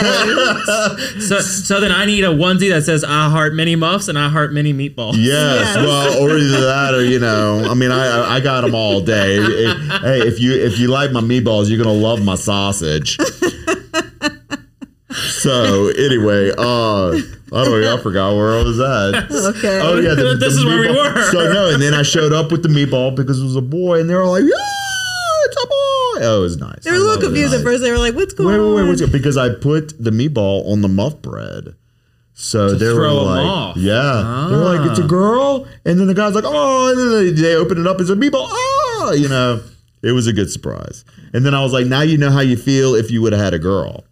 so, 1.20 1.40
so 1.40 1.80
then 1.80 1.92
I 1.92 2.06
need 2.06 2.24
a 2.24 2.28
onesie 2.28 2.70
that 2.70 2.84
says 2.84 3.04
I 3.04 3.30
heart 3.30 3.54
mini 3.54 3.76
muffs 3.76 4.08
and 4.08 4.18
I 4.18 4.30
heart 4.30 4.54
mini 4.54 4.74
meatballs. 4.74 5.14
Yes, 5.18 5.76
well, 5.78 6.22
or 6.22 6.38
either 6.38 6.62
that, 6.62 6.94
or 6.94 7.04
you 7.04 7.20
know, 7.20 7.64
I 7.70 7.74
mean, 7.74 7.92
I 7.92 8.08
I- 8.08 8.36
I 8.36 8.40
got 8.40 8.62
them 8.62 8.74
all 8.76 9.02
day. 9.02 9.36
Hey, 9.36 10.22
if 10.28 10.40
you 10.40 10.54
if 10.54 10.80
you 10.80 10.88
like 10.88 11.12
my 11.12 11.20
meatballs, 11.22 11.70
you're 11.70 11.84
gonna 11.84 11.98
love 11.98 12.24
my 12.24 12.36
sausage. 12.36 13.18
So 15.42 15.88
anyway, 15.90 16.52
uh, 16.58 17.10
I 17.10 17.66
don't 17.66 17.82
know, 17.82 17.98
I 17.98 18.02
forgot 18.02 18.36
where 18.36 18.54
I 18.60 18.64
was 18.64 18.80
at. 18.80 19.32
Okay. 19.58 19.80
Oh 19.82 20.00
yeah, 20.00 20.14
the, 20.16 20.36
This 20.40 20.56
the 20.56 20.60
is 20.62 20.66
where 20.66 20.80
we 20.80 20.88
meatball- 20.88 21.16
were. 21.16 21.32
So 21.32 21.52
no, 21.54 21.70
and 21.74 21.82
then 21.82 21.94
I 21.94 22.04
showed 22.04 22.34
up 22.34 22.52
with 22.52 22.64
the 22.64 22.70
meatball 22.70 23.16
because 23.16 23.40
it 23.40 23.44
was 23.44 23.56
a 23.56 23.62
boy, 23.62 24.00
and 24.00 24.10
they 24.10 24.16
were 24.16 24.26
like, 24.26 24.44
"Yeah, 24.44 25.46
it's 25.46 25.58
a 25.58 25.68
boy." 25.68 26.26
Oh, 26.28 26.38
it 26.40 26.42
was 26.42 26.58
nice. 26.58 26.84
They 26.84 26.92
were 26.92 26.98
a 26.98 27.00
little 27.00 27.22
confused 27.22 27.54
at 27.54 27.64
first. 27.64 27.82
They 27.82 27.92
were 27.92 27.98
like, 27.98 28.14
"What's 28.16 28.34
going 28.34 28.50
Wait, 28.50 28.60
wait, 28.60 28.76
wait, 28.76 28.82
on?" 28.84 28.88
what's? 28.90 29.06
Because 29.10 29.38
I 29.38 29.50
put 29.54 29.94
the 30.02 30.12
meatball 30.12 30.70
on 30.72 30.82
the 30.82 30.88
muff 30.90 31.22
bread. 31.22 31.76
So 32.34 32.74
they 32.74 32.92
were 32.92 33.12
like, 33.12 33.46
off. 33.46 33.78
yeah, 33.78 34.48
they 34.50 34.56
were 34.56 34.64
like, 34.64 34.90
it's 34.90 35.00
a 35.00 35.04
Ah. 35.04 35.08
girl, 35.08 35.68
and 35.86 36.00
then 36.00 36.08
the 36.08 36.14
guy's 36.16 36.34
like, 36.34 36.46
oh, 36.48 36.90
and 36.90 36.98
then 36.98 37.36
they, 37.36 37.42
they 37.42 37.56
open 37.56 37.78
it 37.80 37.86
up, 37.86 38.00
it's 38.00 38.10
a 38.10 38.16
meatball, 38.16 38.48
oh, 38.50 39.14
you 39.16 39.28
know, 39.30 39.62
it 40.02 40.14
was 40.14 40.26
a 40.26 40.34
good 40.34 40.50
surprise. 40.50 41.04
And 41.34 41.46
then 41.46 41.54
I 41.54 41.62
was 41.62 41.72
like, 41.72 41.86
now 41.86 42.02
you 42.02 42.18
know 42.18 42.32
how 42.32 42.40
you 42.40 42.58
feel 42.58 42.96
if 42.96 43.12
you 43.12 43.22
would 43.22 43.34
have 43.34 43.42
had 43.44 43.54
a 43.54 43.60
girl. 43.60 44.06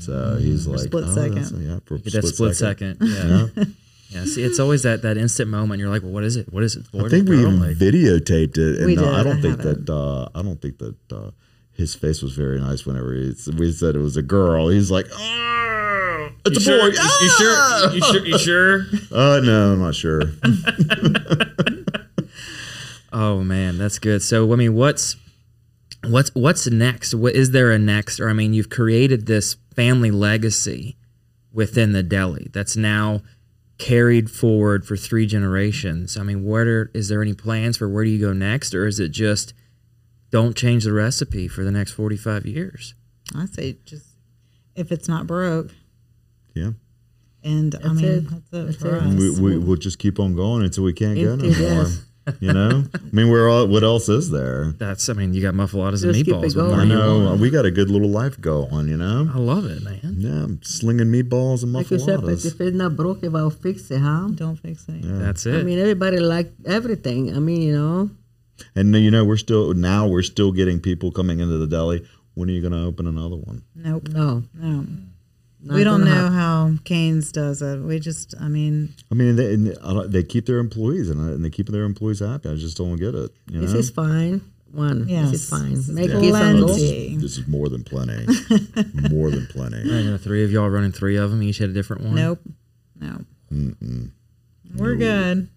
So 0.00 0.36
he's 0.36 0.66
like, 0.66 0.80
split 0.80 1.04
oh, 1.06 1.14
second. 1.14 1.34
that's- 1.36 1.52
yeah, 1.52 1.78
for 1.84 1.98
Get 1.98 2.12
that 2.14 2.26
split 2.26 2.56
second. 2.56 2.96
Yeah. 3.00 3.46
yeah. 4.10 4.24
See, 4.24 4.42
it's 4.42 4.58
always 4.58 4.82
that 4.84 5.02
that 5.02 5.16
instant 5.16 5.50
moment. 5.50 5.80
You're 5.80 5.90
like, 5.90 6.02
well, 6.02 6.12
what 6.12 6.24
is 6.24 6.36
it? 6.36 6.52
What 6.52 6.62
is 6.62 6.76
it? 6.76 6.90
Boy 6.92 7.00
I 7.00 7.02
or 7.04 7.08
think 7.10 7.28
we 7.28 7.38
even 7.40 7.60
Like, 7.60 7.76
videotaped 7.76 8.58
it, 8.58 8.78
and 8.78 8.86
We 8.86 8.96
uh, 8.96 9.20
I 9.20 9.22
don't 9.22 9.38
I 9.38 9.40
think 9.42 9.58
have 9.60 9.66
it. 9.66 9.86
that 9.86 9.92
uh, 9.92 10.28
I 10.34 10.42
don't 10.42 10.60
think 10.60 10.78
that 10.78 10.96
uh, 11.12 11.30
his 11.72 11.94
face 11.94 12.20
was 12.22 12.32
very 12.34 12.60
nice 12.60 12.84
whenever 12.86 13.14
he, 13.14 13.34
we 13.56 13.72
said 13.72 13.94
it 13.96 14.00
was 14.00 14.16
a 14.16 14.22
girl. 14.22 14.68
He's 14.68 14.90
like, 14.90 15.06
oh, 15.12 16.28
it's 16.46 16.66
you 16.66 16.74
a 16.74 16.78
sure? 16.78 16.90
boy. 16.90 16.96
You, 16.96 17.10
you 17.20 17.30
sure? 17.30 17.92
You 17.92 18.00
sure? 18.02 18.26
You 18.26 18.38
sure? 18.48 18.86
Uh, 19.12 19.40
no, 19.40 19.72
I'm 19.74 19.80
not 19.80 19.94
sure. 19.94 20.22
Oh 23.12 23.42
man, 23.42 23.76
that's 23.76 23.98
good. 23.98 24.22
So 24.22 24.52
I 24.52 24.56
mean, 24.56 24.74
what's 24.74 25.16
what's 26.04 26.30
what's 26.34 26.66
next? 26.68 27.14
What 27.14 27.34
is 27.34 27.50
there 27.50 27.70
a 27.70 27.78
next? 27.78 28.20
Or 28.20 28.28
I 28.28 28.32
mean, 28.32 28.52
you've 28.54 28.70
created 28.70 29.26
this 29.26 29.56
family 29.74 30.10
legacy 30.10 30.96
within 31.52 31.92
the 31.92 32.02
deli 32.02 32.48
that's 32.52 32.76
now 32.76 33.22
carried 33.78 34.30
forward 34.30 34.84
for 34.86 34.96
three 34.96 35.26
generations. 35.26 36.16
I 36.16 36.22
mean, 36.22 36.44
what 36.44 36.66
are 36.66 36.90
is 36.94 37.08
there 37.08 37.22
any 37.22 37.34
plans 37.34 37.76
for 37.76 37.88
where 37.88 38.04
do 38.04 38.10
you 38.10 38.20
go 38.20 38.32
next, 38.32 38.74
or 38.74 38.86
is 38.86 39.00
it 39.00 39.08
just 39.10 39.54
don't 40.30 40.56
change 40.56 40.84
the 40.84 40.92
recipe 40.92 41.48
for 41.48 41.64
the 41.64 41.72
next 41.72 41.92
45 41.92 42.46
years? 42.46 42.94
I 43.34 43.46
say 43.46 43.78
just 43.84 44.06
if 44.76 44.92
it's 44.92 45.08
not 45.08 45.26
broke, 45.26 45.70
Yeah. 46.54 46.70
and 47.42 47.74
I 47.84 47.92
mean 47.92 48.04
it. 48.04 48.20
that's 48.28 48.52
it 48.52 48.64
That's 48.66 48.76
for 48.76 48.96
it. 48.96 49.02
us. 49.02 49.14
We, 49.14 49.40
we, 49.40 49.58
we'll 49.58 49.76
just 49.76 49.98
keep 49.98 50.20
on 50.20 50.34
going 50.36 50.62
until 50.64 50.84
we 50.84 50.92
can't 50.92 51.16
go 51.18 51.36
no 51.36 51.44
It- 51.44 51.58
it 51.58 51.74
more. 51.74 51.86
Is. 52.34 52.42
You 52.42 52.52
know? 52.52 52.84
I 52.94 52.98
mean, 53.12 53.30
we're 53.30 53.48
all, 53.50 53.66
what 53.66 53.82
else 53.82 54.08
is 54.08 54.30
there? 54.30 54.72
That's, 54.78 55.08
I 55.08 55.12
mean, 55.14 55.34
you 55.34 55.42
got 55.42 55.54
muffaladas 55.54 56.04
and 56.04 56.14
Just 56.14 56.24
keep 56.24 56.28
it 56.28 56.34
meatballs. 56.34 56.56
What 56.56 56.76
going. 56.76 56.80
I 56.80 56.84
know. 56.84 57.36
We 57.40 57.50
got 57.50 57.64
a 57.64 57.70
good 57.70 57.90
little 57.90 58.08
life 58.08 58.40
going, 58.40 58.88
you 58.88 58.96
know? 58.96 59.30
I 59.32 59.38
love 59.38 59.64
it, 59.66 59.82
man. 59.82 60.00
Yeah, 60.18 60.44
I'm 60.44 60.62
slinging 60.62 61.06
meatballs 61.06 61.62
and 61.62 61.72
Like 61.72 61.90
you 61.90 61.98
said, 61.98 62.20
but 62.20 62.30
muffaladas. 62.30 62.46
if 62.46 62.60
it's 62.60 62.76
not 62.76 62.96
broken, 62.96 63.34
I'll 63.36 63.50
fix 63.50 63.90
it, 63.90 63.98
huh? 64.00 64.28
Don't 64.34 64.56
fix 64.56 64.86
it. 64.88 65.02
That's 65.02 65.46
it. 65.46 65.60
I 65.60 65.62
mean, 65.62 65.78
everybody 65.78 66.18
like 66.18 66.52
everything. 66.66 67.34
I 67.36 67.40
mean, 67.40 67.62
you 67.62 67.72
know, 67.76 68.10
And 68.74 68.94
you 68.94 69.10
know, 69.10 69.24
we're 69.24 69.36
still 69.36 69.74
now 69.74 70.06
we're 70.06 70.22
still 70.22 70.52
getting 70.52 70.80
people 70.80 71.10
coming 71.12 71.40
into 71.40 71.56
the 71.58 71.66
deli. 71.66 72.06
When 72.34 72.48
are 72.48 72.52
you 72.52 72.60
going 72.60 72.72
to 72.72 72.84
open 72.84 73.06
another 73.06 73.36
one? 73.36 73.62
Nope. 73.74 74.08
no. 74.08 74.44
No. 74.54 74.86
Not 75.62 75.74
we 75.74 75.84
don't 75.84 76.04
know 76.04 76.30
how 76.30 76.72
Cane's 76.84 77.32
does 77.32 77.60
it. 77.60 77.80
We 77.80 77.98
just, 77.98 78.34
I 78.40 78.48
mean, 78.48 78.94
I 79.10 79.14
mean, 79.14 79.36
they, 79.36 79.54
and 79.54 79.66
they 80.12 80.22
keep 80.22 80.46
their 80.46 80.58
employees 80.58 81.10
and, 81.10 81.20
and 81.20 81.44
they 81.44 81.50
keep 81.50 81.68
their 81.68 81.84
employees 81.84 82.20
happy. 82.20 82.48
I 82.48 82.54
just 82.54 82.78
don't 82.78 82.96
get 82.96 83.14
it. 83.14 83.30
You 83.50 83.60
This 83.60 83.74
is 83.74 83.90
fine. 83.90 84.40
One. 84.72 85.08
Yes. 85.08 85.32
This 85.32 85.42
is 85.42 85.50
fine. 85.50 85.74
This 85.74 85.88
is 85.88 85.90
Make 85.90 86.10
plenty. 86.10 86.60
this, 86.62 86.76
is, 86.80 87.22
this 87.22 87.38
is 87.38 87.48
more 87.48 87.68
than 87.68 87.84
plenty. 87.84 88.24
more 89.10 89.30
than 89.30 89.46
plenty. 89.48 89.80
Imagine 89.80 90.12
the 90.12 90.18
three 90.18 90.44
of 90.44 90.50
y'all 90.50 90.68
running 90.68 90.92
three 90.92 91.16
of 91.16 91.30
them, 91.30 91.42
each 91.42 91.58
had 91.58 91.70
a 91.70 91.72
different 91.72 92.04
one. 92.04 92.14
nope. 92.14 92.40
No. 92.98 93.24
We're 94.76 94.94
good. 94.94 95.48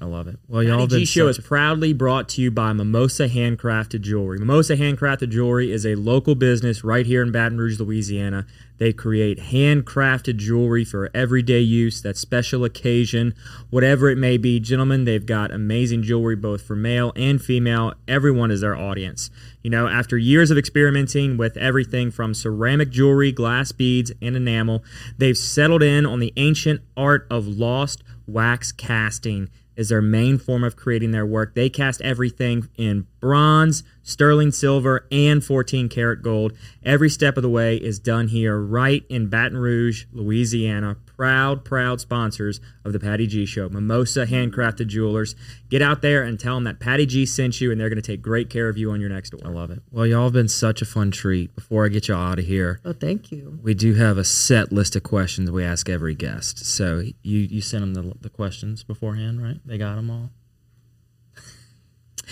I 0.00 0.06
love 0.06 0.26
it. 0.26 0.38
Well, 0.48 0.62
y'all 0.62 0.72
Patty 0.72 0.80
have 0.80 0.90
been 0.90 0.98
G 1.00 1.04
Show 1.04 1.28
is 1.28 1.38
proudly 1.38 1.92
brought 1.92 2.28
to 2.30 2.42
you 2.42 2.50
by 2.50 2.72
Mimosa 2.72 3.28
Handcrafted 3.28 4.00
Jewelry. 4.00 4.38
Mimosa 4.38 4.76
Handcrafted 4.76 5.30
Jewelry 5.30 5.70
is 5.70 5.86
a 5.86 5.94
local 5.94 6.34
business 6.34 6.82
right 6.82 7.06
here 7.06 7.22
in 7.22 7.30
Baton 7.30 7.58
Rouge, 7.58 7.78
Louisiana. 7.78 8.46
They 8.78 8.92
create 8.92 9.38
handcrafted 9.38 10.36
jewelry 10.36 10.84
for 10.84 11.10
everyday 11.14 11.60
use, 11.60 12.02
that 12.02 12.16
special 12.16 12.64
occasion, 12.64 13.34
whatever 13.70 14.10
it 14.10 14.18
may 14.18 14.36
be. 14.36 14.58
Gentlemen, 14.58 15.04
they've 15.04 15.24
got 15.24 15.52
amazing 15.52 16.02
jewelry 16.02 16.36
both 16.36 16.62
for 16.62 16.74
male 16.74 17.12
and 17.14 17.40
female. 17.40 17.94
Everyone 18.08 18.50
is 18.50 18.62
their 18.62 18.76
audience. 18.76 19.30
You 19.62 19.70
know, 19.70 19.86
after 19.86 20.18
years 20.18 20.50
of 20.50 20.58
experimenting 20.58 21.36
with 21.36 21.56
everything 21.56 22.10
from 22.10 22.34
ceramic 22.34 22.90
jewelry, 22.90 23.32
glass 23.32 23.72
beads, 23.72 24.12
and 24.20 24.36
enamel, 24.36 24.84
they've 25.18 25.38
settled 25.38 25.82
in 25.82 26.04
on 26.04 26.18
the 26.18 26.32
ancient 26.36 26.80
art 26.96 27.26
of 27.30 27.46
lost 27.46 28.02
wax 28.26 28.72
casting 28.72 29.48
is 29.76 29.88
their 29.88 30.02
main 30.02 30.38
form 30.38 30.62
of 30.62 30.76
creating 30.76 31.10
their 31.10 31.26
work. 31.26 31.54
They 31.54 31.68
cast 31.68 32.00
everything 32.02 32.68
in 32.76 33.06
bronze, 33.24 33.82
sterling 34.02 34.50
silver, 34.52 35.06
and 35.10 35.42
14 35.42 35.88
karat 35.88 36.20
gold. 36.22 36.52
Every 36.82 37.08
step 37.08 37.38
of 37.38 37.42
the 37.42 37.48
way 37.48 37.76
is 37.78 37.98
done 37.98 38.28
here 38.28 38.60
right 38.60 39.02
in 39.08 39.28
Baton 39.28 39.56
Rouge, 39.56 40.04
Louisiana. 40.12 40.98
Proud, 41.16 41.64
proud 41.64 42.00
sponsors 42.02 42.60
of 42.84 42.92
the 42.92 43.00
Patty 43.00 43.26
G 43.26 43.46
Show. 43.46 43.70
Mimosa 43.70 44.26
Handcrafted 44.26 44.88
Jewelers. 44.88 45.34
Get 45.70 45.80
out 45.80 46.02
there 46.02 46.22
and 46.22 46.38
tell 46.38 46.56
them 46.56 46.64
that 46.64 46.80
Patty 46.80 47.06
G 47.06 47.24
sent 47.24 47.62
you, 47.62 47.70
and 47.72 47.80
they're 47.80 47.88
going 47.88 48.02
to 48.02 48.06
take 48.06 48.20
great 48.20 48.50
care 48.50 48.68
of 48.68 48.76
you 48.76 48.90
on 48.90 49.00
your 49.00 49.08
next 49.08 49.32
one. 49.32 49.46
I 49.46 49.48
love 49.48 49.70
it. 49.70 49.80
Well, 49.90 50.06
y'all 50.06 50.24
have 50.24 50.32
been 50.34 50.48
such 50.48 50.82
a 50.82 50.84
fun 50.84 51.10
treat. 51.10 51.54
Before 51.56 51.86
I 51.86 51.88
get 51.88 52.08
y'all 52.08 52.18
out 52.20 52.38
of 52.40 52.44
here, 52.44 52.80
Oh, 52.84 52.92
thank 52.92 53.32
you. 53.32 53.58
we 53.62 53.72
do 53.72 53.94
have 53.94 54.18
a 54.18 54.24
set 54.24 54.70
list 54.70 54.96
of 54.96 55.02
questions 55.04 55.50
we 55.50 55.64
ask 55.64 55.88
every 55.88 56.14
guest. 56.14 56.66
So 56.66 56.98
you 57.22 57.38
you 57.38 57.62
sent 57.62 57.80
them 57.80 57.94
the, 57.94 58.14
the 58.20 58.28
questions 58.28 58.82
beforehand, 58.84 59.40
right? 59.42 59.60
They 59.64 59.78
got 59.78 59.94
them 59.94 60.10
all. 60.10 60.30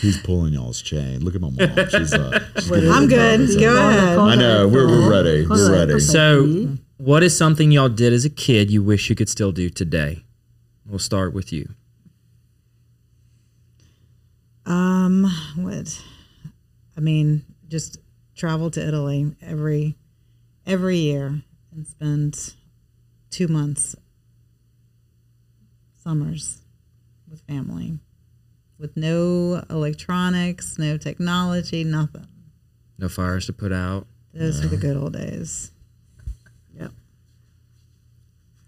He's 0.01 0.21
pulling 0.21 0.53
y'all's 0.55 0.81
chain. 0.83 1.21
Look 1.25 1.35
at 1.35 1.41
my 1.41 1.51
mom. 1.51 1.59
She's, 1.91 2.13
uh, 2.15 2.49
she's 2.57 2.71
What 2.71 2.81
getting 2.81 2.91
is 2.91 2.97
I'm 2.97 3.09
good. 3.09 3.61
Go 3.61 3.89
ahead. 3.89 4.19
I 4.19 4.35
know. 4.37 4.69
We're- 4.69 4.87
we're 4.87 5.11
ready. 5.11 5.47
We're 5.47 5.71
ready. 5.73 6.01
So, 6.01 6.77
what 6.97 7.23
is 7.23 7.37
something 7.37 7.71
y'all 7.73 7.89
did 7.89 8.13
as 8.13 8.25
a 8.25 8.31
kid 8.31 8.71
you 8.71 8.83
wish 8.83 9.11
you 9.11 9.17
could 9.17 9.29
still 9.29 9.53
do 9.53 9.69
today? 9.71 10.25
We'll 10.87 10.99
start 10.99 11.35
with 11.35 11.53
you. 11.53 11.69
Um, 14.67 15.25
what? 15.57 16.01
I 16.97 17.01
mean, 17.01 17.45
just 17.69 17.99
travel 18.37 18.71
to 18.71 18.87
Italy 18.87 19.35
every 19.43 19.97
every 20.67 20.99
year 20.99 21.43
and 21.75 21.87
spend 21.87 22.55
two 23.31 23.49
months 23.49 23.97
summers 26.03 26.63
with 27.29 27.41
family, 27.43 27.99
with 28.83 28.97
no 28.97 29.65
electronics, 29.71 30.77
no 30.77 30.97
technology, 30.97 31.85
nothing. 31.85 32.27
No 32.99 33.09
fires 33.09 33.47
to 33.47 33.53
put 33.53 33.73
out. 33.73 34.09
Those 34.35 34.61
were 34.61 34.67
the 34.67 34.77
good 34.77 34.97
old 34.97 35.13
days. 35.13 35.71
Yep. 36.75 36.91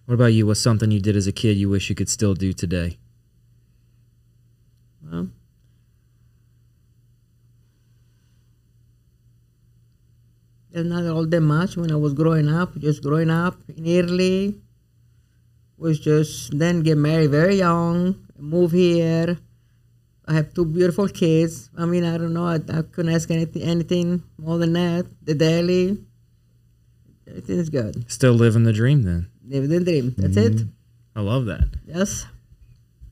What 0.07 0.15
about 0.15 0.27
you? 0.27 0.47
What's 0.47 0.61
something 0.61 0.93
you 0.93 1.01
did 1.01 1.17
as 1.17 1.27
a 1.27 1.33
kid 1.33 1.57
you 1.57 1.69
wish 1.69 1.89
you 1.89 1.97
could 1.97 2.09
still 2.09 2.35
do 2.35 2.53
today? 2.53 2.97
Well, 5.03 5.31
there's 10.71 10.87
not 10.87 11.05
all 11.07 11.27
that 11.27 11.41
much 11.41 11.77
when 11.77 11.91
I 11.91 11.97
was 11.97 12.15
growing 12.15 12.49
up. 12.49 12.79
Just 12.79 13.03
growing 13.03 13.31
up 13.31 13.57
in 13.77 13.85
Italy 13.85 14.61
was 15.77 15.99
just 15.99 16.57
then 16.57 16.83
get 16.85 16.99
married 16.99 17.33
very 17.33 17.57
young, 17.57 18.29
move 18.39 18.71
here. 18.71 19.39
I 20.27 20.33
have 20.35 20.55
two 20.55 20.65
beautiful 20.65 21.09
kids. 21.09 21.71
I 21.77 21.85
mean, 21.85 22.05
I 22.05 22.17
don't 22.17 22.33
know. 22.33 22.47
I, 22.47 22.55
I 22.57 22.83
couldn't 22.83 23.15
ask 23.15 23.31
anything, 23.31 23.63
anything 23.63 24.23
more 24.39 24.59
than 24.59 24.73
that. 24.73 25.07
The 25.23 25.35
daily, 25.35 25.99
everything 27.29 27.59
is 27.59 27.69
good. 27.69 28.11
Still 28.11 28.33
living 28.33 28.65
the 28.65 28.73
dream 28.73 29.03
then. 29.03 29.29
Live 29.47 29.69
the 29.69 29.81
dream. 29.81 30.15
That's 30.17 30.37
it. 30.37 30.67
I 31.15 31.21
love 31.21 31.45
that. 31.47 31.69
Yes. 31.87 32.27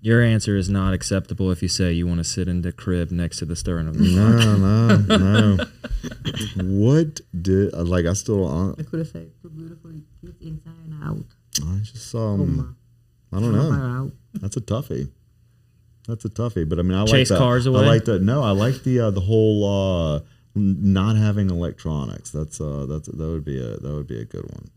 Your 0.00 0.20
answer 0.22 0.56
is 0.56 0.68
not 0.68 0.94
acceptable 0.94 1.52
if 1.52 1.62
you 1.62 1.68
say 1.68 1.92
you 1.92 2.08
want 2.08 2.18
to 2.18 2.24
sit 2.24 2.48
in 2.48 2.62
the 2.62 2.72
crib 2.72 3.12
next 3.12 3.38
to 3.38 3.44
the 3.44 3.54
stern 3.54 3.86
of 3.86 3.96
the 3.96 4.16
no, 4.16 4.56
no, 4.56 5.56
no. 5.56 5.64
what 6.84 7.20
did 7.40 7.72
uh, 7.72 7.84
like? 7.84 8.06
I 8.06 8.14
still. 8.14 8.48
Uh, 8.48 8.72
I 8.72 8.82
could 8.82 8.98
have 8.98 9.08
said 9.08 9.30
two 9.40 9.50
beautiful 9.50 9.92
kids 10.20 10.34
inside 10.40 10.72
and 10.90 11.04
out. 11.04 11.24
I 11.64 11.78
just 11.84 12.12
Oh, 12.16 12.18
um. 12.18 12.76
I 13.32 13.38
don't 13.38 13.52
know. 13.52 14.10
That's 14.34 14.56
a 14.56 14.60
toughie. 14.60 15.08
That's 16.08 16.24
a 16.24 16.28
toughie. 16.28 16.68
But 16.68 16.78
I 16.78 16.82
mean, 16.82 16.96
I 16.98 17.04
Chase 17.04 17.30
like 17.30 17.38
that. 17.38 17.38
cars 17.38 17.66
away. 17.66 17.84
I 17.84 17.86
like 17.86 18.04
that. 18.06 18.22
No, 18.22 18.42
I 18.42 18.50
like 18.50 18.82
the 18.82 19.00
uh, 19.00 19.10
the 19.10 19.20
whole 19.20 19.64
uh, 20.16 20.20
not 20.54 21.16
having 21.16 21.48
electronics. 21.50 22.30
That's 22.30 22.60
uh, 22.60 22.86
that's 22.88 23.08
that 23.08 23.16
would 23.26 23.44
be 23.44 23.58
a 23.58 23.76
that 23.78 23.92
would 23.94 24.06
be 24.08 24.20
a 24.20 24.24
good 24.24 24.44
one. 24.50 24.70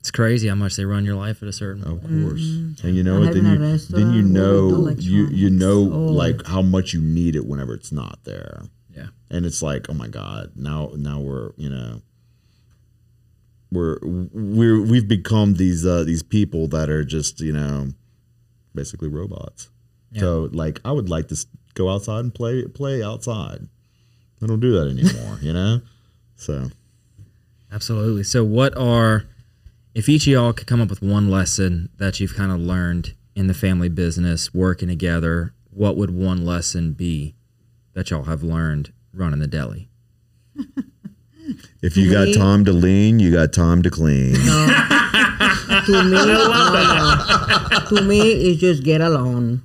It's 0.00 0.10
crazy 0.10 0.48
how 0.48 0.54
much 0.54 0.76
they 0.76 0.84
run 0.84 1.04
your 1.06 1.14
life 1.14 1.42
at 1.42 1.48
a 1.48 1.52
certain 1.52 1.82
Of 1.82 2.02
point. 2.02 2.22
course. 2.28 2.40
And 2.84 2.94
you 2.94 3.02
know 3.02 3.16
Or 3.16 3.20
what? 3.20 3.32
Then 3.34 3.46
you 3.46 3.78
then 3.78 4.12
you 4.12 4.22
know 4.22 4.88
you 4.98 5.28
you 5.28 5.48
know. 5.50 5.90
Oh. 5.92 6.12
like 6.12 6.46
how 6.46 6.60
much 6.62 6.92
you 6.92 7.00
need 7.00 7.36
it 7.36 7.46
whenever 7.46 7.72
it's 7.74 7.90
not 7.92 8.18
there. 8.24 8.64
Yeah. 8.94 9.06
And 9.30 9.46
it's 9.46 9.62
like, 9.62 9.88
oh 9.88 9.94
my 9.94 10.08
god, 10.08 10.52
now 10.56 10.92
now 10.96 11.20
we're 11.20 11.52
you 11.56 11.70
know 11.70 12.02
we're 13.72 13.98
we're 14.02 14.80
we've 14.82 15.08
become 15.08 15.54
these 15.54 15.84
uh 15.86 16.04
these 16.04 16.22
people 16.22 16.68
that 16.68 16.88
are 16.90 17.04
just 17.04 17.40
you 17.40 17.52
know 17.52 17.88
basically 18.74 19.08
robots. 19.08 19.70
So 20.20 20.48
like 20.52 20.80
I 20.84 20.92
would 20.92 21.08
like 21.08 21.28
to 21.28 21.46
go 21.74 21.90
outside 21.90 22.20
and 22.20 22.34
play 22.34 22.64
play 22.66 23.02
outside. 23.02 23.66
I 24.42 24.46
don't 24.46 24.60
do 24.60 24.72
that 24.72 24.90
anymore, 24.90 25.38
you 25.40 25.52
know. 25.52 25.80
So 26.36 26.70
Absolutely. 27.74 28.22
So, 28.22 28.44
what 28.44 28.76
are, 28.76 29.24
if 29.96 30.08
each 30.08 30.28
of 30.28 30.32
y'all 30.32 30.52
could 30.52 30.68
come 30.68 30.80
up 30.80 30.90
with 30.90 31.02
one 31.02 31.28
lesson 31.28 31.88
that 31.98 32.20
you've 32.20 32.36
kind 32.36 32.52
of 32.52 32.60
learned 32.60 33.14
in 33.34 33.48
the 33.48 33.54
family 33.54 33.88
business, 33.88 34.54
working 34.54 34.86
together, 34.86 35.52
what 35.70 35.96
would 35.96 36.10
one 36.10 36.46
lesson 36.46 36.92
be 36.92 37.34
that 37.94 38.10
y'all 38.10 38.22
have 38.24 38.44
learned 38.44 38.92
running 39.12 39.40
the 39.40 39.48
deli? 39.48 39.88
if 41.82 41.96
you 41.96 42.12
got 42.12 42.32
time 42.32 42.64
to 42.64 42.72
lean, 42.72 43.18
you 43.18 43.32
got 43.32 43.52
time 43.52 43.82
to 43.82 43.90
clean. 43.90 44.34
to 44.34 44.40
me, 46.04 46.12
no, 46.12 46.48
no. 46.70 47.80
to 47.88 48.02
me, 48.02 48.50
it's 48.50 48.60
just 48.60 48.84
get 48.84 49.00
along. 49.00 49.63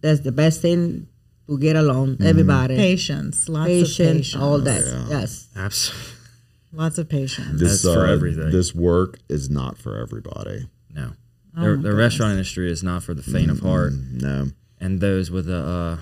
That's 0.00 0.20
the 0.20 0.32
best 0.32 0.60
thing 0.62 1.08
to 1.46 1.58
get 1.58 1.76
along. 1.76 2.18
Everybody, 2.22 2.76
Patience, 2.76 3.48
lots 3.48 3.68
of 3.70 3.76
patience, 3.76 3.96
patience, 3.96 4.36
all 4.36 4.58
that. 4.58 5.06
Yes, 5.08 5.48
Absolutely. 5.56 6.12
lots 6.72 6.98
of 6.98 7.08
patience. 7.08 7.60
This 7.60 7.82
That's 7.82 7.94
for 7.94 8.06
uh, 8.06 8.12
everything. 8.12 8.50
This 8.50 8.74
work 8.74 9.18
is 9.28 9.50
not 9.50 9.76
for 9.76 9.98
everybody. 9.98 10.68
No. 10.92 11.12
Oh 11.56 11.62
the 11.62 11.76
the 11.76 11.94
restaurant 11.94 12.32
industry 12.32 12.70
is 12.70 12.82
not 12.82 13.02
for 13.02 13.14
the 13.14 13.22
faint 13.22 13.50
of 13.50 13.60
heart. 13.60 13.92
No. 13.92 14.48
And 14.80 15.00
those 15.00 15.30
with 15.30 15.48
a, 15.48 15.56
uh, 15.58 15.98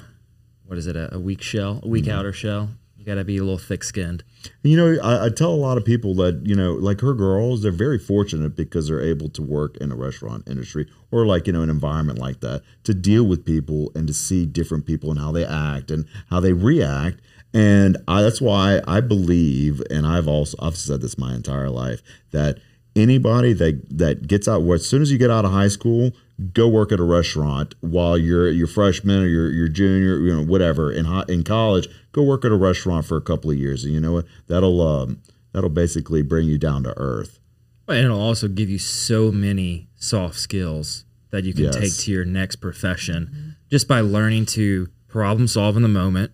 what 0.67 0.79
is 0.79 0.87
it, 0.87 0.95
a, 0.97 1.15
a 1.15 1.19
weak 1.19 1.43
shell, 1.43 1.81
a 1.83 1.89
weak 1.89 2.07
outer 2.07 2.33
shell. 2.33 2.71
You 2.97 3.05
got 3.05 3.17
to 3.17 3.25
be 3.25 3.39
a 3.39 3.43
little 3.43 3.59
thick 3.59 3.83
skinned. 3.83 4.23
You 4.63 4.77
know, 4.77 5.03
I, 5.03 5.27
I 5.27 5.29
tell 5.31 5.51
a 5.51 5.57
lot 5.57 5.79
of 5.79 5.85
people 5.85 6.15
that 6.17 6.43
you 6.45 6.55
know, 6.55 6.73
like 6.73 7.01
her 7.01 7.15
girls, 7.15 7.63
they're 7.63 7.73
very 7.73 7.99
fortunate 7.99 8.57
because 8.57 8.89
they're 8.89 9.01
able 9.01 9.29
to 9.31 9.43
work 9.43 9.77
in 9.79 9.93
a 9.93 9.97
restaurant 9.97 10.49
industry 10.49 10.87
or 11.11 11.27
like 11.27 11.47
you 11.47 11.53
know 11.53 11.63
an 11.63 11.71
environment 11.71 12.19
like 12.19 12.41
that 12.41 12.63
to 12.85 12.95
deal 12.95 13.25
with 13.25 13.45
people 13.45 13.91
and 13.95 14.07
to 14.09 14.15
see 14.15 14.47
different 14.47 14.87
people 14.87 15.11
and 15.11 15.19
how 15.19 15.33
they 15.33 15.45
act 15.45 15.91
and 15.91 16.07
how 16.31 16.41
they 16.41 16.53
react. 16.53 17.21
And 17.55 17.97
I, 18.07 18.23
that's 18.23 18.41
why 18.41 18.81
I 18.87 19.01
believe, 19.01 19.83
and 19.91 20.07
I've 20.07 20.29
also 20.29 20.57
I've 20.61 20.77
said 20.77 21.01
this 21.01 21.19
my 21.19 21.35
entire 21.35 21.71
life 21.71 22.03
that 22.31 22.59
anybody 22.95 23.53
that 23.55 23.99
that 23.99 24.27
gets 24.27 24.49
out, 24.49 24.63
well, 24.63 24.75
as 24.75 24.87
soon 24.87 25.03
as 25.03 25.11
you 25.11 25.19
get 25.19 25.31
out 25.31 25.45
of 25.45 25.53
high 25.53 25.69
school, 25.69 26.13
go 26.53 26.69
work 26.69 26.93
at 26.93 27.01
a 27.01 27.05
restaurant 27.05 27.75
while 27.81 28.19
you're 28.19 28.51
your 28.51 28.67
freshman 28.67 29.23
or 29.23 29.27
your 29.27 29.51
your 29.51 29.69
junior, 29.69 30.19
you 30.19 30.35
know, 30.35 30.45
whatever 30.45 30.93
in 30.93 31.05
high, 31.05 31.25
in 31.29 31.43
college. 31.45 31.89
Go 32.19 32.25
work 32.25 32.45
at 32.45 32.51
a 32.51 32.57
restaurant 32.57 33.07
for 33.07 33.17
a 33.17 33.21
couple 33.21 33.49
of 33.49 33.57
years, 33.57 33.85
and 33.85 33.95
you 33.95 34.01
know 34.01 34.11
what? 34.11 34.27
That'll 34.49 34.81
um, 34.83 35.23
that'll 35.53 35.71
basically 35.71 36.21
bring 36.23 36.49
you 36.49 36.59
down 36.59 36.83
to 36.83 36.93
earth. 36.99 37.39
And 37.87 37.99
it'll 37.99 38.21
also 38.21 38.49
give 38.49 38.69
you 38.69 38.79
so 38.81 39.31
many 39.31 39.87
soft 39.95 40.35
skills 40.35 41.05
that 41.31 41.45
you 41.45 41.55
can 41.55 41.67
Yes. 41.67 41.77
take 41.77 41.95
to 42.07 42.11
your 42.11 42.25
next 42.25 42.57
profession 42.57 43.55
just 43.71 43.87
by 43.87 44.01
learning 44.01 44.47
to 44.47 44.89
problem 45.07 45.47
solve 45.47 45.77
in 45.77 45.83
the 45.83 45.89
moment, 45.89 46.33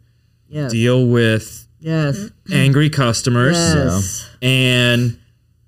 Yes. 0.49 0.73
deal 0.73 1.07
with 1.07 1.69
Yes. 1.81 2.31
angry 2.51 2.89
customers, 2.89 3.55
Yes. 3.55 4.27
and 4.41 5.19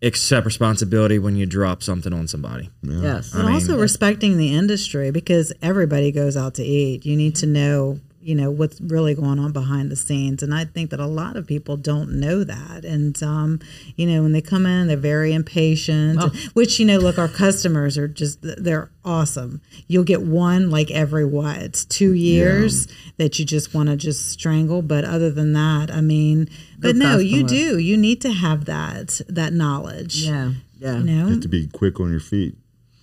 accept 0.00 0.46
responsibility 0.46 1.18
when 1.18 1.36
you 1.36 1.44
drop 1.44 1.82
something 1.82 2.14
on 2.14 2.26
somebody. 2.26 2.70
Yes. 2.82 3.32
But 3.34 3.44
also 3.44 3.78
respecting 3.78 4.38
the 4.38 4.54
industry 4.54 5.10
because 5.10 5.52
everybody 5.60 6.10
goes 6.10 6.38
out 6.38 6.54
to 6.54 6.64
eat. 6.64 7.04
You 7.04 7.16
need 7.16 7.34
to 7.36 7.46
know, 7.46 8.00
you 8.26 8.34
know, 8.34 8.50
what's 8.50 8.80
really 8.80 9.14
going 9.14 9.38
on 9.38 9.52
behind 9.52 9.88
the 9.88 9.94
scenes. 9.94 10.42
And 10.42 10.52
I 10.52 10.64
think 10.64 10.90
that 10.90 10.98
a 10.98 11.06
lot 11.06 11.36
of 11.36 11.46
people 11.46 11.76
don't 11.76 12.18
know 12.18 12.42
that. 12.42 12.84
And, 12.84 13.22
um, 13.22 13.60
you 13.94 14.04
know, 14.04 14.22
when 14.22 14.32
they 14.32 14.40
come 14.40 14.66
in, 14.66 14.88
they're 14.88 14.96
very 14.96 15.32
impatient, 15.32 16.20
which, 16.52 16.80
you 16.80 16.86
know, 16.86 16.98
look, 16.98 17.18
our 17.18 17.28
customers 17.28 17.96
are 17.96 18.08
just, 18.08 18.40
they're 18.42 18.90
awesome. 19.04 19.60
You'll 19.86 20.02
get 20.02 20.22
one 20.22 20.72
like 20.72 20.90
every 20.90 21.24
what 21.24 21.58
it's 21.58 21.84
two 21.84 22.14
years 22.14 22.88
that 23.16 23.38
you 23.38 23.44
just 23.44 23.72
want 23.72 23.90
to 23.90 23.96
just 23.96 24.28
strangle. 24.28 24.82
But 24.82 25.04
other 25.04 25.30
than 25.30 25.52
that, 25.52 25.92
I 25.92 26.00
mean, 26.00 26.48
but 26.80 26.88
Good 26.88 26.96
no, 26.96 27.18
you 27.18 27.44
do. 27.44 27.78
You 27.78 27.96
need 27.96 28.20
to 28.22 28.32
have 28.32 28.64
that, 28.64 29.20
that 29.28 29.52
knowledge. 29.52 30.24
Yeah. 30.24 30.50
Yeah. 30.78 30.98
You 30.98 31.04
know? 31.04 31.26
You 31.26 31.34
have 31.34 31.42
to 31.42 31.48
be 31.48 31.68
quick 31.68 32.00
on 32.00 32.10
your 32.10 32.18
feet. 32.18 32.56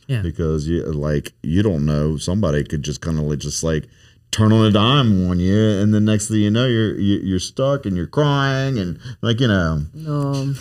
Yeah. 0.07 0.21
Because 0.21 0.67
you 0.67 0.83
like 0.83 1.31
you 1.43 1.63
don't 1.63 1.85
know 1.85 2.17
somebody 2.17 2.65
could 2.65 2.83
just 2.83 2.99
kind 2.99 3.17
of 3.17 3.23
like 3.23 3.39
just 3.39 3.63
like 3.63 3.87
turn 4.33 4.51
on 4.51 4.65
a 4.65 4.71
dime 4.71 5.29
on 5.29 5.39
you, 5.39 5.57
and 5.81 5.93
then 5.93 6.05
next 6.05 6.27
thing 6.27 6.41
you 6.45 6.51
know 6.57 6.65
you're 6.75 6.93
you- 7.07 7.21
you're 7.29 7.39
stuck 7.51 7.85
and 7.85 7.95
you're 7.97 8.07
crying 8.19 8.77
and 8.83 8.99
like 9.21 9.39
you 9.39 9.47
know 9.47 9.85
No. 9.93 10.53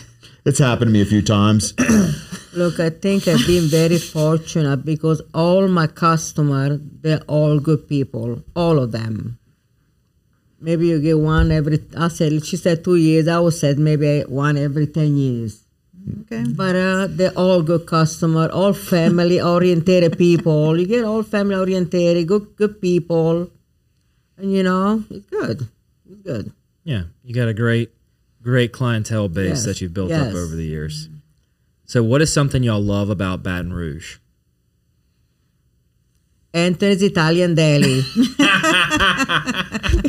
it's 0.44 0.58
happened 0.58 0.88
to 0.90 0.92
me 0.92 1.02
a 1.02 1.10
few 1.14 1.22
times. 1.22 1.74
Look, 2.60 2.78
I 2.78 2.90
think 2.90 3.26
I've 3.28 3.46
been 3.46 3.68
very 3.68 3.98
fortunate 3.98 4.84
because 4.84 5.22
all 5.32 5.68
my 5.68 5.86
customers, 5.86 6.78
they're 7.02 7.22
all 7.36 7.58
good 7.68 7.88
people, 7.88 8.42
all 8.54 8.78
of 8.78 8.92
them. 8.92 9.38
Maybe 10.60 10.86
you 10.88 11.00
get 11.00 11.18
one 11.18 11.50
every, 11.50 11.78
I 11.96 12.08
said, 12.08 12.44
she 12.44 12.56
said 12.56 12.84
two 12.84 12.96
years. 12.96 13.26
I 13.26 13.40
would 13.40 13.54
said 13.54 13.78
maybe 13.78 14.20
one 14.28 14.56
every 14.58 14.86
10 14.86 15.16
years. 15.16 15.64
Okay. 16.22 16.44
But 16.60 16.76
uh, 16.76 17.06
they're 17.10 17.32
all 17.36 17.62
good 17.62 17.86
customer, 17.86 18.48
all 18.50 18.72
family 18.72 19.40
oriented 19.40 20.18
people. 20.18 20.78
You 20.78 20.86
get 20.86 21.04
all 21.04 21.22
family 21.22 21.56
oriented, 21.56 22.28
good 22.28 22.46
good 22.56 22.80
people, 22.80 23.50
and 24.42 24.52
you 24.52 24.62
know 24.62 25.02
it's 25.08 25.24
good. 25.26 25.68
It's 26.10 26.20
good. 26.20 26.52
Yeah, 26.84 27.04
you 27.24 27.34
got 27.34 27.48
a 27.48 27.54
great, 27.54 27.92
great 28.42 28.72
clientele 28.72 29.28
base 29.28 29.48
Yes, 29.48 29.64
that 29.64 29.80
you've 29.80 29.94
built 29.94 30.10
up 30.12 30.34
over 30.34 30.54
the 30.54 30.64
years. 30.64 31.08
So, 31.86 32.02
what 32.02 32.20
is 32.20 32.32
something 32.32 32.62
y'all 32.62 32.82
love 32.82 33.08
about 33.08 33.42
Baton 33.42 33.72
Rouge? 33.72 34.18
Anthony's 36.54 37.02
Italian 37.02 37.54
Deli. 37.54 38.02
you 38.16 38.26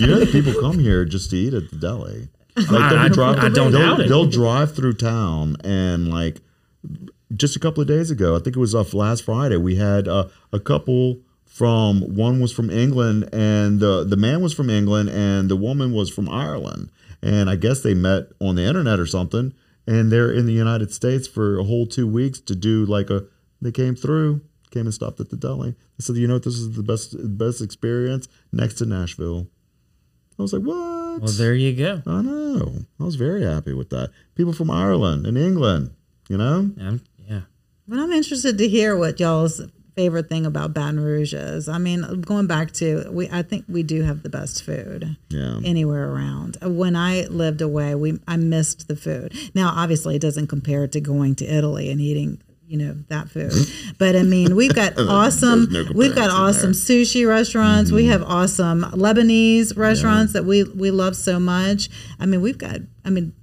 know 0.07 0.19
that 0.19 0.29
people 0.31 0.53
come 0.59 0.77
here 0.79 1.05
just 1.05 1.29
to 1.29 1.37
eat 1.37 1.53
at 1.53 1.69
the 1.69 1.77
deli. 1.77 2.27
Like 2.57 2.69
I- 2.69 3.03
I- 3.03 3.05
I 3.05 3.49
don't 3.49 3.71
they'll, 3.71 3.71
doubt 3.71 3.99
it. 4.01 4.09
They'll 4.09 4.25
drive 4.27 4.75
through 4.75 4.93
town 4.93 5.55
and 5.63 6.09
like 6.09 6.41
just 7.35 7.55
a 7.55 7.59
couple 7.59 7.81
of 7.81 7.87
days 7.87 8.11
ago, 8.11 8.35
I 8.35 8.39
think 8.39 8.55
it 8.55 8.59
was 8.59 8.75
uh, 8.75 8.83
last 8.93 9.23
Friday, 9.23 9.57
we 9.57 9.75
had 9.75 10.07
uh, 10.07 10.27
a 10.51 10.59
couple 10.59 11.19
from 11.53 12.01
one 12.15 12.39
was 12.39 12.51
from 12.51 12.71
England 12.71 13.29
and 13.31 13.79
the 13.79 14.03
the 14.03 14.17
man 14.17 14.41
was 14.41 14.55
from 14.55 14.71
England 14.71 15.09
and 15.09 15.49
the 15.49 15.55
woman 15.55 15.91
was 15.93 16.09
from 16.09 16.27
Ireland. 16.27 16.89
And 17.21 17.47
I 17.47 17.55
guess 17.55 17.81
they 17.81 17.93
met 17.93 18.23
on 18.41 18.55
the 18.55 18.63
internet 18.63 18.99
or 18.99 19.05
something 19.05 19.53
and 19.85 20.11
they're 20.11 20.31
in 20.31 20.47
the 20.47 20.53
United 20.53 20.91
States 20.91 21.27
for 21.27 21.59
a 21.59 21.63
whole 21.63 21.85
2 21.85 22.07
weeks 22.07 22.39
to 22.41 22.55
do 22.55 22.85
like 22.85 23.11
a 23.11 23.25
they 23.61 23.71
came 23.71 23.95
through, 23.95 24.41
came 24.71 24.87
and 24.87 24.93
stopped 24.93 25.19
at 25.19 25.29
the 25.29 25.37
deli. 25.37 25.71
They 25.71 26.01
said, 26.01 26.17
"You 26.17 26.27
know 26.27 26.33
what? 26.33 26.43
This 26.43 26.55
is 26.55 26.75
the 26.75 26.83
best 26.83 27.15
best 27.37 27.61
experience 27.61 28.27
next 28.51 28.73
to 28.75 28.85
Nashville." 28.85 29.47
I 30.37 30.41
was 30.41 30.53
like, 30.53 30.63
"What?" 30.63 31.21
Well, 31.21 31.31
there 31.31 31.53
you 31.53 31.73
go. 31.73 32.01
I 32.07 32.21
know. 32.23 32.85
I 32.99 33.03
was 33.03 33.15
very 33.15 33.43
happy 33.43 33.73
with 33.73 33.91
that. 33.91 34.09
People 34.35 34.53
from 34.53 34.71
Ireland 34.71 35.27
and 35.27 35.37
England, 35.37 35.91
you 36.27 36.37
know? 36.37 36.71
Um, 36.81 37.01
yeah. 37.29 37.41
But 37.87 37.99
I'm 37.99 38.11
interested 38.11 38.57
to 38.57 38.67
hear 38.67 38.97
what 38.97 39.19
y'all's 39.19 39.61
favorite 39.95 40.29
thing 40.29 40.45
about 40.45 40.73
Baton 40.73 40.99
Rouge 40.99 41.33
is. 41.33 41.69
I 41.69 41.77
mean, 41.77 42.21
going 42.21 42.47
back 42.47 42.71
to 42.73 43.09
we, 43.11 43.29
I 43.29 43.41
think 43.41 43.65
we 43.67 43.83
do 43.83 44.01
have 44.03 44.23
the 44.23 44.29
best 44.29 44.63
food 44.63 45.17
Yeah. 45.29 45.59
anywhere 45.63 46.11
around. 46.11 46.57
When 46.61 46.95
I 46.95 47.25
lived 47.25 47.61
away, 47.61 47.95
we 47.95 48.19
I 48.27 48.37
missed 48.37 48.87
the 48.87 48.95
food. 48.95 49.33
Now, 49.53 49.73
obviously, 49.75 50.15
it 50.15 50.21
doesn't 50.21 50.47
compare 50.47 50.87
to 50.87 51.01
going 51.01 51.35
to 51.35 51.45
Italy 51.45 51.89
and 51.89 52.01
eating. 52.01 52.41
You 52.65 52.79
know 52.79 52.95
that 53.09 53.29
food, 53.29 53.51
but 53.99 54.15
I 54.15 54.23
mean 54.23 54.55
we've 54.55 54.73
got 54.73 54.93
awesome. 54.97 55.67
no 55.69 55.83
we've 55.93 56.15
got 56.15 56.29
comparison 56.29 56.69
awesome 56.69 56.71
sushi 56.71 57.27
restaurants. 57.27 57.91
We 57.91 58.03
mm-hmm. 58.03 58.11
have 58.13 58.23
awesome 58.23 58.83
Lebanese 58.83 59.77
restaurants 59.77 60.33
that 60.33 60.45
we 60.45 60.63
we 60.63 60.89
love 60.89 61.15
so 61.15 61.39
much. 61.39 61.89
I 62.19 62.25
mean 62.25 62.41
we've 62.41 62.57
got. 62.57 62.77
I 63.05 63.11
mean, 63.11 63.33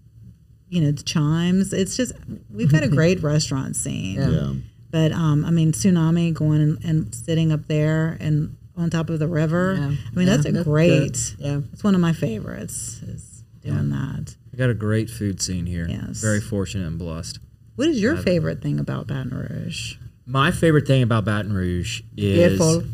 you 0.69 0.81
know, 0.81 0.91
the 0.91 1.03
chimes. 1.03 1.73
It's 1.73 1.97
just 1.97 2.13
we've 2.53 2.73
got 2.73 2.83
a 2.83 2.89
great 2.99 3.23
restaurant 3.23 3.77
scene. 3.77 4.17
Yeah. 4.17 4.55
But 4.91 5.13
um, 5.13 5.45
I 5.45 5.51
mean, 5.51 5.73
tsunami 5.73 6.35
going 6.35 6.61
and, 6.61 6.85
and 6.85 7.15
sitting 7.15 7.53
up 7.53 7.67
there 7.69 8.17
and 8.21 8.57
on 8.77 8.91
top 8.91 9.11
of 9.11 9.19
the 9.19 9.29
river. 9.29 9.77
Yeah. 9.79 9.85
I 9.85 10.19
mean, 10.19 10.27
that's 10.27 10.47
a 10.47 10.53
that's 10.53 10.65
great. 10.65 11.13
good. 11.13 11.19
Yeah. 11.39 11.61
it's 11.73 11.85
one 11.85 11.95
of 11.95 12.01
my 12.01 12.13
favorites. 12.13 13.01
Is 13.03 13.45
doing 13.63 13.91
that. 13.91 14.35
We 14.53 14.59
got 14.59 14.71
a 14.71 14.75
great 14.75 15.11
food 15.11 15.41
scene 15.41 15.67
here. 15.67 15.87
Yes. 15.89 16.21
Very 16.21 16.41
fortunate 16.41 16.87
and 16.87 16.99
blessed. 16.99 17.39
What 17.77 17.89
is 17.89 18.01
your 18.01 18.17
favorite 18.17 18.61
thing 18.61 18.79
about 18.79 19.07
Baton 19.07 19.31
Rouge? 19.31 19.97
My 20.27 20.51
favorite 20.51 20.87
thing 20.87 21.03
about 21.03 21.25
Baton 21.25 21.53
Rouge 21.53 22.03
is 22.17 22.59
Careful. 22.59 22.85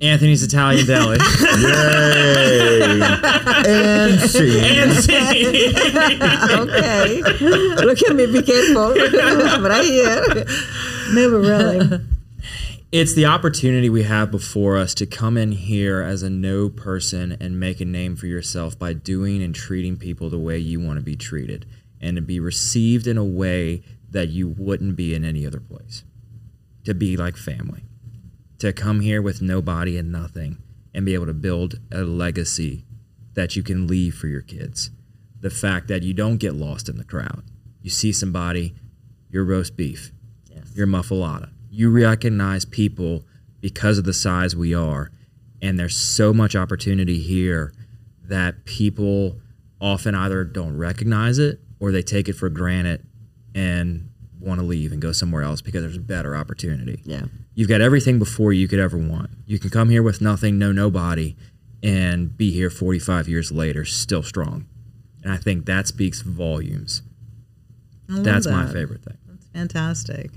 Anthony's 0.00 0.42
Italian 0.42 0.86
Deli. 0.86 1.18
Yay! 1.58 3.00
and 3.66 4.20
see. 4.20 4.58
okay. 6.50 7.22
Look 7.84 8.02
at 8.02 8.16
me, 8.16 8.26
be 8.26 8.42
careful. 8.42 8.90
Right 8.90 9.84
here. 9.84 10.44
No, 11.12 11.38
really, 11.38 12.00
it's 12.92 13.14
the 13.14 13.26
opportunity 13.26 13.90
we 13.90 14.04
have 14.04 14.30
before 14.30 14.76
us 14.76 14.94
to 14.94 15.06
come 15.06 15.36
in 15.36 15.52
here 15.52 16.00
as 16.00 16.22
a 16.22 16.30
no 16.30 16.68
person 16.68 17.36
and 17.40 17.60
make 17.60 17.80
a 17.80 17.84
name 17.84 18.16
for 18.16 18.26
yourself 18.26 18.78
by 18.78 18.92
doing 18.92 19.42
and 19.42 19.54
treating 19.54 19.96
people 19.96 20.30
the 20.30 20.38
way 20.38 20.58
you 20.58 20.80
want 20.80 20.98
to 20.98 21.04
be 21.04 21.16
treated 21.16 21.66
and 22.00 22.16
to 22.16 22.22
be 22.22 22.38
received 22.38 23.06
in 23.06 23.18
a 23.18 23.24
way 23.24 23.82
that 24.10 24.28
you 24.28 24.48
wouldn't 24.48 24.96
be 24.96 25.14
in 25.14 25.24
any 25.24 25.46
other 25.46 25.60
place. 25.60 26.04
To 26.84 26.94
be 26.94 27.16
like 27.16 27.36
family. 27.36 27.82
To 28.58 28.72
come 28.72 29.00
here 29.00 29.20
with 29.20 29.42
nobody 29.42 29.98
and 29.98 30.12
nothing 30.12 30.58
and 30.94 31.04
be 31.04 31.14
able 31.14 31.26
to 31.26 31.34
build 31.34 31.80
a 31.90 32.02
legacy 32.02 32.84
that 33.34 33.56
you 33.56 33.62
can 33.62 33.86
leave 33.86 34.14
for 34.14 34.28
your 34.28 34.42
kids. 34.42 34.90
The 35.40 35.50
fact 35.50 35.88
that 35.88 36.02
you 36.02 36.14
don't 36.14 36.36
get 36.36 36.54
lost 36.54 36.88
in 36.88 36.96
the 36.96 37.04
crowd. 37.04 37.42
You 37.82 37.90
see 37.90 38.12
somebody, 38.12 38.74
your 39.28 39.44
roast 39.44 39.76
beef, 39.76 40.12
your 40.74 40.86
muffuletta. 40.86 41.50
You 41.70 41.90
recognize 41.90 42.64
people 42.64 43.24
because 43.60 43.98
of 43.98 44.04
the 44.04 44.12
size 44.12 44.54
we 44.54 44.74
are. 44.74 45.10
And 45.62 45.78
there's 45.78 45.96
so 45.96 46.34
much 46.34 46.54
opportunity 46.54 47.18
here 47.20 47.72
that 48.24 48.64
people 48.64 49.40
often 49.80 50.14
either 50.14 50.44
don't 50.44 50.76
recognize 50.76 51.38
it 51.38 51.60
or 51.80 51.90
they 51.90 52.02
take 52.02 52.28
it 52.28 52.34
for 52.34 52.48
granted 52.48 53.06
and 53.54 54.10
want 54.40 54.60
to 54.60 54.66
leave 54.66 54.92
and 54.92 55.00
go 55.00 55.12
somewhere 55.12 55.42
else 55.42 55.62
because 55.62 55.82
there's 55.82 55.96
a 55.96 56.00
better 56.00 56.36
opportunity. 56.36 57.00
Yeah. 57.04 57.24
You've 57.54 57.68
got 57.68 57.80
everything 57.80 58.18
before 58.18 58.52
you 58.52 58.68
could 58.68 58.78
ever 58.78 58.98
want. 58.98 59.30
You 59.46 59.58
can 59.58 59.70
come 59.70 59.88
here 59.88 60.02
with 60.02 60.20
nothing, 60.20 60.58
know 60.58 60.72
nobody, 60.72 61.36
and 61.82 62.36
be 62.36 62.50
here 62.50 62.70
45 62.70 63.28
years 63.28 63.52
later 63.52 63.84
still 63.84 64.22
strong. 64.22 64.66
And 65.22 65.32
I 65.32 65.36
think 65.36 65.66
that 65.66 65.86
speaks 65.86 66.20
volumes. 66.20 67.02
I 68.10 68.14
love 68.14 68.24
That's 68.24 68.46
my 68.46 68.66
favorite 68.66 69.02
thing. 69.02 69.16
That's 69.26 69.46
fantastic. 69.48 70.30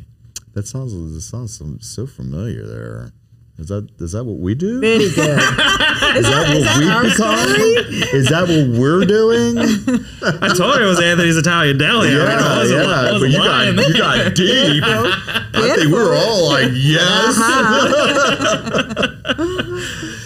That 0.57 0.65
sounds 0.65 0.91
that 1.13 1.21
sounds 1.21 1.55
so, 1.55 1.77
so 1.81 2.07
familiar 2.07 2.65
there. 2.65 3.11
Is 3.59 3.67
that 3.67 3.87
is 3.99 4.13
that 4.13 4.23
what 4.23 4.37
we 4.39 4.55
do? 4.55 4.79
Very 4.81 5.07
good. 5.13 5.17
Is 6.17 6.25
that 6.25 6.45
what 6.49 6.57
we 6.57 7.09
become? 7.09 7.45
Is 8.15 8.27
that 8.29 8.47
what 8.47 8.79
we're 8.79 9.05
doing? 9.05 9.57
I 10.41 10.47
told 10.55 10.75
you 10.77 10.85
it 10.85 10.87
was 10.89 10.99
Anthony's 10.99 11.37
Italian 11.37 11.77
Deli. 11.77 12.07
I 12.09 12.11
mean, 12.11 12.17
Yeah, 12.17 12.57
wasn't- 12.57 12.87
yeah. 12.87 13.11
wasn't 13.11 13.21
But 13.21 13.29
you 13.29 13.37
got 13.37 13.75
there. 13.75 13.87
you 13.87 13.97
got 13.97 14.35
deep. 14.35 14.83
I 14.83 15.75
think 15.75 15.87
we 15.91 15.93
were 15.93 16.15
all 16.15 16.49
like, 16.49 16.71
yes. 16.73 17.37
Uh-huh. 17.37 19.07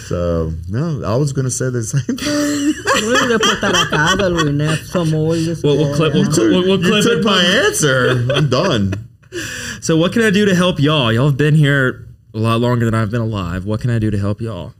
so 0.08 0.52
no, 0.70 1.02
I 1.04 1.16
was 1.16 1.32
gonna 1.34 1.50
say 1.50 1.68
the 1.70 1.82
same 1.84 2.16
thing. 2.16 3.06
Luis 3.06 3.22
le 3.28 3.38
puta 3.38 3.68
la 3.68 3.86
casa, 3.86 4.28
Luis, 4.30 4.52
ne? 4.54 4.76
Some 4.76 5.12
oil. 5.14 5.56
We'll, 5.62 5.76
we'll 5.78 5.94
clip. 5.96 6.14
We'll, 6.14 6.32
cl- 6.32 6.48
we'll, 6.48 6.62
we'll 6.62 6.80
you 6.82 6.88
clip 6.88 7.02
took 7.04 7.24
my 7.24 7.42
answer. 7.42 8.26
I'm 8.32 8.48
done. 8.48 8.94
So, 9.80 9.96
what 9.96 10.12
can 10.12 10.22
I 10.22 10.30
do 10.30 10.46
to 10.46 10.54
help 10.54 10.78
y'all? 10.78 11.12
Y'all 11.12 11.26
have 11.26 11.36
been 11.36 11.56
here 11.56 12.06
a 12.34 12.38
lot 12.38 12.60
longer 12.60 12.84
than 12.84 12.94
I've 12.94 13.10
been 13.10 13.20
alive. 13.20 13.64
What 13.64 13.80
can 13.80 13.90
I 13.90 13.98
do 13.98 14.12
to 14.12 14.18
help 14.18 14.40
y'all? 14.40 14.74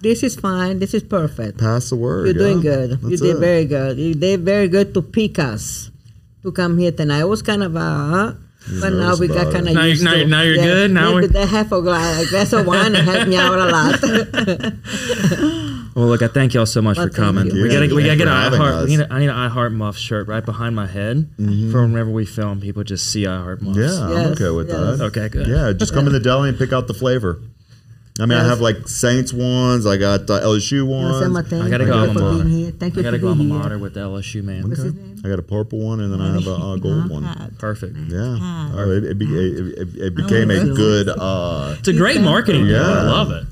This 0.00 0.22
is 0.22 0.36
fine. 0.36 0.78
This 0.78 0.94
is 0.94 1.02
perfect. 1.02 1.58
Pass 1.58 1.90
the 1.90 1.96
word. 1.96 2.24
You're 2.26 2.34
doing 2.34 2.62
yeah. 2.62 2.86
good. 2.86 3.02
you 3.02 3.16
did 3.18 3.36
it. 3.36 3.38
very 3.38 3.64
good. 3.66 3.98
You 3.98 4.14
did 4.14 4.40
very 4.40 4.68
good 4.68 4.94
to 4.94 5.02
pick 5.02 5.38
us 5.38 5.90
to 6.42 6.52
come 6.52 6.78
here 6.78 6.92
tonight. 6.92 7.20
It 7.20 7.28
was 7.28 7.42
kind 7.42 7.62
of 7.62 7.76
a, 7.76 7.80
huh? 7.80 8.32
but 8.80 8.92
now 8.92 9.16
we 9.16 9.28
got 9.28 9.52
kind 9.52 9.68
of 9.68 9.74
Now 9.74 9.84
used 9.84 10.04
now 10.04 10.14
to 10.14 10.26
now 10.26 10.42
you're 10.42 10.56
good? 10.56 10.90
Now 10.90 11.14
we're 11.14 11.26
the 11.26 11.46
half 11.46 11.72
a 11.72 11.82
glass, 11.82 12.52
of 12.52 12.66
wine 12.66 12.94
helped 12.94 13.28
me 13.28 13.36
out 13.36 13.58
a 13.58 13.66
lot. 13.66 14.00
Well, 15.98 16.06
look, 16.06 16.22
I 16.22 16.28
thank 16.28 16.54
y'all 16.54 16.64
so 16.64 16.80
much 16.80 16.96
Well, 16.96 17.08
for 17.08 17.12
coming. 17.12 17.46
you. 17.46 17.60
We 17.64 17.68
gotta, 17.68 17.92
we 17.92 18.04
gotta 18.04 18.14
get 18.16 18.28
for 18.28 18.32
an 18.32 18.42
having 18.42 18.60
iHeart. 18.60 18.72
us. 18.72 18.84
We 18.88 18.96
need 18.96 19.00
a, 19.02 19.12
I 19.12 19.18
need 19.18 19.28
an 19.30 19.34
iHeart 19.50 19.72
Muff 19.74 19.96
shirt 19.96 20.28
right 20.28 20.44
behind 20.44 20.76
my 20.76 20.86
head 20.86 21.28
for 21.36 21.82
whenever 21.82 22.08
we 22.10 22.24
film. 22.24 22.60
People 22.60 22.84
just 22.84 23.10
see 23.10 23.24
iHeart 23.24 23.62
Muffs. 23.62 23.78
Yeah, 23.78 24.04
I'm 24.06 24.32
okay 24.32 24.50
with 24.50 24.68
yes. 24.68 24.98
that. 24.98 25.04
Okay, 25.06 25.28
good. 25.28 25.48
Yeah, 25.48 25.72
just 25.72 25.92
come 25.92 26.06
in 26.06 26.12
the 26.12 26.20
deli 26.20 26.50
and 26.50 26.56
pick 26.58 26.72
out 26.72 26.86
the 26.86 26.94
flavor. 26.94 27.40
I 28.20 28.26
mean, 28.26 28.38
I 28.38 28.44
have 28.46 28.60
like 28.60 28.86
Saints 28.86 29.32
ones. 29.32 29.86
I 29.86 29.96
got 29.96 30.22
uh, 30.30 30.40
LSU 30.40 30.86
ones. 30.86 31.36
I 31.52 31.68
gotta 31.68 31.84
you 31.84 31.90
go 31.90 32.04
for 32.04 32.08
alma 32.08 32.20
mater. 32.20 32.44
being 32.44 32.58
here. 32.58 32.70
Thank 32.72 32.96
I 32.98 33.02
gotta 33.02 33.18
go 33.18 33.28
alma 33.28 33.38
being 33.42 33.50
here. 33.54 33.58
mater 33.60 33.78
with 33.78 33.94
the 33.94 34.00
LSU 34.00 34.42
man. 34.44 34.68
What's 34.68 34.80
his 34.82 34.94
name? 34.94 35.20
I 35.24 35.28
got 35.28 35.40
a 35.40 35.42
purple 35.42 35.80
one, 35.80 35.98
and 36.00 36.12
then 36.12 36.20
I 36.20 36.32
have 36.32 36.46
a, 36.46 36.52
uh 36.54 36.76
gold 36.76 37.10
one. 37.10 37.56
Perfect. 37.58 37.96
Yeah, 38.08 38.38
oh, 38.74 38.90
it, 38.90 39.04
it, 39.04 39.18
be, 39.18 39.26
it, 39.26 39.78
it, 39.78 39.88
it 39.96 40.14
became 40.14 40.50
a 40.50 40.64
good. 40.64 41.08
Uh, 41.08 41.74
It's 41.80 41.88
a 41.88 41.92
great 41.92 42.20
marketing. 42.20 42.66
deal. 42.66 42.82
I 42.82 43.02
love 43.02 43.32
it. 43.32 43.46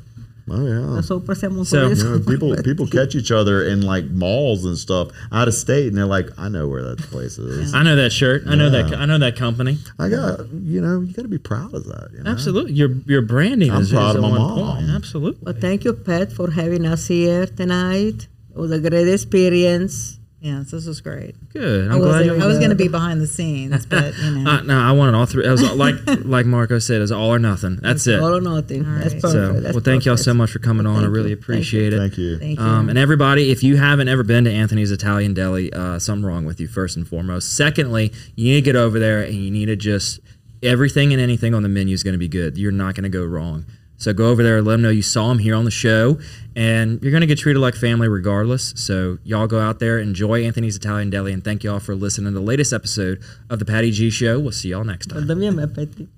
Oh 0.51 0.65
yeah. 0.67 0.81
Nosotros 0.97 1.39
hacemos 1.41 1.67
So- 1.67 1.91
eso. 1.91 2.05
You 2.05 2.19
know, 2.19 2.25
people 2.27 2.57
people 2.65 2.87
catch 2.87 3.15
each 3.15 3.31
other 3.31 3.65
in 3.65 3.83
like 3.83 4.07
malls 4.11 4.65
and 4.65 4.77
stuff 4.77 5.09
out 5.33 5.49
of 5.49 5.55
state, 5.55 5.89
and 5.89 5.97
they're 5.97 6.07
like, 6.07 6.29
"I 6.39 6.49
know 6.49 6.69
where 6.69 6.83
that 6.83 6.99
place 6.99 7.39
is." 7.39 7.75
I 7.75 7.83
know 7.83 7.97
that 7.97 8.11
shirt. 8.13 8.45
I 8.47 8.55
know 8.55 8.71
that. 8.71 8.95
I 8.95 9.07
know 9.07 9.19
that 9.19 9.37
company. 9.37 9.79
I 9.99 10.09
got 10.09 10.41
you 10.53 10.81
know, 10.81 11.01
you 11.01 11.13
got 11.13 11.23
to 11.23 11.29
be 11.29 11.39
proud 11.39 11.75
of 11.75 11.85
that. 11.87 12.11
You 12.13 12.23
know? 12.23 12.31
Absolutely. 12.31 12.73
Your 12.73 12.91
your 13.07 13.23
branding 13.23 13.71
I'm 13.71 13.83
is, 13.83 13.91
proud 13.93 14.11
is 14.11 14.17
of 14.17 14.25
on 14.25 14.33
my 14.33 14.55
point. 14.55 14.91
Absolutely. 14.91 15.43
Well, 15.43 15.55
thank 15.61 15.85
you, 15.85 15.93
Pat, 15.93 16.33
for 16.33 16.51
having 16.51 16.87
us 16.87 17.09
here 17.09 17.47
tonight. 17.47 18.29
It 18.55 18.59
was 18.59 18.71
a 18.71 18.81
great 18.81 19.09
experience. 19.09 20.16
Yes, 20.41 20.71
this 20.71 20.87
was 20.87 21.01
great. 21.01 21.35
Good. 21.49 21.91
I 21.91 21.95
I'm 21.95 22.01
was, 22.01 22.09
glad 22.09 22.29
I 22.43 22.47
was 22.47 22.59
going 22.59 22.71
to 22.71 22.77
be 22.77 22.89
behind 22.89 23.23
the 23.23 23.27
scenes, 23.27 23.87
but 23.87 24.15
you 24.23 24.31
know. 24.33 24.51
Uh, 24.51 24.61
no, 24.63 24.79
I 24.79 24.93
wanted 24.93 25.15
all 25.15 25.25
three. 25.25 25.47
It 25.47 25.51
was 25.51 25.63
like 25.75 25.95
like 26.25 26.45
Marco 26.45 26.79
said, 26.79 26.99
it 26.99 27.01
was 27.01 27.13
all 27.13 27.31
or 27.31 27.39
nothing. 27.39 27.77
That's 27.77 28.07
it. 28.07 28.21
All 28.21 28.37
or 28.37 28.41
nothing. 28.43 28.83
That's 28.99 29.15
perfect. 29.15 29.33
So, 29.33 29.61
That's 29.61 29.75
well, 29.75 29.83
thank 29.83 30.05
y'all 30.05 30.19
so 30.19 30.35
much 30.35 30.51
for 30.51 30.59
coming 30.59 30.87
on. 30.87 31.03
I 31.03 31.07
really 31.07 31.31
you. 31.31 31.37
appreciate 31.37 31.95
it. 31.95 31.99
Thank 31.99 32.19
you. 32.19 32.39
Thank 32.39 32.59
you. 32.59 32.65
Um, 32.65 32.91
and 32.91 32.99
everybody, 32.99 33.51
if 33.51 33.63
you 33.63 33.77
haven't 33.77 34.09
ever 34.09 34.23
been 34.23 34.45
to 34.45 34.53
Anthony's 34.53 34.91
Italian 34.91 35.33
Deli, 35.33 35.73
uh, 35.73 35.99
something 35.99 36.25
wrong 36.25 36.45
with 36.45 36.61
you, 36.61 36.69
first 36.69 36.97
and 36.97 37.09
foremost. 37.09 37.57
Secondly, 37.57 38.13
you 38.35 38.45
need 38.45 38.57
to 38.57 38.63
get 38.63 38.77
over 38.77 38.99
there 38.99 39.23
and 39.23 39.35
you 39.35 39.51
need 39.51 39.67
to 39.67 39.77
just, 39.77 40.21
everything 40.63 41.13
and 41.15 41.21
anything 41.21 41.55
on 41.55 41.63
the 41.63 41.69
menu 41.71 41.95
is 41.95 42.03
going 42.03 42.15
to 42.15 42.19
be 42.19 42.29
good. 42.29 42.59
You're 42.59 42.73
not 42.73 42.95
going 42.95 43.05
to 43.05 43.09
go 43.09 43.25
wrong. 43.25 43.65
So 43.99 44.13
go 44.13 44.31
over 44.31 44.43
there, 44.43 44.61
let 44.63 44.73
them 44.73 44.83
know 44.83 44.91
you 44.91 45.03
saw 45.03 45.29
them 45.29 45.39
here 45.39 45.55
on 45.55 45.65
the 45.65 45.71
show, 45.71 46.19
and 46.55 47.03
you're 47.03 47.11
going 47.11 47.23
to 47.23 47.27
get 47.27 47.39
treated 47.39 47.61
like 47.61 47.75
family 47.75 48.09
regardless. 48.09 48.75
So 48.77 49.19
y'all 49.25 49.47
go 49.47 49.61
out 49.61 49.79
there, 49.79 49.99
enjoy 49.99 50.45
Anthony's 50.45 50.77
Italian 50.77 51.11
Deli, 51.11 51.33
and 51.33 51.43
thank 51.43 51.65
y'all 51.65 51.81
for 51.81 51.95
listening 51.95 52.33
to 52.33 52.39
the 52.39 52.45
latest 52.45 52.73
episode 52.73 53.23
of 53.49 53.59
the 53.59 53.65
Patty 53.65 53.91
G 53.91 54.11
Show. 54.11 54.39
We'll 54.39 54.53
see 54.53 54.71
y'all 54.71 54.85
next 54.85 55.07
time. 55.07 55.23
Perdóname, 55.23 55.75
Petty. 55.75 56.09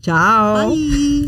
Ciao. 0.00 0.74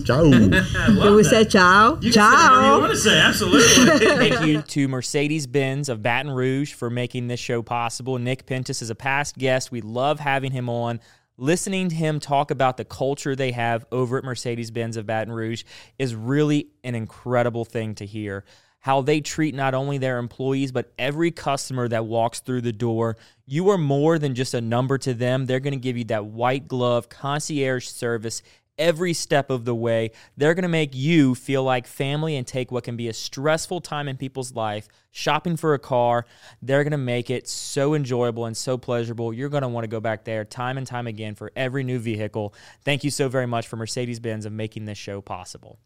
Ciao. 0.05 0.31
Can 0.31 1.15
we 1.17 1.25
say 1.25 1.45
ciao? 1.45 1.97
ciao. 1.97 2.87
to 2.87 2.97
say, 2.97 3.19
absolutely. 3.19 4.07
Thank 4.29 4.47
you 4.47 4.63
to 4.63 4.89
Mercedes 4.89 5.47
Benz 5.47 5.89
of 5.89 6.03
Baton 6.03 6.31
Rouge 6.31 6.73
for 6.73 6.89
making 6.89 7.27
this 7.27 7.41
show 7.41 7.63
possible. 7.63 8.19
Nick 8.19 8.47
Pentis 8.47 8.81
is 8.81 8.89
a 8.89 8.95
past 8.95 9.37
guest. 9.37 9.73
We 9.73 9.81
love 9.81 10.21
having 10.21 10.53
him 10.53 10.69
on. 10.69 11.01
Listening 11.41 11.89
to 11.89 11.95
him 11.95 12.21
talk 12.21 12.51
about 12.51 12.77
the 12.77 12.85
culture 12.85 13.35
they 13.35 13.53
have 13.53 13.87
over 13.91 14.19
at 14.19 14.25
Mercedes 14.25 14.71
Benz 14.71 14.99
of 14.99 15.07
Baton 15.07 15.33
Rouge 15.33 15.65
is 15.99 16.15
really 16.15 16.69
an 16.85 16.95
incredible 16.95 17.65
thing 17.65 17.95
to 17.95 18.05
hear. 18.05 18.45
How 18.81 19.01
they 19.01 19.23
treat 19.23 19.55
not 19.55 19.73
only 19.73 19.97
their 19.97 20.19
employees, 20.19 20.71
but 20.71 20.93
every 20.99 21.31
customer 21.31 21.89
that 21.89 22.05
walks 22.05 22.41
through 22.41 22.61
the 22.61 22.75
door. 22.75 23.17
You 23.47 23.71
are 23.71 23.79
more 23.79 24.19
than 24.19 24.35
just 24.35 24.53
a 24.53 24.61
number 24.61 24.99
to 24.99 25.15
them. 25.15 25.47
They're 25.47 25.61
going 25.61 25.73
to 25.73 25.81
give 25.81 25.97
you 25.97 26.05
that 26.05 26.27
white 26.27 26.69
glove 26.69 27.09
concierge 27.09 27.87
service 27.87 28.43
every 28.81 29.13
step 29.13 29.51
of 29.51 29.65
the 29.65 29.75
way. 29.75 30.11
They're 30.37 30.55
going 30.55 30.63
to 30.63 30.69
make 30.69 30.95
you 30.95 31.37
feel 31.37 31.63
like 31.63 31.87
family 31.87 32.35
and 32.35 32.45
take 32.45 32.73
what 32.73 32.83
can 32.83 32.97
be 32.97 33.07
a 33.07 33.13
stressful 33.13 33.83
time 33.83 34.09
in 34.09 34.17
people's 34.17 34.55
life, 34.57 34.89
shopping 35.13 35.57
for 35.57 35.75
a 35.75 35.79
car. 35.79 36.27
They're 36.61 36.83
going 36.83 36.91
to 36.91 36.99
make 36.99 37.31
it 37.31 37.47
so 37.47 37.95
enjoyable 37.95 38.47
and 38.47 38.57
so 38.57 38.77
pleasurable. 38.77 39.33
You're 39.33 39.51
going 39.51 39.63
to 39.63 39.69
want 39.69 39.85
to 39.85 39.89
go 39.89 40.01
back 40.01 40.25
there 40.25 40.45
time 40.45 40.79
and 40.79 40.87
time 40.87 41.07
again 41.07 41.37
for 41.37 41.53
every 41.55 41.85
new 41.85 42.01
vehicle. 42.01 42.55
Thank 42.83 43.05
you 43.05 43.11
so 43.11 43.29
very 43.29 43.47
much 43.47 43.69
for 43.69 43.77
Mercedes 43.77 44.19
Benz 44.19 44.47
of 44.47 44.53
making 44.53 44.87
this 44.87 44.99
show 44.99 45.21
possible. 45.21 45.79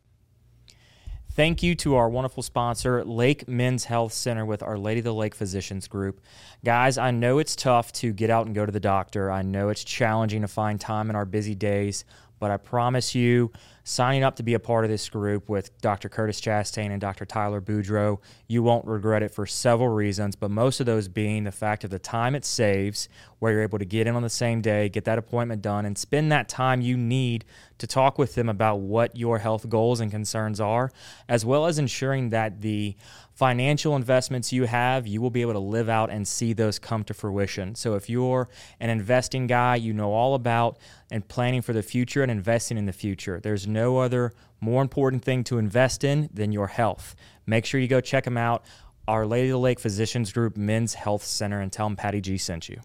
Thank 1.35 1.65
you 1.65 1.75
to 1.77 1.97
our 1.97 2.09
wonderful 2.09 2.45
sponsor, 2.45 3.05
Lake 3.05 3.49
Men's 3.49 3.87
Health 3.87 4.13
Center 4.13 4.47
with 4.47 4.63
Our 4.63 4.79
Lady 4.79 5.01
of 5.01 5.05
the 5.05 5.13
Lake 5.13 5.35
Physicians 5.35 5.89
Group. 5.89 6.21
Guys, 6.65 6.97
I 6.97 7.11
know 7.11 7.39
it's 7.39 7.57
tough 7.57 7.93
to 7.95 8.13
get 8.13 8.31
out 8.31 8.47
and 8.47 8.55
go 8.55 8.65
to 8.65 8.71
the 8.71 8.79
doctor. 8.79 9.33
I 9.33 9.43
know 9.43 9.69
it's 9.69 9.83
challenging 9.83 10.43
to 10.43 10.49
find 10.49 10.81
time 10.81 11.11
in 11.11 11.17
our 11.17 11.25
busy 11.25 11.57
days, 11.57 12.05
but 12.45 12.51
I 12.51 12.59
promise 12.59 13.15
you, 13.15 13.51
signing 13.85 14.23
up 14.25 14.37
to 14.37 14.43
be 14.43 14.55
a 14.55 14.59
part 14.59 14.85
of 14.85 14.91
this 14.91 15.11
group 15.11 15.49
with 15.49 15.79
Dr. 15.83 16.09
Curtis 16.09 16.41
Chastain 16.41 16.91
and 16.91 17.01
Dr. 17.01 17.27
Tyler 17.27 17.61
Boudreau, 17.61 18.19
you 18.49 18.63
won't 18.63 18.87
regret 18.87 19.23
it 19.23 19.33
for 19.33 19.45
several 19.45 19.91
reasons, 19.91 20.35
but 20.35 20.51
most 20.51 20.81
of 20.81 20.87
those 20.87 21.07
being 21.07 21.45
the 21.45 21.53
fact 21.53 21.85
of 21.85 21.91
the 21.91 21.99
time 21.99 22.35
it 22.35 22.47
saves, 22.47 23.11
where 23.39 23.53
you're 23.53 23.63
able 23.63 23.79
to 23.79 23.85
get 23.85 24.07
in 24.07 24.17
on 24.17 24.23
the 24.23 24.31
same 24.31 24.63
day, 24.63 24.89
get 24.89 25.05
that 25.05 25.19
appointment 25.19 25.61
done, 25.61 25.85
and 25.85 25.99
spend 25.99 26.33
that 26.33 26.49
time 26.49 26.81
you 26.81 26.97
need 26.97 27.45
to 27.77 27.87
talk 27.87 28.17
with 28.17 28.35
them 28.35 28.49
about 28.49 28.77
what 28.77 29.17
your 29.17 29.39
health 29.39 29.69
goals 29.69 30.01
and 30.01 30.11
concerns 30.11 30.61
are, 30.61 30.91
as 31.29 31.45
well 31.45 31.67
as 31.67 31.79
ensuring 31.79 32.31
that 32.31 32.63
the 32.63 32.97
financial 33.35 33.97
investments 33.97 34.53
you 34.53 34.65
have, 34.65 35.07
you 35.07 35.21
will 35.21 35.31
be 35.31 35.43
able 35.43 35.53
to 35.53 35.59
live 35.59 35.89
out 35.89 36.09
and 36.09 36.27
see 36.27 36.53
those 36.53 36.79
come 36.79 37.03
to 37.05 37.13
fruition. 37.13 37.75
So 37.75 37.95
if 37.95 38.09
you're 38.09 38.49
an 38.79 38.91
investing 38.91 39.47
guy, 39.47 39.77
you 39.77 39.93
know 39.93 40.13
all 40.13 40.35
about 40.35 40.79
and 41.11 41.27
planning 41.27 41.61
for 41.61 41.73
the 41.73 41.83
future 41.83 42.23
and 42.23 42.31
investing 42.31 42.79
in 42.79 42.87
the 42.87 42.93
future. 42.93 43.41
There's 43.41 43.67
no 43.75 43.99
other 43.99 44.33
more 44.61 44.81
important 44.81 45.23
thing 45.23 45.45
to 45.45 45.59
invest 45.59 46.03
in 46.03 46.31
than 46.33 46.51
your 46.51 46.69
health. 46.69 47.15
Make 47.47 47.67
sure 47.67 47.79
you 47.79 47.89
go 47.89 48.01
check 48.01 48.25
them 48.25 48.39
out. 48.39 48.65
Our 49.07 49.27
Lady 49.27 49.49
of 49.49 49.53
the 49.53 49.59
Lake 49.59 49.79
Physicians 49.79 50.33
Group 50.33 50.57
Men's 50.57 50.95
Health 50.95 51.25
Center 51.25 51.61
and 51.61 51.71
tell 51.71 51.87
them 51.87 51.97
Patty 51.97 52.23
G 52.23 52.39
sent 52.39 52.71
you. 52.71 52.81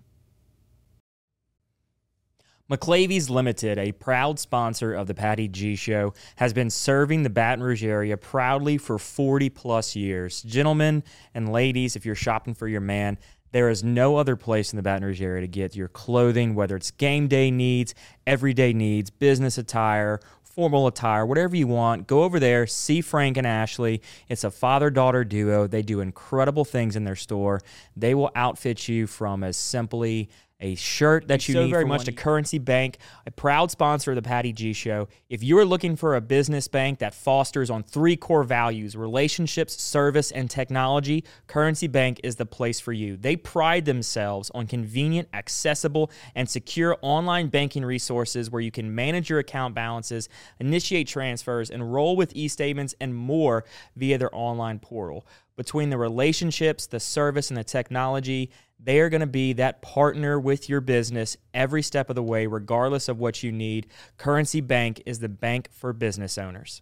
McLavy's 2.70 3.32
Limited, 3.32 3.80
a 3.80 3.94
proud 3.94 4.38
sponsor 4.38 4.94
of 4.94 5.08
the 5.08 5.16
Patty 5.16 5.48
G 5.48 5.76
Show, 5.76 6.14
has 6.36 6.54
been 6.54 6.70
serving 6.70 7.24
the 7.24 7.30
Baton 7.30 7.64
Rouge 7.64 7.84
area 7.84 8.16
proudly 8.16 8.78
for 8.78 9.00
40 9.00 9.50
plus 9.50 9.96
years. 9.96 10.44
Gentlemen 10.44 11.04
and 11.34 11.52
ladies, 11.52 11.96
if 11.96 12.06
you're 12.06 12.14
shopping 12.14 12.54
for 12.54 12.68
your 12.68 12.82
man, 12.82 13.18
there 13.52 13.70
is 13.70 13.84
no 13.84 14.18
other 14.18 14.36
place 14.36 14.72
in 14.72 14.78
the 14.78 14.84
Baton 14.84 15.04
Rouge 15.04 15.22
area 15.22 15.42
to 15.42 15.48
get 15.48 15.76
your 15.76 15.88
clothing, 15.88 16.54
whether 16.54 16.76
it's 16.76 16.92
game 16.92 17.28
day 17.28 17.50
needs, 17.50 17.96
everyday 18.28 18.74
needs, 18.74 19.10
business 19.10 19.58
attire, 19.58 20.20
formal 20.50 20.88
attire, 20.88 21.26
whatever 21.26 21.56
you 21.56 21.68
want. 21.68 22.08
Go 22.08 22.24
over 22.24 22.40
there, 22.40 22.68
see 22.68 23.02
Frank 23.02 23.38
and 23.38 23.48
Ashley. 23.48 24.02
It's 24.28 24.44
a 24.44 24.52
father 24.52 24.90
daughter 24.90 25.24
duo. 25.24 25.68
They 25.68 25.82
do 25.82 26.02
incredible 26.02 26.66
things 26.66 26.96
in 26.96 27.04
their 27.04 27.16
store. 27.16 27.62
They 27.96 28.14
will 28.14 28.32
outfit 28.36 28.88
you 28.88 29.08
from 29.08 29.44
as 29.44 29.56
simply 29.56 30.30
a 30.60 30.76
shirt 30.76 31.28
that 31.30 31.48
you 31.48 31.54
so 31.54 31.64
need 31.64 31.72
very 31.72 31.86
much 31.86 32.06
to 32.06 32.12
Currency 32.12 32.58
Bank, 32.58 32.98
a 33.26 33.32
proud 33.32 33.72
sponsor 33.72 34.12
of 34.12 34.16
the 34.16 34.22
Patty 34.22 34.52
G 34.52 34.74
Show. 34.74 35.08
If 35.30 35.42
you 35.42 35.58
are 35.58 35.66
looking 35.66 35.96
for 35.96 36.16
a 36.16 36.22
business 36.22 36.68
bank 36.68 37.00
that 37.00 37.14
fosters 37.14 37.70
on 37.70 37.84
three 37.84 38.18
core 38.18 38.44
values 38.44 38.96
relationships, 38.96 39.82
service, 39.82 40.32
and 40.32 40.50
technology, 40.50 41.24
Currency 41.48 41.88
Bank 41.88 42.20
is 42.24 42.36
the 42.36 42.46
place 42.46 42.80
for 42.80 42.92
you. 42.92 43.16
They 43.16 43.36
pride 43.36 43.86
themselves 43.86 44.52
on 44.54 44.68
convenient, 44.68 45.30
accessible, 45.34 46.12
and 46.36 46.50
secure 46.50 46.98
online 47.02 47.48
banking 47.48 47.86
resources 47.86 48.52
where 48.52 48.62
you 48.62 48.72
can 48.72 48.94
manage 48.94 49.30
your 49.30 49.40
account 49.40 49.74
balances, 49.74 50.28
initiate 50.60 51.08
transfers, 51.08 51.70
enroll 51.70 52.16
with 52.18 52.36
e 52.36 52.48
statements, 52.48 52.94
and 53.00 53.16
more 53.16 53.64
via 53.96 54.18
their 54.18 54.36
online 54.36 54.80
portal. 54.80 55.26
Between 55.56 55.90
the 55.90 55.98
relationships, 55.98 56.88
the 56.88 57.02
service, 57.02 57.50
and 57.50 57.58
the 57.58 57.66
technology, 57.66 58.50
they 58.82 59.00
are 59.00 59.10
going 59.10 59.22
to 59.22 59.28
be 59.28 59.54
that 59.54 59.82
partner 59.82 60.40
with 60.40 60.70
your 60.70 60.82
business 60.82 61.36
every 61.54 61.82
step 61.82 62.10
of 62.10 62.16
the 62.16 62.24
way, 62.24 62.48
regardless 62.48 63.10
of 63.10 63.20
what 63.20 63.44
you 63.44 63.52
need. 63.52 63.88
Currency 64.18 64.62
Bank 64.62 65.04
is 65.06 65.20
the 65.20 65.30
bank 65.30 65.70
for 65.72 65.92
business 65.92 66.38
owners. 66.38 66.82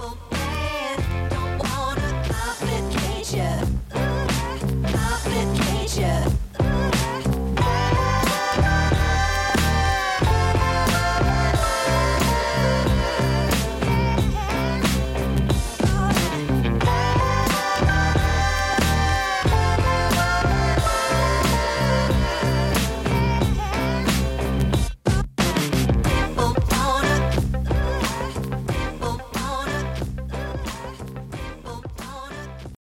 Ooh, 0.00 0.30